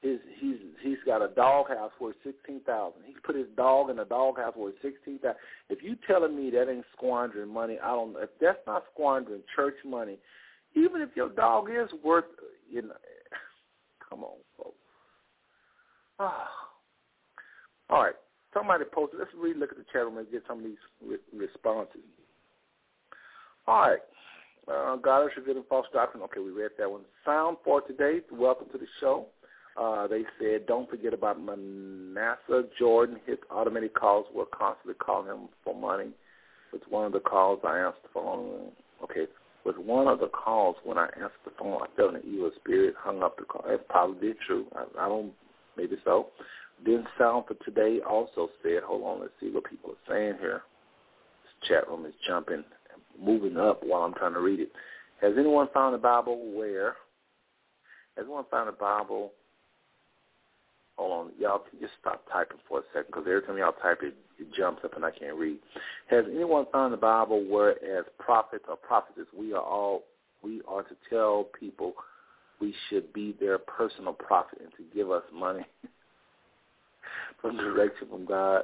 his 0.01 0.19
he's 0.39 0.57
he's 0.83 0.99
got 1.07 1.23
a 1.23 1.29
doghouse 1.29 1.93
worth 2.01 2.17
sixteen 2.25 2.61
thousand. 2.61 3.03
He 3.07 3.15
put 3.25 3.37
his 3.37 3.47
dog 3.57 3.91
in 3.91 3.99
a 3.99 4.05
doghouse 4.05 4.55
worth 4.57 4.75
sixteen 4.83 5.19
thousand. 5.19 5.39
If 5.71 5.83
you 5.83 5.97
telling 6.07 6.37
me 6.37 6.51
that 6.51 6.71
ain't 6.71 6.85
squandering 6.95 7.49
money, 7.49 7.79
I 7.83 7.89
don't. 7.89 8.15
If 8.19 8.31
that's 8.41 8.59
not 8.67 8.85
squandering 8.93 9.43
church 9.57 9.77
money, 9.85 10.19
even 10.75 11.01
if 11.01 11.11
your 11.17 11.31
dog 11.31 11.69
is 11.71 11.89
worth, 12.05 12.27
you 12.71 12.83
know, 12.83 12.95
come 14.09 14.25
on, 14.25 14.37
folks. 14.59 14.77
Ah. 16.19 16.49
All 17.91 18.03
right, 18.03 18.15
somebody 18.55 18.85
posted. 18.93 19.21
Let's 19.21 19.31
read, 19.39 19.57
look 19.57 19.71
at 19.71 19.77
the 19.77 19.85
chat 19.93 20.03
room 20.03 20.19
and 20.19 20.31
get 20.31 20.43
some 20.49 20.59
of 20.59 20.65
these 20.65 20.77
re- 21.05 21.19
responses. 21.39 22.01
All 23.67 23.89
right. 23.89 23.99
Uh, 24.67 24.97
God 24.97 25.27
is 25.27 25.33
revealing 25.37 25.65
false 25.69 25.87
doctrine. 25.93 26.23
Okay, 26.23 26.41
we 26.41 26.51
read 26.51 26.71
that 26.79 26.91
one. 26.91 27.03
Sound 27.25 27.59
for 27.65 27.83
today. 27.83 28.21
Welcome 28.33 28.69
to 28.73 28.79
the 28.79 28.87
show. 29.01 29.27
Uh, 29.81 30.07
they 30.07 30.23
said, 30.39 30.67
don't 30.67 30.89
forget 30.89 31.13
about 31.13 31.41
Manasseh 31.41 32.65
Jordan. 32.79 33.19
His 33.27 33.39
automated 33.51 33.93
calls 33.95 34.27
were 34.35 34.47
constantly 34.47 34.95
calling 34.95 35.29
him 35.29 35.49
for 35.65 35.75
money. 35.75 36.11
With 36.73 36.83
one 36.89 37.07
of 37.07 37.13
the 37.13 37.21
calls, 37.21 37.61
I 37.65 37.79
answered 37.79 38.03
the 38.05 38.09
phone. 38.15 38.71
Okay, 39.03 39.27
with 39.65 39.77
one 39.77 40.09
of 40.09 40.21
the 40.21 40.29
calls, 40.29 40.77
when 40.85 40.97
I 40.97 41.07
answered 41.15 41.45
the 41.45 41.53
phone, 41.59 41.81
I 41.83 41.87
felt 41.97 42.15
an 42.15 42.23
evil 42.25 42.51
spirit, 42.57 42.95
hung 42.99 43.23
up 43.23 43.37
the 43.37 43.45
call. 43.45 43.65
That's 43.69 43.83
probably 43.89 44.35
true. 44.47 44.67
I, 44.75 44.85
I 45.05 45.09
don't, 45.09 45.33
maybe 45.77 45.97
so. 46.05 46.29
Then 46.85 47.07
Sound 47.19 47.45
for 47.47 47.55
Today 47.65 48.01
also 48.09 48.49
said, 48.63 48.83
hold 48.85 49.05
on, 49.05 49.21
let's 49.21 49.33
see 49.41 49.51
what 49.51 49.65
people 49.65 49.91
are 49.91 50.13
saying 50.13 50.35
here. 50.41 50.63
This 51.43 51.69
chat 51.69 51.89
room 51.89 52.05
is 52.05 52.15
jumping 52.27 52.65
moving 53.21 53.57
up 53.57 53.81
while 53.85 54.03
I'm 54.03 54.15
trying 54.15 54.35
to 54.35 54.41
read 54.41 54.61
it. 54.61 54.73
Has 55.21 55.35
anyone 55.39 55.69
found 55.73 55.95
a 55.95 55.99
Bible 55.99 56.53
where? 56.55 56.97
Has 58.17 58.25
anyone 58.25 58.45
found 58.51 58.69
a 58.69 58.73
Bible? 58.73 59.33
Hold 60.97 61.13
on, 61.13 61.33
y'all 61.39 61.59
can 61.59 61.81
just 61.81 61.95
stop 62.01 62.25
typing 62.31 62.59
for 62.69 62.81
a 62.81 62.83
second 62.93 63.07
because 63.09 63.25
every 63.27 63.43
time 63.43 63.59
y'all 63.59 63.73
type 63.83 63.99
it, 64.03 64.15
it 64.39 64.47
jumps 64.57 64.83
up 64.85 64.95
and 64.95 65.05
I 65.05 65.11
can't 65.11 65.37
read. 65.37 65.59
Has 66.09 66.25
anyone 66.33 66.67
found 66.73 66.93
the 66.93 66.99
Bible 66.99 67.45
where, 67.49 67.71
as 67.71 68.05
prophets 68.19 68.65
or 68.69 68.77
prophetess, 68.77 69.27
we 69.37 69.53
are 69.53 69.63
all 69.63 70.05
we 70.43 70.61
are 70.69 70.83
to 70.83 70.95
tell 71.11 71.49
people 71.59 71.95
we 72.61 72.75
should 72.89 73.13
be 73.13 73.35
their 73.41 73.59
personal 73.59 74.13
prophet 74.13 74.61
and 74.63 74.73
to 74.73 74.95
give 74.95 75.11
us 75.11 75.23
money 75.33 75.65
from 77.41 77.57
direction 77.57 78.09
from 78.09 78.25
God? 78.25 78.63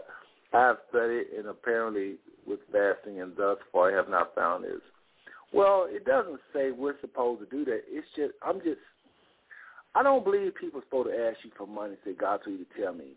I 0.52 0.60
have 0.60 0.78
studied 0.88 1.26
and 1.36 1.46
apparently 1.46 2.16
with 2.46 2.60
fasting 2.72 3.20
and 3.20 3.36
thus 3.36 3.58
far 3.72 3.92
I 3.92 3.96
have 3.96 4.08
not 4.08 4.34
found 4.34 4.64
is. 4.64 4.80
Well, 5.52 5.86
it 5.88 6.04
doesn't 6.04 6.40
say 6.52 6.70
we're 6.70 7.00
supposed 7.00 7.40
to 7.40 7.46
do 7.46 7.64
that. 7.64 7.82
It's 7.88 8.06
just 8.16 8.32
I'm 8.42 8.60
just 8.60 8.80
I 9.94 10.02
don't 10.02 10.24
believe 10.24 10.54
people 10.54 10.80
are 10.80 10.84
supposed 10.84 11.10
to 11.10 11.16
ask 11.16 11.38
you 11.44 11.50
for 11.56 11.66
money. 11.66 11.96
Say 12.04 12.12
God 12.12 12.40
told 12.44 12.58
you 12.58 12.64
to 12.64 12.82
tell 12.82 12.94
me. 12.94 13.12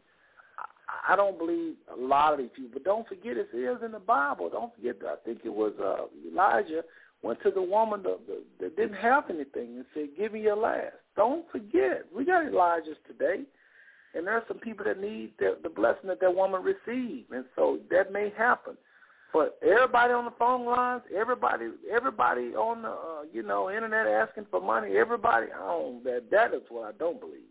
I, 1.08 1.16
don't 1.16 1.38
believe 1.38 1.76
a 1.92 2.00
lot 2.00 2.34
of 2.34 2.40
these 2.40 2.50
people. 2.56 2.72
But 2.74 2.84
don't 2.84 3.08
forget, 3.08 3.38
it 3.38 3.50
is 3.56 3.78
in 3.84 3.92
the 3.92 4.00
Bible. 4.00 4.50
Don't 4.50 4.74
forget. 4.76 4.96
I 5.08 5.16
think 5.24 5.40
it 5.44 5.54
was 5.54 5.74
uh, 5.82 6.06
Elijah 6.32 6.84
went 7.24 7.42
to 7.42 7.52
the 7.52 7.62
woman 7.62 8.04
that, 8.04 8.20
that 8.60 8.76
didn't 8.76 8.98
have 8.98 9.30
anything 9.30 9.78
and 9.78 9.86
said, 9.94 10.10
"Give 10.18 10.34
me 10.34 10.42
your 10.42 10.58
last." 10.58 10.94
Don't 11.16 11.50
forget, 11.52 12.06
we 12.16 12.26
got 12.26 12.46
Elijahs 12.46 12.98
today, 13.08 13.44
and 14.14 14.28
there 14.28 14.34
are 14.34 14.44
some 14.48 14.58
people 14.58 14.86
that 14.86 15.00
need 15.00 15.32
the, 15.40 15.58
the 15.64 15.70
blessing 15.70 16.10
that 16.10 16.20
that 16.20 16.36
woman 16.36 16.62
received, 16.62 17.32
and 17.32 17.46
so 17.56 17.80
that 17.90 18.12
may 18.12 18.32
happen. 18.38 18.76
But 19.32 19.58
everybody 19.64 20.14
on 20.14 20.26
the 20.26 20.34
phone 20.38 20.66
lines, 20.66 21.02
everybody, 21.16 21.70
everybody 21.92 22.54
on 22.56 22.84
the 22.84 22.90
uh, 22.90 23.24
you 23.34 23.42
know 23.42 23.72
internet 23.72 24.06
asking 24.06 24.46
for 24.52 24.62
money, 24.62 24.96
everybody 24.98 25.48
on 25.48 26.04
that 26.04 26.30
that 26.30 26.54
is 26.54 26.62
what 26.70 26.94
I 26.94 26.98
don't 26.98 27.20
believe. 27.20 27.50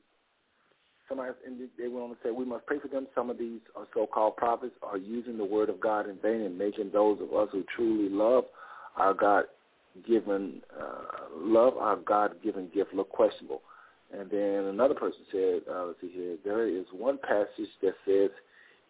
Somebody 1.08 1.32
and 1.44 1.58
they 1.76 1.88
went 1.88 2.04
on 2.04 2.10
to 2.10 2.16
say 2.22 2.30
we 2.30 2.44
must 2.44 2.66
pray 2.66 2.78
for 2.78 2.88
them. 2.88 3.08
Some 3.14 3.30
of 3.30 3.38
these 3.38 3.60
so-called 3.92 4.36
prophets 4.36 4.74
are 4.82 4.96
using 4.96 5.36
the 5.36 5.44
word 5.44 5.68
of 5.68 5.80
God 5.80 6.08
in 6.08 6.16
vain 6.22 6.42
and 6.42 6.56
making 6.56 6.90
those 6.92 7.18
of 7.20 7.34
us 7.34 7.48
who 7.50 7.64
truly 7.74 8.08
love 8.08 8.44
our 8.96 9.12
God-given 9.94 10.62
uh, 10.78 11.02
love 11.36 11.76
our 11.76 11.96
God-given 11.96 12.70
gift 12.74 12.94
look 12.94 13.10
questionable. 13.10 13.62
And 14.12 14.30
then 14.30 14.64
another 14.66 14.94
person 14.94 15.20
said, 15.30 15.60
uh, 15.70 15.86
let's 15.86 16.00
see 16.00 16.10
here, 16.12 16.36
there 16.44 16.68
is 16.68 16.84
one 16.92 17.18
passage 17.18 17.70
that 17.82 17.94
says 18.06 18.30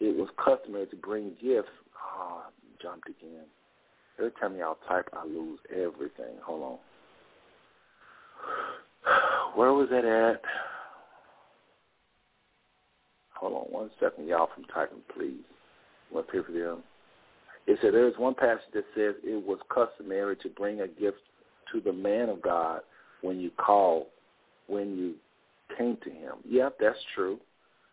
it 0.01 0.17
was 0.17 0.29
customary 0.43 0.87
to 0.87 0.97
bring 0.97 1.33
gifts. 1.41 1.69
Oh, 2.17 2.43
jumped 2.83 3.09
again. 3.09 3.45
Every 4.19 4.33
time 4.41 4.57
y'all 4.57 4.79
type, 4.89 5.09
I 5.13 5.25
lose 5.25 5.59
everything. 5.71 6.37
Hold 6.45 6.63
on. 6.63 6.79
Where 9.57 9.73
was 9.73 9.89
that 9.91 10.05
at? 10.05 10.43
Hold 13.35 13.55
on 13.55 13.73
one 13.73 13.91
second, 14.01 14.29
y'all, 14.29 14.49
from 14.55 14.65
typing, 14.65 15.03
please. 15.17 15.43
What 16.11 16.27
for 16.31 16.53
them. 16.53 16.83
It 17.67 17.79
said 17.81 17.95
there 17.95 18.09
is 18.09 18.15
one 18.19 18.35
passage 18.35 18.73
that 18.75 18.85
says 18.95 19.15
it 19.23 19.47
was 19.47 19.59
customary 19.73 20.37
to 20.37 20.49
bring 20.51 20.81
a 20.81 20.89
gift 20.89 21.19
to 21.73 21.81
the 21.81 21.93
man 21.93 22.29
of 22.29 22.43
God 22.43 22.81
when 23.23 23.41
you 23.41 23.51
call, 23.57 24.09
when 24.67 24.97
you 24.97 25.15
came 25.79 25.97
to 26.05 26.11
him. 26.11 26.35
Yep, 26.49 26.77
that's 26.81 26.99
true. 27.15 27.39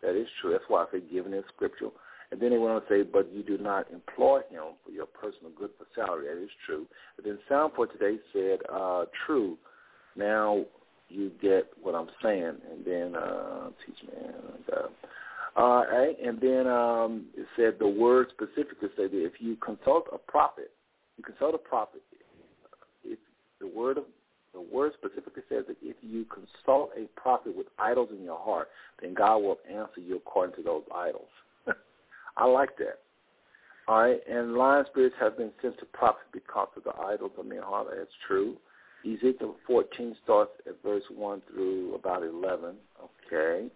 That 0.01 0.19
is 0.19 0.27
true. 0.41 0.51
That's 0.51 0.63
why 0.67 0.83
I 0.83 0.85
say 0.91 1.03
giving 1.11 1.33
is 1.33 1.43
scriptural. 1.55 1.93
And 2.31 2.39
then 2.39 2.51
they 2.51 2.57
went 2.57 2.73
on 2.73 2.81
to 2.81 2.87
say, 2.87 3.01
but 3.03 3.31
you 3.33 3.43
do 3.43 3.57
not 3.57 3.87
employ 3.91 4.41
him 4.49 4.63
for 4.85 4.91
your 4.91 5.07
personal 5.07 5.51
good 5.57 5.71
for 5.77 5.85
salary. 5.95 6.27
That 6.27 6.43
is 6.43 6.49
true. 6.65 6.85
But 7.15 7.25
then 7.25 7.39
Sound 7.47 7.73
for 7.75 7.87
today 7.87 8.17
said, 8.33 8.59
uh, 8.71 9.05
true. 9.25 9.57
Now 10.15 10.65
you 11.09 11.31
get 11.41 11.71
what 11.81 11.95
I'm 11.95 12.09
saying. 12.21 12.57
And 12.71 12.85
then, 12.85 13.15
uh, 13.15 13.69
teach 13.85 13.97
me. 14.03 14.13
And, 14.15 14.77
uh, 14.77 14.87
all 15.59 15.85
right. 15.85 16.15
And 16.23 16.39
then 16.39 16.67
um, 16.67 17.25
it 17.35 17.45
said 17.57 17.73
the 17.79 17.87
word 17.87 18.27
specifically 18.31 18.87
said 18.95 19.11
that 19.11 19.25
if 19.25 19.33
you 19.39 19.57
consult 19.57 20.07
a 20.13 20.17
prophet, 20.17 20.71
you 21.17 21.23
consult 21.23 21.53
a 21.53 21.57
prophet, 21.57 22.01
if 23.03 23.19
the 23.59 23.67
word 23.67 23.97
of 23.97 24.05
the 24.53 24.61
word 24.61 24.93
specifically 24.97 25.43
says 25.49 25.65
that 25.67 25.75
if 25.81 25.97
you 26.01 26.25
consult 26.25 26.91
a 26.97 27.07
prophet 27.19 27.55
with 27.55 27.67
idols 27.77 28.09
in 28.17 28.23
your 28.23 28.39
heart, 28.39 28.69
then 29.01 29.13
God 29.13 29.39
will 29.39 29.57
answer 29.69 29.99
you 29.99 30.15
according 30.15 30.55
to 30.55 30.63
those 30.63 30.83
idols. 30.95 31.27
I 32.37 32.45
like 32.45 32.77
that. 32.77 32.99
All 33.87 34.01
right, 34.01 34.19
and 34.29 34.53
lion 34.53 34.85
spirits 34.89 35.15
have 35.19 35.37
been 35.37 35.51
sent 35.61 35.77
to 35.79 35.85
prophets 35.85 36.25
because 36.31 36.69
of 36.77 36.83
the 36.83 36.95
idols 37.01 37.31
of 37.37 37.49
their 37.49 37.63
heart. 37.63 37.87
That's 37.95 38.09
true. 38.27 38.55
Ezekiel 39.05 39.55
14 39.67 40.15
starts 40.23 40.51
at 40.67 40.81
verse 40.83 41.03
1 41.13 41.41
through 41.51 41.95
about 41.95 42.23
11. 42.23 42.75
Okay. 43.27 43.69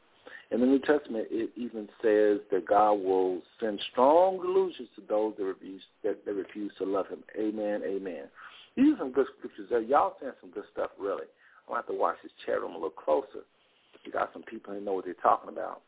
In 0.52 0.60
the 0.60 0.68
New 0.68 0.80
Testament, 0.80 1.28
it 1.32 1.52
even 1.56 1.90
says 2.02 2.40
that 2.52 2.66
God 2.68 2.94
will 2.94 3.42
send 3.60 3.80
strong 3.92 4.38
delusions 4.38 4.90
to 4.96 5.02
those 5.08 5.34
that 5.38 5.46
refuse, 5.46 5.82
that, 6.04 6.26
that 6.26 6.34
refuse 6.34 6.72
to 6.78 6.86
love 6.86 7.08
him. 7.08 7.24
Amen, 7.40 7.82
amen. 7.86 8.26
These 8.76 8.94
are 8.94 8.98
some 9.00 9.12
good 9.12 9.28
scriptures 9.38 9.68
there. 9.70 9.82
Y'all 9.82 10.16
saying 10.20 10.34
some 10.42 10.52
good 10.52 10.66
stuff, 10.72 10.92
really. 11.00 11.26
I'm 11.68 11.74
to 11.74 11.76
have 11.76 11.88
to 11.88 11.94
watch 11.94 12.18
this 12.22 12.32
chat 12.46 12.62
room 12.62 12.72
a 12.72 12.76
little 12.76 12.90
closer. 12.90 13.46
You 14.04 14.12
got 14.12 14.32
some 14.34 14.44
people 14.44 14.74
who 14.74 14.82
know 14.82 14.94
what 14.94 15.06
they're 15.06 15.14
talking 15.16 15.50
about. 15.50 15.82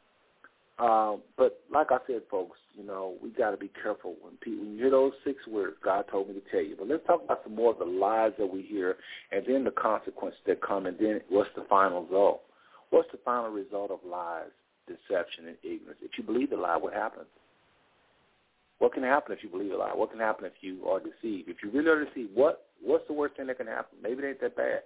Um, 0.77 1.21
but 1.37 1.61
like 1.71 1.91
I 1.91 1.97
said, 2.05 2.21
folks, 2.29 2.57
you 2.77 2.85
know, 2.85 3.15
we 3.23 3.29
got 3.29 3.51
to 3.51 3.57
be 3.57 3.71
careful 3.81 4.15
when 4.21 4.33
people, 4.41 4.65
when 4.65 4.73
you 4.73 4.79
hear 4.79 4.91
those 4.91 5.13
six 5.23 5.45
words 5.47 5.77
God 5.83 6.05
told 6.11 6.27
me 6.27 6.33
to 6.33 6.41
tell 6.51 6.61
you. 6.61 6.75
But 6.77 6.89
let's 6.89 7.05
talk 7.07 7.23
about 7.23 7.41
some 7.43 7.55
more 7.55 7.71
of 7.71 7.79
the 7.79 7.85
lies 7.85 8.33
that 8.37 8.51
we 8.51 8.61
hear, 8.61 8.97
and 9.31 9.43
then 9.47 9.63
the 9.63 9.71
consequences 9.71 10.39
that 10.47 10.61
come, 10.61 10.85
and 10.85 10.97
then 10.99 11.21
what's 11.29 11.49
the 11.55 11.65
final 11.69 12.03
result? 12.03 12.41
What's 12.95 13.11
the 13.11 13.19
final 13.25 13.49
result 13.49 13.91
of 13.91 13.99
lies, 14.09 14.55
deception, 14.87 15.47
and 15.47 15.57
ignorance? 15.63 15.99
If 16.01 16.11
you 16.17 16.23
believe 16.23 16.51
the 16.51 16.55
lie, 16.55 16.77
what 16.77 16.93
happens? 16.93 17.27
What 18.79 18.93
can 18.93 19.03
happen 19.03 19.33
if 19.33 19.43
you 19.43 19.49
believe 19.49 19.73
a 19.73 19.75
lie? 19.75 19.91
What 19.93 20.11
can 20.11 20.19
happen 20.21 20.45
if 20.45 20.53
you 20.61 20.87
are 20.87 21.01
deceived? 21.01 21.49
If 21.49 21.57
you 21.61 21.71
really 21.71 21.89
are 21.89 22.05
deceived, 22.05 22.33
what 22.33 22.67
what's 22.81 23.05
the 23.09 23.13
worst 23.13 23.35
thing 23.35 23.47
that 23.47 23.57
can 23.57 23.67
happen? 23.67 23.97
Maybe 24.01 24.23
it 24.23 24.29
ain't 24.29 24.39
that 24.39 24.55
bad. 24.55 24.83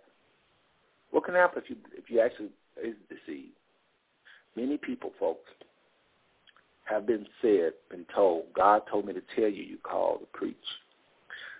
What 1.11 1.23
can 1.23 1.35
happen 1.35 1.61
if 1.63 1.69
you 1.69 1.75
if 1.95 2.09
you 2.09 2.19
actually 2.19 2.49
is 2.83 2.95
deceived? 3.09 3.53
Many 4.55 4.77
people, 4.77 5.11
folks, 5.19 5.47
have 6.85 7.05
been 7.05 7.27
said, 7.43 7.73
been 7.91 8.07
told, 8.15 8.45
God 8.55 8.81
told 8.89 9.05
me 9.05 9.13
to 9.13 9.21
tell 9.35 9.49
you 9.49 9.61
you 9.61 9.77
called 9.83 10.21
to 10.21 10.25
preach. 10.33 10.57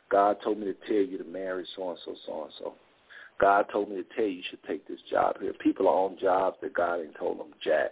God 0.10 0.38
told 0.44 0.58
me 0.58 0.66
to 0.66 0.74
tell 0.88 0.96
you 0.96 1.20
to 1.20 1.24
marry 1.26 1.64
so-and-so, 1.76 2.16
so-and-so. 2.26 2.74
God 3.40 3.66
told 3.72 3.90
me 3.90 3.96
to 3.96 4.04
tell 4.16 4.26
you 4.26 4.32
you 4.32 4.44
should 4.50 4.64
take 4.64 4.88
this 4.88 5.00
job 5.10 5.38
here. 5.40 5.54
People 5.54 5.88
are 5.88 6.06
on 6.06 6.18
jobs 6.20 6.58
that 6.62 6.74
God 6.74 7.02
ain't 7.02 7.16
told 7.16 7.40
them 7.40 7.54
jack. 7.64 7.92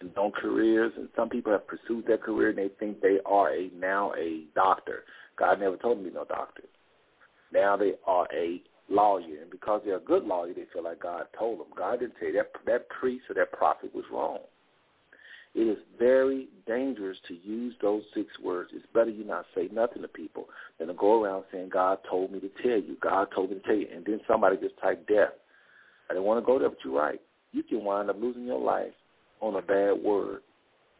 And 0.00 0.16
on 0.16 0.30
careers, 0.30 0.92
and 0.96 1.08
some 1.16 1.28
people 1.28 1.52
have 1.52 1.66
pursued 1.66 2.06
their 2.06 2.18
career 2.18 2.50
and 2.50 2.58
they 2.58 2.68
think 2.78 3.00
they 3.00 3.18
are 3.26 3.52
a 3.52 3.70
now 3.78 4.12
a 4.14 4.44
doctor. 4.54 5.04
God 5.36 5.60
never 5.60 5.76
told 5.76 6.02
me 6.02 6.10
no 6.12 6.24
doctor. 6.24 6.62
Now 7.52 7.76
they 7.76 7.94
are 8.06 8.26
a 8.32 8.62
lawyer, 8.88 9.42
and 9.42 9.50
because 9.50 9.82
they're 9.84 9.96
a 9.96 10.00
good 10.00 10.24
lawyer, 10.24 10.54
they 10.54 10.66
feel 10.72 10.84
like 10.84 11.00
God 11.00 11.24
told 11.38 11.60
them. 11.60 11.66
God 11.76 12.00
didn't 12.00 12.14
tell 12.18 12.28
you 12.28 12.34
that 12.34 12.52
that 12.66 12.88
priest 12.88 13.24
or 13.28 13.34
that 13.34 13.52
prophet 13.52 13.94
was 13.94 14.04
wrong. 14.12 14.38
It 15.58 15.66
is 15.66 15.78
very 15.98 16.46
dangerous 16.68 17.18
to 17.26 17.34
use 17.34 17.74
those 17.82 18.04
six 18.14 18.28
words. 18.40 18.70
It's 18.72 18.86
better 18.94 19.10
you 19.10 19.24
not 19.24 19.44
say 19.56 19.68
nothing 19.72 20.02
to 20.02 20.08
people 20.08 20.44
than 20.78 20.86
to 20.86 20.94
go 20.94 21.20
around 21.20 21.46
saying, 21.50 21.70
God 21.70 21.98
told 22.08 22.30
me 22.30 22.38
to 22.38 22.48
tell 22.62 22.78
you. 22.78 22.96
God 23.02 23.26
told 23.34 23.50
me 23.50 23.56
to 23.56 23.62
tell 23.62 23.74
you. 23.74 23.88
And 23.92 24.04
then 24.04 24.20
somebody 24.28 24.56
just 24.56 24.78
type 24.80 25.08
death. 25.08 25.30
I 26.08 26.14
didn't 26.14 26.26
want 26.26 26.40
to 26.40 26.46
go 26.46 26.60
there, 26.60 26.68
but 26.68 26.78
you're 26.84 26.94
right. 26.94 27.20
You 27.50 27.64
can 27.64 27.82
wind 27.82 28.08
up 28.08 28.20
losing 28.20 28.44
your 28.44 28.60
life 28.60 28.92
on 29.40 29.56
a 29.56 29.60
bad 29.60 29.94
word. 30.00 30.42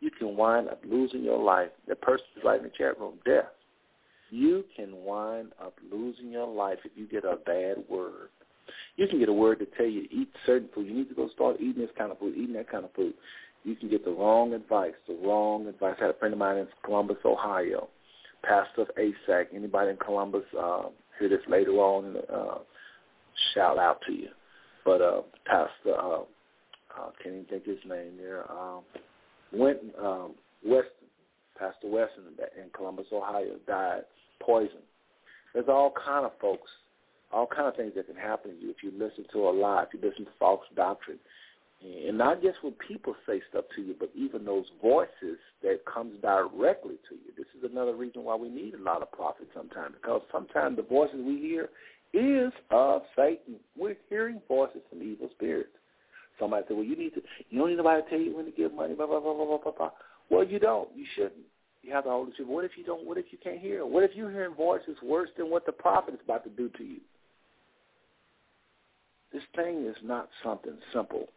You 0.01 0.11
can 0.11 0.37
wind 0.37 0.69
up 0.69 0.83
losing 0.85 1.23
your 1.23 1.41
life. 1.41 1.71
The 1.87 1.95
person 1.95 2.27
is 2.37 2.43
right 2.45 2.59
in 2.59 2.65
the 2.65 2.73
chat 2.77 2.99
room, 2.99 3.15
death. 3.25 3.45
You 4.31 4.65
can 4.75 5.05
wind 5.05 5.53
up 5.65 5.75
losing 5.93 6.33
your 6.33 6.49
life 6.49 6.79
if 6.85 6.91
you 6.97 7.07
get 7.07 7.25
a 7.25 7.37
bad 7.47 7.77
word. 7.89 8.31
You 8.97 9.07
can 9.07 9.21
get 9.21 9.29
a 9.29 9.33
word 9.33 9.61
to 9.61 9.67
tell 9.67 9.87
you 9.87 10.09
to 10.09 10.15
eat 10.15 10.29
certain 10.45 10.69
food. 10.75 10.89
You 10.89 10.95
need 10.95 11.09
to 11.09 11.15
go 11.15 11.29
start 11.31 11.61
eating 11.61 11.81
this 11.81 11.91
kind 11.97 12.11
of 12.11 12.19
food, 12.19 12.35
eating 12.37 12.55
that 12.55 12.69
kind 12.69 12.85
of 12.85 12.93
food. 12.95 13.15
You 13.65 13.77
can 13.77 13.89
get 13.89 14.05
the 14.05 14.13
wrong 14.13 14.55
advice, 14.55 14.95
the 15.07 15.19
wrong 15.25 15.67
advice. 15.67 15.97
I 15.99 16.05
had 16.05 16.15
a 16.15 16.19
friend 16.19 16.33
of 16.33 16.39
mine 16.39 16.59
in 16.59 16.69
Columbus, 16.85 17.19
Ohio, 17.25 17.89
pastor 18.43 18.83
of 18.83 18.89
ASAC. 18.97 19.47
Anybody 19.55 19.91
in 19.91 19.97
Columbus 19.97 20.45
uh, 20.59 20.85
hear 21.19 21.29
this 21.29 21.41
later 21.49 21.73
on, 21.73 22.17
uh, 22.33 22.59
shout 23.55 23.79
out 23.79 24.01
to 24.07 24.13
you. 24.13 24.29
But 24.85 25.03
uh, 25.03 25.23
pastor, 25.45 25.95
uh, 25.99 26.21
uh, 26.21 27.11
can't 27.23 27.35
even 27.35 27.45
think 27.45 27.67
his 27.67 27.79
name 27.87 28.17
there, 28.17 28.51
um, 28.51 28.83
went 29.53 29.79
um, 30.01 30.35
Weston, 30.65 31.09
Pastor 31.59 31.89
Weston 31.89 32.25
in 32.57 32.71
Columbus, 32.75 33.07
Ohio, 33.13 33.57
died 33.67 34.03
poison. 34.41 34.83
There's 35.53 35.69
all 35.69 35.93
kind 35.93 36.25
of 36.25 36.33
folks, 36.41 36.71
all 37.33 37.47
kind 37.47 37.67
of 37.67 37.77
things 37.77 37.93
that 37.97 38.07
can 38.07 38.17
happen 38.17 38.53
to 38.53 38.57
you 38.63 38.71
if 38.71 38.83
you 38.83 38.93
listen 38.93 39.25
to 39.33 39.49
a 39.49 39.51
lie, 39.51 39.85
if 39.85 39.89
you 39.93 40.09
listen 40.09 40.25
to 40.25 40.31
false 40.39 40.63
doctrine. 40.77 41.19
And 41.81 42.19
not 42.19 42.43
just 42.43 42.59
when 42.63 42.73
people 42.73 43.15
say 43.27 43.41
stuff 43.51 43.65
to 43.77 43.83
you, 43.83 43.95
but 43.99 44.11
even 44.15 44.45
those 44.45 44.67
voices 44.83 45.39
that 45.63 45.85
comes 45.87 46.21
directly 46.21 46.97
to 47.09 47.15
you. 47.15 47.33
This 47.37 47.47
is 47.57 47.71
another 47.71 47.95
reason 47.95 48.25
why 48.25 48.35
we 48.35 48.49
need 48.49 48.75
a 48.75 48.83
lot 48.83 49.01
of 49.01 49.13
prophets 49.13 49.51
sometimes, 49.55 49.95
because 50.01 50.23
sometimes 50.33 50.77
the 50.77 50.83
voices 50.83 51.21
we 51.25 51.39
hear 51.39 51.69
is 52.13 52.53
of 52.71 53.03
Satan. 53.15 53.57
We're 53.77 53.97
hearing 54.09 54.41
voices 54.49 54.81
from 54.91 55.03
evil 55.03 55.29
spirits. 55.37 55.71
Somebody 56.41 56.65
said, 56.67 56.77
well, 56.77 56.87
you 56.87 56.97
need 56.97 57.15
to, 57.15 57.23
you 57.51 57.59
don't 57.59 57.69
need 57.69 57.77
nobody 57.77 58.03
to 58.03 58.09
tell 58.09 58.19
you 58.19 58.37
when 58.37 58.47
to 58.47 58.51
give 58.51 58.75
money, 58.75 58.95
blah, 58.95 59.07
blah, 59.07 59.21
blah, 59.21 59.35
blah, 59.35 59.59
blah, 59.59 59.73
blah. 59.73 59.91
Well, 60.31 60.45
you 60.45 60.59
don't. 60.59 60.89
You 60.97 61.05
shouldn't. 61.15 61.47
You 61.83 61.93
have 61.93 62.05
the 62.05 62.11
Holy 62.11 62.33
Spirit. 62.33 62.51
What 62.51 62.65
if 62.65 62.73
you 62.77 62.85
don't? 62.85 63.07
What 63.07 63.19
if 63.19 63.27
you 63.31 63.39
can't 63.43 63.61
hear? 63.61 63.87
What 63.87 64.03
if 64.03 64.11
you're 64.15 64.31
hearing 64.31 64.55
voices 64.55 64.97
worse 65.03 65.31
than 65.37 65.49
what 65.49 65.65
the 65.65 65.73
prophet 65.73 66.15
is 66.15 66.21
about 66.25 66.45
to 66.45 66.51
do 66.51 66.69
to 66.77 66.85
you? 66.85 66.99
This 69.33 69.43
thing 69.55 69.87
is 69.87 69.97
not 70.03 70.29
something 70.43 70.77
simple. 70.93 71.29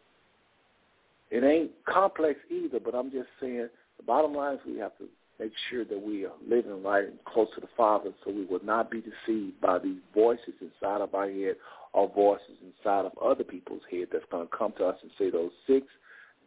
It 1.32 1.44
ain't 1.44 1.70
complex 1.86 2.38
either, 2.50 2.78
but 2.78 2.94
I'm 2.94 3.10
just 3.10 3.28
saying 3.40 3.68
the 3.96 4.02
bottom 4.02 4.34
line 4.34 4.56
is 4.56 4.60
we 4.66 4.76
have 4.76 4.96
to 4.98 5.06
make 5.40 5.52
sure 5.70 5.82
that 5.82 6.00
we 6.00 6.26
are 6.26 6.32
living 6.46 6.82
right 6.82 7.04
and 7.04 7.24
close 7.24 7.48
to 7.54 7.60
the 7.62 7.68
Father 7.74 8.10
so 8.22 8.30
we 8.30 8.44
will 8.44 8.62
not 8.62 8.90
be 8.90 9.00
deceived 9.00 9.58
by 9.58 9.78
these 9.78 9.96
voices 10.14 10.52
inside 10.60 11.00
of 11.00 11.14
our 11.14 11.30
head 11.30 11.56
or 11.94 12.12
voices 12.14 12.58
inside 12.62 13.06
of 13.06 13.12
other 13.16 13.44
people's 13.44 13.80
head 13.90 14.08
that's 14.12 14.26
going 14.30 14.46
to 14.46 14.56
come 14.56 14.74
to 14.76 14.84
us 14.84 14.98
and 15.00 15.10
say 15.18 15.30
those 15.30 15.50
six 15.66 15.86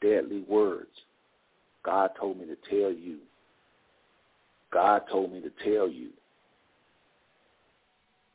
deadly 0.01 0.43
words. 0.47 0.91
God 1.83 2.11
told 2.19 2.37
me 2.37 2.45
to 2.45 2.57
tell 2.69 2.91
you. 2.91 3.17
God 4.71 5.01
told 5.09 5.33
me 5.33 5.41
to 5.41 5.51
tell 5.63 5.89
you. 5.89 6.09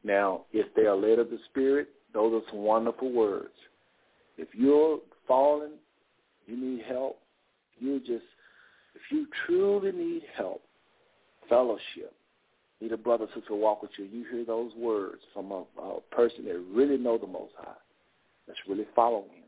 Now, 0.02 0.46
if 0.52 0.66
they 0.74 0.86
are 0.86 0.96
led 0.96 1.20
of 1.20 1.30
the 1.30 1.38
Spirit, 1.48 1.90
those 2.12 2.42
are 2.42 2.50
some 2.50 2.60
wonderful 2.60 3.12
words. 3.12 3.54
If 4.36 4.48
you're 4.52 4.98
fallen, 5.28 5.72
you 6.50 6.56
need 6.56 6.82
help, 6.86 7.18
you 7.78 8.00
just, 8.00 8.24
if 8.94 9.02
you 9.10 9.26
truly 9.46 9.92
need 9.92 10.22
help, 10.36 10.62
fellowship, 11.48 12.12
need 12.80 12.92
a 12.92 12.96
brother 12.96 13.26
sister 13.34 13.48
to 13.48 13.54
walk 13.54 13.82
with 13.82 13.90
you, 13.98 14.04
you 14.04 14.24
hear 14.30 14.44
those 14.44 14.72
words 14.76 15.20
from 15.32 15.52
a, 15.52 15.64
a 15.80 16.00
person 16.10 16.44
that 16.44 16.58
really 16.72 16.96
know 16.96 17.18
the 17.18 17.26
Most 17.26 17.52
High, 17.58 17.72
that's 18.46 18.58
really 18.68 18.86
following 18.94 19.30
him. 19.30 19.44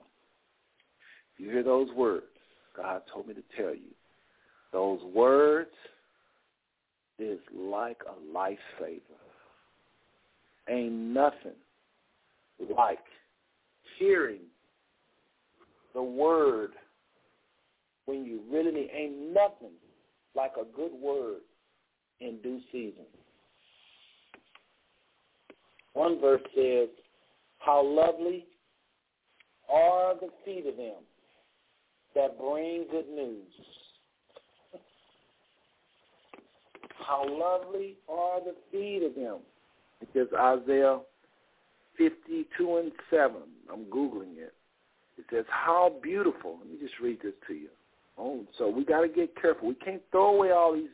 You 1.38 1.50
hear 1.50 1.62
those 1.62 1.88
words, 1.96 2.26
God 2.76 3.02
told 3.12 3.26
me 3.26 3.34
to 3.34 3.42
tell 3.56 3.74
you, 3.74 3.90
those 4.72 5.00
words 5.14 5.70
is 7.18 7.38
like 7.54 8.00
a 8.08 8.36
lifesaver. 8.36 9.00
Ain't 10.68 10.92
nothing 10.92 11.52
like 12.76 13.00
hearing 13.98 14.40
the 15.94 16.02
word 16.02 16.70
when 18.06 18.24
you 18.24 18.40
really 18.50 18.72
need. 18.72 18.90
Ain't 18.94 19.32
nothing 19.32 19.74
like 20.34 20.52
a 20.60 20.64
good 20.76 20.92
word 20.92 21.40
in 22.20 22.38
due 22.42 22.60
season. 22.70 23.04
One 25.94 26.20
verse 26.20 26.42
says, 26.54 26.88
How 27.58 27.84
lovely 27.84 28.46
are 29.72 30.14
the 30.14 30.28
feet 30.44 30.66
of 30.66 30.76
them 30.76 31.02
that 32.14 32.38
bring 32.38 32.86
good 32.90 33.08
news. 33.08 33.52
How 37.06 37.24
lovely 37.26 37.96
are 38.08 38.40
the 38.40 38.54
feet 38.70 39.02
of 39.04 39.14
them. 39.14 39.38
It 40.00 40.08
says 40.12 40.26
Isaiah 40.38 40.98
52 41.96 42.76
and 42.76 42.92
7. 43.10 43.36
I'm 43.72 43.84
Googling 43.84 44.36
it. 44.36 44.54
It 45.18 45.24
says, 45.30 45.44
how 45.48 45.92
beautiful. 46.02 46.58
Let 46.58 46.68
me 46.68 46.76
just 46.80 46.98
read 47.00 47.18
this 47.22 47.34
to 47.46 47.54
you. 47.54 47.68
Oh, 48.22 48.44
so 48.56 48.68
we 48.68 48.84
got 48.84 49.00
to 49.00 49.08
get 49.08 49.34
careful. 49.40 49.66
We 49.66 49.74
can't 49.74 50.00
throw 50.12 50.36
away 50.36 50.52
all 50.52 50.74
these 50.74 50.88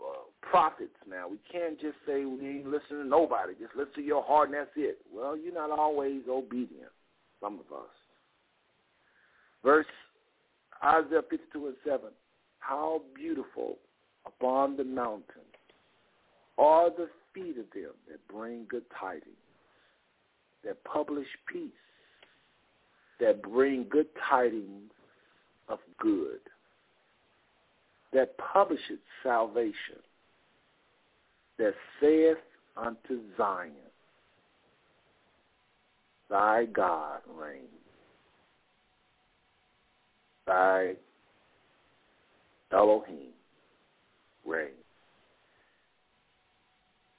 uh, 0.00 0.24
prophets 0.42 0.96
now. 1.08 1.28
We 1.28 1.38
can't 1.50 1.80
just 1.80 1.94
say 2.04 2.24
we 2.24 2.44
ain't 2.44 2.66
listening 2.66 3.02
to 3.02 3.06
nobody. 3.06 3.52
Just 3.52 3.76
listen 3.76 3.94
to 3.94 4.02
your 4.02 4.24
heart 4.24 4.48
and 4.48 4.58
that's 4.58 4.70
it. 4.74 4.98
Well, 5.14 5.36
you're 5.36 5.54
not 5.54 5.70
always 5.70 6.22
obedient, 6.28 6.90
some 7.40 7.54
of 7.54 7.72
us. 7.72 7.88
Verse 9.62 9.86
Isaiah 10.84 11.22
52 11.30 11.66
and 11.68 11.76
7. 11.84 12.00
How 12.58 13.02
beautiful 13.14 13.76
upon 14.26 14.76
the 14.76 14.82
mountain 14.82 15.46
are 16.58 16.90
the 16.90 17.08
feet 17.32 17.58
of 17.58 17.70
them 17.72 17.92
that 18.10 18.26
bring 18.26 18.66
good 18.68 18.84
tidings, 18.98 19.22
that 20.64 20.82
publish 20.82 21.28
peace, 21.52 21.70
that 23.20 23.40
bring 23.40 23.86
good 23.88 24.08
tidings 24.28 24.90
of 25.68 25.78
good, 25.98 26.40
that 28.16 28.36
publisheth 28.38 28.98
salvation, 29.22 30.00
that 31.58 31.74
saith 32.00 32.38
unto 32.76 33.20
Zion, 33.36 33.72
Thy 36.30 36.64
God 36.64 37.20
reigns. 37.38 37.68
Thy 40.46 40.94
Elohim 42.72 43.32
reigns. 44.46 44.72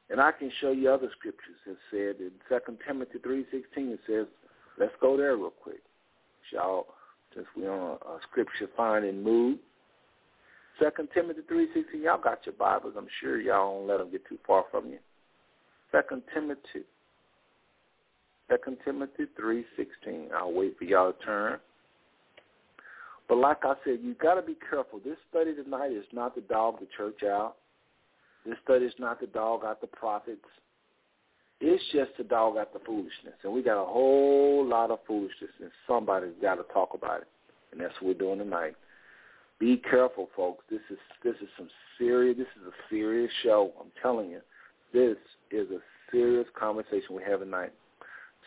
And 0.10 0.20
I 0.20 0.32
can 0.32 0.52
show 0.60 0.72
you 0.72 0.90
other 0.90 1.10
scriptures 1.18 1.56
that 1.68 1.78
said 1.92 2.20
in 2.20 2.32
Second 2.50 2.80
Timothy 2.88 3.20
three 3.22 3.46
sixteen 3.52 3.90
it 3.90 4.00
says, 4.08 4.26
let's 4.80 4.94
go 5.00 5.16
there 5.16 5.38
real 5.38 5.52
quick. 5.52 5.82
Y'all 6.52 6.88
since 7.36 7.46
we're 7.56 7.72
on 7.72 7.98
a, 8.06 8.10
a 8.10 8.20
scripture 8.30 8.70
finding 8.76 9.22
mood. 9.24 9.60
Second 10.80 11.10
Timothy 11.14 11.42
three 11.48 11.68
sixteen, 11.74 12.04
y'all 12.04 12.22
got 12.22 12.46
your 12.46 12.54
Bibles. 12.54 12.94
I'm 12.98 13.08
sure 13.20 13.40
y'all 13.40 13.80
don't 13.80 13.88
let 13.88 13.98
them 13.98 14.12
get 14.12 14.28
too 14.28 14.38
far 14.46 14.66
from 14.70 14.90
you. 14.90 15.00
Second 15.92 16.22
Timothy 16.34 16.86
Second 18.50 18.78
Timothy 18.86 19.26
three 19.36 19.66
sixteen. 19.76 20.30
I'll 20.36 20.54
wait 20.54 20.78
for 20.78 20.84
y'all 20.84 21.12
to 21.12 21.26
turn. 21.26 21.60
But 23.28 23.40
like 23.40 23.58
I 23.64 23.74
said, 23.84 24.00
you 24.02 24.14
got 24.14 24.36
to 24.36 24.42
be 24.42 24.56
careful. 24.70 25.00
This 25.04 25.18
study 25.30 25.54
tonight 25.54 25.92
is 25.92 26.06
not 26.14 26.34
to 26.36 26.42
dog 26.42 26.80
the 26.80 26.88
church 26.96 27.24
out. 27.24 27.56
This 28.46 28.56
study 28.64 28.86
is 28.86 28.94
not 29.00 29.20
to 29.20 29.28
dog 29.28 29.66
out 29.66 29.82
the 29.82 29.88
prophets. 29.88 30.40
It's 31.60 31.84
just 31.92 32.16
to 32.18 32.24
dog 32.24 32.56
out 32.56 32.72
the 32.72 32.80
foolishness. 32.86 33.34
And 33.44 33.52
we 33.52 33.62
got 33.64 33.82
a 33.82 33.86
whole 33.86 34.66
lot 34.66 34.92
of 34.92 35.00
foolishness, 35.06 35.50
and 35.60 35.72
somebody's 35.86 36.30
got 36.42 36.56
to 36.56 36.64
talk 36.72 36.92
about 36.94 37.22
it. 37.22 37.28
And 37.74 37.82
that's 37.82 37.94
what 37.96 38.16
we're 38.16 38.26
doing 38.26 38.40
tonight. 38.40 38.76
Be 39.60 39.78
careful, 39.78 40.30
folks. 40.36 40.64
This 40.70 40.82
is 40.90 41.00
this 41.24 41.36
is 41.42 41.50
some 41.58 41.70
serious. 41.98 42.38
This 42.38 42.48
is 42.62 42.68
a 42.68 42.76
serious 42.90 43.32
show. 43.44 43.72
I'm 43.80 43.92
telling 44.02 44.30
you, 44.30 44.42
this 44.94 45.18
is 45.50 45.72
a 45.72 45.80
serious 46.12 46.48
conversation 46.58 47.16
we 47.16 47.24
have 47.24 47.40
tonight. 47.40 47.74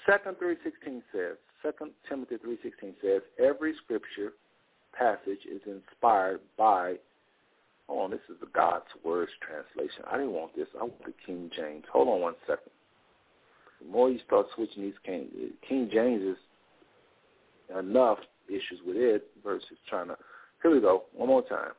Second 0.08 0.38
three 0.38 0.56
sixteen 0.62 1.02
says. 1.12 1.36
Second 1.62 1.90
Timothy 2.08 2.36
three 2.36 2.58
sixteen 2.62 2.94
says 3.02 3.22
every 3.38 3.74
scripture 3.84 4.32
passage 4.96 5.40
is 5.50 5.60
inspired 5.66 6.40
by. 6.56 6.94
On, 7.88 8.08
this 8.12 8.20
is 8.28 8.36
the 8.40 8.46
God's 8.54 8.86
Words 9.04 9.32
translation. 9.42 10.04
I 10.08 10.16
didn't 10.16 10.30
want 10.30 10.54
this. 10.54 10.68
I 10.80 10.84
want 10.84 11.04
the 11.04 11.12
King 11.26 11.50
James. 11.56 11.82
Hold 11.92 12.06
on 12.06 12.20
one 12.20 12.34
second. 12.46 12.70
The 13.80 13.88
more 13.88 14.08
you 14.08 14.20
start 14.24 14.46
switching 14.54 14.84
these 14.84 14.94
King, 15.04 15.26
King 15.68 15.90
James 15.92 16.22
is 16.22 16.36
enough 17.76 18.18
issues 18.48 18.78
with 18.86 18.96
it 18.96 19.26
versus 19.42 19.76
trying 19.88 20.06
to. 20.06 20.16
Here 20.62 20.70
we 20.70 20.80
go. 20.80 21.04
One 21.14 21.28
more 21.28 21.42
time. 21.42 21.72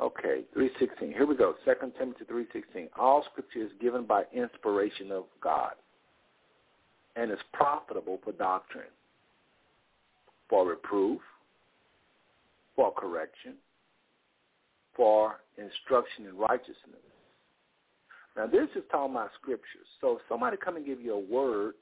Okay, 0.00 0.42
316. 0.52 1.12
Here 1.12 1.26
we 1.26 1.36
go. 1.36 1.54
Second 1.64 1.92
Timothy 1.96 2.24
316. 2.26 2.88
All 2.98 3.24
scripture 3.30 3.60
is 3.60 3.70
given 3.80 4.04
by 4.04 4.24
inspiration 4.34 5.12
of 5.12 5.24
God 5.40 5.74
and 7.14 7.30
is 7.30 7.38
profitable 7.52 8.18
for 8.24 8.32
doctrine, 8.32 8.90
for 10.48 10.66
reproof, 10.66 11.20
for 12.74 12.92
correction, 12.92 13.54
for 14.96 15.36
instruction 15.56 16.26
in 16.26 16.36
righteousness. 16.36 16.76
Now 18.36 18.46
this 18.46 18.68
is 18.74 18.82
talking 18.90 19.14
about 19.14 19.30
scriptures. 19.40 19.86
So 20.00 20.16
if 20.16 20.22
somebody 20.28 20.56
come 20.56 20.76
and 20.76 20.84
give 20.86 21.00
you 21.00 21.14
a 21.14 21.20
word 21.20 21.74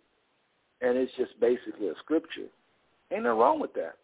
and 0.81 0.97
it's 0.97 1.13
just 1.17 1.39
basically 1.41 1.89
a 1.89 1.95
scripture, 1.99 2.49
ain't 3.13 3.25
nothing 3.25 3.39
wrong 3.39 3.61
with 3.61 3.75
that. 3.75 3.97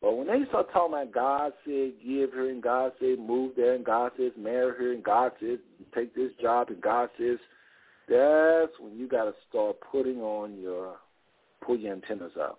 But 0.00 0.16
when 0.16 0.26
they 0.26 0.44
start 0.48 0.72
talking 0.72 0.94
about 0.94 1.12
God 1.12 1.52
said 1.64 1.92
give 2.04 2.32
her 2.32 2.50
and 2.50 2.62
God 2.62 2.92
said 2.98 3.20
move 3.20 3.52
there 3.56 3.74
and 3.74 3.84
God 3.84 4.10
says 4.16 4.32
marry 4.36 4.76
her 4.76 4.92
and 4.92 5.02
God 5.02 5.30
says 5.40 5.58
take 5.94 6.14
this 6.14 6.32
job 6.40 6.68
and 6.70 6.80
God 6.80 7.08
says 7.18 7.38
that's 8.08 8.72
when 8.80 8.96
you 8.96 9.06
got 9.08 9.24
to 9.24 9.34
start 9.48 9.76
putting 9.92 10.20
on 10.20 10.58
your 10.60 10.96
pull 11.64 11.76
your 11.76 11.92
antennas 11.92 12.32
up. 12.40 12.58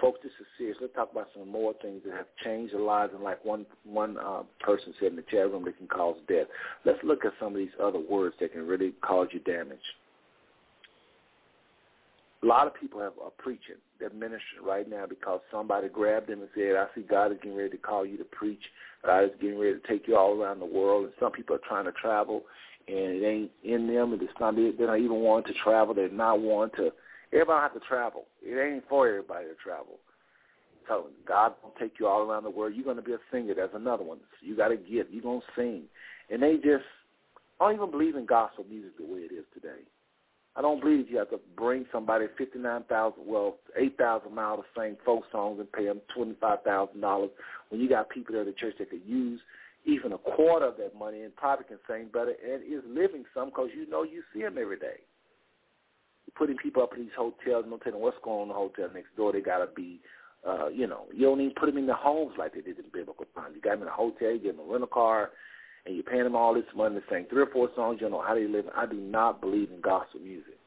Folks, 0.00 0.20
this 0.22 0.32
is 0.40 0.46
serious. 0.58 0.78
Let's 0.80 0.94
talk 0.94 1.12
about 1.12 1.28
some 1.36 1.48
more 1.48 1.74
things 1.82 2.02
that 2.06 2.16
have 2.16 2.26
changed 2.42 2.74
the 2.74 2.78
lives. 2.78 3.12
And 3.14 3.22
like 3.22 3.44
one 3.44 3.64
one 3.84 4.16
uh, 4.18 4.42
person 4.58 4.92
said 4.98 5.10
in 5.10 5.16
the 5.16 5.22
chat 5.22 5.50
room, 5.50 5.64
that 5.66 5.76
can 5.76 5.86
cause 5.86 6.16
death. 6.26 6.46
Let's 6.84 6.98
look 7.04 7.24
at 7.24 7.32
some 7.38 7.52
of 7.52 7.58
these 7.58 7.68
other 7.80 8.00
words 8.00 8.34
that 8.40 8.52
can 8.52 8.66
really 8.66 8.92
cause 9.02 9.28
you 9.30 9.40
damage. 9.40 9.78
A 12.42 12.46
lot 12.46 12.66
of 12.66 12.74
people 12.74 13.00
have, 13.00 13.12
are 13.22 13.30
preaching. 13.36 13.76
They're 13.98 14.10
ministering 14.10 14.64
right 14.64 14.88
now 14.88 15.04
because 15.06 15.40
somebody 15.50 15.88
grabbed 15.88 16.28
them 16.28 16.40
and 16.40 16.48
said, 16.54 16.76
I 16.76 16.86
see 16.94 17.02
God 17.02 17.32
is 17.32 17.38
getting 17.42 17.56
ready 17.56 17.70
to 17.70 17.76
call 17.76 18.06
you 18.06 18.16
to 18.16 18.24
preach. 18.24 18.62
God 19.04 19.24
is 19.24 19.30
getting 19.40 19.58
ready 19.58 19.74
to 19.74 19.86
take 19.86 20.08
you 20.08 20.16
all 20.16 20.40
around 20.40 20.58
the 20.58 20.66
world. 20.66 21.04
And 21.04 21.12
some 21.20 21.32
people 21.32 21.56
are 21.56 21.68
trying 21.68 21.84
to 21.84 21.92
travel, 21.92 22.44
and 22.88 22.96
it 22.96 23.26
ain't 23.26 23.50
in 23.62 23.86
them. 23.86 24.14
And 24.14 24.22
it's 24.22 24.32
not, 24.40 24.56
they're 24.56 24.86
not 24.86 24.98
even 24.98 25.16
wanting 25.16 25.52
to 25.52 25.60
travel. 25.60 25.94
They're 25.94 26.08
not 26.08 26.40
wanting 26.40 26.76
to. 26.76 26.92
Everybody 27.32 27.60
have 27.60 27.74
to 27.74 27.86
travel. 27.86 28.24
It 28.42 28.58
ain't 28.58 28.88
for 28.88 29.06
everybody 29.06 29.46
to 29.46 29.54
travel. 29.62 29.98
So 30.88 31.06
God 31.26 31.52
will 31.62 31.74
take 31.78 32.00
you 32.00 32.08
all 32.08 32.22
around 32.22 32.44
the 32.44 32.50
world. 32.50 32.72
You're 32.74 32.84
going 32.84 32.96
to 32.96 33.02
be 33.02 33.12
a 33.12 33.18
singer. 33.30 33.54
That's 33.54 33.74
another 33.74 34.02
one. 34.02 34.18
So 34.18 34.46
you 34.46 34.56
got 34.56 34.68
to 34.68 34.76
get. 34.76 35.08
You're 35.10 35.22
going 35.22 35.40
to 35.40 35.46
sing. 35.54 35.82
And 36.30 36.42
they 36.42 36.56
just, 36.56 36.84
I 37.60 37.66
don't 37.66 37.74
even 37.76 37.90
believe 37.90 38.16
in 38.16 38.26
gospel 38.26 38.64
music 38.68 38.96
the 38.98 39.04
way 39.04 39.20
it 39.20 39.32
is 39.32 39.44
today. 39.54 39.82
I 40.56 40.62
don't 40.62 40.80
believe 40.80 41.08
you 41.08 41.18
have 41.18 41.30
to 41.30 41.40
bring 41.56 41.86
somebody 41.92 42.26
fifty 42.36 42.58
nine 42.58 42.82
thousand, 42.88 43.22
well, 43.26 43.56
eight 43.76 43.96
thousand 43.96 44.34
miles 44.34 44.64
to 44.74 44.80
sing 44.80 44.96
folk 45.04 45.24
songs 45.30 45.60
and 45.60 45.70
pay 45.70 45.86
them 45.86 46.00
twenty 46.14 46.34
five 46.40 46.62
thousand 46.64 47.00
dollars 47.00 47.30
when 47.68 47.80
you 47.80 47.88
got 47.88 48.10
people 48.10 48.32
there 48.32 48.42
at 48.42 48.46
the 48.46 48.52
church 48.52 48.74
that 48.78 48.90
could 48.90 49.02
use 49.06 49.40
even 49.84 50.12
a 50.12 50.18
quarter 50.18 50.66
of 50.66 50.76
that 50.76 50.94
money 50.98 51.22
and 51.22 51.34
probably 51.36 51.64
can 51.64 51.78
sing 51.88 52.08
better 52.12 52.34
and 52.44 52.62
is 52.62 52.82
living 52.86 53.24
some 53.32 53.46
because 53.46 53.70
you 53.74 53.88
know 53.88 54.02
you 54.02 54.22
see 54.34 54.42
them 54.42 54.58
every 54.60 54.78
day. 54.78 55.00
You're 56.26 56.34
putting 56.36 56.56
people 56.56 56.82
up 56.82 56.94
in 56.96 57.04
these 57.04 57.16
hotels, 57.16 57.64
no 57.68 57.78
telling 57.78 58.00
what's 58.00 58.18
going 58.22 58.40
on 58.40 58.42
in 58.42 58.48
the 58.48 58.54
hotel 58.54 58.88
next 58.92 59.16
door. 59.16 59.32
They 59.32 59.40
gotta 59.40 59.68
be, 59.74 60.00
uh, 60.46 60.68
you 60.68 60.86
know, 60.86 61.04
you 61.14 61.26
don't 61.26 61.40
even 61.40 61.54
put 61.54 61.66
them 61.66 61.78
in 61.78 61.86
the 61.86 61.94
homes 61.94 62.34
like 62.38 62.54
they 62.54 62.60
did 62.60 62.78
in 62.78 62.84
biblical 62.92 63.24
times. 63.34 63.54
You 63.54 63.62
got 63.62 63.70
them 63.70 63.82
in 63.82 63.88
a 63.88 63.92
hotel, 63.92 64.32
you 64.32 64.38
give 64.38 64.56
them 64.56 64.66
a 64.68 64.70
rental 64.70 64.88
car, 64.88 65.30
and 65.86 65.94
you're 65.94 66.04
paying 66.04 66.24
them 66.24 66.36
all 66.36 66.54
this 66.54 66.64
money 66.74 66.96
to 66.96 67.02
sing 67.10 67.26
three 67.30 67.42
or 67.42 67.46
four 67.46 67.70
songs. 67.74 67.98
You 68.00 68.08
don't 68.08 68.18
know 68.18 68.26
how 68.26 68.34
they 68.34 68.46
live. 68.46 68.66
I 68.76 68.86
do 68.86 68.96
not 68.96 69.40
believe 69.40 69.70
in 69.70 69.80
gospel 69.80 70.20
music. 70.20 70.58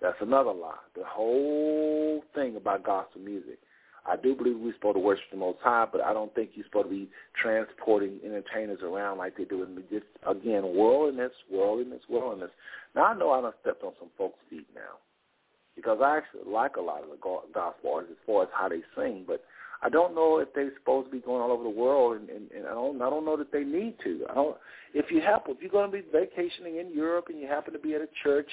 That's 0.00 0.16
another 0.20 0.52
lie. 0.52 0.74
The 0.94 1.04
whole 1.06 2.22
thing 2.34 2.56
about 2.56 2.84
gospel 2.84 3.20
music. 3.20 3.58
I 4.06 4.16
do 4.16 4.34
believe 4.34 4.56
we're 4.58 4.72
supposed 4.74 4.96
to 4.96 5.00
worship 5.00 5.24
the 5.30 5.36
Most 5.36 5.58
High, 5.62 5.86
but 5.90 6.00
I 6.00 6.14
don't 6.14 6.34
think 6.34 6.50
you're 6.54 6.64
supposed 6.64 6.86
to 6.86 6.90
be 6.90 7.10
transporting 7.40 8.20
entertainers 8.24 8.78
around 8.82 9.18
like 9.18 9.36
they 9.36 9.44
do 9.44 9.62
in 9.62 9.82
just 9.90 10.06
again 10.26 10.62
worldliness, 10.74 11.32
worldliness, 11.50 12.00
worldliness. 12.08 12.50
Now 12.94 13.04
I 13.06 13.18
know 13.18 13.32
I 13.32 13.42
done 13.42 13.52
stepped 13.60 13.82
on 13.82 13.92
some 13.98 14.08
folks' 14.16 14.38
feet 14.48 14.66
now 14.74 14.96
because 15.76 15.98
I 16.02 16.16
actually 16.16 16.50
like 16.50 16.76
a 16.76 16.80
lot 16.80 17.02
of 17.02 17.10
the 17.10 17.16
gospel 17.52 17.92
artists 17.92 18.16
as 18.18 18.26
far 18.26 18.44
as 18.44 18.48
how 18.54 18.68
they 18.68 18.80
sing, 18.96 19.24
but 19.26 19.44
I 19.80 19.88
don't 19.88 20.14
know 20.14 20.38
if 20.38 20.48
they're 20.54 20.72
supposed 20.78 21.06
to 21.06 21.12
be 21.12 21.20
going 21.20 21.40
all 21.40 21.52
over 21.52 21.62
the 21.62 21.68
world, 21.68 22.18
and, 22.18 22.28
and, 22.28 22.50
and 22.50 22.66
I 22.66 22.70
don't 22.70 23.00
I 23.00 23.08
don't 23.08 23.24
know 23.24 23.36
that 23.36 23.52
they 23.52 23.62
need 23.62 23.94
to. 24.04 24.26
I 24.28 24.34
don't. 24.34 24.56
If 24.92 25.10
you 25.10 25.20
happen, 25.20 25.54
if 25.54 25.62
you're 25.62 25.70
going 25.70 25.90
to 25.90 25.96
be 25.96 26.04
vacationing 26.10 26.78
in 26.78 26.92
Europe 26.92 27.26
and 27.28 27.40
you 27.40 27.46
happen 27.46 27.72
to 27.72 27.78
be 27.78 27.94
at 27.94 28.00
a 28.00 28.08
church, 28.22 28.48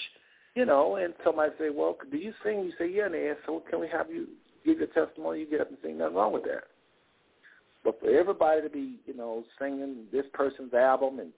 you 0.53 0.65
know, 0.65 0.97
and 0.97 1.13
somebody 1.23 1.51
say, 1.57 1.69
"Well, 1.69 1.97
do 2.11 2.17
you 2.17 2.33
sing?" 2.43 2.59
You 2.59 2.73
say, 2.77 2.91
"Yeah," 2.91 3.05
and 3.05 3.13
they 3.15 3.31
"So 3.45 3.63
can 3.69 3.79
we 3.79 3.87
have 3.87 4.09
you 4.09 4.27
give 4.65 4.77
your 4.77 4.87
testimony?" 4.87 5.39
You 5.39 5.49
get 5.49 5.61
up 5.61 5.69
and 5.69 5.77
sing. 5.81 5.97
Nothing 5.97 6.15
wrong 6.15 6.33
with 6.33 6.43
that. 6.43 6.65
But 7.83 7.99
for 7.99 8.09
everybody 8.09 8.61
to 8.61 8.69
be, 8.69 8.99
you 9.05 9.15
know, 9.15 9.43
singing 9.59 10.05
this 10.11 10.25
person's 10.33 10.73
album 10.73 11.19
and 11.19 11.31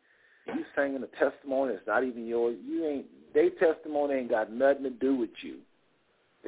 you 0.48 0.66
singing 0.76 1.04
a 1.04 1.30
testimony 1.32 1.74
that's 1.74 1.88
not 1.88 2.04
even 2.04 2.26
yours, 2.26 2.58
you 2.66 2.86
ain't. 2.86 3.06
Their 3.34 3.52
testimony 3.52 4.16
ain't 4.16 4.30
got 4.30 4.52
nothing 4.52 4.84
to 4.84 4.90
do 4.90 5.16
with 5.16 5.30
you. 5.42 5.58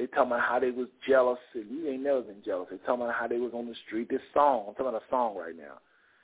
They 0.00 0.06
talking 0.06 0.32
about 0.32 0.48
how 0.48 0.58
they 0.58 0.70
was 0.70 0.88
jealous, 1.06 1.38
and 1.52 1.70
you 1.70 1.86
ain't 1.90 2.02
never 2.02 2.22
been 2.22 2.42
jealous. 2.42 2.68
They 2.70 2.78
talking 2.78 3.02
about 3.04 3.14
how 3.14 3.28
they 3.28 3.36
was 3.36 3.52
on 3.52 3.66
the 3.66 3.74
street. 3.86 4.08
This 4.08 4.22
song, 4.32 4.64
I'm 4.68 4.72
talking 4.72 4.86
about 4.86 5.02
a 5.02 5.10
song 5.10 5.36
right 5.36 5.54
now. 5.54 5.76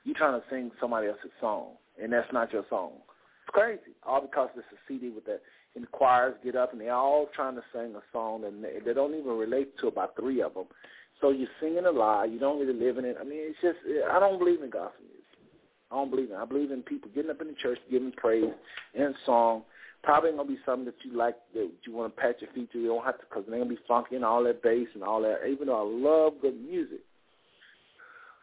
You 0.04 0.14
trying 0.14 0.40
to 0.40 0.46
sing 0.48 0.70
somebody 0.80 1.08
else's 1.08 1.36
song, 1.42 1.72
and 2.02 2.10
that's 2.10 2.32
not 2.32 2.54
your 2.54 2.64
song. 2.70 2.92
It's 2.94 3.52
crazy. 3.52 3.92
All 4.02 4.22
because 4.22 4.48
it's 4.56 4.64
a 4.72 4.80
CD 4.88 5.10
with 5.10 5.26
that, 5.26 5.42
and 5.74 5.84
the 5.84 5.88
choirs 5.88 6.36
get 6.42 6.56
up, 6.56 6.72
and 6.72 6.80
they're 6.80 6.94
all 6.94 7.28
trying 7.36 7.54
to 7.56 7.62
sing 7.70 7.94
a 7.94 8.00
song, 8.14 8.44
and 8.46 8.64
they, 8.64 8.78
they 8.82 8.94
don't 8.94 9.12
even 9.12 9.36
relate 9.36 9.76
to 9.80 9.88
about 9.88 10.16
three 10.16 10.40
of 10.40 10.54
them. 10.54 10.68
So 11.20 11.28
you're 11.28 11.46
singing 11.60 11.84
a 11.84 11.90
lie. 11.90 12.24
You 12.24 12.38
don't 12.38 12.58
really 12.58 12.72
live 12.72 12.96
in 12.96 13.04
it. 13.04 13.18
I 13.20 13.24
mean, 13.24 13.40
it's 13.42 13.58
just 13.60 13.76
I 14.10 14.18
don't 14.18 14.38
believe 14.38 14.62
in 14.62 14.70
gospel 14.70 15.04
music. 15.04 15.36
I 15.90 15.96
don't 15.96 16.10
believe 16.10 16.30
in. 16.30 16.36
It. 16.36 16.40
I 16.40 16.46
believe 16.46 16.70
in 16.70 16.80
people 16.80 17.10
getting 17.14 17.30
up 17.30 17.42
in 17.42 17.48
the 17.48 17.54
church, 17.62 17.78
giving 17.90 18.12
praise 18.12 18.54
and 18.98 19.14
song, 19.26 19.64
probably 20.06 20.30
gonna 20.30 20.44
be 20.44 20.58
something 20.64 20.86
that 20.86 20.94
you 21.04 21.18
like 21.18 21.34
that 21.52 21.68
you 21.84 21.92
want 21.92 22.14
to 22.14 22.20
pat 22.20 22.40
your 22.40 22.50
feet 22.52 22.70
to. 22.72 22.78
You 22.78 22.86
don't 22.86 23.04
have 23.04 23.18
to 23.18 23.26
because 23.28 23.44
they're 23.46 23.58
gonna 23.58 23.68
be 23.68 23.78
funky 23.88 24.14
and 24.14 24.24
all 24.24 24.42
that 24.44 24.62
bass 24.62 24.86
and 24.94 25.02
all 25.02 25.20
that. 25.22 25.46
Even 25.46 25.66
though 25.66 25.76
I 25.76 26.08
love 26.08 26.34
good 26.40 26.58
music, 26.64 27.00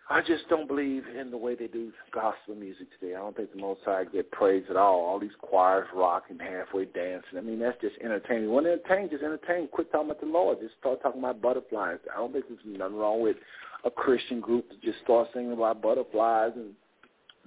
I 0.09 0.19
just 0.19 0.49
don't 0.49 0.67
believe 0.67 1.05
in 1.07 1.31
the 1.31 1.37
way 1.37 1.55
they 1.55 1.67
do 1.67 1.93
gospel 2.13 2.55
music 2.55 2.87
today. 2.99 3.15
I 3.15 3.19
don't 3.19 3.35
think 3.35 3.53
the 3.53 3.61
Most 3.61 3.79
High 3.85 4.03
get 4.03 4.29
praise 4.31 4.65
at 4.69 4.75
all. 4.75 4.99
All 5.05 5.19
these 5.19 5.31
choirs 5.41 5.87
rocking, 5.95 6.37
halfway 6.37 6.85
dancing. 6.85 7.37
I 7.37 7.41
mean, 7.41 7.59
that's 7.59 7.79
just 7.79 7.95
entertaining. 8.03 8.51
When 8.51 8.65
entertain, 8.65 9.09
just 9.09 9.23
entertain. 9.23 9.69
Quit 9.69 9.89
talking 9.91 10.11
about 10.11 10.19
the 10.19 10.27
Lord. 10.27 10.57
Just 10.61 10.75
start 10.81 11.01
talking 11.01 11.21
about 11.21 11.41
butterflies. 11.41 11.99
I 12.13 12.17
don't 12.17 12.33
think 12.33 12.45
there's 12.49 12.59
nothing 12.65 12.97
wrong 12.97 13.21
with 13.23 13.37
a 13.85 13.89
Christian 13.89 14.41
group 14.41 14.69
to 14.69 14.75
just 14.83 15.01
start 15.03 15.29
singing 15.33 15.53
about 15.53 15.81
butterflies 15.81 16.51
and 16.55 16.73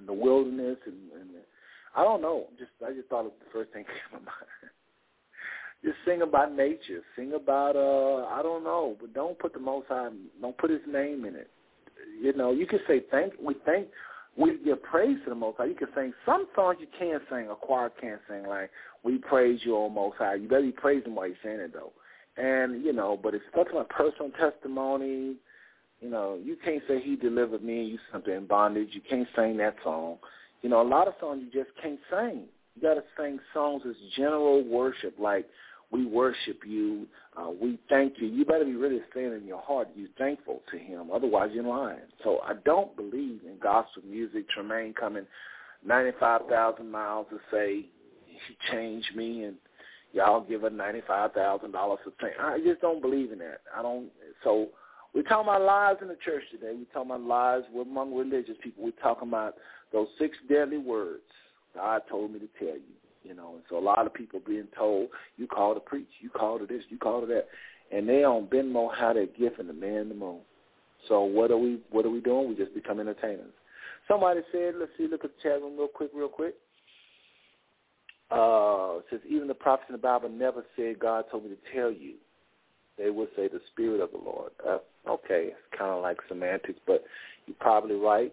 the 0.07 0.13
wilderness 0.15 0.79
and, 0.87 0.97
and 1.21 1.31
I 1.97 2.05
don't 2.05 2.21
know. 2.21 2.47
Just 2.59 2.71
I 2.87 2.93
just 2.93 3.09
thought 3.09 3.25
of 3.27 3.33
the 3.41 3.51
first 3.53 3.73
thing 3.73 3.85
came 4.11 4.21
to 4.21 4.25
mind. 4.25 4.71
just 5.83 5.97
sing 6.07 6.23
about 6.23 6.55
nature. 6.55 7.01
Sing 7.17 7.33
about 7.33 7.75
uh 7.75 8.27
I 8.27 8.43
don't 8.43 8.63
know, 8.63 8.97
but 9.01 9.15
don't 9.15 9.39
put 9.39 9.55
the 9.55 9.61
Most 9.61 9.89
High. 9.89 10.11
Don't 10.41 10.59
put 10.59 10.71
His 10.71 10.81
name 10.87 11.25
in 11.25 11.35
it. 11.35 11.51
You 12.21 12.35
know, 12.35 12.53
you 12.53 12.67
can 12.67 12.81
say 12.87 13.03
thank. 13.11 13.33
We 13.43 13.55
thank. 13.65 13.89
We 14.37 14.59
give 14.63 14.83
praise 14.83 15.17
to 15.25 15.31
the 15.31 15.37
Most 15.37 15.57
High. 15.57 15.67
You 15.67 15.75
can 15.75 15.89
sing 15.95 16.13
some 16.27 16.47
songs 16.55 16.77
you 16.81 16.87
can't 16.99 17.23
sing. 17.31 17.49
A 17.51 17.55
choir 17.55 17.91
can't 17.99 18.21
sing 18.29 18.47
like 18.47 18.71
"We 19.03 19.17
praise 19.19 19.61
you, 19.65 19.77
O 19.77 19.89
Most 19.89 20.19
High." 20.19 20.35
You 20.35 20.49
better 20.49 20.63
be 20.63 20.73
praising 20.73 21.15
while 21.15 21.29
you're 21.29 21.37
saying 21.43 21.61
it 21.61 21.73
though. 21.73 21.93
And 22.37 22.85
you 22.85 22.93
know, 22.93 23.19
but 23.21 23.35
it's 23.35 23.45
talking 23.55 23.73
about 23.73 23.89
personal 23.89 24.31
testimony. 24.33 25.37
You 26.03 26.11
know, 26.11 26.39
you 26.45 26.59
can't 26.63 26.83
say 26.87 27.01
He 27.01 27.17
delivered 27.17 27.65
me 27.65 27.81
and 27.81 27.89
you 27.89 27.99
something 28.13 28.35
in 28.35 28.47
bondage. 28.47 28.91
You 28.93 29.01
can't 29.09 29.27
sing 29.35 29.57
that 29.57 29.77
song. 29.83 30.19
You 30.67 30.71
know, 30.71 30.83
a 30.83 30.83
lot 30.83 31.07
of 31.07 31.15
songs 31.21 31.45
you 31.45 31.63
just 31.63 31.73
can't 31.81 32.01
sing. 32.11 32.47
You 32.75 32.83
got 32.83 32.95
to 32.95 33.05
sing 33.17 33.39
songs 33.55 33.83
as 33.89 33.95
general 34.17 34.65
worship, 34.65 35.15
like 35.17 35.47
we 35.93 36.05
worship 36.05 36.63
you, 36.67 37.07
uh, 37.37 37.51
we 37.51 37.79
thank 37.89 38.15
you. 38.19 38.27
You 38.27 38.45
better 38.45 38.65
be 38.65 38.75
really 38.75 38.99
saying 39.15 39.33
in 39.33 39.47
your 39.47 39.63
heart 39.63 39.87
you're 39.95 40.09
thankful 40.19 40.63
to 40.73 40.77
him. 40.77 41.13
Otherwise, 41.15 41.51
you're 41.55 41.63
lying. 41.63 42.01
So 42.25 42.41
I 42.45 42.55
don't 42.65 42.97
believe 42.97 43.43
in 43.47 43.61
gospel 43.63 44.03
music. 44.05 44.49
Tremaine 44.49 44.93
coming 44.93 45.25
95,000 45.87 46.91
miles 46.91 47.29
to 47.31 47.39
say 47.53 47.87
he 48.27 48.57
changed 48.73 49.15
me 49.15 49.45
and 49.45 49.55
y'all 50.13 50.41
give 50.41 50.63
her 50.63 50.71
$95,000 50.71 51.33
to 51.61 52.13
sing. 52.21 52.31
I 52.41 52.59
just 52.67 52.81
don't 52.81 53.01
believe 53.01 53.31
in 53.31 53.39
that. 53.39 53.61
I 53.73 53.83
don't. 53.83 54.09
So 54.43 54.71
we're 55.15 55.23
talking 55.23 55.49
about 55.49 55.63
lies 55.63 55.97
in 56.03 56.09
the 56.09 56.19
church 56.25 56.43
today. 56.51 56.73
We're 56.77 56.93
talking 56.93 57.13
about 57.13 57.21
lies 57.21 57.63
among 57.81 58.17
religious 58.17 58.57
people. 58.61 58.83
We're 58.83 58.91
talking 59.01 59.29
about 59.29 59.55
those 59.93 60.09
six 60.19 60.37
deadly 60.49 60.79
words 60.79 61.23
God 61.75 62.03
told 62.11 62.33
me 62.33 62.39
to 62.41 62.49
tell 62.59 62.75
you. 62.77 62.95
You 63.25 63.35
know, 63.35 63.55
and 63.55 63.63
so 63.69 63.77
a 63.77 63.81
lot 63.81 64.07
of 64.07 64.15
people 64.15 64.41
being 64.47 64.69
told, 64.77 65.09
you 65.37 65.49
call 65.49 65.75
to 65.75 65.81
preach, 65.81 66.07
you 66.21 66.31
call 66.31 66.59
to 66.61 66.67
this, 66.67 66.83
you 66.91 66.99
call 66.99 67.21
to 67.23 67.27
that, 67.27 67.49
and 67.91 68.09
they 68.09 68.21
don't 68.21 68.49
bend 68.49 68.73
more 68.73 68.95
how 68.95 69.13
they're 69.13 69.27
gifting 69.27 69.67
the 69.67 69.73
man 69.73 70.09
the 70.09 70.15
moon. 70.15 70.41
So 71.09 71.23
what 71.23 71.51
are 71.51 71.57
we 71.59 71.81
what 71.91 72.07
are 72.07 72.11
we 72.11 72.21
doing? 72.21 72.49
We 72.49 72.55
just 72.55 72.75
become 72.75 73.01
entertainers. 73.01 73.53
Somebody 74.07 74.41
said, 74.53 74.75
let's 74.79 74.93
see, 74.97 75.09
look 75.09 75.25
at 75.25 75.31
the 75.37 75.43
chat 75.43 75.61
room 75.61 75.77
real 75.77 75.89
quick, 75.89 76.11
real 76.15 76.29
quick. 76.29 76.55
uh, 78.31 78.99
says 79.11 79.21
even 79.29 79.49
the 79.49 79.55
prophets 79.55 79.89
in 79.89 79.93
the 79.95 79.99
Bible 79.99 80.29
never 80.29 80.65
said 80.77 80.99
God 80.99 81.25
told 81.31 81.45
me 81.45 81.51
to 81.51 81.77
tell 81.77 81.91
you. 81.93 82.15
They 82.99 83.11
would 83.11 83.29
say 83.37 83.49
the 83.49 83.61
Spirit 83.73 84.01
of 84.01 84.11
the 84.11 84.19
Lord. 84.19 84.53
Uh, 84.67 84.79
okay, 85.09 85.49
it's 85.51 85.79
kind 85.79 85.91
of 85.93 86.03
like 86.03 86.17
semantics, 86.29 86.81
but 86.87 87.05
you're 87.47 87.57
probably 87.61 87.97
right. 87.97 88.33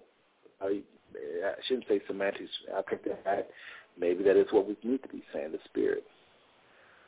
I, 0.61 0.79
I 1.15 1.53
shouldn't 1.67 1.87
say 1.87 2.01
semantics. 2.07 2.49
I 2.75 2.81
think 2.83 3.03
that 3.25 3.49
maybe 3.99 4.23
that 4.23 4.37
is 4.37 4.47
what 4.51 4.67
we 4.67 4.77
need 4.83 5.03
to 5.03 5.09
be 5.09 5.23
saying, 5.33 5.51
the 5.51 5.59
Spirit. 5.65 6.03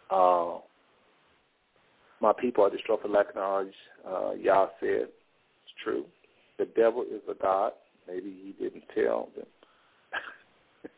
Uh, 0.09 0.59
my 2.21 2.33
people 2.39 2.63
are 2.63 2.69
destroyed 2.69 3.01
for 3.01 3.07
lack 3.07 3.29
of 3.29 3.35
knowledge. 3.35 3.73
Uh, 4.07 4.31
Yah 4.33 4.67
said, 4.79 5.07
it's 5.09 5.73
true. 5.83 6.05
The 6.57 6.65
devil 6.65 7.03
is 7.03 7.21
a 7.29 7.33
god. 7.33 7.73
Maybe 8.07 8.35
he 8.43 8.51
didn't 8.63 8.83
tell 8.93 9.29
them. 9.35 9.45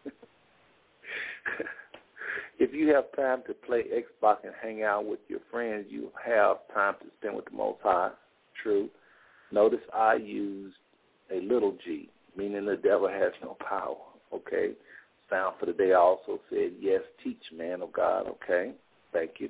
if 2.59 2.73
you 2.73 2.93
have 2.93 3.05
time 3.15 3.43
to 3.47 3.53
play 3.53 3.83
Xbox 3.83 4.37
and 4.43 4.53
hang 4.61 4.83
out 4.83 5.05
with 5.05 5.19
your 5.27 5.39
friends, 5.49 5.87
you 5.89 6.11
have 6.23 6.57
time 6.73 6.95
to 7.01 7.07
spend 7.19 7.35
with 7.35 7.45
the 7.45 7.55
Most 7.55 7.79
High. 7.81 8.11
True. 8.61 8.89
Notice 9.51 9.79
I 9.93 10.15
used 10.15 10.75
a 11.31 11.39
little 11.41 11.77
g, 11.85 12.09
meaning 12.37 12.65
the 12.65 12.77
devil 12.77 13.07
has 13.09 13.33
no 13.41 13.57
power. 13.67 13.97
Okay. 14.33 14.71
Sound 15.29 15.55
for 15.59 15.65
the 15.65 15.73
day 15.73 15.93
also 15.93 16.39
said, 16.49 16.71
yes, 16.79 17.01
teach, 17.23 17.41
man 17.53 17.81
of 17.81 17.91
God. 17.91 18.27
Okay. 18.27 18.71
Thank 19.11 19.31
you. 19.39 19.49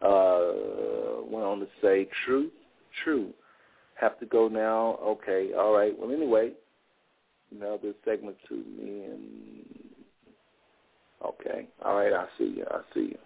Uh, 0.00 1.24
went 1.24 1.44
on 1.44 1.58
to 1.60 1.66
say, 1.82 2.08
truth, 2.24 2.52
true. 3.02 3.32
Have 3.94 4.18
to 4.20 4.26
go 4.26 4.46
now. 4.46 4.98
Okay. 5.02 5.50
All 5.58 5.72
right. 5.76 5.92
Well, 5.98 6.12
anyway, 6.12 6.52
another 7.50 7.94
segment 8.04 8.36
to 8.48 8.54
me 8.54 9.04
and 9.04 9.64
Okay. 11.24 11.66
All 11.84 11.96
right. 11.96 12.12
I 12.12 12.26
see 12.38 12.54
you. 12.58 12.64
I 12.70 12.80
see 12.94 13.00
you. 13.00 13.18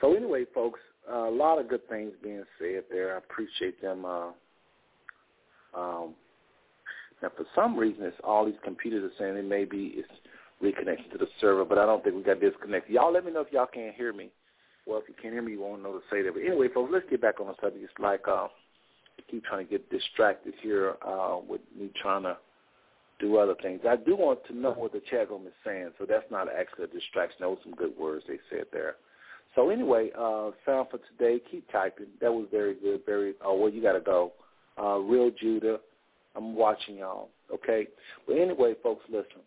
So 0.00 0.14
anyway, 0.14 0.44
folks, 0.52 0.80
a 1.10 1.18
lot 1.30 1.58
of 1.58 1.68
good 1.68 1.88
things 1.88 2.12
being 2.22 2.44
said 2.58 2.84
there. 2.90 3.14
I 3.14 3.18
appreciate 3.18 3.80
them. 3.80 4.04
Uh, 4.04 4.30
um, 5.74 6.14
now, 7.22 7.30
for 7.36 7.44
some 7.54 7.76
reason, 7.76 8.04
it's 8.04 8.16
all 8.24 8.46
these 8.46 8.54
computers 8.64 9.10
are 9.10 9.14
saying 9.18 9.36
it 9.36 9.44
may 9.44 9.64
be 9.64 9.94
it's 9.96 10.08
reconnected 10.60 11.10
to 11.12 11.18
the 11.18 11.28
server, 11.40 11.64
but 11.64 11.78
I 11.78 11.86
don't 11.86 12.02
think 12.02 12.16
we 12.16 12.22
got 12.22 12.40
disconnected. 12.40 12.94
Y'all 12.94 13.12
let 13.12 13.24
me 13.24 13.32
know 13.32 13.40
if 13.40 13.52
y'all 13.52 13.66
can't 13.66 13.94
hear 13.94 14.12
me. 14.12 14.30
Well, 14.86 14.98
if 14.98 15.08
you 15.08 15.14
can't 15.20 15.34
hear 15.34 15.42
me, 15.42 15.52
you 15.52 15.60
won't 15.60 15.82
know 15.82 15.92
to 15.92 16.00
say 16.10 16.22
that. 16.22 16.32
But 16.34 16.42
anyway, 16.42 16.68
folks, 16.72 16.90
let's 16.92 17.08
get 17.10 17.20
back 17.20 17.40
on 17.40 17.46
the 17.46 17.54
subject. 17.60 17.84
It's 17.84 17.92
like 17.98 18.26
uh, 18.26 18.48
I 19.20 19.22
keep 19.30 19.44
trying 19.44 19.66
to 19.66 19.70
get 19.70 19.90
distracted 19.90 20.54
here 20.62 20.96
uh, 21.06 21.38
with 21.46 21.60
me 21.78 21.90
trying 22.00 22.22
to 22.22 22.36
do 23.18 23.36
other 23.36 23.54
things. 23.62 23.82
I 23.88 23.96
do 23.96 24.16
want 24.16 24.44
to 24.46 24.56
know 24.56 24.72
what 24.72 24.92
the 24.92 25.02
chat 25.10 25.30
room 25.30 25.46
is 25.46 25.52
saying, 25.64 25.90
so 25.98 26.06
that's 26.08 26.24
not 26.30 26.48
actually 26.48 26.84
a 26.84 26.86
distraction. 26.86 27.38
Those 27.40 27.58
some 27.62 27.74
good 27.74 27.96
words 27.98 28.24
they 28.26 28.38
said 28.48 28.64
there. 28.72 28.96
So 29.54 29.70
anyway, 29.70 30.10
uh, 30.18 30.52
sound 30.64 30.88
for 30.90 31.00
today. 31.10 31.42
Keep 31.50 31.70
typing. 31.70 32.06
That 32.20 32.32
was 32.32 32.46
very 32.50 32.74
good. 32.74 33.02
Very. 33.04 33.34
Oh 33.44 33.56
well, 33.56 33.70
you 33.70 33.82
got 33.82 33.92
to 33.92 34.00
go. 34.00 34.32
Uh, 34.80 34.96
Real 34.98 35.30
Judah. 35.30 35.80
I'm 36.36 36.54
watching 36.54 36.96
y'all. 36.96 37.28
Okay. 37.52 37.88
But 38.26 38.36
anyway, 38.36 38.74
folks, 38.82 39.04
listen. 39.08 39.42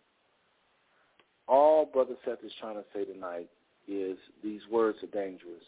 All 1.47 1.85
Brother 1.85 2.15
Seth 2.25 2.43
is 2.45 2.51
trying 2.59 2.75
to 2.75 2.83
say 2.93 3.05
tonight 3.05 3.49
is 3.87 4.17
these 4.43 4.61
words 4.71 4.97
are 5.03 5.07
dangerous. 5.07 5.63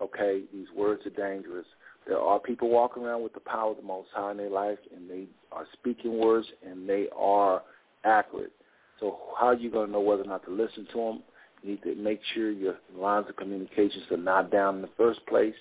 Okay, 0.00 0.42
these 0.52 0.66
words 0.76 1.02
are 1.06 1.10
dangerous. 1.10 1.66
There 2.06 2.18
are 2.18 2.38
people 2.38 2.68
walking 2.68 3.04
around 3.04 3.22
with 3.22 3.32
the 3.32 3.40
power 3.40 3.70
of 3.70 3.76
the 3.76 3.82
Most 3.82 4.08
High 4.12 4.32
in 4.32 4.36
their 4.36 4.50
life, 4.50 4.78
and 4.94 5.08
they 5.08 5.26
are 5.52 5.66
speaking 5.72 6.20
words, 6.20 6.46
and 6.68 6.88
they 6.88 7.06
are 7.16 7.62
accurate. 8.04 8.52
So 9.00 9.18
how 9.38 9.46
are 9.46 9.54
you 9.54 9.70
going 9.70 9.86
to 9.86 9.92
know 9.92 10.00
whether 10.00 10.22
or 10.22 10.26
not 10.26 10.44
to 10.44 10.50
listen 10.50 10.86
to 10.92 10.98
them? 10.98 11.22
You 11.62 11.70
need 11.70 11.82
to 11.84 11.94
make 11.94 12.20
sure 12.34 12.50
your 12.50 12.76
lines 12.94 13.26
of 13.28 13.36
communications 13.36 14.04
are 14.10 14.16
not 14.16 14.50
down 14.50 14.76
in 14.76 14.82
the 14.82 14.90
first 14.96 15.24
place. 15.26 15.54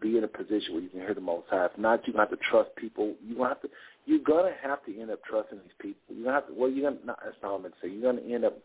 Be 0.00 0.18
in 0.18 0.24
a 0.24 0.28
position 0.28 0.74
where 0.74 0.82
you 0.82 0.88
can 0.88 1.00
hear 1.00 1.14
the 1.14 1.20
Most 1.20 1.46
High. 1.48 1.66
If 1.66 1.78
not, 1.78 2.04
to 2.04 2.12
have 2.12 2.30
to 2.30 2.36
trust 2.50 2.74
people. 2.76 3.14
To 3.34 3.42
have 3.44 3.62
to. 3.62 3.68
You're 4.04 4.18
to 4.18 4.52
have 4.62 4.84
to 4.86 5.00
end 5.00 5.10
up 5.10 5.20
trusting 5.24 5.58
these 5.58 5.76
people. 5.78 6.16
You're 6.16 6.26
to 6.26 6.32
have 6.32 6.46
to. 6.48 6.54
Well, 6.54 6.70
you're 6.70 6.90
to. 6.90 7.06
Not, 7.06 7.18
that's 7.24 7.36
not 7.42 7.62
say. 7.82 7.88
You're 7.88 8.12
to 8.12 8.32
end 8.34 8.44
up 8.44 8.58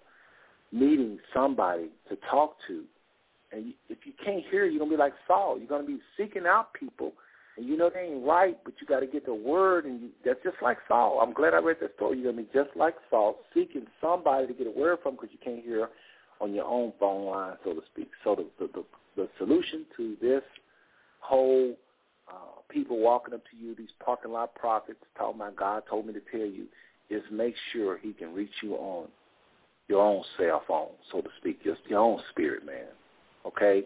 meeting 0.71 1.19
somebody 1.33 1.89
to 2.09 2.17
talk 2.29 2.55
to 2.67 2.83
and 3.51 3.73
if 3.89 3.99
you 4.05 4.13
can't 4.23 4.43
hear, 4.49 4.65
you're 4.65 4.79
gonna 4.79 4.91
be 4.91 4.97
like 4.97 5.13
Saul. 5.27 5.57
You're 5.57 5.67
gonna 5.67 5.87
be 5.87 5.99
seeking 6.17 6.45
out 6.45 6.73
people, 6.73 7.13
and 7.55 7.65
you 7.65 7.77
know 7.77 7.89
they 7.89 8.01
ain't 8.01 8.25
right, 8.25 8.57
but 8.63 8.73
you 8.81 8.87
got 8.87 8.99
to 8.99 9.07
get 9.07 9.25
the 9.25 9.33
word, 9.33 9.85
and 9.85 10.01
you, 10.01 10.09
that's 10.25 10.39
just 10.43 10.57
like 10.61 10.77
Saul. 10.87 11.19
I'm 11.21 11.33
glad 11.33 11.53
I 11.53 11.57
read 11.57 11.77
that 11.81 11.95
story. 11.95 12.19
You're 12.19 12.31
gonna 12.31 12.43
be 12.43 12.49
just 12.53 12.75
like 12.75 12.95
Saul, 13.09 13.39
seeking 13.53 13.85
somebody 14.01 14.47
to 14.47 14.53
get 14.53 14.67
a 14.67 14.71
word 14.71 14.99
from 15.01 15.15
because 15.15 15.29
you 15.31 15.39
can't 15.43 15.63
hear 15.63 15.89
on 16.41 16.53
your 16.53 16.65
own 16.65 16.93
phone 16.99 17.25
line, 17.25 17.55
so 17.63 17.73
to 17.73 17.81
speak. 17.91 18.09
So 18.23 18.35
the 18.35 18.47
the, 18.59 18.71
the, 18.73 18.85
the 19.15 19.29
solution 19.37 19.85
to 19.95 20.17
this 20.21 20.43
whole 21.19 21.75
uh, 22.29 22.61
people 22.69 22.99
walking 22.99 23.33
up 23.33 23.43
to 23.51 23.57
you, 23.57 23.75
these 23.75 23.89
parking 24.03 24.31
lot 24.31 24.55
prophets 24.55 24.99
talking 25.17 25.41
about 25.41 25.55
God 25.55 25.83
told 25.89 26.07
me 26.07 26.13
to 26.13 26.21
tell 26.31 26.47
you, 26.47 26.65
is 27.09 27.23
make 27.31 27.55
sure 27.71 27.97
He 27.97 28.13
can 28.13 28.33
reach 28.33 28.51
you 28.61 28.75
on 28.75 29.07
your 29.87 30.01
own 30.01 30.23
cell 30.37 30.63
phone, 30.67 30.89
so 31.11 31.21
to 31.21 31.29
speak, 31.39 31.63
just 31.63 31.79
your 31.87 31.99
own 31.99 32.19
spirit, 32.31 32.65
man 32.65 32.87
okay? 33.47 33.83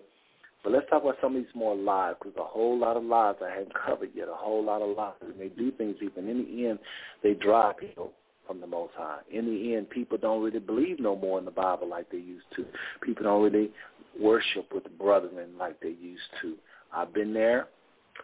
But 0.64 0.74
let's 0.74 0.90
talk 0.90 1.04
about 1.04 1.18
some 1.22 1.36
of 1.36 1.42
these 1.42 1.56
more 1.56 1.76
lies, 1.76 2.16
because 2.20 2.38
a 2.38 2.44
whole 2.44 2.78
lot 2.78 2.98
of 2.98 3.04
lies 3.04 3.36
I 3.44 3.50
haven't 3.50 3.74
covered 3.86 4.10
yet, 4.14 4.28
a 4.28 4.36
whole 4.36 4.64
lot 4.64 4.82
of 4.82 4.96
lies. 4.96 5.14
And 5.22 5.40
they 5.40 5.50
do 5.50 5.72
things 5.72 5.96
even 6.02 6.30
in 6.30 6.46
the 6.46 6.68
end, 6.70 6.80
they 7.24 7.34
drive 7.34 7.78
people 7.78 8.12
from 8.46 8.60
the 8.60 8.68
Most 8.68 8.94
High. 8.96 9.20
In 9.32 9.46
the 9.46 9.76
end, 9.76 9.90
people 9.90 10.18
don't 10.18 10.44
really 10.44 10.60
believe 10.60 11.00
no 11.00 11.16
more 11.16 11.40
in 11.40 11.46
the 11.46 11.52
Bible 11.52 11.88
like 11.88 12.10
they 12.12 12.18
used 12.18 12.46
to. 12.56 12.66
People 13.02 13.24
don't 13.24 13.42
really 13.42 13.72
worship 14.20 14.68
with 14.74 14.84
the 14.84 14.90
brethren 14.90 15.50
like 15.58 15.80
they 15.80 15.96
used 16.02 16.22
to. 16.42 16.56
I've 16.94 17.14
been 17.14 17.34
there. 17.34 17.68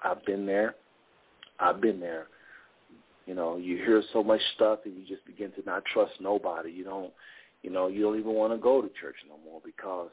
I've 0.03 0.26
been 0.26 0.45
there. 0.45 0.76
I've 1.60 1.82
been 1.82 1.99
there. 1.99 2.28
You 3.26 3.36
know, 3.36 3.57
you 3.57 3.76
hear 3.78 4.02
so 4.14 4.24
much 4.24 4.41
stuff 4.56 4.80
and 4.86 4.95
you 4.95 5.06
just 5.06 5.26
begin 5.26 5.52
to 5.52 5.64
not 5.65 5.84
trust 5.86 6.14
nobody. 6.22 6.72
You 6.72 6.86
don't, 6.86 7.11
you 7.61 7.69
know, 7.69 7.88
you 7.88 8.02
don't 8.02 8.18
even 8.18 8.34
want 8.34 8.53
to 8.53 8.57
go 8.57 8.82
to 8.82 8.88
church 9.02 9.15
no 9.28 9.36
more 9.44 9.61
because 9.65 10.10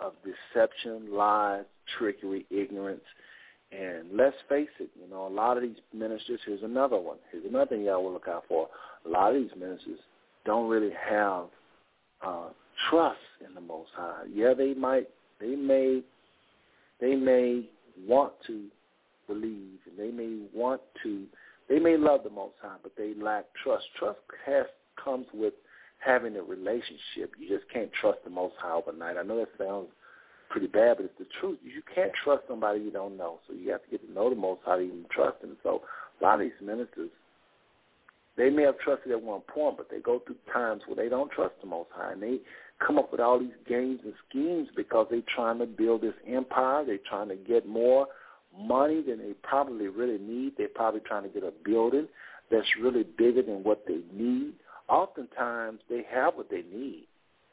of 0.00 0.12
deception, 0.24 1.14
lies, 1.14 1.64
trickery, 1.98 2.46
ignorance. 2.50 3.04
And 3.70 4.08
let's 4.14 4.36
face 4.48 4.68
it, 4.80 4.90
you 5.00 5.08
know, 5.08 5.26
a 5.26 5.32
lot 5.32 5.56
of 5.56 5.62
these 5.62 5.76
ministers, 5.94 6.40
here's 6.44 6.62
another 6.62 6.98
one. 6.98 7.16
Here's 7.30 7.44
another 7.44 7.66
thing 7.66 7.84
y'all 7.84 8.02
will 8.02 8.12
look 8.12 8.28
out 8.28 8.44
for. 8.48 8.68
A 9.06 9.08
lot 9.08 9.34
of 9.34 9.40
these 9.40 9.50
ministers 9.58 9.98
don't 10.44 10.68
really 10.68 10.92
have 11.08 11.44
uh, 12.26 12.48
trust 12.90 13.18
in 13.46 13.54
the 13.54 13.60
Most 13.60 13.90
High. 13.96 14.24
Yeah, 14.32 14.52
they 14.52 14.74
might, 14.74 15.08
they 15.40 15.54
may, 15.54 16.02
they 17.00 17.14
may 17.14 17.68
want 18.06 18.32
to 18.46 18.64
believe, 19.32 19.78
and 19.86 19.98
they 19.98 20.10
may 20.10 20.38
want 20.52 20.80
to, 21.02 21.24
they 21.68 21.78
may 21.78 21.96
love 21.96 22.20
the 22.24 22.30
Most 22.30 22.54
High, 22.60 22.76
but 22.82 22.92
they 22.96 23.14
lack 23.20 23.44
trust. 23.62 23.84
Trust 23.98 24.18
has 24.46 24.66
comes 25.02 25.26
with 25.32 25.54
having 25.98 26.36
a 26.36 26.42
relationship. 26.42 27.32
You 27.38 27.48
just 27.48 27.70
can't 27.72 27.90
trust 28.00 28.18
the 28.24 28.30
Most 28.30 28.54
High 28.58 28.72
overnight. 28.72 29.16
I 29.16 29.22
know 29.22 29.38
that 29.38 29.48
sounds 29.58 29.88
pretty 30.50 30.66
bad, 30.66 30.96
but 30.98 31.06
it's 31.06 31.18
the 31.18 31.26
truth. 31.40 31.58
You 31.62 31.82
can't 31.94 32.12
trust 32.24 32.42
somebody 32.48 32.80
you 32.80 32.90
don't 32.90 33.16
know, 33.16 33.38
so 33.46 33.54
you 33.54 33.70
have 33.70 33.82
to 33.84 33.90
get 33.90 34.06
to 34.06 34.12
know 34.12 34.28
the 34.28 34.36
Most 34.36 34.60
High 34.64 34.78
to 34.78 34.82
even 34.82 35.04
trust 35.10 35.42
Him. 35.42 35.56
So 35.62 35.82
a 36.20 36.24
lot 36.24 36.34
of 36.34 36.40
these 36.40 36.52
ministers, 36.60 37.10
they 38.36 38.50
may 38.50 38.62
have 38.62 38.78
trusted 38.78 39.12
at 39.12 39.22
one 39.22 39.42
point, 39.42 39.76
but 39.76 39.88
they 39.90 40.00
go 40.00 40.20
through 40.26 40.36
times 40.52 40.82
where 40.86 40.96
they 40.96 41.08
don't 41.08 41.30
trust 41.30 41.54
the 41.60 41.68
Most 41.68 41.90
High, 41.94 42.12
and 42.12 42.22
they 42.22 42.38
come 42.84 42.98
up 42.98 43.12
with 43.12 43.20
all 43.20 43.38
these 43.38 43.50
games 43.68 44.00
and 44.04 44.14
schemes 44.28 44.68
because 44.76 45.06
they're 45.10 45.22
trying 45.34 45.58
to 45.58 45.66
build 45.66 46.02
this 46.02 46.14
empire. 46.26 46.84
They're 46.84 46.98
trying 47.08 47.28
to 47.28 47.36
get 47.36 47.68
more 47.68 48.06
money 48.58 49.02
than 49.02 49.18
they 49.18 49.32
probably 49.42 49.88
really 49.88 50.18
need. 50.18 50.54
They're 50.56 50.68
probably 50.68 51.00
trying 51.00 51.24
to 51.24 51.28
get 51.28 51.42
a 51.42 51.52
building 51.64 52.08
that's 52.50 52.66
really 52.80 53.04
bigger 53.04 53.42
than 53.42 53.64
what 53.64 53.84
they 53.86 54.00
need 54.12 54.54
oftentimes 54.92 55.80
they 55.88 56.04
have 56.12 56.34
what 56.34 56.50
they 56.50 56.62
need, 56.72 57.06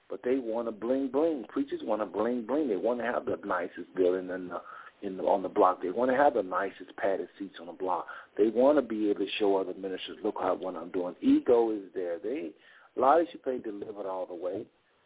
but 0.09 0.21
they 0.23 0.37
want 0.37 0.67
to 0.67 0.71
bling 0.71 1.09
bling. 1.11 1.45
Preachers 1.47 1.81
want 1.83 2.01
to 2.01 2.05
bling 2.05 2.45
bling. 2.45 2.67
They 2.67 2.75
want 2.75 2.99
to 2.99 3.05
have 3.05 3.25
the 3.25 3.39
nicest 3.45 3.93
building 3.95 4.29
in 4.29 4.49
the 4.49 4.61
in 5.01 5.15
the, 5.15 5.23
on 5.23 5.41
the 5.41 5.49
block. 5.49 5.81
They 5.81 5.91
want 5.91 6.11
to 6.11 6.17
have 6.17 6.33
the 6.33 6.43
nicest 6.43 6.95
padded 6.97 7.29
seats 7.39 7.55
on 7.61 7.67
the 7.67 7.73
block. 7.73 8.05
They 8.37 8.49
want 8.49 8.77
to 8.77 8.81
be 8.81 9.09
able 9.09 9.21
to 9.21 9.31
show 9.39 9.55
other 9.55 9.73
ministers, 9.73 10.17
look 10.23 10.35
how 10.41 10.55
what 10.55 10.75
I'm 10.75 10.89
doing. 10.91 11.15
Ego 11.21 11.71
is 11.71 11.83
there. 11.95 12.19
They 12.19 12.51
a 12.97 12.99
lot 12.99 13.21
of 13.21 13.27
people 13.31 13.53
ain't 13.53 13.63
delivered 13.63 14.05
all 14.05 14.25
the 14.25 14.35
way. 14.35 14.65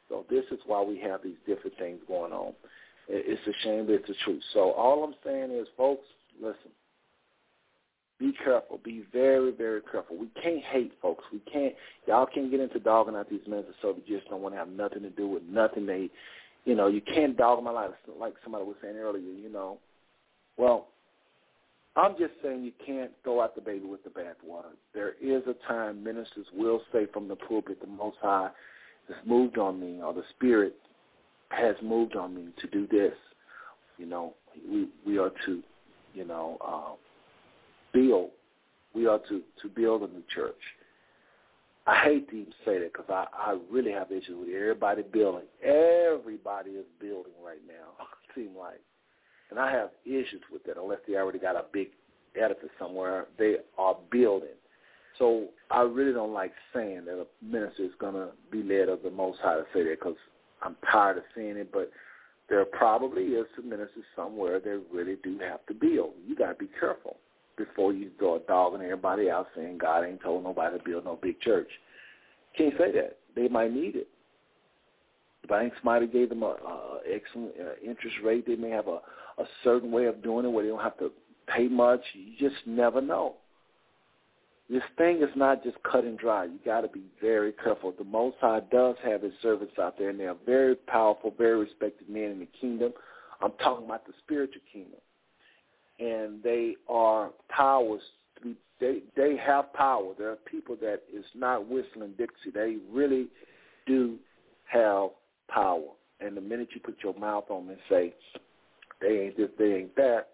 So 0.10 0.26
this 0.30 0.46
is 0.52 0.60
why 0.66 0.82
we 0.82 1.00
have 1.02 1.22
these 1.24 1.38
different 1.46 1.78
things 1.78 2.00
going 2.08 2.34
on. 2.34 2.54
It's 3.08 3.42
a 3.48 3.54
shame, 3.64 3.86
but 3.86 3.96
it's 3.96 4.08
the 4.08 4.16
truth. 4.24 4.42
So 4.54 4.72
all 4.72 5.04
I'm 5.04 5.16
saying 5.24 5.52
is, 5.52 5.68
folks, 5.78 6.06
listen 6.42 6.72
be 8.24 8.34
careful. 8.44 8.80
Be 8.84 9.04
very, 9.12 9.52
very 9.52 9.82
careful. 9.92 10.18
We 10.18 10.28
can't 10.42 10.64
hate 10.64 10.94
folks. 11.02 11.24
We 11.32 11.40
can't. 11.40 11.74
Y'all 12.08 12.26
can't 12.26 12.50
get 12.50 12.62
into 12.62 12.80
dogging 12.80 13.16
out 13.16 13.30
these 13.30 13.42
ministers 13.48 13.76
so 13.82 13.94
they 13.94 14.16
just 14.16 14.30
don't 14.30 14.42
want 14.42 14.56
to 14.56 14.60
have 14.60 14.70
nothing 14.70 15.02
to 15.02 15.10
do 15.10 15.28
with 15.28 15.44
nothing. 15.44 15.86
They, 15.86 16.10
you 16.66 16.76
know, 16.76 16.88
you 16.88 17.02
can't 17.02 17.36
dog 17.36 17.58
them 17.58 17.68
out 17.68 17.94
like 18.20 18.34
somebody 18.44 18.64
was 18.64 18.76
saying 18.82 18.96
earlier. 18.96 19.22
You 19.22 19.52
know, 19.52 19.78
well, 20.58 20.88
I'm 21.96 22.14
just 22.18 22.34
saying 22.42 22.64
you 22.64 22.72
can't 22.86 23.12
throw 23.24 23.42
out 23.42 23.56
the 23.56 23.62
baby 23.62 23.86
with 23.86 24.04
the 24.04 24.10
bathwater. 24.10 24.72
There 24.94 25.16
is 25.22 25.44
a 25.48 25.68
time 25.68 26.04
ministers 26.04 26.48
will 26.56 26.82
say 26.94 27.08
from 27.12 27.28
the 27.28 27.36
pulpit, 27.36 27.82
the 27.82 27.88
Most 27.88 28.18
High 28.22 28.50
has 29.10 29.18
moved 29.26 29.58
on 29.58 29.82
me, 29.82 30.02
or 30.02 30.14
the 30.14 30.24
Spirit 30.36 30.76
has 31.54 31.76
moved 31.82 32.16
on 32.16 32.36
me 32.36 32.48
to 32.62 32.68
do 32.68 32.88
this. 32.88 33.14
You 33.98 34.06
know, 34.06 34.34
we 34.70 34.88
we 35.06 35.18
are 35.18 35.32
to, 35.46 35.62
you 36.14 36.26
know, 36.26 36.58
uh, 36.66 36.96
build. 37.94 38.32
We 38.94 39.08
are 39.08 39.20
to 39.30 39.42
to 39.62 39.70
build 39.70 40.04
a 40.04 40.08
new 40.08 40.24
church. 40.34 40.56
I 41.86 41.98
hate 42.04 42.30
to 42.30 42.36
even 42.36 42.54
say 42.66 42.80
that 42.80 42.94
because 42.94 43.10
I 43.10 43.26
I 43.34 43.58
really 43.70 43.92
have 43.92 44.12
issues 44.12 44.38
with 44.40 44.50
everybody 44.50 45.04
building. 45.04 45.48
Everybody 45.64 46.72
is 46.72 46.86
building 47.00 47.34
right 47.44 47.62
now. 47.68 48.06
It 48.36 48.46
seems 48.46 48.58
like, 48.58 48.82
and 49.52 49.60
I 49.60 49.72
have 49.72 49.92
issues 50.06 50.42
with 50.52 50.64
that 50.64 50.78
unless 50.78 50.98
they 51.08 51.16
already 51.16 51.38
got 51.38 51.56
a 51.56 51.66
big 51.72 51.90
edifice 52.36 52.72
somewhere. 52.80 53.28
They 53.38 53.58
are 53.78 53.96
building. 54.12 54.58
So 55.20 55.50
I 55.70 55.82
really 55.82 56.14
don't 56.14 56.34
like 56.34 56.52
saying 56.74 57.06
that 57.06 57.22
a 57.22 57.46
minister 57.46 57.84
is 57.84 57.92
going 58.00 58.16
to 58.16 58.30
be 58.52 58.64
led 58.64 58.90
of 58.90 59.04
the 59.04 59.12
Most 59.12 59.40
High 59.42 59.58
to 59.58 59.66
say 59.74 59.84
that 59.84 60.00
because 60.00 60.16
I'm 60.64 60.76
tired 60.92 61.18
of 61.18 61.24
seeing 61.36 61.58
it. 61.58 61.72
But 61.72 61.92
there 62.50 62.64
probably 62.66 63.24
is 63.24 63.46
some 63.56 63.70
ministers 63.70 64.04
somewhere 64.16 64.60
that 64.60 64.82
really 64.92 65.18
do 65.24 65.40
have 65.40 65.66
to 65.68 65.74
build. 65.74 66.12
You 66.28 66.36
got 66.36 66.50
to 66.50 66.56
be 66.56 66.70
careful 66.80 67.18
before 67.58 67.94
you 67.94 68.10
go 68.20 68.42
dogging 68.48 68.82
everybody 68.82 69.30
out 69.30 69.48
saying 69.56 69.78
God 69.78 70.06
ain't 70.06 70.22
told 70.22 70.44
nobody 70.44 70.78
to 70.78 70.84
build 70.84 71.06
no 71.06 71.20
big 71.22 71.40
church. 71.40 71.70
Can't 72.58 72.74
say 72.78 72.92
that. 72.92 73.18
They 73.36 73.48
might 73.48 73.74
need 73.74 73.96
it. 73.96 74.08
The 75.42 75.48
banks 75.48 75.78
might 75.84 76.02
have 76.02 76.14
gave 76.14 76.30
them 76.30 76.44
a, 76.44 76.56
a 76.56 77.00
excellent 77.12 77.52
uh, 77.60 77.74
interest 77.84 78.16
rate. 78.24 78.46
They 78.48 78.56
may 78.56 78.70
have 78.70 78.88
a, 78.88 79.00
a 79.38 79.46
certain 79.64 79.92
way 79.92 80.06
of 80.06 80.24
doing 80.24 80.46
it 80.46 80.50
where 80.50 80.64
they 80.64 80.70
don't 80.70 80.82
have 80.82 80.98
to 81.00 81.12
pay 81.48 81.68
much. 81.68 82.02
You 82.14 82.50
just 82.50 82.66
never 82.66 83.02
know. 83.02 83.36
This 84.70 84.84
thing 84.98 85.22
is 85.22 85.30
not 85.36 85.64
just 85.64 85.78
cut 85.84 86.06
and 86.06 86.18
dry. 86.18 86.46
You 86.46 86.60
got 86.66 86.82
to 86.82 86.88
be 86.88 87.04
very 87.22 87.52
careful. 87.52 87.94
The 87.98 88.04
Most 88.04 88.38
High 88.40 88.62
does 88.72 88.96
have 89.04 89.22
His 89.22 89.34
servants 89.42 89.74
out 89.80 89.98
there, 89.98 90.10
and 90.10 90.20
they 90.20 90.26
are 90.26 90.38
very 90.46 90.76
powerful, 90.76 91.34
very 91.38 91.60
respected 91.60 92.10
men 92.10 92.32
in 92.32 92.40
the 92.40 92.48
kingdom. 92.60 92.94
I'm 93.42 93.52
talking 93.62 93.86
about 93.86 94.06
the 94.06 94.14
spiritual 94.24 94.62
kingdom, 94.72 95.00
and 96.00 96.42
they 96.42 96.76
are 96.88 97.32
powers. 97.50 98.02
They 98.80 99.04
they 99.16 99.38
have 99.38 99.74
power. 99.74 100.14
There 100.18 100.32
are 100.32 100.38
people 100.38 100.78
that 100.82 101.02
is 101.14 101.26
not 101.36 101.68
whistling 101.68 102.14
Dixie. 102.18 102.52
They 102.54 102.78
really 102.92 103.28
do 103.86 104.18
have 104.66 105.10
power. 105.50 105.90
And 106.20 106.38
the 106.38 106.42
minute 106.42 106.70
you 106.74 106.80
put 106.80 106.98
your 107.04 107.14
mouth 107.16 107.46
on 107.50 107.68
them 107.68 107.76
and 107.76 107.80
say 107.90 108.14
they 109.02 109.26
ain't 109.26 109.38
this, 109.38 109.50
they 109.60 109.74
ain't 109.74 109.96
that, 109.98 110.30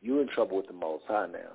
you're 0.00 0.22
in 0.22 0.28
trouble 0.28 0.56
with 0.56 0.66
the 0.66 0.72
Most 0.72 1.04
High 1.06 1.26
now. 1.26 1.52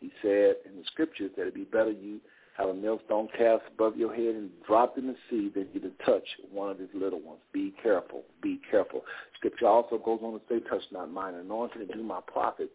He 0.00 0.10
said 0.22 0.56
in 0.66 0.76
the 0.76 0.84
scriptures 0.86 1.30
that 1.36 1.42
it'd 1.42 1.54
be 1.54 1.64
better 1.64 1.90
you 1.90 2.20
have 2.56 2.68
a 2.68 2.74
millstone 2.74 3.28
cast 3.36 3.62
above 3.72 3.96
your 3.96 4.14
head 4.14 4.34
and 4.34 4.50
dropped 4.66 4.98
in 4.98 5.06
the 5.06 5.16
sea 5.30 5.50
than 5.54 5.68
you 5.72 5.80
to 5.80 5.90
touch 6.04 6.24
one 6.52 6.70
of 6.70 6.78
his 6.78 6.88
little 6.94 7.20
ones. 7.20 7.40
Be 7.52 7.72
careful. 7.82 8.22
Be 8.42 8.60
careful. 8.70 9.02
Scripture 9.36 9.66
also 9.66 9.98
goes 9.98 10.20
on 10.22 10.32
to 10.32 10.40
say, 10.48 10.60
touch 10.68 10.82
not 10.92 11.10
mine 11.10 11.34
anointing 11.34 11.82
and 11.82 11.90
do 11.92 12.02
my 12.02 12.20
prophets 12.26 12.72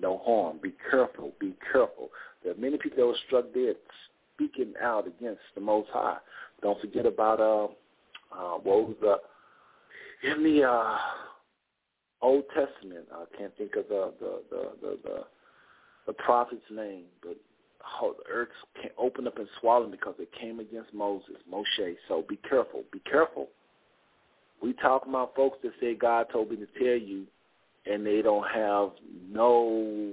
no 0.00 0.20
harm. 0.24 0.58
Be 0.62 0.72
careful. 0.90 1.32
Be 1.38 1.54
careful. 1.70 2.08
There 2.42 2.52
are 2.52 2.56
many 2.56 2.78
people 2.78 2.98
that 2.98 3.06
were 3.06 3.16
struck 3.26 3.52
dead 3.54 3.76
speaking 4.34 4.74
out 4.82 5.06
against 5.06 5.40
the 5.54 5.60
Most 5.60 5.88
High. 5.92 6.18
Don't 6.62 6.80
forget 6.80 7.06
about 7.06 7.40
uh, 7.40 7.64
uh, 8.34 8.58
what 8.58 8.88
was 8.88 8.96
the 9.00 9.16
in 10.30 10.42
the 10.42 10.64
uh, 10.64 10.96
Old 12.20 12.44
Testament. 12.54 13.06
I 13.12 13.24
can't 13.36 13.56
think 13.56 13.76
of 13.76 13.88
the 13.88 14.12
the 14.20 14.42
the 14.50 14.70
the, 14.80 14.98
the, 15.02 15.24
the 16.06 16.12
prophet's 16.12 16.62
name, 16.70 17.04
but 17.22 17.36
the 18.00 18.32
earth 18.32 18.48
opened 18.98 19.28
up 19.28 19.38
and 19.38 19.48
swallowed 19.60 19.90
because 19.90 20.14
it 20.18 20.30
came 20.38 20.60
against 20.60 20.92
Moses, 20.94 21.36
Moshe. 21.50 21.96
So 22.08 22.24
be 22.28 22.38
careful. 22.48 22.82
Be 22.92 23.00
careful. 23.00 23.48
We 24.62 24.72
talk 24.74 25.06
about 25.06 25.34
folks 25.34 25.58
that 25.62 25.72
say 25.80 25.94
God 25.94 26.26
told 26.32 26.50
me 26.50 26.56
to 26.56 26.66
tell 26.78 26.96
you, 26.96 27.26
and 27.86 28.06
they 28.06 28.22
don't 28.22 28.46
have 28.48 28.90
no 29.30 30.12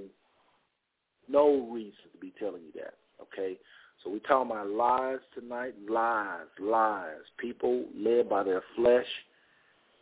no 1.28 1.68
reason 1.70 1.92
to 2.12 2.18
be 2.20 2.32
telling 2.38 2.62
you 2.62 2.72
that. 2.74 2.94
Okay. 3.22 3.56
So 4.02 4.10
we 4.10 4.18
talking 4.20 4.50
about 4.50 4.68
lies 4.70 5.18
tonight, 5.38 5.74
lies, 5.88 6.46
lies. 6.58 7.20
People 7.38 7.84
led 7.96 8.28
by 8.28 8.42
their 8.42 8.62
flesh. 8.74 9.06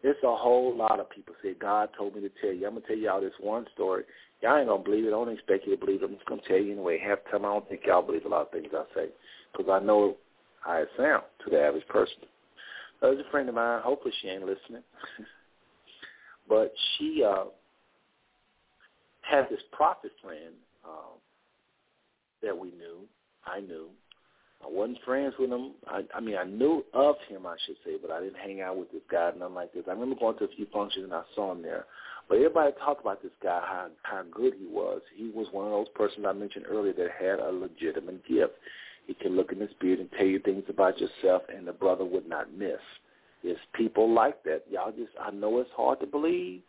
It's 0.03 0.23
a 0.23 0.35
whole 0.35 0.77
lot 0.77 1.01
of 1.01 1.11
people 1.11 1.35
say, 1.43 1.55
God 1.55 1.89
told 1.97 2.15
me 2.15 2.21
to 2.21 2.31
tell 2.41 2.53
you. 2.53 2.67
I'm 2.67 2.75
going 2.75 2.83
to 2.83 2.89
tell 2.89 2.97
y'all 2.97 3.21
this 3.21 3.33
one 3.41 3.67
story. 3.75 4.05
Y'all 4.43 4.59
ain't 4.59 4.69
going 4.69 4.85
to 4.85 4.89
believe 4.89 5.05
it. 5.05 5.09
I 5.09 5.11
don't 5.11 5.33
expect 5.33 5.67
you 5.67 5.77
to 5.77 5.85
believe 5.85 6.03
it. 6.03 6.07
I'm 6.07 6.15
just 6.15 6.27
going 6.27 6.41
to 6.41 6.49
tell 6.49 6.59
you 6.59 6.73
anyway. 6.73 6.99
Half 7.05 7.25
the 7.25 7.31
time 7.31 7.45
I 7.45 7.49
don't 7.49 7.69
think 7.69 7.83
y'all 7.87 8.03
believe 8.03 8.25
a 8.25 8.29
lot 8.29 8.43
of 8.43 8.51
things 8.53 8.69
I 8.73 8.85
say 8.95 9.07
because 9.53 9.69
I 9.71 9.85
know 9.85 10.17
how 10.61 10.75
it 10.75 10.89
sounds 10.97 11.25
to 11.45 11.51
the 11.51 11.61
average 11.61 11.87
person. 11.89 12.15
There's 13.01 13.19
a 13.19 13.31
friend 13.31 13.49
of 13.49 13.55
mine. 13.57 13.81
Hopefully 13.83 14.15
she 14.21 14.29
ain't 14.29 14.47
listening. 14.47 14.83
but 16.49 16.73
she 16.97 17.25
uh, 17.27 17.45
had 19.23 19.49
this 19.51 19.61
prophet 19.73 20.13
friend 20.23 20.55
um, 20.85 21.19
that 22.43 22.57
we 22.57 22.69
knew 22.69 23.07
I 23.49 23.61
knew. 23.61 23.89
I 24.65 24.69
wasn't 24.69 24.99
friends 25.05 25.35
with 25.39 25.51
him. 25.51 25.73
I, 25.87 26.03
I 26.15 26.21
mean, 26.21 26.37
I 26.37 26.45
knew 26.45 26.85
of 26.93 27.17
him, 27.29 27.47
I 27.47 27.57
should 27.65 27.77
say, 27.85 27.93
but 28.01 28.11
I 28.11 28.21
didn't 28.21 28.39
hang 28.39 28.61
out 28.61 28.77
with 28.77 28.91
this 28.91 29.03
guy, 29.11 29.31
nothing 29.39 29.55
like 29.55 29.73
this. 29.73 29.85
I 29.87 29.93
remember 29.93 30.17
going 30.19 30.37
to 30.39 30.45
a 30.45 30.57
few 30.57 30.67
functions 30.73 31.05
and 31.05 31.15
I 31.15 31.23
saw 31.35 31.53
him 31.53 31.63
there. 31.63 31.87
But 32.29 32.37
everybody 32.37 32.73
talked 32.85 33.01
about 33.01 33.23
this 33.23 33.33
guy, 33.43 33.61
how 33.65 33.89
how 34.03 34.23
good 34.31 34.55
he 34.59 34.67
was. 34.67 35.01
He 35.17 35.31
was 35.31 35.47
one 35.51 35.65
of 35.65 35.73
those 35.73 35.89
persons 35.95 36.27
I 36.29 36.33
mentioned 36.33 36.67
earlier 36.69 36.93
that 36.93 37.09
had 37.19 37.39
a 37.39 37.51
legitimate 37.51 38.27
gift. 38.27 38.53
He 39.07 39.15
can 39.15 39.35
look 39.35 39.53
in 39.53 39.61
the 39.61 39.69
spirit 39.71 40.01
and 40.01 40.11
tell 40.13 40.27
you 40.27 40.39
things 40.39 40.65
about 40.69 41.01
yourself, 41.01 41.43
and 41.55 41.67
the 41.67 41.73
brother 41.73 42.05
would 42.05 42.29
not 42.29 42.53
miss. 42.53 42.81
It's 43.43 43.61
people 43.73 44.13
like 44.13 44.43
that. 44.45 44.65
Y'all 44.71 44.93
just, 44.93 45.13
I 45.19 45.31
know 45.31 45.59
it's 45.61 45.71
hard 45.75 46.01
to 46.01 46.07
believe. 46.07 46.61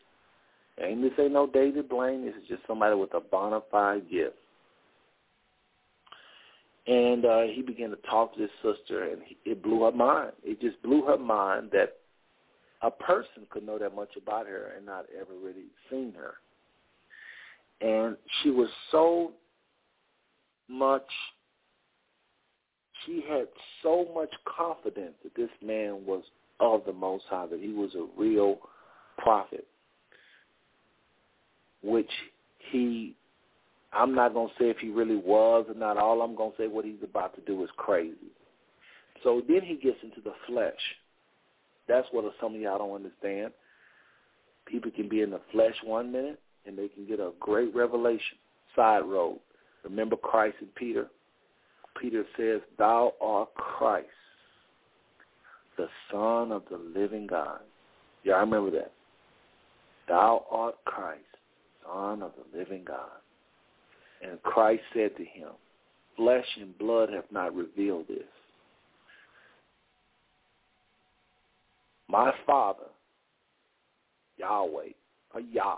Ain't 0.82 1.02
this 1.02 1.12
ain't 1.20 1.34
no 1.34 1.46
David 1.46 1.90
Blaine. 1.90 2.26
This 2.26 2.36
is 2.36 2.48
just 2.48 2.62
somebody 2.66 2.96
with 2.96 3.14
a 3.14 3.20
bona 3.20 3.60
fide 3.70 4.10
gift. 4.10 4.36
And 6.90 7.24
uh, 7.24 7.42
he 7.54 7.62
began 7.62 7.92
to 7.92 7.98
talk 8.10 8.34
to 8.34 8.42
his 8.42 8.50
sister, 8.64 9.04
and 9.12 9.22
he, 9.24 9.38
it 9.46 9.62
blew 9.62 9.84
her 9.84 9.92
mind. 9.92 10.32
It 10.44 10.60
just 10.60 10.82
blew 10.82 11.04
her 11.04 11.20
mind 11.20 11.70
that 11.72 11.98
a 12.82 12.90
person 12.90 13.46
could 13.52 13.64
know 13.64 13.78
that 13.78 13.96
much 13.96 14.10
about 14.18 14.48
her 14.48 14.72
and 14.76 14.88
not 14.88 15.06
ever 15.16 15.34
really 15.40 15.68
seen 15.92 16.16
her. 16.18 16.34
And 17.88 18.18
she 18.42 18.50
was 18.50 18.70
so 18.92 19.34
much, 20.68 21.06
she 23.06 23.24
had 23.30 23.48
so 23.84 24.08
much 24.16 24.34
confidence 24.58 25.14
that 25.24 25.36
this 25.36 25.50
man 25.64 26.04
was 26.08 26.24
of 26.60 26.82
the 26.88 26.94
Most 26.94 27.26
High, 27.30 27.46
that 27.52 27.60
he 27.60 27.72
was 27.72 27.92
a 27.94 28.08
real 28.20 28.58
prophet, 29.20 29.68
which 31.84 32.10
he 32.72 33.16
I'm 33.92 34.14
not 34.14 34.34
to 34.50 34.54
say 34.60 34.70
if 34.70 34.78
he 34.78 34.90
really 34.90 35.16
was 35.16 35.66
or 35.68 35.74
not. 35.74 35.98
All 35.98 36.22
I'm 36.22 36.36
to 36.52 36.58
say 36.58 36.68
what 36.68 36.86
he's 36.86 37.04
about 37.04 37.36
to 37.36 37.42
do 37.42 37.64
is 37.64 37.70
crazy. 37.78 38.32
So 39.24 39.42
then 39.48 39.62
he 39.62 39.76
gets 39.76 39.98
into 40.04 40.22
the 40.22 40.34
flesh. 40.48 40.74
That's 41.88 42.08
what 42.12 42.32
some 42.40 42.56
of 42.56 42.62
y'all 42.62 42.78
don't 42.78 42.96
understand. 42.96 43.52
People 44.66 44.92
can 44.92 45.10
be 45.10 45.22
in 45.22 45.32
the 45.32 45.42
flesh 45.52 45.74
one 45.84 46.12
minute 46.12 46.40
and 46.66 46.78
they 46.78 46.88
can 46.88 47.08
get 47.08 47.20
a 47.20 47.32
great 47.40 47.74
revelation. 47.74 48.38
Side 48.76 49.04
road. 49.06 49.40
Remember 49.84 50.16
Christ 50.16 50.58
and 50.62 50.74
Peter? 50.76 51.08
Peter 52.00 52.24
says, 52.38 52.62
Thou 52.78 53.14
art 53.20 53.54
Christ, 53.56 54.08
the 55.78 55.88
Son 56.12 56.52
of 56.52 56.64
the 56.70 56.78
living 56.78 57.28
God. 57.28 57.60
Yeah, 58.24 58.36
I 58.36 58.40
remember 58.40 58.72
that. 58.72 58.92
Thou 60.08 60.46
art 60.52 60.76
Christ, 60.86 61.24
Son 61.86 62.22
of 62.22 62.32
the 62.38 62.58
living 62.58 62.84
God. 62.86 63.10
And 64.22 64.42
Christ 64.44 64.84
said 64.94 65.16
to 65.18 65.24
him, 65.24 65.50
Flesh 66.16 66.46
and 66.60 66.78
blood 66.78 67.10
have 67.14 67.32
not 67.32 67.56
revealed 67.56 68.08
this. 68.08 68.24
My 72.10 72.34
Father, 72.46 72.88
Yahweh, 74.38 74.90
or 75.34 75.42
Yah, 75.42 75.78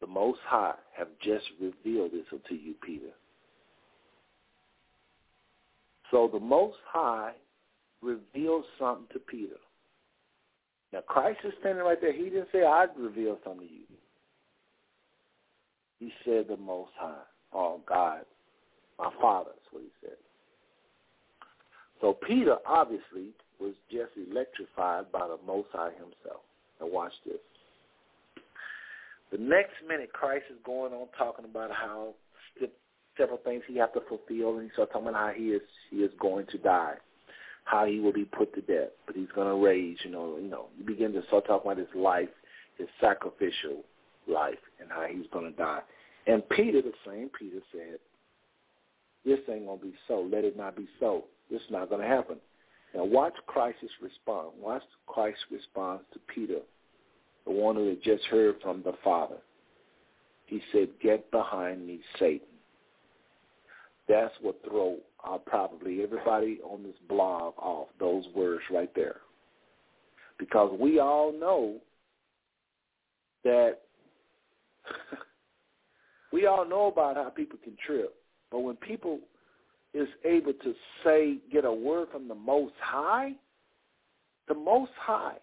the 0.00 0.06
Most 0.06 0.40
High, 0.44 0.74
have 0.96 1.08
just 1.22 1.44
revealed 1.60 2.12
this 2.12 2.24
unto 2.32 2.54
you, 2.54 2.74
Peter. 2.84 3.12
So 6.10 6.28
the 6.32 6.40
Most 6.40 6.78
High 6.90 7.32
revealed 8.02 8.64
something 8.78 9.06
to 9.12 9.18
Peter. 9.18 9.56
Now 10.92 11.00
Christ 11.06 11.40
is 11.44 11.52
standing 11.60 11.84
right 11.84 12.00
there. 12.00 12.12
He 12.12 12.24
didn't 12.24 12.48
say, 12.52 12.64
I'd 12.64 12.96
reveal 12.98 13.38
something 13.44 13.66
to 13.66 13.72
you. 13.72 13.80
He 15.98 16.12
said 16.24 16.46
the 16.48 16.56
Most 16.56 16.92
High, 16.98 17.24
or 17.52 17.80
God, 17.88 18.20
my 18.98 19.10
Father, 19.20 19.50
is 19.50 19.66
what 19.72 19.82
he 19.82 19.90
said. 20.00 20.16
So 22.00 22.12
Peter 22.26 22.56
obviously 22.66 23.32
was 23.58 23.74
just 23.90 24.10
electrified 24.30 25.10
by 25.10 25.26
the 25.26 25.38
Most 25.46 25.68
High 25.72 25.92
himself. 25.92 26.42
Now 26.80 26.88
watch 26.88 27.12
this. 27.24 27.36
The 29.32 29.38
next 29.38 29.72
minute, 29.88 30.12
Christ 30.12 30.44
is 30.50 30.58
going 30.64 30.92
on 30.92 31.08
talking 31.16 31.46
about 31.46 31.70
how 31.72 32.14
several 33.16 33.38
things 33.38 33.62
he 33.66 33.78
has 33.78 33.88
to 33.94 34.02
fulfill, 34.08 34.58
and 34.58 34.64
he 34.64 34.70
starts 34.74 34.92
talking 34.92 35.08
about 35.08 35.28
how 35.28 35.32
he 35.32 35.44
is 35.48 35.62
he 35.90 35.96
is 35.98 36.12
going 36.20 36.44
to 36.52 36.58
die. 36.58 36.96
how 37.66 37.84
he 37.84 37.98
will 38.00 38.12
be 38.12 38.24
put 38.24 38.54
to 38.54 38.60
death, 38.62 38.90
but 39.06 39.14
he's 39.14 39.28
going 39.34 39.48
to 39.48 39.54
raise. 39.54 39.98
You 40.04 40.10
know, 40.10 40.38
you 40.40 40.48
know, 40.48 40.66
you 40.78 40.84
begin 40.84 41.12
to 41.12 41.22
start 41.26 41.46
talking 41.46 41.70
about 41.70 41.78
his 41.78 41.94
life, 41.94 42.28
his 42.78 42.86
sacrificial 43.00 43.84
life, 44.26 44.58
and 44.80 44.90
how 44.90 45.06
he's 45.08 45.26
going 45.32 45.50
to 45.50 45.56
die. 45.56 45.80
And 46.26 46.48
Peter, 46.48 46.82
the 46.82 46.92
same 47.06 47.30
Peter, 47.38 47.60
said, 47.72 47.98
"This 49.24 49.38
ain't 49.48 49.66
going 49.66 49.78
to 49.78 49.84
be 49.84 49.94
so. 50.08 50.28
Let 50.30 50.44
it 50.44 50.56
not 50.56 50.76
be 50.76 50.88
so. 50.98 51.24
This 51.50 51.60
is 51.62 51.70
not 51.70 51.88
going 51.88 52.02
to 52.02 52.08
happen." 52.08 52.36
Now 52.94 53.04
watch 53.04 53.34
Christ's 53.46 53.84
response. 54.00 54.48
Watch 54.58 54.82
Christ's 55.06 55.44
response 55.50 56.02
to 56.12 56.18
Peter, 56.34 56.60
the 57.44 57.52
one 57.52 57.76
who 57.76 57.88
had 57.88 58.02
just 58.02 58.24
heard 58.24 58.56
from 58.62 58.82
the 58.82 58.94
Father. 59.04 59.38
He 60.46 60.60
said, 60.72 60.88
"Get 61.00 61.30
behind 61.30 61.86
me, 61.86 62.00
Satan." 62.18 62.48
That's 64.08 64.34
what 64.40 64.60
throw 64.64 64.98
uh, 65.28 65.38
probably 65.38 66.02
everybody 66.02 66.60
on 66.62 66.84
this 66.84 66.94
blog 67.08 67.54
off 67.58 67.88
those 67.98 68.24
words 68.34 68.62
right 68.70 68.90
there, 68.94 69.16
because 70.38 70.76
we 70.78 71.00
all 71.00 71.32
know 71.32 71.76
that 73.42 73.78
we 76.32 76.46
all 76.46 76.64
know 76.68 76.86
about 76.86 77.16
how 77.16 77.30
people 77.30 77.58
can 77.62 77.76
trip, 77.86 78.14
but 78.50 78.60
when 78.60 78.76
people 78.76 79.20
is 79.94 80.08
able 80.24 80.52
to 80.52 80.74
say, 81.04 81.38
get 81.50 81.64
a 81.64 81.72
word 81.72 82.08
from 82.12 82.28
the 82.28 82.34
Most 82.34 82.74
High, 82.80 83.32
the 84.48 84.54
Most 84.54 84.92
High 84.98 85.38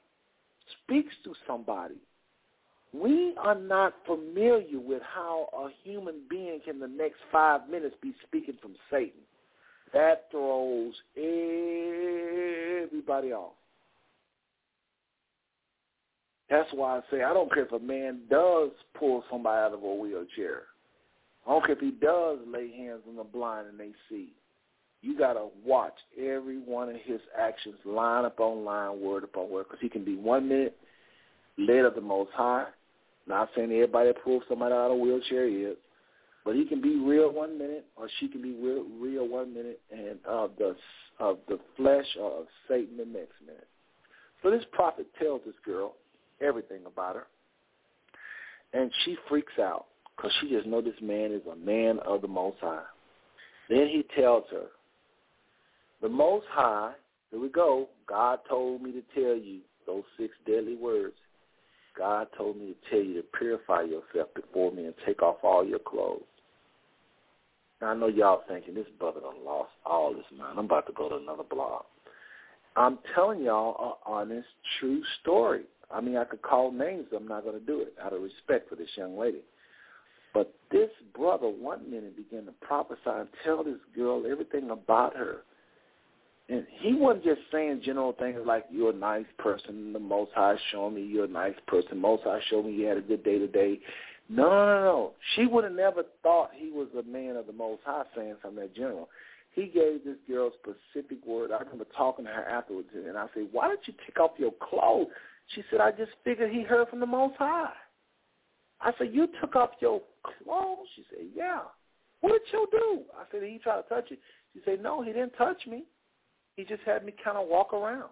speaks 0.83 1.13
to 1.23 1.33
somebody. 1.47 1.95
We 2.93 3.33
are 3.41 3.55
not 3.55 3.95
familiar 4.05 4.79
with 4.79 5.01
how 5.01 5.49
a 5.53 5.69
human 5.83 6.21
being 6.29 6.59
can 6.63 6.79
the 6.79 6.87
next 6.87 7.17
five 7.31 7.67
minutes 7.69 7.95
be 8.01 8.13
speaking 8.27 8.57
from 8.61 8.75
Satan. 8.91 9.21
That 9.93 10.27
throws 10.31 10.93
everybody 12.85 13.33
off. 13.33 13.53
That's 16.49 16.69
why 16.73 16.97
I 16.97 17.01
say 17.09 17.23
I 17.23 17.33
don't 17.33 17.51
care 17.53 17.65
if 17.65 17.71
a 17.71 17.79
man 17.79 18.21
does 18.29 18.71
pull 18.97 19.23
somebody 19.31 19.59
out 19.59 19.73
of 19.73 19.83
a 19.83 19.95
wheelchair. 19.95 20.63
I 21.47 21.51
don't 21.51 21.65
care 21.65 21.75
if 21.75 21.81
he 21.81 21.91
does 21.91 22.39
lay 22.47 22.71
hands 22.75 23.01
on 23.07 23.15
the 23.15 23.23
blind 23.23 23.67
and 23.67 23.79
they 23.79 23.91
see. 24.09 24.33
You 25.01 25.17
got 25.17 25.33
to 25.33 25.47
watch 25.65 25.95
every 26.17 26.59
one 26.59 26.89
of 26.89 26.95
his 27.03 27.19
actions 27.37 27.75
line 27.83 28.23
upon 28.25 28.63
line, 28.63 29.01
word 29.01 29.25
upon 29.25 29.49
word, 29.49 29.65
because 29.67 29.81
he 29.81 29.89
can 29.89 30.05
be 30.05 30.15
one 30.15 30.47
minute 30.47 30.77
led 31.57 31.85
of 31.85 31.95
the 31.95 32.01
Most 32.01 32.31
High. 32.33 32.67
Not 33.27 33.49
saying 33.55 33.71
everybody 33.71 34.09
that 34.09 34.23
pulls 34.23 34.43
somebody 34.47 34.73
out 34.73 34.91
of 34.91 34.91
a 34.91 34.95
wheelchair 34.95 35.47
is, 35.47 35.75
but 36.45 36.55
he 36.55 36.65
can 36.65 36.81
be 36.81 36.97
real 36.97 37.31
one 37.31 37.57
minute, 37.57 37.85
or 37.95 38.09
she 38.19 38.27
can 38.27 38.41
be 38.41 38.53
real, 38.53 38.85
real 38.99 39.27
one 39.27 39.53
minute, 39.53 39.81
and 39.91 40.19
of 40.25 40.51
the 40.57 40.75
of 41.19 41.37
the 41.47 41.59
flesh 41.77 42.05
or 42.19 42.39
of 42.39 42.45
Satan 42.67 42.97
the 42.97 43.05
next 43.05 43.35
minute. 43.45 43.67
So 44.41 44.49
this 44.49 44.63
prophet 44.71 45.07
tells 45.21 45.41
this 45.45 45.55
girl 45.65 45.95
everything 46.41 46.81
about 46.85 47.15
her, 47.15 47.27
and 48.73 48.91
she 49.03 49.17
freaks 49.29 49.53
out 49.59 49.85
because 50.15 50.31
she 50.39 50.49
just 50.49 50.67
know 50.67 50.81
this 50.81 50.93
man 51.01 51.31
is 51.31 51.41
a 51.51 51.55
man 51.55 51.99
of 52.05 52.21
the 52.21 52.27
Most 52.27 52.57
High. 52.61 52.83
Then 53.69 53.87
he 53.87 54.05
tells 54.19 54.43
her, 54.51 54.67
the 56.01 56.09
Most 56.09 56.45
High, 56.49 56.93
here 57.31 57.39
we 57.39 57.49
go, 57.49 57.89
God 58.07 58.39
told 58.47 58.81
me 58.81 58.91
to 58.91 59.01
tell 59.15 59.35
you 59.35 59.59
those 59.87 60.03
six 60.17 60.33
deadly 60.45 60.75
words. 60.75 61.15
God 61.97 62.27
told 62.37 62.57
me 62.57 62.73
to 62.73 62.89
tell 62.89 63.03
you 63.03 63.15
to 63.15 63.27
purify 63.37 63.81
yourself 63.81 64.29
before 64.35 64.71
me 64.71 64.85
and 64.85 64.93
take 65.05 65.21
off 65.21 65.37
all 65.43 65.65
your 65.65 65.79
clothes. 65.79 66.23
Now, 67.81 67.89
I 67.89 67.95
know 67.95 68.07
y'all 68.07 68.41
thinking, 68.47 68.73
this 68.73 68.87
brother 68.97 69.19
done 69.19 69.45
lost 69.45 69.71
all 69.85 70.13
his 70.13 70.25
mind. 70.37 70.57
I'm 70.57 70.65
about 70.65 70.87
to 70.87 70.93
go 70.93 71.09
to 71.09 71.15
another 71.15 71.43
blog. 71.43 71.83
I'm 72.75 72.97
telling 73.13 73.43
y'all 73.43 73.97
an 74.07 74.13
honest, 74.13 74.47
true 74.79 75.03
story. 75.21 75.63
I 75.91 76.01
mean, 76.01 76.17
I 76.17 76.25
could 76.25 76.41
call 76.41 76.71
names. 76.71 77.07
I'm 77.15 77.27
not 77.27 77.43
going 77.43 77.59
to 77.59 77.65
do 77.65 77.81
it 77.81 77.93
out 78.03 78.13
of 78.13 78.21
respect 78.21 78.69
for 78.69 78.75
this 78.75 78.89
young 78.95 79.17
lady. 79.17 79.41
But 80.33 80.53
this 80.71 80.89
brother 81.15 81.47
one 81.47 81.89
minute 81.89 82.17
began 82.17 82.45
to 82.45 82.53
prophesy 82.61 82.99
and 83.05 83.27
tell 83.43 83.63
this 83.63 83.77
girl 83.95 84.23
everything 84.29 84.71
about 84.71 85.15
her. 85.15 85.43
And 86.49 86.65
he 86.81 86.93
wasn't 86.93 87.23
just 87.23 87.41
saying 87.51 87.81
general 87.85 88.13
things 88.13 88.39
like 88.45 88.65
you're 88.69 88.91
a 88.91 88.95
nice 88.95 89.25
person, 89.37 89.93
the 89.93 89.99
Most 89.99 90.31
High 90.35 90.55
showing 90.71 90.95
me 90.95 91.03
you're 91.03 91.25
a 91.25 91.29
nice 91.29 91.55
person, 91.67 91.99
Most 91.99 92.23
High 92.23 92.41
showed 92.49 92.65
me 92.65 92.73
you 92.73 92.85
had 92.85 92.97
a 92.97 93.01
good 93.01 93.23
day 93.23 93.39
today. 93.39 93.79
No, 94.27 94.49
no, 94.49 94.83
no. 94.83 95.11
She 95.35 95.45
would 95.45 95.63
have 95.63 95.73
never 95.73 96.03
thought 96.21 96.51
he 96.53 96.71
was 96.71 96.87
a 96.97 97.03
man 97.03 97.37
of 97.37 97.47
the 97.47 97.53
Most 97.53 97.81
High 97.85 98.03
saying 98.15 98.35
something 98.41 98.61
that 98.61 98.75
general. 98.75 99.09
He 99.53 99.65
gave 99.67 100.03
this 100.03 100.17
girl 100.27 100.51
specific 100.61 101.25
word. 101.25 101.51
I 101.51 101.59
remember 101.59 101.85
talking 101.95 102.25
to 102.25 102.31
her 102.31 102.45
afterwards, 102.45 102.89
and 102.93 103.17
I 103.17 103.27
said, 103.33 103.47
why 103.51 103.69
did 103.69 103.79
you 103.85 103.93
take 104.05 104.19
off 104.19 104.31
your 104.37 104.53
clothes? 104.59 105.07
She 105.47 105.63
said, 105.69 105.81
I 105.81 105.91
just 105.91 106.11
figured 106.23 106.51
he 106.51 106.63
heard 106.63 106.89
from 106.89 106.99
the 106.99 107.05
Most 107.05 107.35
High. 107.37 107.69
I 108.81 108.91
said, 108.97 109.09
you 109.13 109.27
took 109.39 109.55
off 109.55 109.71
your 109.79 110.01
clothes? 110.23 110.87
She 110.95 111.03
said, 111.09 111.25
yeah. 111.35 111.61
What 112.21 112.31
did 112.31 112.53
you 112.53 112.67
do? 112.71 113.01
I 113.17 113.23
said, 113.31 113.41
did 113.41 113.51
he 113.51 113.59
try 113.59 113.81
to 113.81 113.87
touch 113.87 114.05
you? 114.09 114.17
She 114.53 114.61
said, 114.65 114.81
no, 114.81 115.01
he 115.01 115.11
didn't 115.11 115.33
touch 115.37 115.65
me. 115.67 115.83
He 116.55 116.63
just 116.63 116.81
had 116.85 117.05
me 117.05 117.13
kind 117.23 117.37
of 117.37 117.47
walk 117.47 117.73
around. 117.73 118.09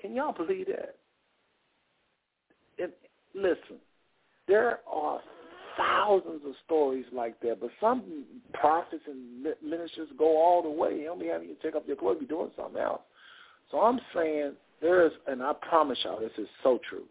Can 0.00 0.14
y'all 0.14 0.32
believe 0.32 0.66
that? 0.66 0.96
And 2.82 2.92
listen, 3.34 3.78
there 4.48 4.80
are 4.90 5.20
thousands 5.76 6.42
of 6.46 6.54
stories 6.64 7.06
like 7.12 7.40
that, 7.40 7.60
but 7.60 7.70
some 7.80 8.24
prophets 8.54 9.02
and 9.06 9.42
ministers 9.62 10.08
go 10.18 10.40
all 10.40 10.62
the 10.62 10.70
way. 10.70 10.98
You 10.98 11.04
don't 11.04 11.20
be 11.20 11.26
having 11.26 11.48
to 11.48 11.54
take 11.62 11.74
off 11.74 11.82
your 11.86 11.96
clothes, 11.96 12.20
be 12.20 12.26
doing 12.26 12.50
something 12.56 12.80
else. 12.80 13.02
So 13.70 13.80
I'm 13.80 14.00
saying 14.14 14.52
there 14.80 15.06
is, 15.06 15.12
and 15.26 15.42
I 15.42 15.52
promise 15.68 15.98
y'all, 16.04 16.20
this 16.20 16.30
is 16.38 16.48
so 16.62 16.80
true. 16.88 17.04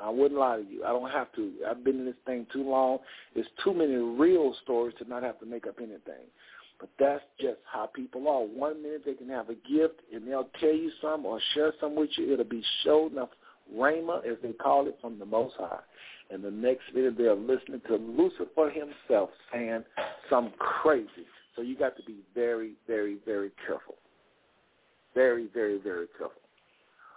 I 0.00 0.10
wouldn't 0.10 0.38
lie 0.38 0.56
to 0.56 0.62
you. 0.62 0.84
I 0.84 0.88
don't 0.88 1.10
have 1.10 1.32
to. 1.34 1.52
I've 1.68 1.84
been 1.84 2.00
in 2.00 2.06
this 2.06 2.14
thing 2.26 2.46
too 2.52 2.68
long. 2.68 2.98
There's 3.34 3.46
too 3.62 3.72
many 3.72 3.94
real 3.94 4.54
stories 4.64 4.94
to 4.98 5.08
not 5.08 5.22
have 5.22 5.38
to 5.40 5.46
make 5.46 5.66
up 5.66 5.76
anything. 5.78 6.26
But 6.80 6.90
that's 6.98 7.22
just 7.40 7.58
how 7.72 7.86
people 7.86 8.26
are. 8.26 8.42
One 8.42 8.82
minute 8.82 9.02
they 9.06 9.14
can 9.14 9.28
have 9.28 9.48
a 9.50 9.54
gift 9.54 10.00
and 10.12 10.26
they'll 10.26 10.48
tell 10.58 10.72
you 10.72 10.90
something 11.00 11.24
or 11.24 11.40
share 11.54 11.72
something 11.80 12.00
with 12.00 12.10
you. 12.16 12.32
It'll 12.32 12.44
be 12.44 12.64
shown 12.84 13.12
enough 13.12 13.28
rhema, 13.72 14.26
as 14.26 14.36
they 14.42 14.52
call 14.52 14.88
it, 14.88 14.98
from 15.00 15.20
the 15.20 15.24
Most 15.24 15.54
High. 15.56 15.78
And 16.30 16.42
the 16.42 16.50
next 16.50 16.82
minute 16.92 17.14
they're 17.16 17.36
listening 17.36 17.82
to 17.86 17.94
Lucifer 17.94 18.70
himself 18.70 19.30
saying 19.52 19.84
something 20.28 20.54
crazy. 20.58 21.26
So 21.54 21.62
you 21.62 21.76
got 21.76 21.96
to 21.96 22.02
be 22.02 22.16
very, 22.34 22.72
very, 22.88 23.18
very 23.24 23.52
careful. 23.64 23.94
Very, 25.14 25.46
very, 25.54 25.78
very 25.78 26.06
careful. 26.18 26.41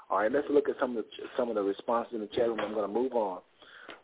All 0.09 0.19
right, 0.19 0.31
let's 0.31 0.47
look 0.49 0.69
at 0.69 0.75
some 0.79 0.95
of 0.95 1.03
the 1.03 1.25
some 1.35 1.49
of 1.49 1.55
the 1.55 1.63
responses 1.63 2.13
in 2.13 2.21
the 2.21 2.27
chat 2.27 2.47
room. 2.47 2.59
I'm 2.59 2.73
going 2.73 2.87
to 2.87 2.93
move 2.93 3.13
on. 3.13 3.39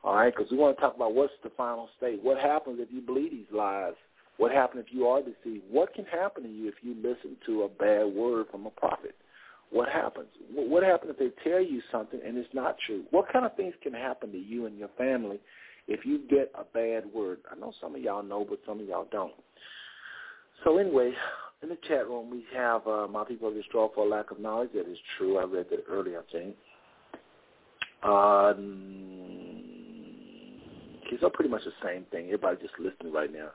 All 0.03 0.15
right, 0.15 0.33
because 0.35 0.51
we 0.51 0.57
want 0.57 0.77
to 0.77 0.81
talk 0.81 0.95
about 0.95 1.13
what's 1.13 1.33
the 1.43 1.51
final 1.55 1.89
state. 1.97 2.19
What 2.23 2.39
happens 2.39 2.79
if 2.79 2.89
you 2.91 3.01
believe 3.01 3.31
these 3.31 3.45
lies? 3.53 3.93
What 4.37 4.51
happens 4.51 4.83
if 4.87 4.93
you 4.93 5.05
are 5.05 5.21
deceived? 5.21 5.63
What 5.69 5.93
can 5.93 6.05
happen 6.05 6.43
to 6.43 6.49
you 6.49 6.67
if 6.67 6.75
you 6.81 6.95
listen 6.95 7.37
to 7.45 7.63
a 7.63 7.69
bad 7.69 8.05
word 8.05 8.47
from 8.49 8.65
a 8.65 8.71
prophet? 8.71 9.15
What 9.69 9.89
happens? 9.89 10.27
What 10.53 10.83
happens 10.83 11.13
if 11.15 11.19
they 11.19 11.49
tell 11.49 11.61
you 11.61 11.81
something 11.91 12.19
and 12.25 12.37
it's 12.37 12.53
not 12.53 12.77
true? 12.85 13.03
What 13.11 13.31
kind 13.31 13.45
of 13.45 13.55
things 13.55 13.75
can 13.83 13.93
happen 13.93 14.31
to 14.31 14.37
you 14.37 14.65
and 14.65 14.77
your 14.77 14.89
family 14.97 15.39
if 15.87 16.05
you 16.05 16.21
get 16.29 16.51
a 16.55 16.63
bad 16.63 17.03
word? 17.13 17.39
I 17.51 17.59
know 17.59 17.71
some 17.79 17.95
of 17.95 18.01
y'all 18.01 18.23
know, 18.23 18.45
but 18.49 18.59
some 18.65 18.79
of 18.79 18.87
y'all 18.87 19.07
don't. 19.11 19.33
So 20.63 20.77
anyway, 20.77 21.13
in 21.63 21.69
the 21.69 21.77
chat 21.87 22.07
room 22.07 22.29
we 22.29 22.43
have 22.55 22.85
uh, 22.87 23.07
my 23.07 23.23
people 23.23 23.49
are 23.49 23.53
destroyed 23.53 23.91
for 23.95 24.07
lack 24.07 24.31
of 24.31 24.39
knowledge. 24.39 24.71
That 24.73 24.89
is 24.89 24.97
true. 25.17 25.37
I 25.37 25.43
read 25.43 25.67
that 25.69 25.83
earlier, 25.89 26.19
I 26.19 26.31
think. 26.31 26.55
Um, 28.03 28.57
okay, 31.05 31.17
so 31.19 31.29
pretty 31.29 31.51
much 31.51 31.63
the 31.63 31.71
same 31.85 32.05
thing. 32.11 32.25
Everybody 32.25 32.57
just 32.61 32.73
listening 32.79 33.13
right 33.13 33.31
now. 33.31 33.49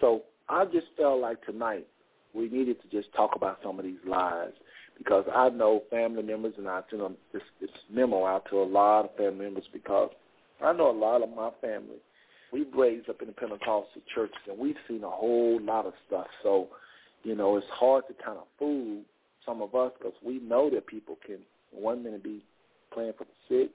So 0.00 0.22
I 0.48 0.64
just 0.66 0.86
felt 0.96 1.20
like 1.20 1.44
tonight 1.44 1.86
we 2.34 2.48
needed 2.48 2.76
to 2.82 2.88
just 2.88 3.12
talk 3.14 3.32
about 3.34 3.58
some 3.62 3.78
of 3.78 3.84
these 3.84 3.98
lies 4.06 4.52
because 4.96 5.24
I 5.34 5.48
know 5.48 5.82
family 5.90 6.22
members, 6.22 6.54
and 6.58 6.68
I 6.68 6.82
send 6.90 7.02
them 7.02 7.16
this, 7.32 7.42
this 7.60 7.70
memo 7.90 8.26
out 8.26 8.46
to 8.50 8.60
a 8.60 8.64
lot 8.64 9.04
of 9.04 9.16
family 9.16 9.44
members 9.44 9.64
because 9.72 10.10
I 10.64 10.72
know 10.72 10.90
a 10.90 10.98
lot 10.98 11.22
of 11.22 11.30
my 11.30 11.50
family. 11.60 11.98
We've 12.52 12.72
raised 12.74 13.08
up 13.08 13.20
in 13.20 13.28
the 13.28 13.34
Pentecostal 13.34 14.02
churches, 14.14 14.36
and 14.48 14.58
we've 14.58 14.76
seen 14.88 15.04
a 15.04 15.10
whole 15.10 15.60
lot 15.62 15.86
of 15.86 15.92
stuff. 16.06 16.26
So, 16.42 16.68
you 17.28 17.36
know, 17.36 17.58
it's 17.58 17.66
hard 17.70 18.04
to 18.08 18.14
kind 18.24 18.38
of 18.38 18.44
fool 18.58 19.02
some 19.44 19.60
of 19.60 19.74
us 19.74 19.92
because 19.98 20.14
we 20.24 20.38
know 20.38 20.70
that 20.70 20.86
people 20.86 21.18
can 21.26 21.36
one 21.70 22.02
minute 22.02 22.24
be 22.24 22.42
praying 22.90 23.12
for 23.18 23.24
the 23.24 23.30
sick, 23.48 23.70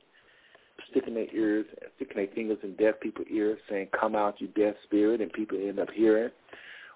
sticking 0.89 1.13
their 1.13 1.31
ears, 1.31 1.67
sticking 1.95 2.17
their 2.17 2.33
fingers 2.33 2.57
in 2.63 2.75
deaf 2.77 2.99
people's 2.99 3.27
ears, 3.29 3.59
saying, 3.69 3.89
"Come 3.91 4.15
out, 4.15 4.41
you 4.41 4.47
deaf 4.47 4.75
spirit," 4.81 5.21
and 5.21 5.31
people 5.31 5.59
end 5.59 5.79
up 5.79 5.91
hearing. 5.91 6.31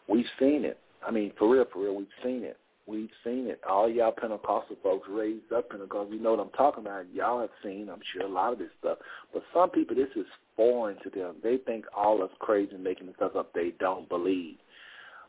We've 0.08 0.30
seen 0.40 0.66
it. 0.66 0.80
I 1.06 1.12
mean, 1.12 1.32
for 1.38 1.48
real, 1.48 1.66
for 1.66 1.84
real, 1.84 1.94
we've 1.94 2.08
seen 2.24 2.44
it. 2.44 2.58
We've 2.88 3.12
seen 3.24 3.46
it. 3.48 3.62
All 3.70 3.88
y'all 3.88 4.12
Pentecostal 4.12 4.78
folks 4.82 5.08
raised 5.10 5.52
up 5.54 5.70
Pentecostal, 5.70 6.16
you 6.16 6.22
know 6.22 6.32
what 6.32 6.40
I'm 6.40 6.50
talking 6.52 6.86
about. 6.86 7.06
Y'all 7.14 7.42
have 7.42 7.52
seen, 7.62 7.88
I'm 7.90 8.02
sure, 8.14 8.24
a 8.24 8.28
lot 8.28 8.54
of 8.54 8.60
this 8.60 8.72
stuff. 8.80 8.98
But 9.32 9.44
some 9.54 9.70
people, 9.70 9.96
this 9.96 10.10
is 10.16 10.26
foreign 10.56 10.98
to 11.04 11.10
them. 11.12 11.36
They 11.44 11.58
think 11.58 11.86
all 11.96 12.24
of 12.24 12.32
us 12.32 12.38
crazy 12.40 12.78
making 12.78 13.14
stuff 13.16 13.36
up 13.36 13.54
they 13.54 13.74
don't 13.80 14.10
believe. 14.10 14.56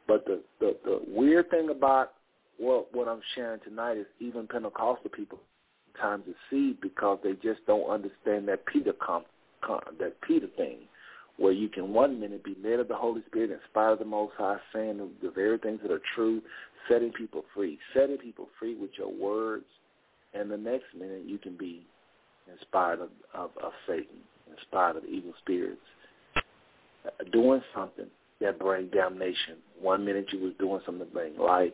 But 0.08 0.24
the, 0.24 0.40
the, 0.58 0.76
the 0.84 1.00
weird 1.06 1.50
thing 1.50 1.68
about 1.70 2.14
what 2.58 2.92
what 2.92 3.06
I'm 3.06 3.20
sharing 3.36 3.60
tonight 3.60 3.98
is 3.98 4.06
even 4.18 4.48
Pentecostal 4.48 5.10
people 5.10 5.38
times 6.00 6.24
see 6.50 6.76
because 6.80 7.18
they 7.22 7.32
just 7.34 7.64
don't 7.66 7.88
understand 7.88 8.48
that 8.48 8.64
Peter 8.66 8.92
com, 9.04 9.24
com, 9.64 9.80
that 10.00 10.20
Peter 10.22 10.46
thing, 10.56 10.78
where 11.36 11.52
you 11.52 11.68
can 11.68 11.92
one 11.92 12.18
minute 12.18 12.44
be 12.44 12.56
led 12.62 12.80
of 12.80 12.88
the 12.88 12.94
Holy 12.94 13.22
Spirit, 13.26 13.50
inspired 13.50 13.92
of 13.92 13.98
the 14.00 14.04
Most 14.04 14.32
High, 14.38 14.58
saying 14.72 14.98
the, 14.98 15.08
the 15.22 15.32
very 15.32 15.58
things 15.58 15.80
that 15.82 15.90
are 15.90 16.02
true, 16.14 16.40
setting 16.88 17.12
people 17.12 17.44
free, 17.54 17.78
setting 17.94 18.18
people 18.18 18.48
free 18.58 18.76
with 18.76 18.90
your 18.96 19.12
words, 19.12 19.66
and 20.34 20.50
the 20.50 20.56
next 20.56 20.86
minute 20.98 21.22
you 21.26 21.38
can 21.38 21.56
be 21.56 21.86
inspired 22.50 23.00
of, 23.00 23.10
of, 23.34 23.50
of 23.62 23.72
Satan, 23.86 24.18
inspired 24.56 24.96
of 24.96 25.04
evil 25.04 25.32
spirits, 25.42 25.80
uh, 26.36 27.24
doing 27.32 27.62
something 27.74 28.06
that 28.40 28.58
bring 28.58 28.88
damnation. 28.88 29.56
One 29.80 30.04
minute 30.04 30.26
you 30.32 30.40
was 30.40 30.52
doing 30.58 30.80
something 30.84 31.06
to 31.06 31.12
bring 31.12 31.38
life. 31.38 31.72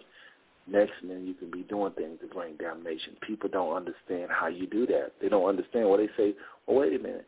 Next 0.67 0.93
minute 1.03 1.25
you 1.25 1.35
can 1.35 1.51
be 1.51 1.63
doing 1.63 1.93
things 1.93 2.19
to 2.21 2.27
bring 2.27 2.57
damnation. 2.57 3.17
People 3.27 3.51
don't 3.51 3.77
understand 3.77 4.31
how 4.31 4.49
you 4.49 4.67
do 4.67 4.87
that. 4.87 5.13
They 5.21 5.29
don't 5.29 5.49
understand. 5.49 5.89
Well, 5.89 5.99
they 5.99 6.09
say, 6.17 6.35
well, 6.67 6.79
wait 6.79 6.99
a 6.99 7.03
minute. 7.03 7.27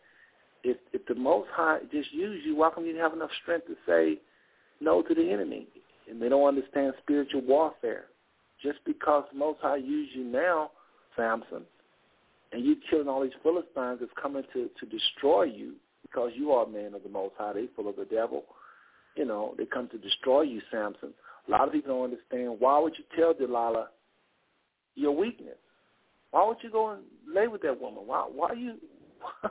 If 0.64 0.78
if 0.92 1.06
the 1.06 1.14
Most 1.14 1.48
High 1.52 1.80
just 1.92 2.12
used 2.12 2.46
you, 2.46 2.56
why 2.56 2.70
come 2.74 2.86
you 2.86 2.96
have 2.96 3.12
enough 3.12 3.30
strength 3.42 3.66
to 3.66 3.74
say 3.86 4.18
no 4.80 5.02
to 5.02 5.14
the 5.14 5.30
enemy? 5.30 5.66
And 6.08 6.20
they 6.20 6.28
don't 6.28 6.46
understand 6.46 6.94
spiritual 7.02 7.42
warfare. 7.42 8.04
Just 8.62 8.78
because 8.86 9.24
the 9.32 9.38
Most 9.38 9.60
High 9.60 9.76
used 9.76 10.14
you 10.14 10.24
now, 10.24 10.70
Samson, 11.14 11.62
and 12.52 12.64
you 12.64 12.76
killing 12.90 13.08
all 13.08 13.22
these 13.22 13.32
Philistines 13.42 13.98
that's 14.00 14.12
coming 14.20 14.44
to 14.54 14.70
to 14.80 14.86
destroy 14.86 15.44
you 15.44 15.74
because 16.02 16.30
you 16.34 16.52
are 16.52 16.64
a 16.64 16.68
man 16.68 16.94
of 16.94 17.02
the 17.02 17.08
Most 17.10 17.34
High. 17.36 17.52
They 17.52 17.68
full 17.76 17.88
of 17.88 17.96
the 17.96 18.06
devil. 18.06 18.44
You 19.16 19.24
know, 19.24 19.54
they 19.56 19.64
come 19.64 19.88
to 19.88 19.98
destroy 19.98 20.42
you, 20.42 20.60
Samson. 20.70 21.14
A 21.48 21.50
lot 21.50 21.66
of 21.66 21.72
people 21.72 21.94
don't 21.94 22.04
understand. 22.12 22.60
Why 22.60 22.78
would 22.78 22.94
you 22.98 23.04
tell 23.16 23.32
Delilah 23.32 23.88
your 24.94 25.16
weakness? 25.16 25.56
Why 26.30 26.46
would 26.46 26.58
you 26.62 26.70
go 26.70 26.90
and 26.90 27.02
lay 27.26 27.48
with 27.48 27.62
that 27.62 27.80
woman? 27.80 28.02
Why? 28.06 28.28
Why 28.30 28.52
you? 28.52 28.74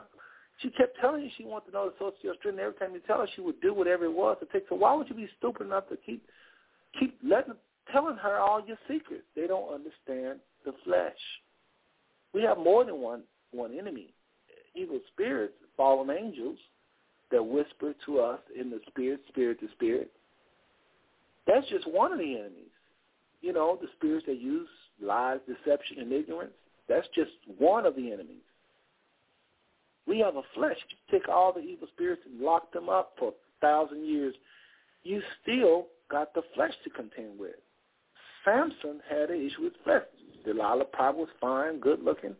she 0.62 0.70
kept 0.70 0.98
telling 1.00 1.24
you 1.24 1.30
she 1.36 1.44
wanted 1.44 1.66
to 1.66 1.72
know 1.72 1.86
the 1.86 1.94
source 1.98 2.14
of 2.18 2.24
your 2.24 2.34
strength. 2.36 2.58
Every 2.60 2.78
time 2.78 2.94
you 2.94 3.00
tell 3.06 3.18
her, 3.18 3.26
she 3.34 3.40
would 3.40 3.60
do 3.60 3.74
whatever 3.74 4.04
it 4.04 4.12
was 4.12 4.36
to 4.40 4.46
take. 4.52 4.68
So 4.68 4.76
why 4.76 4.94
would 4.94 5.08
you 5.08 5.16
be 5.16 5.28
stupid 5.38 5.66
enough 5.66 5.88
to 5.88 5.96
keep 5.96 6.22
keep 6.98 7.18
letting 7.24 7.54
telling 7.92 8.16
her 8.16 8.38
all 8.38 8.64
your 8.64 8.78
secrets? 8.88 9.24
They 9.34 9.46
don't 9.46 9.72
understand 9.72 10.40
the 10.64 10.74
flesh. 10.84 11.18
We 12.32 12.42
have 12.42 12.58
more 12.58 12.84
than 12.84 13.00
one 13.00 13.22
one 13.50 13.76
enemy. 13.76 14.12
Evil 14.74 15.00
spirits, 15.12 15.54
fallen 15.76 16.10
angels 16.10 16.58
that 17.30 17.42
whisper 17.42 17.94
to 18.06 18.20
us 18.20 18.40
in 18.58 18.70
the 18.70 18.80
spirit, 18.88 19.20
spirit 19.28 19.60
to 19.60 19.68
spirit. 19.72 20.10
That's 21.46 21.66
just 21.68 21.90
one 21.90 22.12
of 22.12 22.18
the 22.18 22.38
enemies. 22.38 22.70
You 23.40 23.52
know, 23.52 23.78
the 23.80 23.88
spirits 23.96 24.26
that 24.26 24.40
use 24.40 24.68
lies, 25.00 25.38
deception, 25.46 25.98
and 26.00 26.12
ignorance. 26.12 26.52
That's 26.88 27.06
just 27.14 27.30
one 27.58 27.86
of 27.86 27.94
the 27.96 28.12
enemies. 28.12 28.42
We 30.06 30.18
have 30.20 30.36
a 30.36 30.42
flesh. 30.54 30.76
You 30.88 31.18
take 31.18 31.28
all 31.28 31.52
the 31.52 31.60
evil 31.60 31.88
spirits 31.94 32.22
and 32.24 32.40
lock 32.40 32.72
them 32.72 32.88
up 32.88 33.14
for 33.18 33.28
a 33.28 33.60
thousand 33.60 34.06
years. 34.06 34.34
You 35.02 35.20
still 35.42 35.86
got 36.10 36.32
the 36.34 36.42
flesh 36.54 36.72
to 36.84 36.90
contend 36.90 37.38
with. 37.38 37.56
Samson 38.44 39.00
had 39.08 39.30
an 39.30 39.44
issue 39.44 39.64
with 39.64 39.72
flesh. 39.84 40.02
Delilah 40.44 40.84
probably 40.84 41.22
was 41.22 41.30
fine, 41.40 41.80
good 41.80 42.02
looking. 42.02 42.36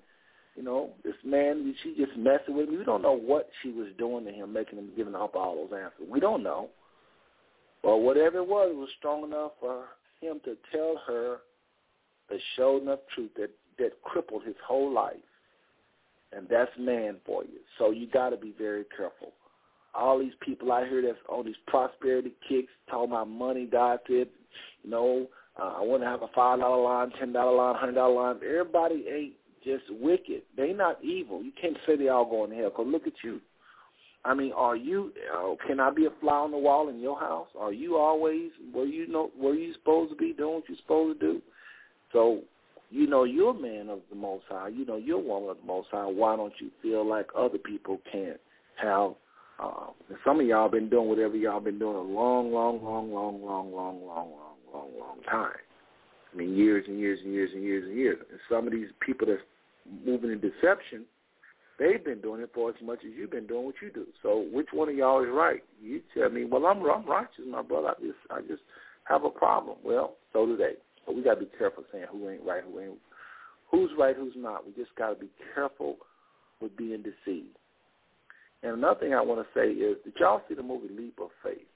You 0.57 0.63
know, 0.63 0.91
this 1.05 1.15
man, 1.23 1.75
she 1.83 1.95
just 1.97 2.17
messing 2.17 2.57
with 2.57 2.71
me. 2.71 2.79
We 2.79 2.85
don't 2.85 3.03
know 3.03 3.17
what 3.17 3.51
she 3.63 3.71
was 3.71 3.89
doing 3.99 4.25
to 4.25 4.33
him, 4.33 4.55
making 4.55 4.79
him 4.79 4.91
giving 4.97 5.15
up 5.15 5.35
all 5.35 5.55
those 5.55 5.79
answers. 5.79 6.09
We 6.11 6.19
don't 6.19 6.43
know. 6.43 6.71
But 7.83 7.99
whatever 7.99 8.39
it 8.39 8.49
was, 8.49 8.71
it 8.73 8.77
was 8.77 8.89
strong 8.99 9.25
enough 9.25 9.53
for 9.61 9.85
him 10.21 10.41
to 10.45 10.57
tell 10.73 11.01
her 11.07 11.39
the 12.31 12.39
show 12.57 12.81
enough 12.81 13.01
truth 13.15 13.31
that, 13.37 13.51
that 13.79 14.03
crippled 14.03 14.45
his 14.45 14.57
whole 14.67 14.93
life. 14.93 15.17
And 16.33 16.49
that's 16.49 16.71
man 16.79 17.17
for 17.25 17.45
you. 17.45 17.61
So 17.79 17.91
you 17.91 18.09
got 18.09 18.31
to 18.31 18.37
be 18.37 18.55
very 18.59 18.85
careful. 18.97 19.33
All 19.95 20.19
these 20.19 20.33
people 20.41 20.73
out 20.73 20.89
here 20.89 21.03
that's 21.03 21.19
on 21.29 21.45
these 21.45 21.55
prosperity 21.67 22.33
kicks, 22.49 22.73
talking 22.91 23.13
about 23.13 23.29
money, 23.29 23.67
God 23.71 24.01
said, 24.07 24.29
you 24.83 24.91
know, 24.91 25.27
uh, 25.61 25.75
I 25.79 25.83
want 25.83 26.03
to 26.03 26.09
have 26.09 26.23
a 26.23 26.29
$5 26.29 26.85
line, 26.85 27.13
$10 27.23 27.35
line, 27.35 27.95
$100 27.95 28.17
line. 28.17 28.37
Everybody 28.43 29.05
ain't 29.09 29.35
just 29.67 29.85
wicked. 30.01 30.43
They 30.57 30.73
not 30.73 31.03
evil. 31.05 31.43
You 31.43 31.53
can't 31.61 31.77
say 31.87 31.97
they 31.97 32.09
all 32.09 32.29
going 32.29 32.51
to 32.51 32.57
hell. 32.57 32.71
Cause 32.71 32.87
look 32.89 33.07
at 33.07 33.13
you. 33.25 33.41
I 34.25 34.35
mean, 34.35 34.53
are 34.53 34.77
you? 34.77 35.13
Uh, 35.37 35.55
can 35.67 35.79
I 35.79 35.91
be 35.91 36.07
a 36.07 36.11
fly 36.21 36.35
on 36.35 36.51
the 36.51 36.59
wall 36.59 36.89
in 36.89 37.01
your 37.01 37.19
house? 37.19 37.49
Are 37.59 37.73
you 37.73 37.97
always 37.97 38.51
where 38.73 38.87
you 38.87 39.07
know 39.07 39.31
where 39.39 39.55
you 39.55 39.73
supposed 39.75 40.11
to 40.11 40.17
be 40.17 40.33
doing 40.33 40.55
what 40.55 40.69
you're 40.69 40.79
supposed 40.79 41.21
to 41.21 41.27
do? 41.35 41.43
So, 42.13 42.41
you 42.91 43.07
know, 43.07 43.25
you're 43.25 43.51
a 43.51 43.55
man 43.55 43.89
of 43.89 44.01
the 44.11 44.17
Most 44.17 44.45
High. 44.49 44.69
You 44.69 44.85
know, 44.85 44.97
you're 44.97 45.21
a 45.21 45.23
woman 45.23 45.51
of 45.51 45.59
the 45.59 45.67
Most 45.67 45.89
High. 45.93 46.07
Why 46.07 46.35
don't 46.35 46.53
you 46.61 46.71
feel 46.83 47.09
like 47.09 47.27
other 47.37 47.59
people 47.59 48.01
can't 48.11 48.41
have? 48.83 49.13
Uh, 49.63 49.91
some 50.25 50.41
of 50.41 50.47
y'all 50.47 50.69
been 50.69 50.91
doing 50.91 51.09
whatever 51.09 51.37
y'all 51.37 51.61
been 51.61 51.79
doing 51.79 51.97
a 51.97 52.01
long, 52.01 52.53
long, 52.53 52.83
long, 52.83 53.13
long, 53.13 53.43
long, 53.43 53.73
long, 53.73 54.03
long, 54.03 54.29
long, 54.33 54.33
long, 54.73 54.89
long 54.99 55.19
time. 55.31 55.57
I 56.33 56.37
mean, 56.37 56.55
years 56.55 56.85
and 56.89 56.99
years 56.99 57.21
and 57.25 57.33
years 57.33 57.51
and 57.55 57.63
years 57.63 57.85
and 57.87 57.97
years. 57.97 58.19
And 58.31 58.41
some 58.51 58.67
of 58.67 58.73
these 58.73 58.89
people 59.01 59.27
that's 59.29 59.41
moving 60.05 60.33
in 60.33 60.41
deception, 60.41 61.05
they've 61.79 62.05
been 62.05 62.21
doing 62.21 62.41
it 62.41 62.51
for 62.55 62.71
as 62.71 62.77
much 62.83 63.01
as 63.05 63.13
you've 63.17 63.31
been 63.31 63.47
doing 63.47 63.65
what 63.65 63.77
you 63.83 63.91
do. 63.91 64.07
So 64.23 64.47
which 64.53 64.69
one 64.73 64.89
of 64.89 64.97
y'all 64.97 65.23
is 65.23 65.31
right? 65.33 65.63
You 65.83 66.01
tell 66.17 66.31
me, 66.31 66.45
well, 66.45 66.67
I'm 66.67 66.83
I'm 66.83 67.07
righteous, 67.07 67.45
my 67.49 67.63
brother. 67.63 67.89
I 67.89 68.01
just 68.01 68.19
I 68.31 68.41
just 68.41 68.63
have 69.05 69.25
a 69.25 69.31
problem. 69.31 69.77
Well, 69.85 70.15
so 70.33 70.47
do 70.47 70.57
they. 70.57 70.75
So 71.05 71.13
we 71.13 71.23
got 71.23 71.35
to 71.35 71.41
be 71.41 71.51
careful 71.57 71.85
saying 71.93 72.07
who 72.11 72.29
ain't 72.29 72.45
right, 72.45 72.63
who 72.65 72.81
ain't, 72.81 72.99
who's 73.71 73.91
right, 73.99 74.17
who's 74.17 74.35
not. 74.37 74.67
We 74.67 74.73
just 74.73 74.95
got 74.97 75.11
to 75.11 75.15
be 75.15 75.31
careful 75.55 75.97
with 76.61 76.77
being 76.77 77.03
deceived. 77.03 77.57
And 78.63 78.75
another 78.75 78.99
thing 79.01 79.15
I 79.15 79.21
want 79.21 79.47
to 79.47 79.59
say 79.59 79.69
is, 79.69 79.97
did 80.05 80.15
y'all 80.19 80.43
see 80.49 80.55
the 80.55 80.63
movie 80.63 80.89
Leap 80.91 81.19
of 81.21 81.29
Faith? 81.45 81.67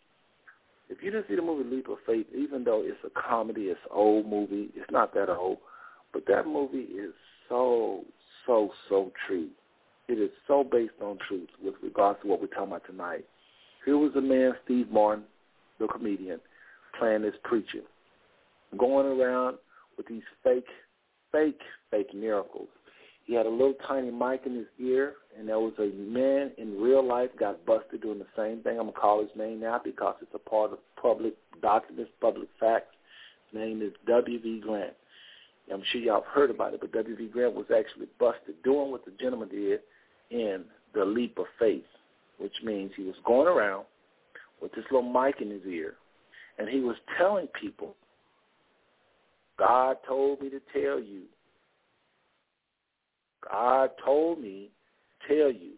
If 0.89 0.99
you 1.03 1.13
didn't 1.13 1.27
see 1.29 1.37
the 1.37 1.43
movie 1.43 1.69
Leap 1.69 1.89
of 1.89 1.99
Faith, 2.05 2.27
even 2.37 2.65
though 2.65 2.83
it's 2.85 2.99
a 3.05 3.11
comedy, 3.11 3.65
it's 3.65 3.79
an 3.85 3.97
old 3.97 4.27
movie, 4.27 4.71
it's 4.75 4.91
not 4.91 5.15
that 5.15 5.29
old, 5.29 5.59
but 6.13 6.25
that 6.27 6.47
movie 6.47 6.79
is 6.79 7.15
so, 7.51 8.05
so, 8.47 8.71
so 8.89 9.13
true. 9.27 9.49
It 10.09 10.15
is 10.15 10.31
so 10.49 10.65
based 10.65 10.95
on 11.03 11.19
truth 11.29 11.51
with 11.63 11.75
regards 11.83 12.21
to 12.23 12.29
what 12.29 12.41
we're 12.41 12.47
talking 12.47 12.69
about 12.69 12.87
tonight. 12.87 13.27
Here 13.85 13.99
was 13.99 14.13
a 14.17 14.21
man, 14.21 14.55
Steve 14.65 14.91
Martin, 14.91 15.25
the 15.79 15.87
comedian, 15.87 16.41
playing 16.99 17.23
this 17.23 17.35
preacher, 17.45 17.83
going 18.79 19.07
around 19.07 19.59
with 19.97 20.07
these 20.07 20.23
fake, 20.43 20.67
fake, 21.31 21.61
fake 21.91 22.15
miracles. 22.15 22.69
He 23.27 23.35
had 23.35 23.47
a 23.47 23.51
little 23.51 23.75
tiny 23.87 24.11
mic 24.11 24.43
in 24.47 24.57
his 24.57 24.67
ear, 24.81 25.15
and 25.39 25.49
there 25.49 25.61
was 25.61 25.75
a 25.79 25.93
man 25.97 26.51
in 26.59 26.81
real 26.81 27.07
life 27.07 27.31
got 27.39 27.65
busted 27.65 28.03
doing 28.03 28.19
the 28.19 28.27
same 28.37 28.63
thing. 28.63 28.79
I'm 28.79 28.87
to 28.87 28.93
call 28.93 29.21
his 29.21 29.31
name 29.37 29.61
now 29.61 29.81
because 29.83 30.17
it's 30.21 30.35
a 30.35 30.51
part 30.51 30.73
of 30.73 30.79
public 31.01 31.35
documents, 31.63 32.11
public 32.21 32.49
facts. 32.59 32.97
His 33.53 33.61
name 33.61 33.83
is 33.83 33.93
W.V. 34.09 34.63
Grant. 34.65 34.95
I'm 35.73 35.83
sure 35.93 36.01
y'all 36.01 36.23
have 36.23 36.33
heard 36.33 36.51
about 36.51 36.75
it, 36.75 36.81
but 36.81 36.93
W.V. 36.93 37.29
Grant 37.29 37.55
was 37.55 37.67
actually 37.75 38.07
busted 38.19 38.61
doing 38.65 38.91
what 38.91 39.05
the 39.05 39.13
gentleman 39.21 39.49
did 39.49 39.81
in 40.31 40.65
the 40.95 41.05
leap 41.05 41.39
of 41.39 41.47
faith, 41.59 41.85
which 42.39 42.55
means 42.65 42.91
he 42.97 43.05
was 43.05 43.15
going 43.25 43.47
around 43.47 43.85
with 44.61 44.73
this 44.73 44.85
little 44.91 45.09
mic 45.09 45.41
in 45.41 45.51
his 45.51 45.65
ear, 45.67 45.95
and 46.59 46.69
he 46.69 46.81
was 46.81 46.97
telling 47.17 47.47
people, 47.61 47.95
God 49.59 49.97
told 50.07 50.41
me 50.41 50.51
to 50.51 50.61
tell 50.73 50.99
you. 51.01 51.23
God 53.51 53.91
told 54.05 54.41
me 54.41 54.71
to 55.29 55.35
tell 55.35 55.53
you. 55.53 55.73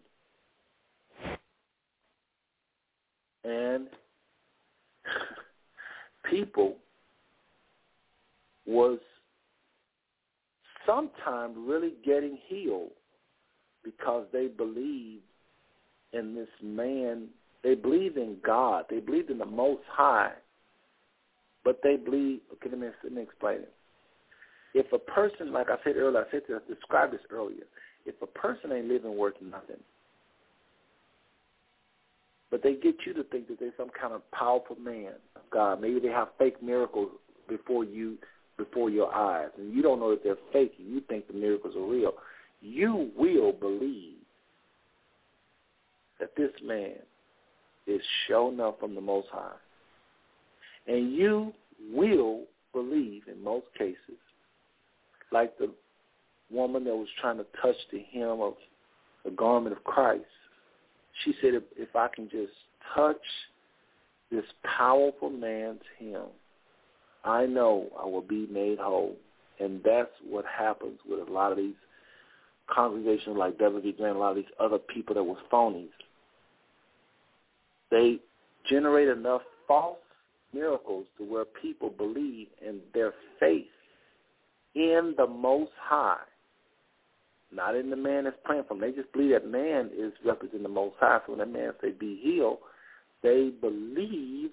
And 3.43 3.87
people 6.29 6.77
was 8.65 8.99
sometimes 10.85 11.55
really 11.57 11.93
getting 12.05 12.37
healed 12.47 12.91
because 13.83 14.25
they 14.31 14.47
believe 14.47 15.19
in 16.13 16.35
this 16.35 16.49
man. 16.61 17.27
They 17.63 17.75
believe 17.75 18.17
in 18.17 18.37
God. 18.45 18.85
They 18.89 18.99
believe 18.99 19.29
in 19.29 19.37
the 19.37 19.45
Most 19.45 19.83
High. 19.89 20.33
But 21.63 21.79
they 21.83 21.95
believe, 21.95 22.41
okay, 22.53 22.69
let 22.69 22.79
me, 22.79 22.87
let 23.03 23.13
me 23.13 23.21
explain 23.21 23.59
it. 23.59 23.73
If 24.73 24.91
a 24.91 24.99
person, 24.99 25.53
like 25.53 25.67
I 25.69 25.75
said 25.83 25.95
earlier, 25.97 26.25
I 26.25 26.31
said 26.31 26.41
to 26.47 26.59
describe 26.73 27.11
this 27.11 27.21
earlier, 27.29 27.63
if 28.05 28.15
a 28.21 28.27
person 28.27 28.71
ain't 28.71 28.87
living 28.87 29.15
worth 29.15 29.35
nothing, 29.41 29.77
but 32.51 32.61
they 32.61 32.73
get 32.73 32.95
you 33.05 33.13
to 33.13 33.23
think 33.23 33.47
that 33.47 33.59
they're 33.59 33.73
some 33.77 33.89
kind 33.99 34.13
of 34.13 34.29
powerful 34.31 34.75
man 34.75 35.13
of 35.35 35.41
God. 35.51 35.81
Maybe 35.81 35.99
they 35.99 36.09
have 36.09 36.29
fake 36.37 36.61
miracles 36.61 37.09
before 37.47 37.83
you 37.83 38.17
before 38.57 38.89
your 38.89 39.13
eyes, 39.13 39.49
and 39.57 39.73
you 39.73 39.81
don't 39.81 39.99
know 39.99 40.11
that 40.11 40.23
they're 40.23 40.35
fake, 40.51 40.73
and 40.77 40.87
you 40.87 41.01
think 41.01 41.27
the 41.27 41.33
miracles 41.33 41.75
are 41.75 41.85
real, 41.85 42.13
you 42.61 43.11
will 43.17 43.51
believe 43.51 44.17
that 46.19 46.35
this 46.37 46.51
man 46.63 46.95
is 47.87 48.01
shown 48.27 48.59
up 48.59 48.79
from 48.79 48.95
the 48.95 49.01
Most 49.01 49.27
High. 49.31 49.51
And 50.87 51.13
you 51.13 51.53
will 51.93 52.43
believe 52.73 53.23
in 53.27 53.43
most 53.43 53.65
cases, 53.77 53.97
like 55.31 55.57
the 55.57 55.71
woman 56.51 56.83
that 56.85 56.95
was 56.95 57.07
trying 57.19 57.37
to 57.37 57.45
touch 57.61 57.75
the 57.91 58.05
hem 58.13 58.41
of 58.41 58.53
the 59.25 59.31
garment 59.31 59.75
of 59.75 59.83
Christ, 59.83 60.23
she 61.23 61.33
said, 61.41 61.53
if, 61.53 61.63
if 61.75 61.95
I 61.95 62.07
can 62.07 62.29
just 62.29 62.53
touch 62.95 63.17
this 64.31 64.45
powerful 64.77 65.29
man's 65.29 65.81
hem, 65.99 66.27
I 67.23 67.45
know 67.45 67.87
I 67.99 68.05
will 68.05 68.21
be 68.21 68.47
made 68.51 68.79
whole. 68.79 69.15
And 69.59 69.81
that's 69.83 70.11
what 70.27 70.45
happens 70.45 70.99
with 71.07 71.27
a 71.27 71.31
lot 71.31 71.51
of 71.51 71.57
these 71.57 71.75
congregations 72.73 73.37
like 73.37 73.57
W.V. 73.59 73.93
Grant, 73.93 74.11
and 74.11 74.17
a 74.17 74.19
lot 74.19 74.31
of 74.31 74.35
these 74.37 74.45
other 74.59 74.79
people 74.79 75.15
that 75.15 75.23
was 75.23 75.37
phonies. 75.51 75.89
They 77.91 78.17
generate 78.69 79.09
enough 79.09 79.41
false 79.67 79.97
miracles 80.53 81.05
to 81.17 81.23
where 81.23 81.45
people 81.45 81.89
believe 81.89 82.47
in 82.65 82.79
their 82.93 83.13
faith 83.39 83.65
in 84.75 85.13
the 85.17 85.27
Most 85.27 85.71
High, 85.79 86.17
not 87.51 87.75
in 87.75 87.89
the 87.89 87.95
man 87.95 88.23
that's 88.23 88.37
praying 88.43 88.63
for 88.67 88.73
them. 88.75 88.81
They 88.81 88.91
just 88.91 89.11
believe 89.13 89.31
that 89.31 89.47
man 89.47 89.91
is 89.95 90.11
representing 90.25 90.63
the 90.63 90.69
Most 90.69 90.95
High. 90.99 91.19
So 91.25 91.33
when 91.33 91.39
that 91.39 91.51
man 91.51 91.73
say 91.81 91.91
be 91.91 92.19
healed, 92.23 92.57
they 93.21 93.51
believe, 93.61 94.51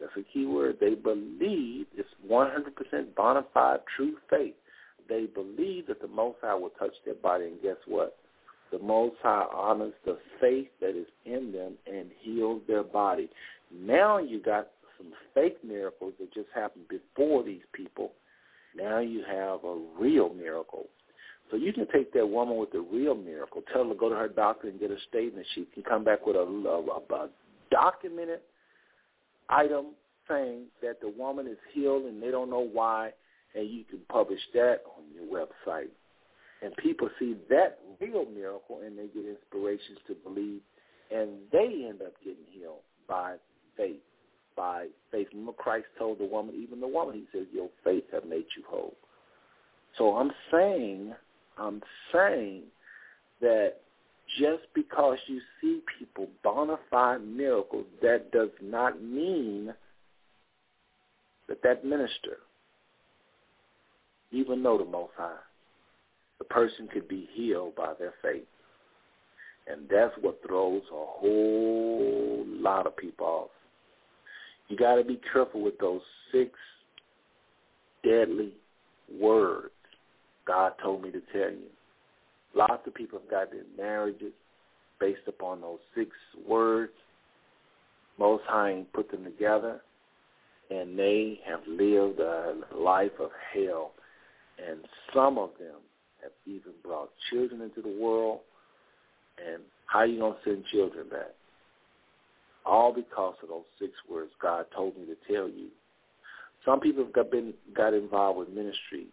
that's 0.00 0.12
a 0.16 0.22
key 0.32 0.46
word, 0.46 0.76
they 0.80 0.94
believe 0.94 1.86
it's 1.96 2.08
100% 2.30 3.14
bona 3.16 3.44
fide 3.54 3.80
true 3.96 4.16
faith. 4.28 4.54
They 5.08 5.26
believe 5.26 5.86
that 5.86 6.00
the 6.00 6.08
Most 6.08 6.38
High 6.42 6.54
will 6.54 6.70
touch 6.70 6.92
their 7.04 7.14
body, 7.14 7.46
and 7.46 7.62
guess 7.62 7.76
what? 7.86 8.16
The 8.72 8.78
Most 8.78 9.16
High 9.22 9.46
honors 9.54 9.94
the 10.04 10.18
faith 10.40 10.68
that 10.80 10.90
is 10.90 11.06
in 11.24 11.52
them 11.52 11.74
and 11.86 12.10
heals 12.20 12.62
their 12.66 12.82
body. 12.82 13.28
Now 13.72 14.18
you 14.18 14.42
got 14.42 14.68
some 14.98 15.12
fake 15.34 15.58
miracles 15.64 16.14
that 16.18 16.32
just 16.34 16.48
happened 16.54 16.86
before 16.88 17.44
these 17.44 17.62
people. 17.72 18.12
Now 18.76 18.98
you 18.98 19.22
have 19.26 19.64
a 19.64 19.80
real 19.98 20.34
miracle. 20.34 20.86
So 21.50 21.56
you 21.56 21.72
can 21.72 21.86
take 21.92 22.12
that 22.14 22.26
woman 22.26 22.56
with 22.56 22.72
the 22.72 22.80
real 22.80 23.14
miracle, 23.14 23.62
tell 23.72 23.84
her 23.84 23.90
to 23.90 23.94
go 23.94 24.08
to 24.08 24.16
her 24.16 24.28
doctor 24.28 24.68
and 24.68 24.80
get 24.80 24.90
a 24.90 24.96
statement. 25.08 25.46
She 25.54 25.66
can 25.72 25.84
come 25.84 26.02
back 26.02 26.26
with 26.26 26.34
a, 26.34 26.40
a, 26.40 27.14
a 27.14 27.28
documented 27.70 28.40
item 29.48 29.86
saying 30.28 30.64
that 30.82 31.00
the 31.00 31.12
woman 31.16 31.46
is 31.46 31.58
healed 31.72 32.04
and 32.04 32.22
they 32.22 32.30
don't 32.30 32.50
know 32.50 32.66
why, 32.72 33.10
and 33.54 33.68
you 33.70 33.84
can 33.84 34.00
publish 34.08 34.40
that 34.54 34.80
on 34.96 35.04
your 35.14 35.24
website. 35.24 35.90
And 36.62 36.74
people 36.76 37.08
see 37.18 37.36
that 37.50 37.78
real 38.00 38.24
miracle 38.24 38.80
and 38.84 38.98
they 38.98 39.06
get 39.06 39.24
inspirations 39.26 39.98
to 40.08 40.14
believe, 40.14 40.60
and 41.10 41.30
they 41.52 41.86
end 41.88 42.02
up 42.02 42.14
getting 42.24 42.44
healed 42.50 42.80
by 43.08 43.36
faith. 43.76 44.00
By 44.56 44.86
faith. 45.12 45.28
Remember 45.32 45.52
Christ 45.52 45.86
told 45.98 46.18
the 46.18 46.24
woman, 46.24 46.54
even 46.56 46.80
the 46.80 46.88
woman, 46.88 47.14
he 47.14 47.26
says, 47.38 47.46
your 47.52 47.68
faith 47.84 48.04
have 48.10 48.24
made 48.24 48.46
you 48.56 48.64
whole. 48.66 48.94
So 49.98 50.16
I'm 50.16 50.30
saying, 50.50 51.14
I'm 51.58 51.82
saying 52.10 52.62
that 53.42 53.74
just 54.38 54.64
because 54.74 55.18
you 55.26 55.40
see 55.60 55.80
people 55.98 56.28
bona 56.42 56.76
fide 56.90 57.26
miracles, 57.26 57.86
that 58.02 58.30
does 58.32 58.50
not 58.62 59.02
mean 59.02 59.74
that 61.48 61.62
that 61.62 61.84
minister, 61.84 62.38
even 64.32 64.62
though 64.62 64.78
the 64.78 64.84
Most 64.84 65.12
High, 65.16 65.36
the 66.38 66.44
person 66.44 66.88
could 66.92 67.08
be 67.08 67.28
healed 67.32 67.74
by 67.76 67.92
their 67.98 68.14
faith. 68.22 68.44
And 69.68 69.88
that's 69.90 70.14
what 70.20 70.40
throws 70.46 70.82
a 70.92 70.94
whole 70.94 72.44
lot 72.46 72.86
of 72.86 72.96
people 72.96 73.26
off. 73.26 73.50
You 74.68 74.76
got 74.76 74.96
to 74.96 75.04
be 75.04 75.20
careful 75.32 75.62
with 75.62 75.78
those 75.78 76.02
six 76.32 76.50
deadly 78.04 78.52
words 79.20 79.70
God 80.46 80.72
told 80.82 81.02
me 81.02 81.10
to 81.10 81.20
tell 81.32 81.50
you. 81.50 81.66
Lots 82.56 82.86
of 82.86 82.94
people 82.94 83.18
have 83.18 83.30
got 83.30 83.50
their 83.50 83.64
marriages 83.76 84.32
based 84.98 85.28
upon 85.28 85.60
those 85.60 85.78
six 85.94 86.10
words. 86.48 86.92
Most 88.18 88.44
High 88.46 88.82
put 88.94 89.10
them 89.10 89.24
together, 89.24 89.82
and 90.70 90.98
they 90.98 91.38
have 91.46 91.60
lived 91.68 92.18
a 92.18 92.54
life 92.74 93.12
of 93.20 93.28
hell. 93.52 93.92
And 94.66 94.78
some 95.14 95.36
of 95.36 95.50
them 95.58 95.76
have 96.22 96.32
even 96.46 96.72
brought 96.82 97.10
children 97.30 97.60
into 97.60 97.82
the 97.82 98.02
world. 98.02 98.40
And 99.46 99.62
how 99.84 99.98
are 100.00 100.06
you 100.06 100.18
going 100.18 100.32
to 100.32 100.50
send 100.50 100.64
children 100.72 101.10
back? 101.10 101.34
All 102.64 102.90
because 102.90 103.34
of 103.42 103.50
those 103.50 103.64
six 103.78 103.92
words 104.10 104.30
God 104.40 104.64
told 104.74 104.96
me 104.96 105.04
to 105.04 105.32
tell 105.32 105.46
you. 105.46 105.68
Some 106.64 106.80
people 106.80 107.04
have 107.04 107.12
got, 107.12 107.30
been, 107.30 107.52
got 107.76 107.92
involved 107.92 108.38
with 108.38 108.48
ministries 108.48 109.12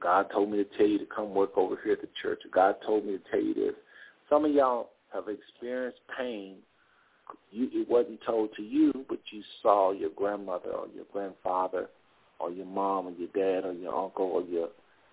God 0.00 0.26
told 0.32 0.50
me 0.50 0.56
to 0.58 0.76
tell 0.76 0.86
you 0.86 0.98
to 0.98 1.06
come 1.06 1.34
work 1.34 1.56
over 1.56 1.78
here 1.82 1.92
at 1.92 2.00
the 2.00 2.08
church. 2.22 2.40
God 2.52 2.76
told 2.84 3.04
me 3.04 3.12
to 3.12 3.30
tell 3.30 3.40
you 3.40 3.54
this. 3.54 3.74
Some 4.28 4.44
of 4.44 4.52
y'all 4.52 4.90
have 5.12 5.24
experienced 5.28 6.00
pain. 6.18 6.56
You, 7.50 7.68
it 7.72 7.88
wasn't 7.88 8.20
told 8.26 8.50
to 8.56 8.62
you, 8.62 8.92
but 9.08 9.18
you 9.30 9.42
saw 9.62 9.92
your 9.92 10.10
grandmother 10.10 10.70
or 10.70 10.86
your 10.94 11.04
grandfather 11.12 11.88
or 12.38 12.50
your 12.50 12.66
mom 12.66 13.08
or 13.08 13.12
your 13.12 13.28
dad 13.28 13.68
or 13.68 13.72
your 13.72 13.94
uncle 13.94 14.24
or 14.24 14.42
your 14.42 14.68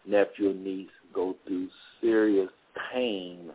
nephew 0.08 0.52
or 0.52 0.54
niece 0.54 0.90
go 1.14 1.36
through 1.46 1.68
serious 2.02 2.50
pain 2.92 3.52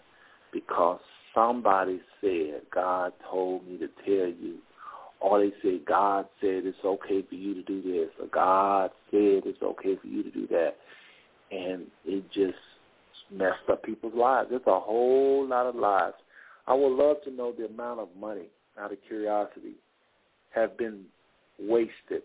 because 0.53 1.01
somebody 1.35 2.01
said, 2.21 2.63
God 2.73 3.13
told 3.31 3.67
me 3.67 3.79
to 3.79 3.89
tell 4.05 4.29
you. 4.29 4.59
Or 5.21 5.39
they 5.39 5.53
said, 5.63 5.85
God 5.87 6.27
said 6.41 6.67
it's 6.67 6.77
okay 6.85 7.23
for 7.29 7.37
you 7.37 7.55
to 7.55 7.63
do 7.63 7.81
this. 7.81 8.11
Or 8.21 8.27
God 8.27 8.91
said 9.11 9.43
it's 9.47 9.63
okay 9.63 9.97
for 10.01 10.09
you 10.09 10.25
to 10.25 10.31
do 10.31 10.49
that 10.49 10.77
and 11.53 11.87
it 12.05 12.25
just 12.33 12.59
messed 13.31 13.69
up 13.71 13.83
people's 13.83 14.15
lives. 14.15 14.49
There's 14.51 14.63
a 14.67 14.81
whole 14.81 15.47
lot 15.47 15.67
of 15.67 15.77
lives. 15.77 16.15
I 16.67 16.75
would 16.75 16.93
love 16.93 17.17
to 17.25 17.31
know 17.31 17.53
the 17.53 17.67
amount 17.67 18.01
of 18.01 18.09
money, 18.19 18.47
out 18.81 18.93
of 18.93 18.99
curiosity, 19.07 19.75
have 20.55 20.77
been 20.79 21.05
wasted 21.59 22.23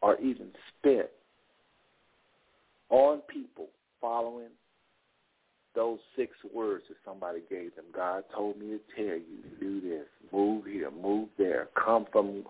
or 0.00 0.16
even 0.20 0.48
spent 0.78 1.08
on 2.90 3.20
people 3.28 3.66
following 4.00 4.48
those 5.74 5.98
six 6.16 6.32
words 6.54 6.84
that 6.88 6.96
somebody 7.04 7.40
gave 7.50 7.74
them. 7.74 7.86
God 7.94 8.22
told 8.34 8.58
me 8.58 8.66
to 8.66 8.80
tell 8.94 9.16
you 9.16 9.42
to 9.42 9.60
do 9.60 9.80
this, 9.80 10.06
move 10.32 10.66
here, 10.66 10.90
move 10.90 11.28
there, 11.36 11.68
come 11.74 12.06
from 12.12 12.44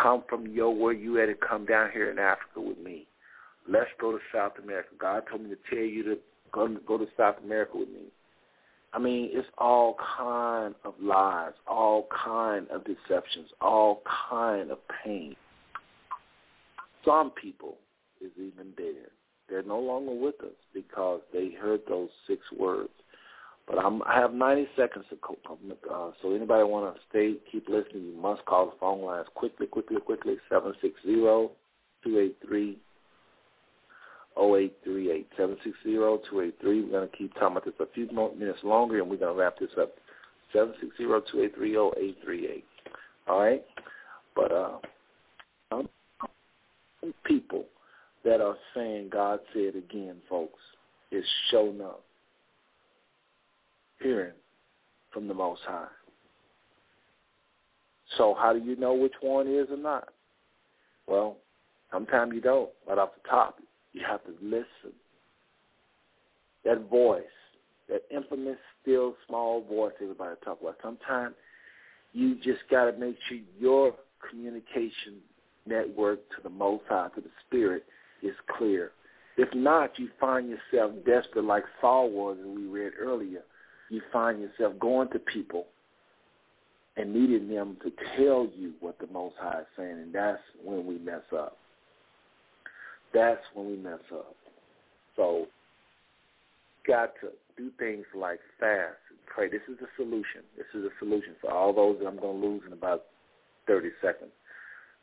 come 0.00 0.22
from 0.28 0.46
your 0.46 0.74
where 0.74 0.92
you 0.92 1.20
at 1.20 1.28
and 1.28 1.40
come 1.40 1.66
down 1.66 1.90
here 1.92 2.10
in 2.10 2.18
Africa 2.18 2.60
with 2.60 2.78
me. 2.78 3.06
Let's 3.68 3.90
go 4.00 4.12
to 4.12 4.18
South 4.34 4.52
America. 4.62 4.90
God 4.98 5.22
told 5.30 5.42
me 5.42 5.50
to 5.50 5.56
tell 5.70 5.84
you 5.84 6.02
to 6.04 6.18
go, 6.52 6.76
go 6.86 6.98
to 6.98 7.06
South 7.16 7.36
America 7.44 7.78
with 7.78 7.88
me. 7.88 8.04
I 8.92 8.98
mean, 8.98 9.30
it's 9.32 9.48
all 9.56 9.96
kind 10.18 10.74
of 10.84 10.94
lies, 11.00 11.52
all 11.66 12.08
kind 12.24 12.68
of 12.70 12.84
deceptions, 12.84 13.48
all 13.60 14.02
kind 14.30 14.70
of 14.70 14.78
pain. 15.04 15.34
Some 17.04 17.30
people 17.30 17.78
is 18.20 18.30
even 18.36 18.72
dead. 18.76 19.08
They're 19.48 19.62
no 19.62 19.78
longer 19.78 20.14
with 20.14 20.40
us 20.40 20.56
because 20.74 21.20
they 21.32 21.50
heard 21.50 21.80
those 21.88 22.10
six 22.26 22.40
words. 22.58 22.90
But 23.66 23.78
I'm, 23.78 24.02
I 24.02 24.18
have 24.18 24.34
90 24.34 24.68
seconds 24.76 25.04
to 25.10 25.16
co- 25.16 25.38
uh, 25.90 26.10
so 26.20 26.34
anybody 26.34 26.64
want 26.64 26.94
to 26.94 27.00
stay, 27.08 27.34
keep 27.50 27.68
listening, 27.68 28.04
you 28.04 28.20
must 28.20 28.44
call 28.44 28.66
the 28.66 28.72
phone 28.78 29.02
lines 29.02 29.28
quickly, 29.34 29.66
quickly, 29.66 30.00
quickly, 30.00 30.36
seven 34.36 35.56
six 35.60 35.76
zero 35.86 36.18
two 36.30 36.40
eight 36.40 36.56
three 36.60 36.80
0838 36.80 36.82
760 36.82 36.82
283. 36.82 36.82
We're 36.82 36.90
going 36.90 37.08
to 37.08 37.16
keep 37.16 37.34
talking 37.34 37.56
about 37.56 37.64
this 37.64 37.74
a 37.80 37.86
few 37.92 38.08
more 38.12 38.34
minutes 38.34 38.60
longer, 38.62 39.00
and 39.00 39.10
we're 39.10 39.16
going 39.16 39.34
to 39.34 39.40
wrap 39.40 39.58
this 39.58 39.70
up. 39.80 39.94
760 40.52 41.04
283 41.32 41.76
0838. 41.76 42.64
All 43.28 43.40
right? 43.40 43.64
But 44.34 44.52
uh, 44.52 44.78
some 45.70 45.88
people 47.24 47.64
that 48.24 48.40
are 48.40 48.56
saying 48.74 49.10
God 49.12 49.40
said 49.52 49.76
again, 49.76 50.16
folks, 50.28 50.60
is 51.10 51.24
showing 51.50 51.80
up, 51.80 52.02
hearing 54.00 54.32
from 55.12 55.28
the 55.28 55.34
Most 55.34 55.60
High. 55.66 55.86
So 58.16 58.34
how 58.38 58.52
do 58.52 58.58
you 58.58 58.76
know 58.76 58.94
which 58.94 59.14
one 59.20 59.46
is 59.46 59.68
or 59.70 59.76
not? 59.76 60.08
Well, 61.06 61.36
sometimes 61.90 62.32
you 62.34 62.40
don't, 62.40 62.70
right 62.88 62.98
off 62.98 63.10
the 63.22 63.28
top. 63.28 63.58
You 63.92 64.02
have 64.06 64.24
to 64.24 64.32
listen. 64.42 64.94
That 66.64 66.88
voice, 66.88 67.22
that 67.88 68.02
infamous, 68.10 68.56
still 68.80 69.14
small 69.26 69.64
voice 69.64 69.92
everybody 70.00 70.36
talk 70.44 70.60
about. 70.60 70.76
Sometimes 70.82 71.34
you 72.12 72.36
just 72.36 72.60
got 72.70 72.90
to 72.90 72.92
make 72.96 73.16
sure 73.28 73.38
your 73.58 73.94
communication 74.28 75.20
network 75.66 76.20
to 76.30 76.42
the 76.42 76.50
Most 76.50 76.84
High, 76.88 77.08
to 77.14 77.20
the 77.20 77.30
Spirit, 77.46 77.84
is 78.22 78.34
clear. 78.56 78.92
If 79.36 79.52
not, 79.54 79.98
you 79.98 80.08
find 80.20 80.48
yourself 80.48 80.92
desperate 81.06 81.44
like 81.44 81.64
Saul 81.80 82.10
was, 82.10 82.36
as 82.40 82.46
we 82.46 82.66
read 82.66 82.92
earlier. 83.00 83.42
You 83.90 84.00
find 84.12 84.40
yourself 84.40 84.78
going 84.78 85.08
to 85.10 85.18
people 85.18 85.66
and 86.96 87.12
needing 87.12 87.48
them 87.48 87.76
to 87.82 87.90
tell 88.16 88.48
you 88.56 88.72
what 88.80 88.98
the 88.98 89.06
Most 89.06 89.34
High 89.40 89.60
is 89.60 89.66
saying, 89.76 89.92
and 89.92 90.14
that's 90.14 90.40
when 90.62 90.86
we 90.86 90.98
mess 90.98 91.22
up. 91.34 91.56
That's 93.12 93.42
when 93.54 93.66
we 93.66 93.76
mess 93.76 94.00
up. 94.12 94.34
So, 95.16 95.46
got 96.86 97.12
to 97.20 97.28
do 97.56 97.70
things 97.78 98.04
like 98.14 98.40
fast 98.58 98.96
and 99.10 99.18
pray. 99.26 99.48
This 99.48 99.62
is 99.68 99.78
the 99.80 99.86
solution. 99.96 100.42
This 100.56 100.66
is 100.74 100.82
the 100.82 100.90
solution 100.98 101.34
for 101.40 101.52
all 101.52 101.72
those 101.72 101.98
that 102.00 102.06
I'm 102.06 102.18
going 102.18 102.40
to 102.40 102.46
lose 102.46 102.62
in 102.66 102.72
about 102.72 103.04
30 103.66 103.90
seconds. 104.00 104.30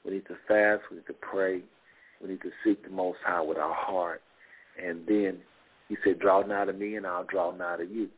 We 0.05 0.13
need 0.13 0.25
to 0.27 0.35
fast. 0.47 0.83
We 0.89 0.97
need 0.97 1.07
to 1.07 1.13
pray. 1.13 1.61
We 2.21 2.29
need 2.29 2.41
to 2.41 2.51
seek 2.63 2.83
the 2.83 2.89
Most 2.89 3.19
High 3.25 3.41
with 3.41 3.57
our 3.57 3.73
heart. 3.73 4.21
And 4.83 5.05
then 5.07 5.37
he 5.87 5.97
said, 6.03 6.19
draw 6.19 6.41
nigh 6.41 6.65
to 6.65 6.73
me 6.73 6.95
and 6.95 7.05
I'll 7.05 7.23
draw 7.23 7.55
nigh 7.55 7.77
to 7.77 7.85
you. 7.85 8.09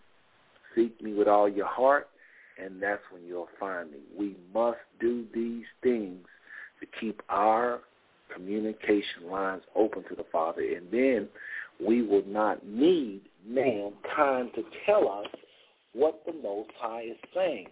Seek 0.76 1.01
me 1.01 1.13
with 1.13 1.27
all 1.27 1.49
your 1.49 1.68
heart, 1.68 2.07
and 2.61 2.81
that's 2.81 3.01
when 3.11 3.26
you'll 3.26 3.49
find 3.59 3.91
me. 3.91 3.99
We 4.18 4.38
must 4.53 4.80
do 5.01 5.26
these 5.34 5.65
things 5.84 6.26
to 6.80 6.88
keep 6.99 7.22
our 7.30 7.81
communication 8.33 9.29
lines 9.29 9.63
open 9.75 10.03
to 10.09 10.15
the 10.15 10.25
Father, 10.31 10.61
and 10.61 10.91
then 10.91 11.27
we 11.85 12.01
will 12.01 12.25
not 12.27 12.65
need 12.65 13.21
mankind 13.47 14.51
to 14.55 14.63
tell 14.85 15.09
us 15.09 15.27
what 15.93 16.21
the 16.25 16.33
Most 16.33 16.69
High 16.79 17.03
is 17.03 17.17
saying. 17.33 17.67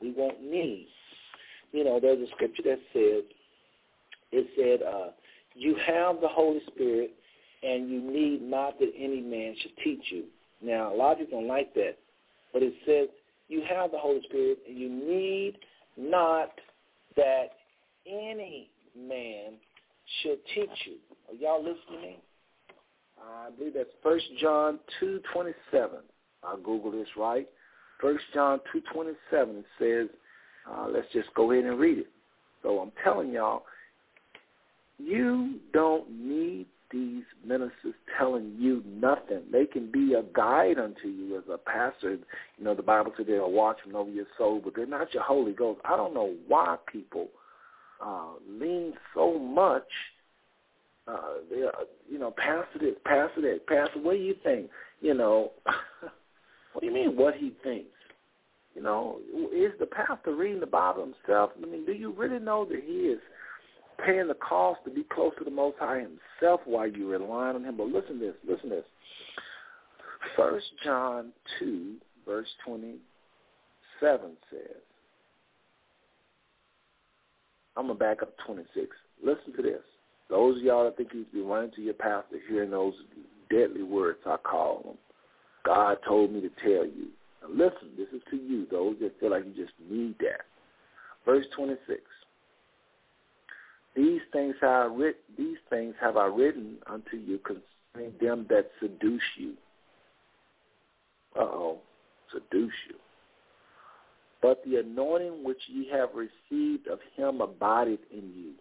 We 0.00 0.12
won't 0.16 0.42
need. 0.42 0.88
You 1.72 1.84
know, 1.84 2.00
there's 2.00 2.28
a 2.28 2.30
scripture 2.32 2.62
that 2.64 2.80
says, 2.92 3.24
it 4.32 4.46
said, 4.56 4.86
uh, 4.86 5.10
you 5.54 5.76
have 5.86 6.20
the 6.20 6.28
Holy 6.28 6.60
Spirit 6.66 7.12
and 7.62 7.88
you 7.88 8.00
need 8.00 8.42
not 8.42 8.78
that 8.78 8.90
any 8.98 9.20
man 9.20 9.54
should 9.60 9.76
teach 9.84 10.02
you. 10.10 10.24
Now, 10.62 10.92
a 10.92 10.96
lot 10.96 11.12
of 11.12 11.18
people 11.18 11.40
don't 11.40 11.48
like 11.48 11.74
that, 11.74 11.96
but 12.52 12.62
it 12.62 12.74
says 12.86 13.08
you 13.48 13.62
have 13.68 13.90
the 13.90 13.98
Holy 13.98 14.22
Spirit 14.28 14.58
and 14.68 14.76
you 14.76 14.88
need 14.88 15.58
not 15.96 16.50
that 17.16 17.50
any 18.06 18.70
man 18.96 19.54
should 20.22 20.38
teach 20.54 20.86
you. 20.86 20.96
Are 21.28 21.34
y'all 21.34 21.62
listening? 21.62 22.16
I 23.20 23.50
believe 23.56 23.74
that's 23.74 23.88
First 24.02 24.24
John 24.40 24.78
two 24.98 25.20
twenty 25.32 25.52
seven. 25.70 26.00
I'll 26.42 26.56
Google 26.56 26.90
this 26.90 27.08
right. 27.16 27.48
First 28.00 28.24
John 28.34 28.60
two 28.72 28.82
twenty 28.92 29.12
seven 29.30 29.64
says, 29.78 30.08
uh, 30.70 30.88
let's 30.88 31.06
just 31.12 31.32
go 31.34 31.52
ahead 31.52 31.64
and 31.64 31.78
read 31.78 31.98
it. 31.98 32.10
So 32.62 32.80
I'm 32.80 32.92
telling 33.02 33.32
y'all, 33.32 33.62
you 34.98 35.60
don't 35.72 36.10
need 36.10 36.66
these 36.90 37.24
ministers 37.44 37.94
telling 38.18 38.54
you 38.58 38.82
nothing. 38.86 39.42
They 39.50 39.64
can 39.64 39.90
be 39.90 40.14
a 40.14 40.22
guide 40.34 40.78
unto 40.78 41.08
you 41.08 41.36
as 41.38 41.44
a 41.50 41.58
pastor. 41.58 42.18
You 42.58 42.64
know, 42.64 42.74
the 42.74 42.82
Bible 42.82 43.12
said 43.16 43.26
they're 43.26 43.46
watching 43.46 43.94
over 43.94 44.10
your 44.10 44.26
soul, 44.36 44.60
but 44.62 44.74
they're 44.76 44.86
not 44.86 45.14
your 45.14 45.22
Holy 45.22 45.52
Ghost. 45.52 45.80
I 45.84 45.96
don't 45.96 46.12
know 46.12 46.34
why 46.46 46.76
people 46.90 47.28
uh, 48.04 48.32
lean 48.48 48.94
so 49.14 49.38
much. 49.38 49.86
Uh, 51.06 51.38
they 51.50 51.62
are, 51.62 51.72
you 52.08 52.18
know, 52.18 52.32
pastor 52.36 52.78
this, 52.80 52.94
pastor 53.04 53.40
that, 53.42 53.66
pastor. 53.66 54.00
What 54.00 54.14
do 54.14 54.18
you 54.18 54.34
think? 54.44 54.68
You 55.00 55.14
know, 55.14 55.52
what 56.72 56.80
do 56.80 56.86
you 56.86 56.92
mean? 56.92 57.16
What 57.16 57.34
he 57.34 57.52
thinks? 57.62 57.88
You 58.74 58.82
know, 58.82 59.18
is 59.54 59.72
the 59.78 59.86
pastor 59.86 60.34
reading 60.34 60.60
the 60.60 60.66
Bible 60.66 61.02
himself? 61.02 61.50
I 61.60 61.66
mean, 61.66 61.84
do 61.84 61.92
you 61.92 62.12
really 62.12 62.38
know 62.38 62.64
that 62.64 62.82
he 62.84 62.92
is 62.92 63.18
paying 64.04 64.28
the 64.28 64.34
cost 64.34 64.80
to 64.84 64.90
be 64.90 65.04
close 65.04 65.32
to 65.38 65.44
the 65.44 65.50
Most 65.50 65.76
High 65.78 66.00
Himself 66.00 66.60
while 66.64 66.86
you 66.86 67.08
relying 67.08 67.56
on 67.56 67.64
Him. 67.64 67.76
But 67.76 67.88
listen 67.88 68.18
to 68.18 68.26
this. 68.26 68.34
Listen 68.46 68.70
to 68.70 68.76
this. 68.76 68.84
First 70.36 70.66
John 70.84 71.32
two 71.58 71.96
verse 72.26 72.48
twenty 72.64 72.96
seven 74.00 74.32
says. 74.50 74.80
I'm 77.76 77.86
gonna 77.86 77.98
back 77.98 78.22
up 78.22 78.32
twenty 78.46 78.64
six. 78.74 78.88
Listen 79.24 79.52
to 79.56 79.62
this. 79.62 79.80
Those 80.28 80.58
of 80.58 80.62
y'all 80.62 80.84
that 80.84 80.96
think 80.96 81.10
you 81.12 81.20
would 81.20 81.32
be 81.32 81.40
running 81.40 81.70
to 81.72 81.82
your 81.82 81.94
pastor 81.94 82.38
hearing 82.48 82.70
those 82.70 82.94
deadly 83.50 83.82
words 83.82 84.18
I 84.26 84.36
call 84.38 84.82
them. 84.84 84.98
God 85.64 85.98
told 86.06 86.32
me 86.32 86.40
to 86.40 86.50
tell 86.62 86.84
you. 86.84 87.08
Now 87.42 87.48
listen, 87.50 87.90
this 87.96 88.08
is 88.14 88.22
to 88.30 88.36
you, 88.36 88.66
those 88.70 88.96
that 89.00 89.18
feel 89.20 89.30
like 89.30 89.44
you 89.44 89.52
just 89.52 89.74
need 89.90 90.16
that. 90.20 90.42
Verse 91.24 91.46
26. 91.56 92.00
These 93.94 94.20
things 94.32 94.54
have 94.60 94.70
I 94.70 94.94
writ- 94.94 95.24
these 95.36 95.58
things 95.68 95.94
have 96.00 96.16
I 96.16 96.26
written 96.26 96.78
unto 96.86 97.16
you 97.16 97.38
concerning 97.38 98.14
them 98.20 98.46
that 98.48 98.70
seduce 98.80 99.20
you. 99.36 99.52
Uh 101.36 101.42
oh, 101.42 101.78
seduce 102.32 102.72
you. 102.88 102.96
But 104.42 104.62
the 104.64 104.76
anointing 104.76 105.44
which 105.44 105.62
ye 105.68 105.88
have 105.92 106.10
received 106.14 106.88
of 106.88 106.98
him 107.16 107.40
abideth 107.40 108.00
in 108.10 108.32
you. 108.36 108.52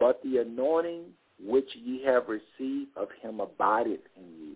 But 0.00 0.22
the 0.22 0.38
anointing 0.38 1.04
which 1.46 1.68
ye 1.74 2.02
have 2.04 2.24
received 2.28 2.96
of 2.96 3.08
him 3.20 3.40
abideth 3.40 4.00
in 4.16 4.24
you. 4.40 4.54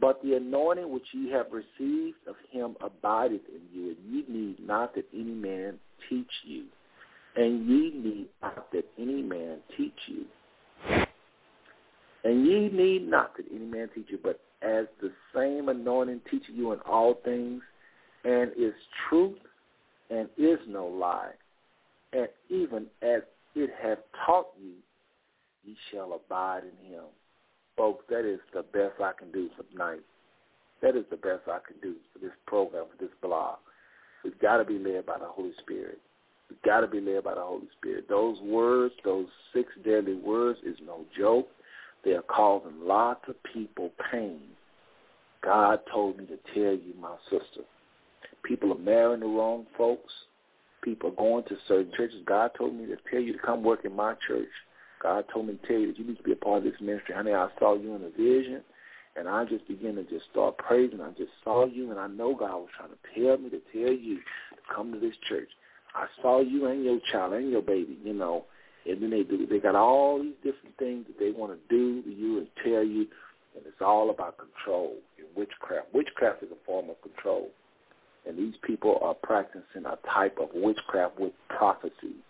But 0.00 0.22
the 0.22 0.34
anointing 0.34 0.90
which 0.90 1.06
ye 1.12 1.30
have 1.30 1.46
received 1.52 2.16
of 2.26 2.36
him 2.50 2.76
abideth 2.80 3.42
in 3.48 3.60
you, 3.74 3.90
and 3.90 4.14
ye 4.14 4.24
need 4.28 4.66
not 4.66 4.94
that 4.94 5.06
any 5.12 5.24
man 5.24 5.78
teach 6.08 6.30
you. 6.44 6.64
And 7.36 7.68
ye 7.68 7.90
need 7.94 8.28
not 8.42 8.72
that 8.72 8.84
any 8.98 9.22
man 9.22 9.58
teach 9.76 9.92
you. 10.06 10.24
And 12.24 12.46
ye 12.46 12.68
need 12.68 13.08
not 13.08 13.36
that 13.36 13.46
any 13.50 13.64
man 13.64 13.90
teach 13.94 14.06
you, 14.08 14.18
but 14.22 14.40
as 14.62 14.86
the 15.00 15.12
same 15.34 15.68
anointing 15.68 16.22
teaches 16.30 16.54
you 16.54 16.72
in 16.72 16.80
all 16.80 17.14
things, 17.24 17.62
and 18.28 18.52
is 18.58 18.74
truth, 19.08 19.38
and 20.10 20.28
is 20.36 20.58
no 20.68 20.86
lie, 20.86 21.30
and 22.12 22.28
even 22.50 22.86
as 23.00 23.22
it 23.54 23.70
hath 23.82 23.98
taught 24.26 24.48
you, 24.62 24.72
ye 25.64 25.74
shall 25.90 26.12
abide 26.12 26.62
in 26.64 26.92
him. 26.92 27.04
Folks, 27.76 28.04
that 28.10 28.30
is 28.30 28.40
the 28.52 28.62
best 28.62 29.00
I 29.00 29.12
can 29.18 29.32
do 29.32 29.48
for 29.56 29.62
tonight. 29.72 30.02
That 30.82 30.94
is 30.94 31.04
the 31.10 31.16
best 31.16 31.42
I 31.46 31.58
can 31.66 31.76
do 31.82 31.94
for 32.12 32.18
this 32.18 32.34
program, 32.46 32.84
for 32.90 33.02
this 33.02 33.14
blog. 33.22 33.56
We've 34.22 34.38
got 34.40 34.58
to 34.58 34.64
be 34.64 34.78
led 34.78 35.06
by 35.06 35.18
the 35.18 35.26
Holy 35.26 35.52
Spirit. 35.60 35.98
We've 36.50 36.62
got 36.62 36.80
to 36.80 36.86
be 36.86 37.00
led 37.00 37.24
by 37.24 37.34
the 37.34 37.40
Holy 37.40 37.68
Spirit. 37.78 38.08
Those 38.08 38.38
words, 38.42 38.94
those 39.04 39.26
six 39.54 39.68
deadly 39.84 40.16
words, 40.16 40.58
is 40.66 40.76
no 40.84 41.04
joke. 41.16 41.48
They 42.04 42.12
are 42.12 42.22
causing 42.22 42.80
lots 42.82 43.22
of 43.28 43.36
people 43.54 43.90
pain. 44.10 44.40
God 45.42 45.80
told 45.92 46.18
me 46.18 46.26
to 46.26 46.38
tell 46.54 46.74
you, 46.74 46.92
my 47.00 47.16
sister. 47.30 47.64
People 48.48 48.72
are 48.72 48.78
marrying 48.78 49.20
the 49.20 49.26
wrong 49.26 49.66
folks. 49.76 50.12
People 50.82 51.10
are 51.10 51.16
going 51.16 51.44
to 51.44 51.56
certain 51.68 51.92
churches. 51.94 52.22
God 52.24 52.52
told 52.56 52.74
me 52.74 52.86
to 52.86 52.96
tell 53.10 53.20
you 53.20 53.34
to 53.34 53.38
come 53.38 53.62
work 53.62 53.84
in 53.84 53.94
my 53.94 54.14
church. 54.26 54.48
God 55.02 55.26
told 55.32 55.48
me 55.48 55.58
to 55.58 55.66
tell 55.66 55.76
you 55.76 55.88
that 55.88 55.98
you 55.98 56.06
need 56.06 56.16
to 56.16 56.22
be 56.22 56.32
a 56.32 56.36
part 56.36 56.58
of 56.58 56.64
this 56.64 56.80
ministry. 56.80 57.14
Honey, 57.14 57.34
I 57.34 57.48
saw 57.58 57.76
you 57.76 57.94
in 57.94 58.02
a 58.02 58.10
vision, 58.10 58.62
and 59.16 59.28
I 59.28 59.44
just 59.44 59.68
began 59.68 59.96
to 59.96 60.04
just 60.04 60.24
start 60.32 60.56
praising. 60.56 61.02
I 61.02 61.10
just 61.10 61.32
saw 61.44 61.66
you, 61.66 61.90
and 61.90 62.00
I 62.00 62.06
know 62.06 62.34
God 62.34 62.54
was 62.56 62.68
trying 62.74 62.90
to 62.90 63.20
tell 63.20 63.36
me 63.36 63.50
to 63.50 63.60
tell 63.72 63.92
you 63.92 64.16
to 64.16 64.74
come 64.74 64.92
to 64.92 64.98
this 64.98 65.14
church. 65.28 65.50
I 65.94 66.06
saw 66.22 66.40
you 66.40 66.66
and 66.66 66.84
your 66.84 67.00
child 67.12 67.34
and 67.34 67.50
your 67.50 67.62
baby, 67.62 67.98
you 68.02 68.14
know, 68.14 68.44
and 68.86 69.02
then 69.02 69.10
they 69.10 69.24
do. 69.24 69.46
They 69.46 69.58
got 69.58 69.74
all 69.74 70.22
these 70.22 70.34
different 70.42 70.76
things 70.78 71.06
that 71.06 71.18
they 71.18 71.32
want 71.32 71.52
to 71.52 71.58
do 71.68 72.02
to 72.02 72.10
you 72.10 72.38
and 72.38 72.48
tell 72.64 72.82
you, 72.82 73.06
and 73.54 73.66
it's 73.66 73.82
all 73.82 74.08
about 74.10 74.36
control 74.38 74.94
and 75.18 75.26
witchcraft. 75.36 75.88
Witchcraft 75.92 76.42
is 76.42 76.50
a 76.50 76.66
form 76.66 76.88
of 76.88 77.00
control, 77.02 77.48
and 78.28 78.38
these 78.38 78.54
people 78.62 78.98
are 79.00 79.14
practicing 79.14 79.86
a 79.86 79.98
type 80.14 80.38
of 80.38 80.50
witchcraft 80.54 81.18
with 81.18 81.32
prophecies. 81.48 82.22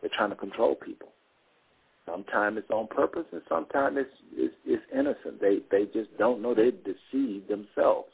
They're 0.00 0.10
trying 0.16 0.30
to 0.30 0.36
control 0.36 0.74
people. 0.74 1.08
Sometimes 2.06 2.58
it's 2.58 2.70
on 2.70 2.86
purpose, 2.88 3.24
and 3.32 3.42
sometimes 3.48 3.96
it's, 3.98 4.10
it's 4.34 4.54
it's 4.66 4.82
innocent. 4.92 5.40
They 5.40 5.58
they 5.70 5.84
just 5.86 6.16
don't 6.18 6.40
know 6.40 6.54
they 6.54 6.70
deceive 6.70 7.48
themselves. 7.48 8.08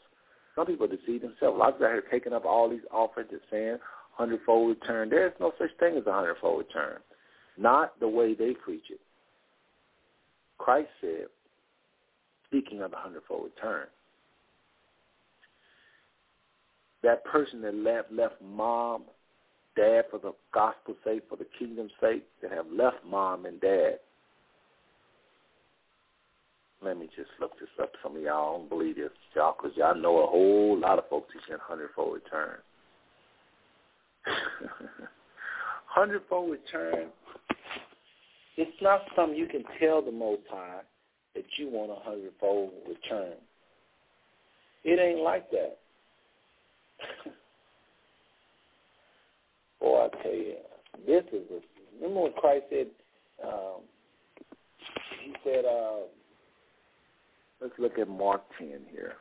Some 0.54 0.66
people 0.66 0.86
deceive 0.86 1.22
themselves. 1.22 1.56
A 1.56 1.58
lot 1.58 1.68
of 1.70 1.74
people 1.74 1.86
are 1.88 2.00
taking 2.10 2.32
up 2.32 2.44
all 2.44 2.68
these 2.70 2.86
offerings 2.92 3.30
and 3.32 3.40
saying 3.50 3.78
hundredfold 4.12 4.68
return. 4.68 5.10
There 5.10 5.26
is 5.26 5.32
no 5.40 5.52
such 5.58 5.70
thing 5.78 5.96
as 5.96 6.06
a 6.06 6.12
hundredfold 6.12 6.64
return. 6.66 6.98
Not 7.56 7.98
the 8.00 8.08
way 8.08 8.34
they 8.34 8.52
preach 8.52 8.84
it. 8.90 9.00
Christ 10.58 10.88
said, 11.00 11.26
speaking 12.46 12.82
of 12.82 12.90
the 12.90 12.96
hundredfold 12.96 13.50
return, 13.54 13.86
that 17.04 17.24
person 17.24 17.60
that 17.62 17.74
left 17.74 18.10
left 18.10 18.34
mom, 18.42 19.04
dad 19.76 20.04
for 20.10 20.18
the 20.18 20.32
gospel's 20.52 20.96
sake, 21.04 21.22
for 21.28 21.36
the 21.36 21.46
kingdom's 21.58 21.92
sake, 22.00 22.24
that 22.42 22.50
have 22.50 22.66
left 22.72 22.96
mom 23.06 23.46
and 23.46 23.60
dad. 23.60 23.98
Let 26.82 26.98
me 26.98 27.08
just 27.16 27.30
look 27.40 27.58
this 27.60 27.68
up. 27.80 27.92
Some 28.02 28.16
of 28.16 28.22
y'all 28.22 28.58
don't 28.58 28.68
believe 28.68 28.96
this, 28.96 29.10
y'all, 29.34 29.54
because 29.56 29.76
y'all 29.76 29.94
know 29.94 30.22
a 30.22 30.26
whole 30.26 30.78
lot 30.78 30.98
of 30.98 31.08
folks 31.08 31.32
teaching 31.32 31.56
hundredfold 31.62 32.14
return. 32.14 32.58
hundredfold 35.86 36.50
return. 36.50 37.08
It's 38.56 38.82
not 38.82 39.02
something 39.16 39.36
you 39.36 39.46
can 39.46 39.64
tell 39.80 40.02
the 40.02 40.12
Most 40.12 40.42
High 40.50 40.80
that 41.34 41.44
you 41.58 41.68
want 41.68 41.90
a 41.90 41.96
hundredfold 42.02 42.72
return. 42.86 43.34
It 44.84 45.00
ain't 45.00 45.20
like 45.20 45.50
that. 45.50 45.78
Boy, 49.80 50.06
I 50.06 50.22
tell 50.22 50.32
you, 50.32 50.54
this 51.06 51.24
is 51.32 51.42
a, 51.50 51.60
remember 51.96 52.22
when 52.22 52.32
Christ 52.32 52.64
said, 52.70 52.86
um, 53.42 53.82
he 55.24 55.34
said, 55.44 55.64
uh, 55.64 56.06
let's 57.60 57.74
look 57.78 57.98
at 57.98 58.08
Mark 58.08 58.42
10 58.58 58.68
here. 58.90 59.14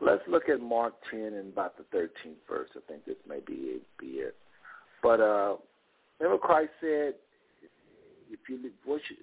Let's 0.00 0.22
look 0.28 0.48
at 0.48 0.60
Mark 0.60 0.94
10 1.10 1.20
and 1.20 1.52
about 1.52 1.76
the 1.76 1.84
13th 1.96 2.34
verse. 2.48 2.68
I 2.76 2.80
think 2.88 3.04
this 3.04 3.16
may 3.28 3.40
be 3.40 3.54
it. 3.54 3.82
Be 3.98 4.06
it. 4.06 4.34
But 5.02 5.20
uh, 5.20 5.56
remember 6.18 6.38
Christ 6.38 6.70
said, 6.80 7.14
if 8.30 8.40
you 8.48 8.58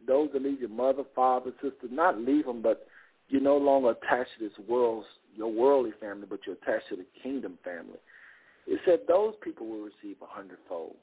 those 0.07 0.29
that 0.33 0.41
leave 0.41 0.61
your 0.61 0.69
mother, 0.69 1.03
father, 1.13 1.51
sister, 1.61 1.87
not 1.89 2.19
leave 2.19 2.45
them, 2.45 2.61
but 2.61 2.87
you're 3.31 3.41
no 3.41 3.57
longer 3.57 3.91
attached 3.91 4.31
to 4.37 4.49
this 4.49 4.67
world's 4.67 5.07
your 5.33 5.51
worldly 5.51 5.91
family, 5.99 6.27
but 6.29 6.41
you're 6.45 6.55
attached 6.55 6.89
to 6.89 6.97
the 6.97 7.05
kingdom 7.23 7.57
family. 7.63 7.97
It 8.67 8.79
said 8.85 8.99
those 9.07 9.33
people 9.41 9.65
will 9.65 9.83
receive 9.83 10.17
a 10.21 10.27
hundredfold. 10.27 10.95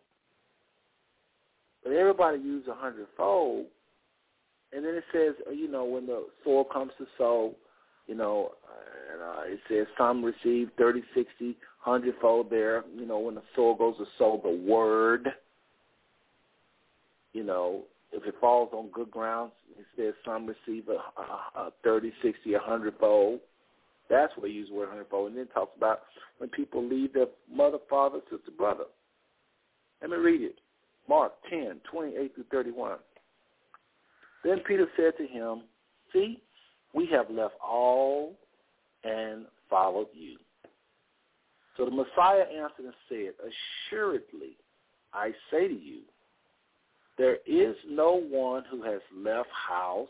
But 1.82 1.92
everybody 1.92 2.38
uses 2.38 2.68
a 2.68 2.74
hundredfold, 2.74 3.66
and 4.72 4.84
then 4.84 4.94
it 4.94 5.04
says, 5.12 5.34
uh, 5.46 5.50
you 5.50 5.70
know, 5.70 5.84
when 5.84 6.06
the 6.06 6.26
soil 6.44 6.64
comes 6.64 6.92
to 6.98 7.06
sow, 7.16 7.54
you 8.06 8.14
know, 8.14 8.52
and, 9.12 9.22
uh, 9.22 9.42
it 9.44 9.60
says 9.68 9.86
some 9.96 10.22
receive 10.22 10.70
30, 10.76 11.02
60, 11.14 11.56
hundredfold 11.78 12.50
there. 12.50 12.84
You 12.94 13.06
know, 13.06 13.18
when 13.18 13.34
the 13.34 13.42
soil 13.56 13.74
goes 13.74 13.96
to 13.96 14.04
sow 14.18 14.40
the 14.42 14.50
word, 14.50 15.28
you 17.32 17.44
know, 17.44 17.84
if 18.12 18.24
it 18.24 18.34
falls 18.40 18.70
on 18.72 18.88
good 18.92 19.10
grounds, 19.10 19.52
it 19.78 19.86
says 19.96 20.14
some 20.24 20.46
receive 20.46 20.88
a, 20.88 21.20
a, 21.20 21.60
a 21.60 21.72
30, 21.84 22.12
60, 22.22 22.54
a 22.54 22.58
hundredfold. 22.58 23.40
That's 24.08 24.32
where 24.36 24.50
you 24.50 24.60
use 24.60 24.68
the 24.70 24.74
word 24.74 24.88
hundredfold. 24.88 25.28
And 25.30 25.38
then 25.38 25.46
talks 25.48 25.76
about 25.76 26.00
when 26.38 26.48
people 26.50 26.86
leave 26.86 27.12
their 27.12 27.26
mother, 27.52 27.78
father, 27.90 28.20
sister, 28.30 28.50
brother. 28.56 28.84
Let 30.00 30.10
me 30.10 30.16
read 30.16 30.42
it. 30.42 30.56
Mark 31.08 31.32
10, 31.50 31.80
28 31.90 32.34
through 32.34 32.44
31. 32.50 32.98
Then 34.44 34.60
Peter 34.66 34.86
said 34.96 35.12
to 35.18 35.26
him, 35.26 35.62
See, 36.12 36.40
we 36.94 37.06
have 37.06 37.30
left 37.30 37.54
all 37.62 38.34
and 39.04 39.46
followed 39.68 40.08
you. 40.12 40.38
So 41.76 41.84
the 41.84 41.90
Messiah 41.90 42.42
answered 42.42 42.84
and 42.84 42.94
said, 43.08 43.32
Assuredly, 43.90 44.56
I 45.12 45.32
say 45.50 45.68
to 45.68 45.74
you, 45.74 46.00
there 47.18 47.38
is 47.46 47.74
no 47.88 48.22
one 48.30 48.62
who 48.70 48.82
has 48.82 49.00
left 49.14 49.48
house, 49.50 50.08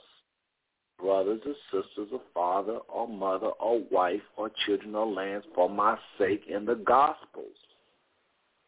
brothers 0.99 1.41
or 1.47 1.55
sisters 1.73 2.09
or 2.13 2.21
father 2.35 2.79
or 2.89 3.09
mother 3.09 3.49
or 3.61 3.81
wife 3.91 4.21
or 4.37 4.51
children 4.67 4.95
or 4.95 5.07
lands 5.07 5.47
for 5.55 5.71
my 5.71 5.97
sake 6.19 6.43
in 6.49 6.65
the 6.65 6.75
Gospels, 6.75 7.57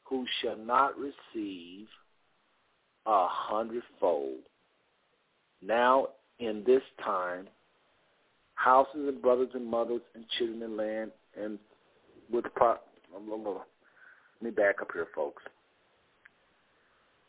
who 0.04 0.24
shall 0.40 0.56
not 0.56 0.94
receive 0.96 1.86
a 3.06 3.26
hundredfold. 3.28 4.38
Now 5.62 6.08
in 6.38 6.64
this 6.64 6.82
time, 7.04 7.46
houses 8.54 9.08
and 9.08 9.20
brothers 9.20 9.50
and 9.54 9.66
mothers 9.66 10.02
and 10.14 10.24
children 10.38 10.62
and 10.62 10.76
land 10.76 11.10
and 11.38 11.58
with 12.32 12.46
pro- 12.54 12.76
let 13.12 14.42
me 14.42 14.50
back 14.50 14.80
up 14.80 14.88
here, 14.92 15.08
folks. 15.14 15.42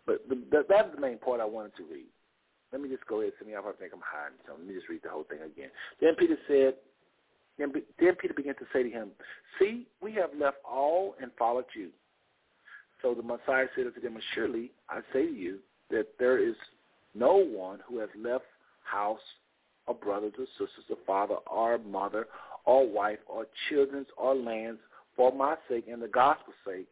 But 0.06 0.28
the, 0.30 0.36
the, 0.50 0.66
that's 0.68 0.94
the 0.94 1.02
main 1.02 1.18
part 1.18 1.42
I 1.42 1.46
wanted 1.46 1.76
to 1.78 1.84
read. 1.84 2.10
Let 2.72 2.82
me 2.82 2.90
just 2.90 3.06
go 3.06 3.22
ahead. 3.22 3.34
Send 3.38 3.50
me 3.50 3.56
off. 3.56 3.66
I 3.68 3.74
think 3.74 3.92
I'm 3.94 4.02
hiding 4.04 4.38
something. 4.48 4.66
Let 4.66 4.74
me 4.74 4.80
just 4.80 4.90
read 4.90 5.02
the 5.04 5.10
whole 5.10 5.26
thing 5.30 5.40
again. 5.40 5.70
Then 6.00 6.16
Peter 6.16 6.38
said, 6.48 6.76
then, 7.58 7.72
then 8.00 8.16
Peter 8.16 8.34
began 8.34 8.56
to 8.56 8.66
say 8.74 8.84
to 8.84 8.90
him, 8.90 9.10
See, 9.60 9.88
we 10.02 10.14
have 10.14 10.30
left 10.38 10.58
all 10.70 11.16
and 11.22 11.32
followed 11.38 11.66
you. 11.76 11.90
So 13.02 13.14
the 13.14 13.24
Messiah 13.24 13.68
said 13.76 13.88
unto 13.88 14.02
them, 14.02 14.18
Surely 14.34 14.72
I 14.90 15.02
say 15.14 15.26
to 15.28 15.34
you 15.34 15.60
that 15.90 16.08
there 16.20 16.38
is 16.38 16.56
no 17.14 17.36
one 17.36 17.80
who 17.88 18.00
has 18.00 18.10
left 18.18 18.46
house 18.84 19.20
or 19.88 19.96
brothers 19.96 20.34
or 20.38 20.46
sisters 20.58 20.86
or 20.90 20.98
father 21.06 21.36
or 21.48 21.78
mother 21.80 22.28
or 22.66 22.88
wife 22.88 23.20
or 23.28 23.46
children 23.70 24.06
or 24.18 24.36
lands 24.36 24.80
for 25.16 25.32
my 25.32 25.56
sake 25.70 25.86
and 25.92 26.02
the 26.02 26.08
gospel's 26.08 26.56
sake, 26.66 26.88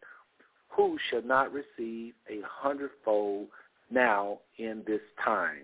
who 0.69 0.97
shall 1.09 1.23
not 1.23 1.51
receive 1.51 2.13
a 2.29 2.39
hundredfold 2.45 3.47
now 3.91 4.39
in 4.57 4.83
this 4.87 5.01
time. 5.23 5.63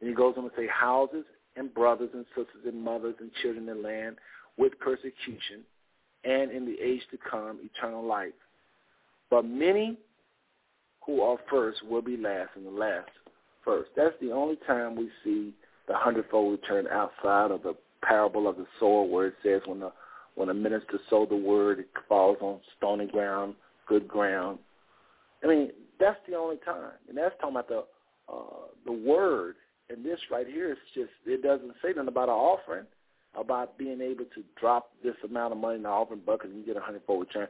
And 0.00 0.08
he 0.08 0.14
goes 0.14 0.34
on 0.36 0.44
to 0.44 0.50
say 0.56 0.66
houses 0.68 1.24
and 1.56 1.72
brothers 1.72 2.10
and 2.12 2.26
sisters 2.28 2.64
and 2.66 2.82
mothers 2.82 3.14
and 3.20 3.30
children 3.42 3.68
and 3.68 3.82
land 3.82 4.16
with 4.56 4.78
persecution 4.78 5.62
and 6.24 6.50
in 6.50 6.66
the 6.66 6.76
age 6.82 7.02
to 7.10 7.18
come 7.30 7.58
eternal 7.62 8.04
life. 8.04 8.32
But 9.30 9.44
many 9.44 9.96
who 11.04 11.22
are 11.22 11.38
first 11.48 11.84
will 11.84 12.02
be 12.02 12.16
last 12.16 12.50
and 12.56 12.66
the 12.66 12.70
last 12.70 13.08
first. 13.64 13.90
That's 13.96 14.14
the 14.20 14.32
only 14.32 14.58
time 14.66 14.96
we 14.96 15.08
see 15.24 15.54
the 15.88 15.94
hundredfold 15.94 16.52
return 16.60 16.86
outside 16.88 17.50
of 17.50 17.62
the 17.62 17.74
parable 18.02 18.48
of 18.48 18.56
the 18.56 18.66
sower 18.78 19.04
where 19.04 19.28
it 19.28 19.34
says 19.42 19.62
when 19.66 19.80
the 19.80 19.92
when 20.36 20.50
a 20.50 20.54
minister 20.54 21.00
sow 21.10 21.26
the 21.26 21.36
word, 21.36 21.80
it 21.80 21.88
falls 22.08 22.36
on 22.40 22.60
stony 22.76 23.06
ground, 23.06 23.54
good 23.88 24.06
ground. 24.06 24.58
I 25.42 25.48
mean, 25.48 25.70
that's 25.98 26.18
the 26.28 26.36
only 26.36 26.56
time, 26.64 26.92
and 27.08 27.16
that's 27.16 27.34
talking 27.40 27.56
about 27.56 27.68
the 27.68 27.84
uh, 28.32 28.68
the 28.84 28.92
word. 28.92 29.56
And 29.88 30.04
this 30.04 30.18
right 30.30 30.46
here 30.46 30.72
is 30.72 30.78
just 30.94 31.10
it 31.26 31.42
doesn't 31.42 31.72
say 31.82 31.88
nothing 31.90 32.08
about 32.08 32.28
an 32.28 32.34
offering, 32.34 32.86
about 33.34 33.78
being 33.78 34.00
able 34.00 34.24
to 34.24 34.42
drop 34.60 34.90
this 35.02 35.14
amount 35.24 35.52
of 35.52 35.58
money 35.58 35.76
in 35.76 35.82
the 35.82 35.88
offering 35.88 36.20
bucket 36.24 36.50
and 36.50 36.58
you 36.58 36.66
get 36.66 36.76
a 36.76 36.80
hundredfold 36.80 37.26
return. 37.28 37.48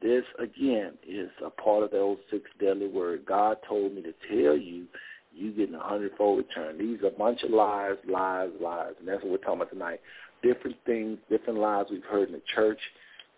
This 0.00 0.24
again 0.38 0.92
is 1.06 1.30
a 1.44 1.50
part 1.50 1.84
of 1.84 1.90
the 1.90 1.98
old 1.98 2.18
six 2.30 2.44
deadly 2.60 2.88
word. 2.88 3.24
God 3.26 3.58
told 3.68 3.94
me 3.94 4.02
to 4.02 4.12
tell 4.28 4.56
you 4.56 4.86
you 5.34 5.52
getting 5.52 5.74
a 5.74 5.80
hundredfold 5.80 6.38
return. 6.38 6.78
These 6.78 7.02
are 7.02 7.08
a 7.08 7.10
bunch 7.10 7.42
of 7.42 7.50
lies, 7.50 7.96
lies, 8.08 8.50
lies, 8.60 8.92
and 8.98 9.08
that's 9.08 9.22
what 9.22 9.32
we're 9.32 9.38
talking 9.38 9.62
about 9.62 9.70
tonight. 9.70 10.00
Different 10.42 10.76
things, 10.84 11.18
different 11.30 11.58
lies 11.58 11.86
we've 11.90 12.04
heard 12.04 12.28
in 12.28 12.34
the 12.34 12.42
church, 12.54 12.80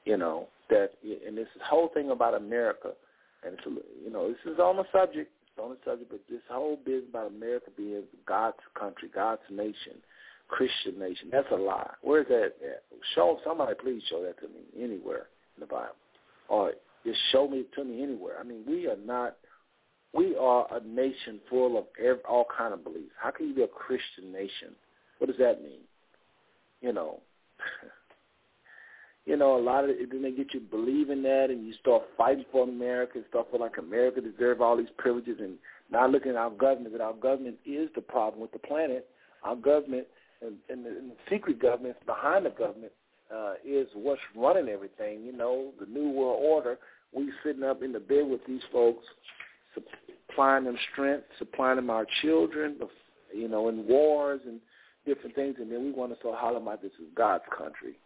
you 0.05 0.17
know, 0.17 0.49
that, 0.71 0.91
and 1.27 1.37
this 1.37 1.49
whole 1.63 1.89
thing 1.93 2.11
about 2.11 2.35
America, 2.35 2.93
and 3.45 3.55
it's, 3.55 3.63
you 4.03 4.11
know, 4.11 4.29
this 4.29 4.53
is 4.53 4.59
on 4.59 4.77
the 4.77 4.85
subject, 4.93 5.31
it's 5.47 5.63
on 5.63 5.71
the 5.71 5.77
subject, 5.85 6.11
but 6.11 6.21
this 6.31 6.41
whole 6.51 6.77
business 6.85 7.05
about 7.11 7.29
America 7.29 7.67
being 7.77 8.03
God's 8.27 8.57
country, 8.79 9.11
God's 9.15 9.43
nation, 9.51 10.01
Christian 10.49 10.99
nation, 10.99 11.29
that's 11.31 11.47
a 11.53 11.57
lie. 11.57 11.91
Where's 12.03 12.29
that 12.29 12.53
at? 12.65 12.83
Show 13.15 13.39
somebody, 13.45 13.75
please 13.81 14.03
show 14.09 14.23
that 14.23 14.39
to 14.41 14.49
me 14.49 14.63
anywhere 14.83 15.27
in 15.57 15.61
the 15.61 15.67
Bible, 15.67 15.97
or 16.49 16.73
just 17.05 17.19
show 17.33 17.47
me 17.49 17.65
to 17.75 17.85
me 17.85 18.03
anywhere. 18.03 18.37
I 18.41 18.45
mean, 18.45 18.65
we 18.67 18.87
are 18.89 18.97
not 19.05 19.37
we 20.15 20.37
are 20.37 20.67
a 20.71 20.81
nation 20.87 21.41
full 21.51 21.77
of 21.77 21.85
every, 21.99 22.23
all 22.29 22.47
kind 22.57 22.73
of 22.73 22.85
beliefs. 22.85 23.11
How 23.21 23.33
can 23.33 23.49
you 23.49 23.55
be 23.55 23.63
a 23.63 23.67
Christian 23.67 24.33
nation? 24.33 24.77
What 25.19 25.27
does 25.27 25.39
that 25.39 25.61
mean? 25.61 25.81
You 26.85 26.93
know, 26.93 27.21
you 29.25 29.39
know, 29.39 29.57
a 29.57 29.63
lot 29.63 29.85
of 29.85 29.91
it, 29.91 30.11
then 30.11 30.21
they 30.21 30.33
get 30.33 30.53
you 30.53 30.61
believing 30.61 31.23
that, 31.23 31.47
and 31.49 31.67
you 31.67 31.73
start 31.81 32.03
fighting 32.15 32.45
for 32.53 32.69
America 32.69 33.13
and 33.15 33.25
stuff 33.31 33.47
like 33.59 33.79
America 33.79 34.21
deserve 34.21 34.61
all 34.61 34.77
these 34.77 34.93
privileges, 34.99 35.39
and 35.41 35.55
not 35.91 36.11
looking 36.11 36.33
at 36.33 36.37
our 36.37 36.51
government. 36.51 36.93
That 36.93 37.01
our 37.01 37.15
government 37.15 37.57
is 37.65 37.89
the 37.95 38.03
problem 38.03 38.43
with 38.43 38.53
the 38.53 38.59
planet. 38.59 39.09
Our 39.45 39.57
government 39.57 40.07
and, 40.43 40.57
and, 40.69 40.85
the, 40.85 40.91
and 40.91 41.11
the 41.13 41.17
secret 41.31 41.59
governments 41.59 42.01
behind 42.05 42.45
the 42.45 42.51
government 42.51 42.93
uh, 43.35 43.55
is 43.65 43.89
what's 43.95 44.21
running 44.37 44.69
everything. 44.69 45.25
You 45.25 45.33
know, 45.33 45.73
the 45.81 45.87
new 45.87 46.11
world 46.11 46.43
order. 46.43 46.79
We 47.15 47.33
sitting 47.43 47.63
up 47.63 47.83
in 47.83 47.93
the 47.93 48.01
bed 48.01 48.29
with 48.29 48.45
these 48.47 48.61
folks 48.71 49.07
supplying 50.29 50.65
them 50.65 50.77
strength, 50.93 51.25
supplying 51.39 51.77
them 51.77 51.89
our 51.89 52.07
children, 52.21 52.77
you 53.35 53.49
know, 53.49 53.71
in 53.71 53.87
wars 53.87 54.43
and 54.47 54.61
different 55.07 55.35
things, 55.35 55.57
and 55.61 55.71
then 55.71 55.85
we 55.85 55.93
want 55.93 56.13
to 56.13 56.19
start 56.19 56.37
hollering 56.39 56.63
about 56.63 56.83
this 56.83 56.93
is 56.93 57.09
God's 57.15 57.45
country. 57.57 57.99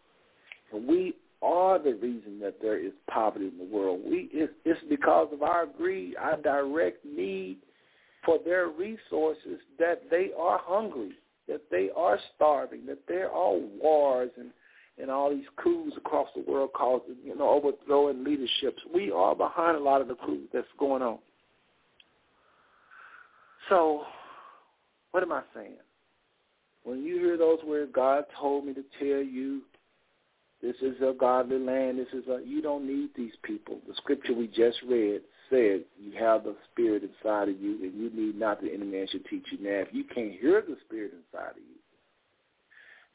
And 0.72 0.86
we 0.86 1.14
are 1.42 1.78
the 1.78 1.94
reason 1.94 2.40
that 2.40 2.60
there 2.60 2.78
is 2.78 2.92
poverty 3.08 3.46
in 3.46 3.58
the 3.58 3.76
world. 3.76 4.00
We 4.04 4.28
it's, 4.32 4.80
because 4.88 5.28
of 5.32 5.42
our 5.42 5.66
greed, 5.66 6.14
our 6.20 6.36
direct 6.36 7.04
need 7.04 7.58
for 8.24 8.38
their 8.44 8.68
resources 8.68 9.60
that 9.78 10.02
they 10.10 10.30
are 10.38 10.60
hungry, 10.62 11.12
that 11.46 11.62
they 11.70 11.90
are 11.96 12.18
starving, 12.34 12.86
that 12.86 12.98
there 13.06 13.30
are 13.30 13.54
wars 13.80 14.30
and 14.36 14.50
and 15.00 15.12
all 15.12 15.30
these 15.30 15.46
coups 15.62 15.96
across 15.96 16.26
the 16.34 16.42
world 16.50 16.70
causing, 16.74 17.14
you 17.24 17.36
know, 17.36 17.48
overthrowing 17.50 18.24
leaderships. 18.24 18.82
We 18.92 19.12
are 19.12 19.34
behind 19.34 19.76
a 19.76 19.80
lot 19.80 20.00
of 20.00 20.08
the 20.08 20.16
coups 20.16 20.48
that's 20.52 20.66
going 20.76 21.02
on. 21.02 21.18
So, 23.68 24.02
what 25.12 25.22
am 25.22 25.30
I 25.30 25.42
saying? 25.54 25.76
When 26.84 27.02
you 27.02 27.18
hear 27.18 27.36
those 27.36 27.58
words, 27.66 27.90
God 27.94 28.24
told 28.38 28.66
me 28.66 28.74
to 28.74 28.84
tell 28.98 29.22
you, 29.22 29.62
this 30.62 30.76
is 30.82 30.96
a 31.00 31.12
godly 31.12 31.58
land. 31.58 31.98
This 31.98 32.08
is 32.12 32.26
a. 32.28 32.40
You 32.44 32.60
don't 32.60 32.86
need 32.86 33.10
these 33.16 33.34
people. 33.42 33.78
The 33.86 33.94
scripture 33.94 34.34
we 34.34 34.48
just 34.48 34.78
read 34.88 35.20
said 35.50 35.84
you 36.00 36.12
have 36.18 36.44
the 36.44 36.56
Spirit 36.72 37.02
inside 37.04 37.48
of 37.48 37.60
you, 37.60 37.78
and 37.82 37.94
you 37.94 38.10
need 38.12 38.36
not 38.38 38.60
that 38.60 38.72
any 38.72 38.84
man 38.84 39.06
should 39.10 39.24
teach 39.26 39.46
you. 39.52 39.58
Now, 39.58 39.80
if 39.80 39.88
you 39.92 40.04
can't 40.04 40.32
hear 40.32 40.62
the 40.66 40.76
Spirit 40.84 41.12
inside 41.12 41.52
of 41.52 41.58
you, 41.58 41.78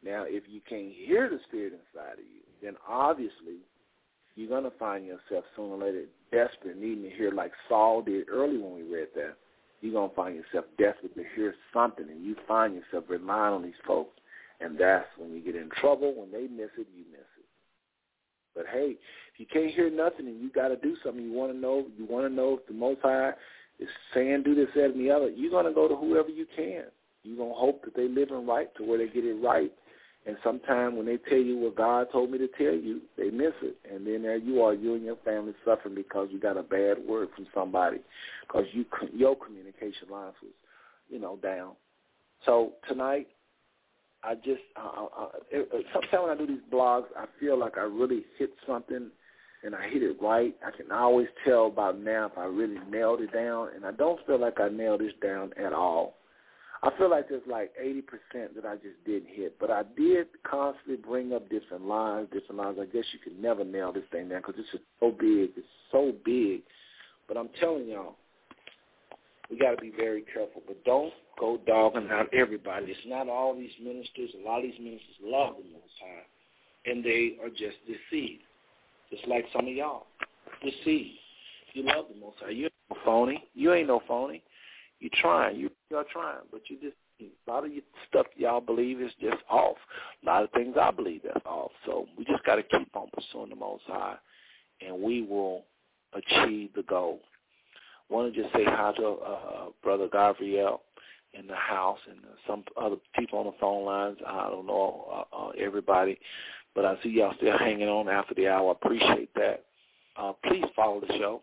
now 0.04 0.24
if 0.26 0.44
you 0.48 0.62
can't 0.68 0.94
hear 0.94 1.30
the 1.30 1.40
Spirit 1.48 1.74
inside 1.74 2.14
of 2.14 2.20
you, 2.20 2.42
then 2.62 2.76
obviously 2.88 3.60
you're 4.36 4.50
gonna 4.50 4.72
find 4.80 5.06
yourself 5.06 5.44
sooner 5.56 5.76
or 5.76 5.78
later 5.78 6.06
desperate, 6.32 6.78
needing 6.78 7.04
to 7.04 7.10
hear 7.10 7.32
like 7.32 7.52
Saul 7.68 8.02
did 8.02 8.30
early 8.30 8.58
when 8.58 8.74
we 8.74 8.84
read 8.84 9.10
that 9.16 9.36
you're 9.84 9.94
going 9.94 10.10
to 10.10 10.16
find 10.16 10.36
yourself 10.36 10.66
desperate 10.78 11.16
to 11.16 11.24
hear 11.36 11.54
something, 11.74 12.08
and 12.10 12.24
you 12.24 12.36
find 12.48 12.74
yourself 12.74 13.06
relying 13.10 13.54
on 13.54 13.64
these 13.64 13.74
folks. 13.86 14.18
And 14.62 14.80
that's 14.80 15.06
when 15.18 15.32
you 15.32 15.42
get 15.42 15.56
in 15.56 15.70
trouble. 15.82 16.14
When 16.16 16.32
they 16.32 16.48
miss 16.48 16.70
it, 16.78 16.88
you 16.96 17.04
miss 17.12 17.28
it. 17.38 17.46
But 18.56 18.66
hey, 18.72 18.96
if 19.34 19.40
you 19.40 19.46
can't 19.52 19.74
hear 19.74 19.90
nothing 19.90 20.28
and 20.28 20.42
you 20.42 20.52
got 20.52 20.70
to 20.70 20.78
do 20.78 20.96
something, 21.04 21.24
you 21.24 21.34
want 21.34 21.52
to 21.52 21.58
know, 21.58 21.86
you 21.98 22.06
want 22.06 22.28
to 22.28 22.34
know 22.34 22.60
if 22.60 22.68
the 22.68 22.74
Most 22.74 23.02
High 23.02 23.32
is 23.80 23.90
saying 24.14 24.44
do 24.44 24.56
this, 24.56 24.68
that, 24.76 24.92
and 24.92 25.00
the 25.00 25.12
other, 25.12 25.30
you're 25.30 25.52
going 25.52 25.66
to 25.66 25.74
go 25.74 25.88
to 25.88 25.96
whoever 25.96 26.30
you 26.30 26.46
can. 26.56 26.86
You're 27.24 27.38
going 27.38 27.50
to 27.50 27.60
hope 27.60 27.84
that 27.84 27.96
they 27.96 28.08
living 28.08 28.46
right 28.46 28.74
to 28.76 28.84
where 28.84 28.98
they 28.98 29.08
get 29.08 29.26
it 29.26 29.42
right. 29.44 29.72
And 30.26 30.38
sometimes 30.44 30.96
when 30.96 31.06
they 31.06 31.18
tell 31.18 31.38
you 31.38 31.58
what 31.58 31.76
God 31.76 32.08
told 32.12 32.32
me 32.32 32.38
to 32.38 32.48
tell 32.48 32.74
you, 32.74 33.02
they 33.18 33.30
miss 33.30 33.54
it. 33.62 33.76
And 33.92 34.08
then 34.08 34.24
there 34.24 34.38
you 34.38 34.62
are, 34.62 34.74
you 34.74 34.96
and 34.96 35.04
your 35.04 35.18
family 35.18 35.54
suffering 35.66 35.96
because 35.96 36.30
you 36.32 36.40
got 36.40 36.56
a 36.56 36.64
bad 36.64 36.98
word 37.06 37.28
from 37.36 37.46
somebody 37.54 37.98
because 38.48 38.66
you 38.72 38.86
your 39.14 39.36
communication 39.36 40.10
lines 40.10 40.36
was, 40.42 40.54
you 41.10 41.20
know, 41.20 41.38
down. 41.38 41.74
So 42.46 42.74
tonight, 42.88 43.28
I 44.24 44.36
just 44.36 44.62
uh, 44.78 45.06
uh, 45.06 45.28
sometimes 45.94 46.24
when 46.24 46.32
I 46.32 46.36
do 46.36 46.48
these 46.48 46.64
blogs, 46.72 47.06
I 47.18 47.26
feel 47.40 47.60
like 47.60 47.78
I 47.78 47.82
really 47.82 48.24
hit 48.38 48.52
something, 48.66 49.10
and 49.64 49.76
I 49.76 49.90
hit 49.90 50.04
it 50.04 50.18
right. 50.22 50.56
I 50.66 50.72
can 50.72 50.92
always 50.92 51.28
tell 51.46 51.68
about 51.68 52.00
now 52.00 52.28
if 52.28 52.38
I 52.38 52.46
really 52.46 52.78
nailed 52.90 53.22
it 53.22 53.34
down, 53.34 53.70
and 53.76 53.86
I 53.86 53.92
don't 53.92 54.26
feel 54.26 54.40
like 54.40 54.62
I 54.62 54.70
nailed 54.70 55.02
this 55.02 55.12
down 55.22 55.52
at 55.58 55.74
all. 55.74 56.16
I 56.84 56.92
feel 56.98 57.10
like 57.10 57.30
there's 57.30 57.42
like 57.50 57.72
80% 57.82 58.56
that 58.56 58.66
I 58.66 58.76
just 58.76 59.02
didn't 59.06 59.30
hit, 59.30 59.58
but 59.58 59.72
I 59.72 59.84
did 59.96 60.28
constantly 60.44 60.98
bring 60.98 61.32
up 61.32 61.50
different 61.50 61.86
lines, 61.86 62.28
different 62.34 62.58
lines. 62.58 62.78
I 62.82 62.86
guess 62.86 63.06
you 63.14 63.20
can 63.20 63.42
never 63.42 63.64
nail 63.64 63.94
this 63.94 64.04
thing 64.12 64.28
down 64.28 64.42
because 64.46 64.60
is 64.60 64.82
so 65.00 65.12
big. 65.12 65.52
It's 65.56 65.66
so 65.94 66.12
big. 66.26 66.62
But 67.26 67.38
I'm 67.38 67.48
telling 67.62 67.88
y'all, 67.88 68.16
we 69.50 69.58
got 69.58 69.72
to 69.72 69.78
be 69.78 69.94
very 69.96 70.26
careful. 70.34 70.62
But 70.68 70.84
don't 70.84 71.14
go 71.40 71.58
dogging 71.66 72.10
out 72.12 72.28
everybody. 72.34 72.88
It's 72.88 73.00
not 73.06 73.30
all 73.30 73.56
these 73.56 73.72
ministers. 73.82 74.32
A 74.44 74.46
lot 74.46 74.58
of 74.58 74.64
these 74.64 74.80
ministers 74.80 75.16
love 75.24 75.56
the 75.56 75.72
Most 75.72 75.96
High, 76.02 76.92
and 76.92 77.02
they 77.02 77.38
are 77.42 77.50
just 77.50 77.78
deceived, 77.88 78.44
just 79.10 79.26
like 79.30 79.46
some 79.56 79.68
of 79.68 79.74
y'all. 79.74 80.08
Deceived. 80.62 81.16
You 81.76 81.84
love 81.84 82.06
the 82.14 82.20
Most 82.20 82.40
High. 82.42 82.50
You 82.50 82.66
ain't 82.66 82.74
no 82.90 82.98
phony. 83.06 83.44
You 83.56 83.74
ain't 83.74 83.88
no 83.88 84.02
phony. 84.06 84.44
You 85.04 85.10
trying. 85.22 85.58
You 85.58 85.70
you're 85.90 86.06
trying, 86.12 86.44
but 86.52 86.62
you 86.70 86.78
just 86.82 86.96
a 87.22 87.52
lot 87.52 87.66
of 87.66 87.72
your 87.72 87.84
stuff 88.10 88.26
y'all 88.36 88.60
believe 88.60 89.00
is 89.02 89.12
just 89.22 89.38
off. 89.50 89.78
A 90.24 90.26
lot 90.26 90.44
of 90.44 90.52
things 90.52 90.76
I 90.80 90.92
believe 90.92 91.22
that's 91.24 91.46
off. 91.46 91.72
So 91.86 92.08
we 92.18 92.26
just 92.26 92.44
got 92.44 92.56
to 92.56 92.64
keep 92.64 92.96
on 92.96 93.10
pursuing 93.14 93.50
the 93.50 93.56
Most 93.56 93.84
High, 93.86 94.16
and 94.86 95.02
we 95.02 95.22
will 95.22 95.64
achieve 96.14 96.72
the 96.76 96.84
goal 96.84 97.20
want 98.14 98.34
to 98.34 98.42
just 98.42 98.54
say 98.54 98.64
hi 98.64 98.94
to 98.98 99.08
uh, 99.08 99.66
Brother 99.82 100.08
Gabriel 100.12 100.82
in 101.34 101.48
the 101.48 101.56
house 101.56 102.00
and 102.10 102.20
uh, 102.20 102.36
some 102.48 102.64
other 102.80 102.98
people 103.18 103.40
on 103.40 103.46
the 103.48 103.54
phone 103.60 103.86
lines. 103.86 104.18
I 104.26 104.50
don't 104.50 104.68
know 104.68 105.26
uh, 105.34 105.36
uh, 105.36 105.50
everybody, 105.60 106.20
but 106.76 106.86
I 106.86 106.96
see 107.02 107.10
y'all 107.10 107.34
still 107.38 107.58
hanging 107.58 107.88
on 107.90 108.08
after 108.08 108.36
the 108.36 108.48
hour. 108.48 108.70
I 108.70 108.72
appreciate 108.72 109.34
that. 109.36 109.66
Uh, 110.16 110.34
please 110.46 110.66
follow 110.76 111.02
the 111.02 111.14
show. 111.18 111.42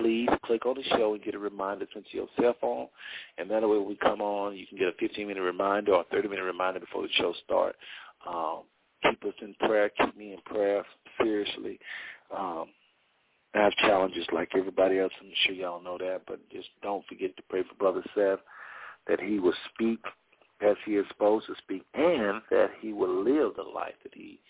Please 0.00 0.28
click 0.44 0.66
on 0.66 0.76
the 0.76 0.84
show 0.96 1.14
and 1.14 1.22
get 1.22 1.34
a 1.34 1.38
reminder 1.38 1.86
sent 1.92 2.06
to 2.10 2.16
your 2.16 2.28
cell 2.40 2.54
phone. 2.60 2.88
And 3.38 3.50
that 3.50 3.62
way 3.62 3.78
when 3.78 3.88
we 3.88 3.96
come 3.96 4.20
on, 4.20 4.56
you 4.56 4.66
can 4.66 4.78
get 4.78 4.88
a 4.88 5.02
15-minute 5.02 5.40
reminder 5.42 5.94
or 5.94 6.02
a 6.02 6.14
30-minute 6.14 6.42
reminder 6.42 6.80
before 6.80 7.02
the 7.02 7.08
show 7.14 7.34
starts. 7.44 7.78
Um, 8.26 8.62
keep 9.02 9.24
us 9.24 9.34
in 9.42 9.54
prayer. 9.66 9.90
Keep 9.98 10.16
me 10.16 10.32
in 10.32 10.40
prayer, 10.42 10.84
seriously. 11.20 11.78
Um, 12.36 12.66
I 13.54 13.62
have 13.64 13.72
challenges 13.74 14.26
like 14.32 14.50
everybody 14.56 15.00
else. 15.00 15.12
I'm 15.20 15.30
sure 15.44 15.54
y'all 15.54 15.82
know 15.82 15.98
that, 15.98 16.22
but 16.26 16.38
just 16.50 16.68
don't 16.82 17.04
forget 17.06 17.36
to 17.36 17.42
pray 17.48 17.62
for 17.62 17.74
Brother 17.74 18.02
Seth 18.14 18.40
that 19.08 19.20
he 19.20 19.40
will 19.40 19.54
speak 19.74 20.00
as 20.60 20.76
he 20.84 20.92
is 20.92 21.06
supposed 21.08 21.46
to 21.46 21.54
speak 21.58 21.84
and 21.94 22.42
that 22.50 22.70
he 22.80 22.92
will 22.92 23.24
live 23.24 23.54
the 23.56 23.62
life 23.62 23.94
that 24.02 24.14
he 24.14 24.40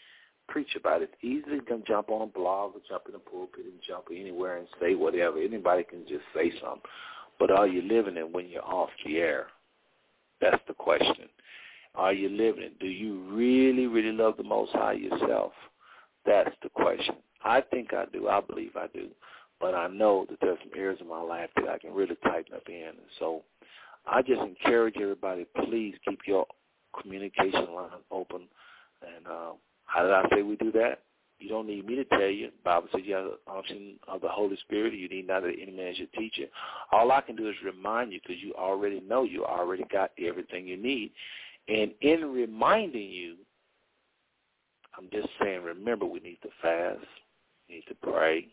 preach 0.50 0.74
about. 0.76 1.02
It's 1.02 1.12
easy 1.22 1.60
to 1.68 1.82
jump 1.86 2.10
on 2.10 2.22
a 2.22 2.26
blog 2.26 2.74
or 2.74 2.80
jump 2.88 3.04
in 3.08 3.14
a 3.14 3.18
pulpit 3.18 3.64
and 3.64 3.80
jump 3.86 4.06
anywhere 4.10 4.58
and 4.58 4.66
say 4.80 4.94
whatever. 4.94 5.38
Anybody 5.38 5.84
can 5.84 6.00
just 6.08 6.24
say 6.34 6.50
something. 6.60 6.82
But 7.38 7.50
are 7.50 7.66
you 7.66 7.82
living 7.82 8.16
it 8.16 8.30
when 8.30 8.48
you're 8.48 8.64
off 8.64 8.90
the 9.04 9.16
air? 9.16 9.46
That's 10.40 10.62
the 10.68 10.74
question. 10.74 11.28
Are 11.94 12.12
you 12.12 12.28
living 12.28 12.64
it? 12.64 12.78
Do 12.78 12.86
you 12.86 13.22
really, 13.30 13.86
really 13.86 14.12
love 14.12 14.36
the 14.36 14.42
Most 14.42 14.72
High 14.72 14.92
yourself? 14.92 15.52
That's 16.26 16.54
the 16.62 16.68
question. 16.68 17.16
I 17.44 17.62
think 17.62 17.94
I 17.94 18.04
do. 18.12 18.28
I 18.28 18.40
believe 18.40 18.76
I 18.76 18.86
do. 18.92 19.08
But 19.60 19.74
I 19.74 19.88
know 19.88 20.26
that 20.28 20.38
there's 20.40 20.58
some 20.60 20.78
areas 20.78 20.98
in 21.00 21.08
my 21.08 21.20
life 21.20 21.50
that 21.56 21.68
I 21.68 21.78
can 21.78 21.92
really 21.92 22.16
tighten 22.22 22.54
up 22.54 22.68
in. 22.68 22.92
So 23.18 23.42
I 24.06 24.22
just 24.22 24.40
encourage 24.40 24.96
everybody, 25.00 25.46
please 25.64 25.94
keep 26.06 26.20
your 26.26 26.46
communication 27.00 27.74
line 27.74 27.90
open. 28.10 28.42
And 29.02 29.26
uh, 29.26 29.52
how 29.90 30.02
did 30.02 30.12
I 30.12 30.24
say 30.32 30.42
we 30.42 30.56
do 30.56 30.70
that? 30.72 31.00
You 31.40 31.48
don't 31.48 31.66
need 31.66 31.86
me 31.86 31.96
to 31.96 32.04
tell 32.04 32.28
you. 32.28 32.50
Bible 32.64 32.88
says 32.92 33.00
you 33.04 33.14
have 33.14 33.24
the 33.24 33.52
unction 33.52 33.94
of 34.06 34.20
the 34.20 34.28
Holy 34.28 34.56
Spirit. 34.58 34.92
You 34.92 35.08
need 35.08 35.26
not 35.26 35.42
that 35.42 35.54
any 35.60 35.72
man 35.72 35.94
should 35.96 36.12
teach 36.12 36.34
you. 36.36 36.46
All 36.92 37.10
I 37.10 37.22
can 37.22 37.34
do 37.34 37.48
is 37.48 37.56
remind 37.64 38.12
you 38.12 38.20
because 38.22 38.42
you 38.42 38.54
already 38.54 39.00
know 39.00 39.24
you 39.24 39.44
already 39.44 39.84
got 39.90 40.10
everything 40.18 40.68
you 40.68 40.76
need. 40.76 41.12
And 41.68 41.92
in 42.02 42.30
reminding 42.30 43.10
you, 43.10 43.36
I'm 44.96 45.08
just 45.10 45.28
saying, 45.42 45.62
remember 45.62 46.04
we 46.04 46.20
need 46.20 46.38
to 46.42 46.48
fast. 46.60 47.00
We 47.68 47.76
need 47.76 47.84
to 47.88 47.94
pray. 47.94 48.48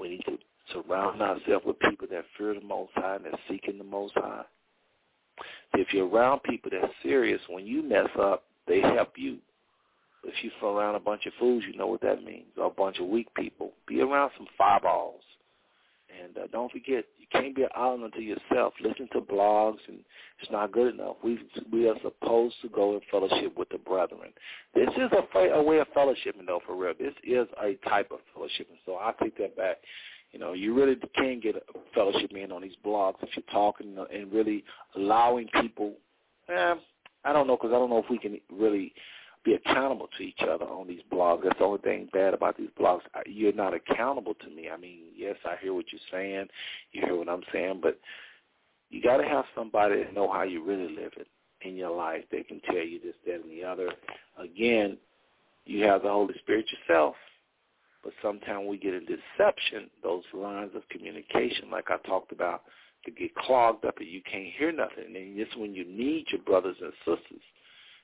We 0.00 0.08
need 0.08 0.24
to 0.26 0.38
surround 0.72 1.20
ourselves 1.20 1.66
with 1.66 1.78
people 1.80 2.08
that 2.10 2.24
fear 2.36 2.54
the 2.54 2.60
Most 2.60 2.92
High 2.94 3.16
and 3.16 3.26
that 3.26 3.38
seeking 3.50 3.78
the 3.78 3.84
Most 3.84 4.14
High. 4.14 4.44
If 5.74 5.92
you're 5.92 6.08
around 6.08 6.42
people 6.42 6.70
that's 6.72 6.92
serious, 7.02 7.40
when 7.48 7.66
you 7.66 7.82
mess 7.82 8.08
up, 8.18 8.44
they 8.66 8.80
help 8.80 9.12
you. 9.16 9.38
If 10.24 10.34
you're 10.42 10.70
around 10.72 10.94
a 10.96 11.00
bunch 11.00 11.26
of 11.26 11.32
fools, 11.38 11.64
you 11.70 11.76
know 11.76 11.86
what 11.86 12.00
that 12.02 12.24
means, 12.24 12.46
or 12.56 12.66
a 12.66 12.70
bunch 12.70 12.98
of 12.98 13.06
weak 13.06 13.28
people. 13.34 13.72
Be 13.86 14.00
around 14.00 14.32
some 14.36 14.46
fireballs. 14.56 15.22
And 16.22 16.36
uh, 16.36 16.46
don't 16.50 16.72
forget, 16.72 17.04
you 17.18 17.26
can't 17.30 17.54
be 17.54 17.62
an 17.62 17.68
island 17.76 18.04
unto 18.04 18.20
yourself. 18.20 18.72
Listen 18.82 19.08
to 19.12 19.20
blogs, 19.20 19.78
and 19.88 19.98
it's 20.40 20.50
not 20.50 20.72
good 20.72 20.94
enough. 20.94 21.16
We 21.22 21.38
we 21.70 21.88
are 21.88 21.94
supposed 22.02 22.56
to 22.62 22.68
go 22.68 22.94
in 22.94 23.00
fellowship 23.10 23.56
with 23.56 23.68
the 23.68 23.78
brethren. 23.78 24.32
This 24.74 24.88
is 24.96 25.10
a, 25.12 25.38
a 25.38 25.62
way 25.62 25.78
of 25.78 25.86
fellowshipping, 25.96 26.46
though, 26.46 26.60
for 26.66 26.74
real. 26.76 26.94
This 26.98 27.14
is 27.22 27.46
a 27.62 27.74
type 27.88 28.10
of 28.10 28.20
fellowshipping. 28.34 28.78
So 28.86 28.96
I 28.96 29.12
take 29.22 29.36
that 29.38 29.56
back. 29.56 29.76
You 30.32 30.38
know, 30.38 30.52
you 30.52 30.74
really 30.74 30.96
can 31.14 31.40
get 31.40 31.56
a 31.56 31.60
fellowship 31.94 32.32
in 32.32 32.52
on 32.52 32.62
these 32.62 32.76
blogs 32.84 33.16
if 33.22 33.30
you're 33.36 33.44
talking 33.52 33.96
and 34.12 34.32
really 34.32 34.64
allowing 34.96 35.48
people. 35.60 35.94
Eh, 36.48 36.74
I 37.24 37.32
don't 37.32 37.46
know 37.46 37.56
because 37.56 37.70
I 37.70 37.78
don't 37.78 37.90
know 37.90 37.98
if 37.98 38.10
we 38.10 38.18
can 38.18 38.38
really 38.50 38.92
be 39.48 39.54
accountable 39.54 40.08
to 40.16 40.22
each 40.22 40.40
other 40.42 40.66
on 40.66 40.86
these 40.86 41.00
blogs. 41.10 41.42
That's 41.44 41.58
the 41.58 41.64
only 41.64 41.80
thing 41.80 42.08
bad 42.12 42.34
about 42.34 42.58
these 42.58 42.68
blogs. 42.78 43.00
You're 43.26 43.52
not 43.52 43.72
accountable 43.72 44.34
to 44.34 44.50
me. 44.50 44.68
I 44.72 44.76
mean, 44.76 45.04
yes, 45.16 45.36
I 45.44 45.54
hear 45.60 45.72
what 45.72 45.86
you're 45.90 46.00
saying. 46.12 46.48
You 46.92 47.02
hear 47.04 47.16
what 47.16 47.28
I'm 47.28 47.42
saying, 47.52 47.80
but 47.82 47.98
you 48.90 49.02
got 49.02 49.18
to 49.18 49.24
have 49.24 49.44
somebody 49.54 50.02
that 50.02 50.14
know 50.14 50.30
how 50.30 50.42
you 50.42 50.62
really 50.62 50.94
live 50.94 51.12
it 51.16 51.28
in 51.62 51.76
your 51.76 51.96
life. 51.96 52.24
They 52.30 52.42
can 52.42 52.60
tell 52.66 52.84
you 52.84 53.00
this, 53.02 53.14
that, 53.26 53.42
and 53.42 53.50
the 53.50 53.64
other. 53.64 53.90
Again, 54.38 54.98
you 55.64 55.84
have 55.84 56.02
the 56.02 56.10
Holy 56.10 56.34
Spirit 56.40 56.66
yourself. 56.70 57.14
But 58.04 58.12
sometimes 58.22 58.66
we 58.68 58.78
get 58.78 58.94
a 58.94 59.00
deception, 59.00 59.90
those 60.02 60.22
lines 60.32 60.70
of 60.74 60.88
communication, 60.88 61.70
like 61.70 61.86
I 61.88 61.96
talked 62.06 62.32
about, 62.32 62.62
to 63.04 63.10
get 63.10 63.34
clogged 63.34 63.84
up 63.84 63.98
and 63.98 64.08
you 64.08 64.20
can't 64.30 64.52
hear 64.58 64.72
nothing. 64.72 65.16
And 65.16 65.38
this 65.38 65.48
when 65.56 65.74
you 65.74 65.84
need 65.84 66.26
your 66.30 66.42
brothers 66.42 66.76
and 66.80 66.92
sisters 67.04 67.42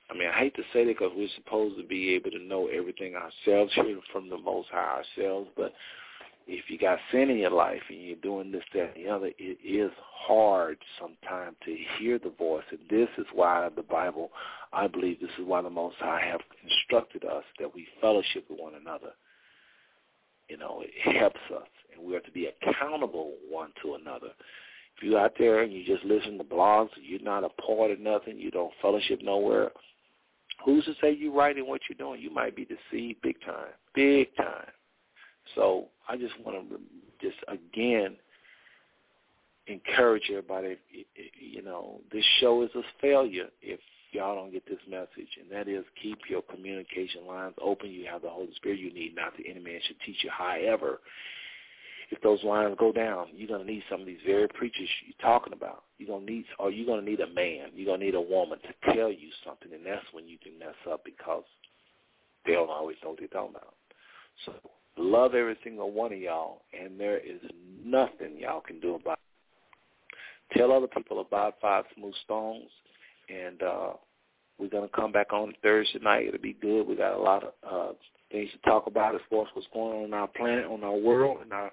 I 0.09 0.13
mean, 0.13 0.27
I 0.27 0.37
hate 0.37 0.55
to 0.55 0.63
say 0.71 0.85
that 0.85 0.99
because 0.99 1.11
we're 1.15 1.27
supposed 1.35 1.77
to 1.77 1.83
be 1.83 2.13
able 2.13 2.31
to 2.31 2.39
know 2.39 2.67
everything 2.67 3.15
ourselves, 3.15 3.73
hear 3.75 3.99
from 4.11 4.29
the 4.29 4.37
Most 4.37 4.69
High 4.71 5.01
ourselves. 5.01 5.49
But 5.55 5.73
if 6.47 6.69
you 6.69 6.77
got 6.77 6.99
sin 7.11 7.29
in 7.29 7.37
your 7.37 7.51
life 7.51 7.81
and 7.89 8.01
you're 8.01 8.15
doing 8.17 8.51
this, 8.51 8.63
that, 8.73 8.95
and 8.95 9.05
the 9.05 9.09
other, 9.09 9.31
it 9.39 9.57
is 9.63 9.91
hard 10.27 10.77
sometimes 10.99 11.55
to 11.65 11.75
hear 11.97 12.19
the 12.19 12.33
voice. 12.37 12.63
And 12.69 12.79
this 12.89 13.09
is 13.17 13.25
why 13.33 13.67
the 13.75 13.81
Bible, 13.81 14.31
I 14.71 14.87
believe 14.87 15.19
this 15.19 15.29
is 15.39 15.45
why 15.45 15.61
the 15.61 15.69
Most 15.69 15.95
High 15.99 16.21
have 16.31 16.41
instructed 16.63 17.25
us 17.25 17.43
that 17.59 17.73
we 17.73 17.87
fellowship 17.99 18.45
with 18.49 18.59
one 18.59 18.73
another. 18.79 19.11
You 20.49 20.57
know, 20.57 20.83
it 20.83 21.17
helps 21.17 21.39
us, 21.55 21.67
and 21.95 22.07
we 22.07 22.15
are 22.15 22.19
to 22.19 22.31
be 22.31 22.47
accountable 22.47 23.33
one 23.49 23.69
to 23.81 23.95
another. 23.95 24.29
If 24.95 25.03
you're 25.03 25.19
out 25.19 25.33
there 25.39 25.63
and 25.63 25.73
you 25.73 25.83
just 25.83 26.05
listen 26.05 26.37
to 26.37 26.43
blogs, 26.43 26.89
you're 27.01 27.19
not 27.19 27.43
a 27.43 27.49
part 27.49 27.89
of 27.89 27.99
nothing, 27.99 28.37
you 28.37 28.51
don't 28.51 28.71
fellowship 28.81 29.21
nowhere, 29.23 29.71
Who's 30.63 30.85
to 30.85 30.93
say 31.01 31.13
you're 31.13 31.33
right 31.33 31.57
in 31.57 31.67
what 31.67 31.81
you're 31.89 31.97
doing? 31.97 32.21
You 32.21 32.31
might 32.31 32.55
be 32.55 32.65
deceived 32.65 33.21
big 33.21 33.35
time, 33.45 33.73
big 33.93 34.35
time. 34.35 34.67
So 35.53 35.89
I 36.07 36.17
just 36.17 36.33
want 36.43 36.69
to 36.69 36.79
just 37.21 37.37
again 37.47 38.15
encourage 39.67 40.23
everybody. 40.29 40.77
You 41.39 41.61
know, 41.61 42.01
this 42.11 42.25
show 42.39 42.63
is 42.63 42.69
a 42.75 42.81
failure 43.01 43.47
if 43.61 43.79
y'all 44.11 44.35
don't 44.35 44.51
get 44.51 44.65
this 44.67 44.79
message, 44.89 45.29
and 45.39 45.51
that 45.51 45.67
is 45.67 45.83
keep 46.01 46.19
your 46.29 46.41
communication 46.41 47.27
lines 47.27 47.53
open. 47.61 47.91
You 47.91 48.07
have 48.09 48.21
the 48.21 48.29
Holy 48.29 48.53
Spirit 48.55 48.79
you 48.79 48.93
need, 48.93 49.15
not 49.15 49.35
the 49.37 49.49
enemy 49.49 49.71
man 49.71 49.81
should 49.85 49.99
teach 50.05 50.23
you. 50.23 50.29
However, 50.31 50.99
if 52.11 52.21
those 52.21 52.43
lines 52.43 52.75
go 52.79 52.91
down, 52.91 53.27
you're 53.33 53.47
gonna 53.47 53.63
need 53.63 53.83
some 53.89 54.01
of 54.01 54.07
these 54.07 54.19
very 54.25 54.47
preachers 54.47 54.89
you're 55.05 55.15
talking 55.21 55.53
about. 55.53 55.83
You're 55.97 56.09
gonna 56.09 56.25
need, 56.25 56.45
or 56.59 56.71
you're 56.71 56.85
gonna 56.85 57.07
need 57.07 57.19
a 57.19 57.33
man. 57.33 57.69
You're 57.73 57.93
gonna 57.93 58.05
need 58.05 58.15
a 58.15 58.21
woman 58.21 58.59
to 58.59 58.93
tell 58.93 59.11
you 59.11 59.29
something, 59.45 59.73
and 59.73 59.85
that's 59.85 60.05
when 60.11 60.27
you 60.27 60.37
can 60.37 60.57
mess 60.59 60.75
up 60.89 61.03
because 61.03 61.43
they 62.45 62.53
don't 62.53 62.69
always 62.69 62.97
know 63.03 63.11
what 63.11 63.19
they're 63.19 63.27
talking 63.27 63.55
about. 63.55 63.73
So 64.45 64.53
love 64.97 65.35
every 65.35 65.57
single 65.63 65.91
one 65.91 66.13
of 66.13 66.19
y'all, 66.19 66.61
and 66.79 66.99
there 66.99 67.17
is 67.17 67.39
nothing 67.83 68.37
y'all 68.39 68.61
can 68.61 68.79
do 68.79 68.95
about 68.95 69.19
it. 69.19 70.57
Tell 70.57 70.71
other 70.71 70.87
people 70.87 71.21
about 71.21 71.55
Five 71.61 71.85
Smooth 71.95 72.13
Stones, 72.23 72.69
and 73.29 73.61
uh, 73.63 73.93
we're 74.57 74.69
going 74.69 74.87
to 74.87 74.95
come 74.95 75.11
back 75.11 75.33
on 75.33 75.53
Thursday 75.63 75.99
night. 75.99 76.27
It'll 76.27 76.39
be 76.39 76.53
good. 76.53 76.87
We 76.87 76.95
got 76.95 77.17
a 77.17 77.21
lot 77.21 77.43
of 77.43 77.51
uh, 77.67 77.93
things 78.31 78.49
to 78.51 78.69
talk 78.69 78.87
about 78.87 79.15
as 79.15 79.21
far 79.29 79.43
as 79.43 79.47
what's 79.53 79.67
going 79.73 79.97
on 79.97 80.05
in 80.05 80.13
our 80.13 80.27
planet, 80.27 80.65
on 80.65 80.83
our 80.83 80.95
world, 80.95 81.39
and 81.41 81.53
our 81.53 81.71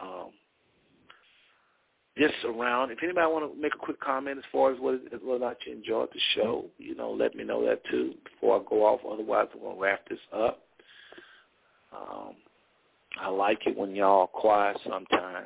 um, 0.00 0.30
just 2.18 2.34
around. 2.44 2.90
If 2.90 2.98
anybody 3.02 3.26
want 3.26 3.52
to 3.52 3.60
make 3.60 3.74
a 3.74 3.78
quick 3.78 4.00
comment 4.00 4.38
as 4.38 4.44
far 4.50 4.72
as 4.72 4.80
whether 4.80 4.98
or 5.26 5.38
not 5.38 5.56
you 5.66 5.72
enjoyed 5.72 6.08
the 6.12 6.20
show, 6.34 6.66
you 6.78 6.94
know, 6.94 7.12
let 7.12 7.34
me 7.34 7.44
know 7.44 7.64
that 7.66 7.80
too 7.90 8.14
before 8.24 8.60
I 8.60 8.64
go 8.68 8.84
off. 8.84 9.00
Otherwise, 9.08 9.48
going 9.60 9.76
to 9.76 9.82
wrap 9.82 10.08
this 10.08 10.18
up. 10.34 10.60
Um, 11.96 12.34
I 13.20 13.28
like 13.28 13.60
it 13.66 13.76
when 13.76 13.94
y'all 13.94 14.22
are 14.22 14.26
quiet 14.26 14.78
sometime. 14.84 15.44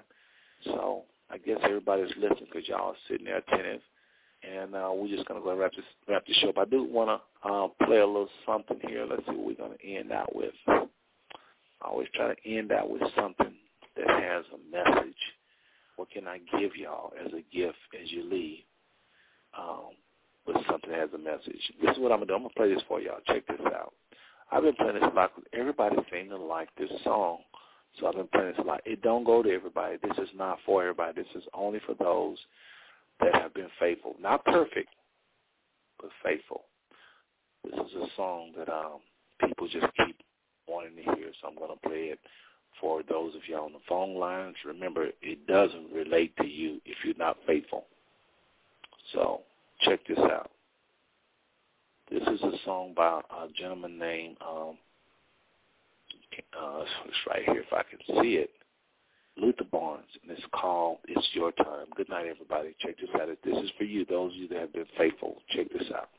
So 0.65 1.03
I 1.31 1.39
guess 1.39 1.59
everybody's 1.63 2.15
listening 2.17 2.47
because 2.53 2.69
y'all 2.69 2.91
are 2.91 2.95
sitting 3.09 3.27
there 3.27 3.39
attentive. 3.39 3.81
And 4.43 4.75
uh, 4.75 4.91
we're 4.93 5.15
just 5.15 5.27
going 5.29 5.41
to 5.41 5.45
go 5.45 5.57
wrap 5.57 5.73
this 5.73 5.85
wrap 6.09 6.27
this 6.27 6.37
show 6.39 6.49
up. 6.49 6.59
I 6.59 6.65
do 6.65 6.83
want 6.85 7.09
to 7.09 7.49
uh, 7.49 7.69
play 7.87 7.99
a 7.99 8.07
little 8.07 8.29
something 8.47 8.79
here. 8.89 9.07
Let's 9.09 9.25
see 9.27 9.37
what 9.37 9.47
we're 9.47 9.55
going 9.55 9.79
to 9.79 9.87
end 9.87 10.13
out 10.13 10.35
with. 10.35 10.55
I 10.67 10.87
always 11.85 12.09
try 12.15 12.35
to 12.35 12.49
end 12.49 12.73
out 12.73 12.91
with 12.91 13.03
something 13.17 13.55
that 13.97 14.09
has 14.09 14.45
a 14.53 14.71
message. 14.71 15.17
What 15.97 16.11
can 16.11 16.27
I 16.27 16.39
give 16.59 16.75
y'all 16.77 17.13
as 17.25 17.33
a 17.33 17.57
gift 17.57 17.79
as 18.01 18.11
you 18.11 18.29
leave? 18.29 18.61
Um, 19.57 19.91
with 20.47 20.57
something 20.69 20.91
that 20.91 20.99
has 20.99 21.11
a 21.15 21.19
message. 21.19 21.61
This 21.81 21.93
is 21.93 21.99
what 21.99 22.13
I'm 22.13 22.21
to 22.21 22.27
do. 22.27 22.35
I'm 22.35 22.43
to 22.43 22.49
play 22.51 22.73
this 22.73 22.83
for 22.89 23.01
y'all. 23.01 23.21
Check 23.27 23.47
this 23.47 23.61
out. 23.67 23.93
I've 24.51 24.63
been 24.63 24.75
playing 24.75 24.95
this 24.95 25.05
a 25.05 25.15
lot 25.15 25.31
because 25.35 25.49
everybody 25.53 25.97
seems 26.13 26.31
to 26.31 26.37
like 26.37 26.69
this 26.77 26.91
song. 27.05 27.39
So 27.99 28.07
I've 28.07 28.15
been 28.15 28.29
playing 28.29 28.49
this 28.49 28.59
a 28.59 28.67
lot. 28.67 28.81
It 28.85 29.03
don't 29.03 29.25
go 29.25 29.43
to 29.43 29.51
everybody. 29.51 29.97
This 30.03 30.19
is 30.19 30.29
not 30.37 30.59
for 30.67 30.83
everybody. 30.83 31.23
This 31.23 31.43
is 31.43 31.49
only 31.55 31.81
for 31.87 31.95
those 31.95 32.39
that 33.21 33.35
have 33.35 33.55
been 33.55 33.69
faithful. 33.79 34.17
Not 34.21 34.45
perfect, 34.45 34.89
but 36.01 36.11
faithful. 36.25 36.63
This 37.65 37.75
is 37.75 37.95
a 37.95 38.07
song 38.17 38.53
that 38.59 38.69
um, 38.69 39.01
people 39.41 39.69
just 39.69 39.87
keep 40.05 40.17
wanting 40.69 40.97
to 40.97 41.03
hear, 41.03 41.31
so 41.41 41.49
I'm 41.49 41.57
going 41.57 41.71
to 41.71 41.89
play 41.89 42.07
it 42.07 42.19
for 42.81 43.03
those 43.09 43.35
of 43.35 43.43
y'all 43.49 43.67
on 43.67 43.73
the 43.73 43.79
phone 43.89 44.17
lines. 44.17 44.57
Remember, 44.65 45.07
it 45.21 45.47
doesn't 45.47 45.93
relate 45.93 46.37
to 46.39 46.47
you 46.47 46.81
if 46.85 46.97
you're 47.05 47.15
not 47.17 47.37
faithful. 47.47 47.85
So 49.13 49.41
check 49.83 50.01
this 50.09 50.19
out. 50.19 50.51
This 52.11 52.23
is 52.23 52.43
a 52.43 52.53
song 52.65 52.93
by 52.97 53.21
a 53.21 53.49
gentleman 53.59 53.99
named, 53.99 54.37
um, 54.47 54.77
uh, 56.59 56.85
it's 57.07 57.17
right 57.29 57.43
here 57.45 57.63
if 57.67 57.73
I 57.73 57.83
can 57.83 58.23
see 58.23 58.35
it, 58.35 58.51
Luther 59.37 59.65
Barnes, 59.71 60.05
and 60.23 60.31
it's 60.31 60.47
called 60.53 60.99
It's 61.09 61.29
Your 61.35 61.53
Time. 61.53 61.87
Good 61.97 62.09
night, 62.09 62.27
everybody. 62.29 62.75
Check 62.81 62.97
this 63.01 63.11
out. 63.15 63.29
This 63.45 63.57
is 63.57 63.71
for 63.79 63.85
you, 63.85 64.05
those 64.05 64.33
of 64.33 64.37
you 64.39 64.49
that 64.49 64.59
have 64.59 64.73
been 64.73 64.87
faithful. 64.99 65.37
Check 65.51 65.69
this 65.73 65.91
out. 65.95 66.11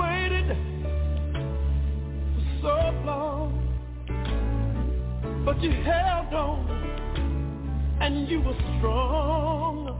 waited 0.00 0.48
for 2.34 2.42
so 2.62 2.76
long, 3.04 3.50
but 5.44 5.60
you 5.62 5.70
held 5.70 6.34
on 6.34 6.80
and 8.00 8.28
you 8.28 8.40
were 8.40 8.56
strong. 8.78 9.96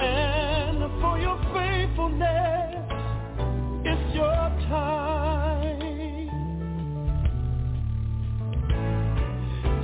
And 0.00 0.78
for 1.00 1.18
your 1.18 1.38
faithfulness, 1.54 2.74
it's 3.84 4.14
your 4.14 4.50
time. 4.68 5.64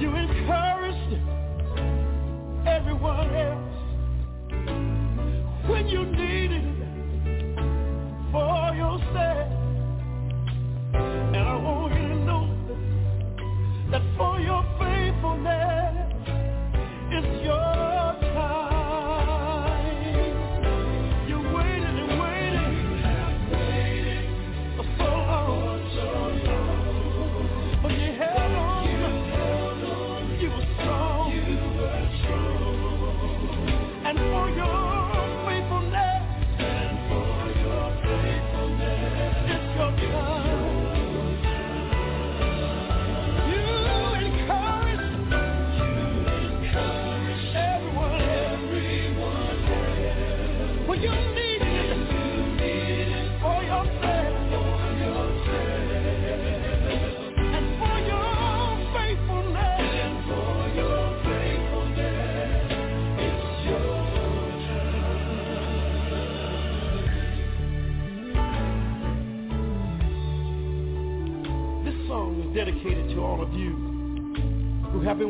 You 0.00 0.08
encouraged 0.16 1.12
everyone 2.66 3.34
else. 3.34 3.59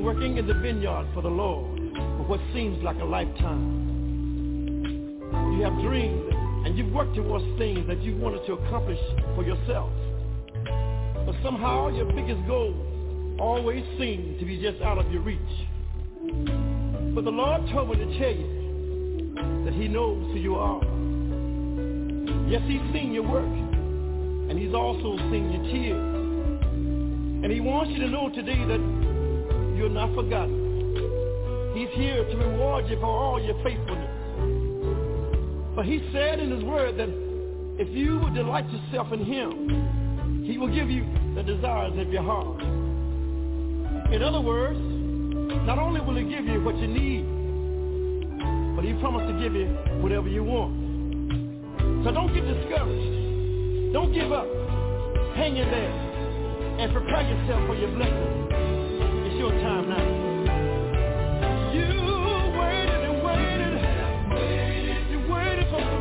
Working 0.02 0.38
in 0.38 0.46
the 0.46 0.54
vineyard 0.54 1.06
for 1.14 1.22
the 1.22 1.28
Lord 1.28 1.78
for 1.94 2.24
what 2.26 2.40
seems 2.54 2.82
like 2.82 2.96
a 3.00 3.04
lifetime. 3.04 3.88
You 5.56 5.62
have 5.62 5.74
dreamed 5.82 6.32
and 6.66 6.76
you've 6.76 6.92
worked 6.92 7.14
towards 7.14 7.44
things 7.58 7.86
that 7.86 8.02
you 8.02 8.16
wanted 8.16 8.46
to 8.46 8.54
accomplish 8.54 8.98
for 9.34 9.44
yourself. 9.44 9.90
But 11.26 11.34
somehow 11.42 11.88
your 11.88 12.06
biggest 12.06 12.46
goals 12.46 13.38
always 13.40 13.84
seem 13.98 14.36
to 14.38 14.44
be 14.44 14.60
just 14.60 14.80
out 14.82 14.98
of 14.98 15.10
your 15.12 15.22
reach. 15.22 15.38
But 17.14 17.24
the 17.24 17.30
Lord 17.30 17.62
told 17.72 17.90
me 17.90 17.96
to 17.96 18.18
tell 18.18 18.34
you 18.34 19.34
that 19.64 19.74
he 19.74 19.88
knows 19.88 20.32
who 20.32 20.38
you 20.38 20.54
are. 20.54 20.82
Yes, 22.48 22.62
he's 22.66 22.80
seen 22.92 23.12
your 23.12 23.28
work, 23.28 23.44
and 23.44 24.58
he's 24.58 24.74
also 24.74 25.16
seen 25.30 25.52
your 25.52 25.62
tears. 25.72 26.16
And 27.42 27.50
he 27.50 27.60
wants 27.60 27.92
you 27.92 28.00
to 28.00 28.08
know 28.08 28.28
today 28.28 28.64
that 28.64 28.99
you're 29.80 29.88
not 29.88 30.14
forgotten. 30.14 31.72
He's 31.74 31.88
here 31.96 32.22
to 32.22 32.36
reward 32.36 32.86
you 32.90 32.96
for 32.96 33.06
all 33.06 33.40
your 33.42 33.54
faithfulness. 33.64 34.10
For 35.74 35.82
he 35.82 36.06
said 36.12 36.38
in 36.38 36.50
his 36.50 36.62
word 36.62 36.98
that 36.98 37.08
if 37.80 37.88
you 37.88 38.18
would 38.18 38.34
delight 38.34 38.68
yourself 38.68 39.10
in 39.10 39.24
him, 39.24 40.44
he 40.44 40.58
will 40.58 40.68
give 40.68 40.90
you 40.90 41.06
the 41.34 41.42
desires 41.42 41.98
of 41.98 42.12
your 42.12 42.22
heart. 42.22 42.60
In 44.12 44.22
other 44.22 44.42
words, 44.42 44.78
not 45.64 45.78
only 45.78 46.02
will 46.02 46.16
he 46.16 46.24
give 46.24 46.44
you 46.44 46.62
what 46.62 46.76
you 46.76 46.86
need, 46.86 47.24
but 48.76 48.84
he 48.84 48.92
promised 49.00 49.32
to 49.32 49.38
give 49.42 49.54
you 49.54 49.64
whatever 50.02 50.28
you 50.28 50.44
want. 50.44 50.76
So 52.04 52.12
don't 52.12 52.34
get 52.34 52.44
discouraged. 52.44 53.94
Don't 53.94 54.12
give 54.12 54.30
up. 54.30 54.44
Hang 55.36 55.56
in 55.56 55.70
there 55.70 56.10
and 56.80 56.92
prepare 56.92 57.22
yourself 57.22 57.66
for 57.66 57.76
your 57.76 57.90
blessing. 57.96 58.39
Your 59.40 59.52
time 59.52 59.88
now. 59.88 60.04
You 61.72 61.88
waited 62.60 63.00
and 63.08 63.22
waited. 63.24 63.74
You 65.10 65.32
waited 65.32 65.66
for 65.70 66.00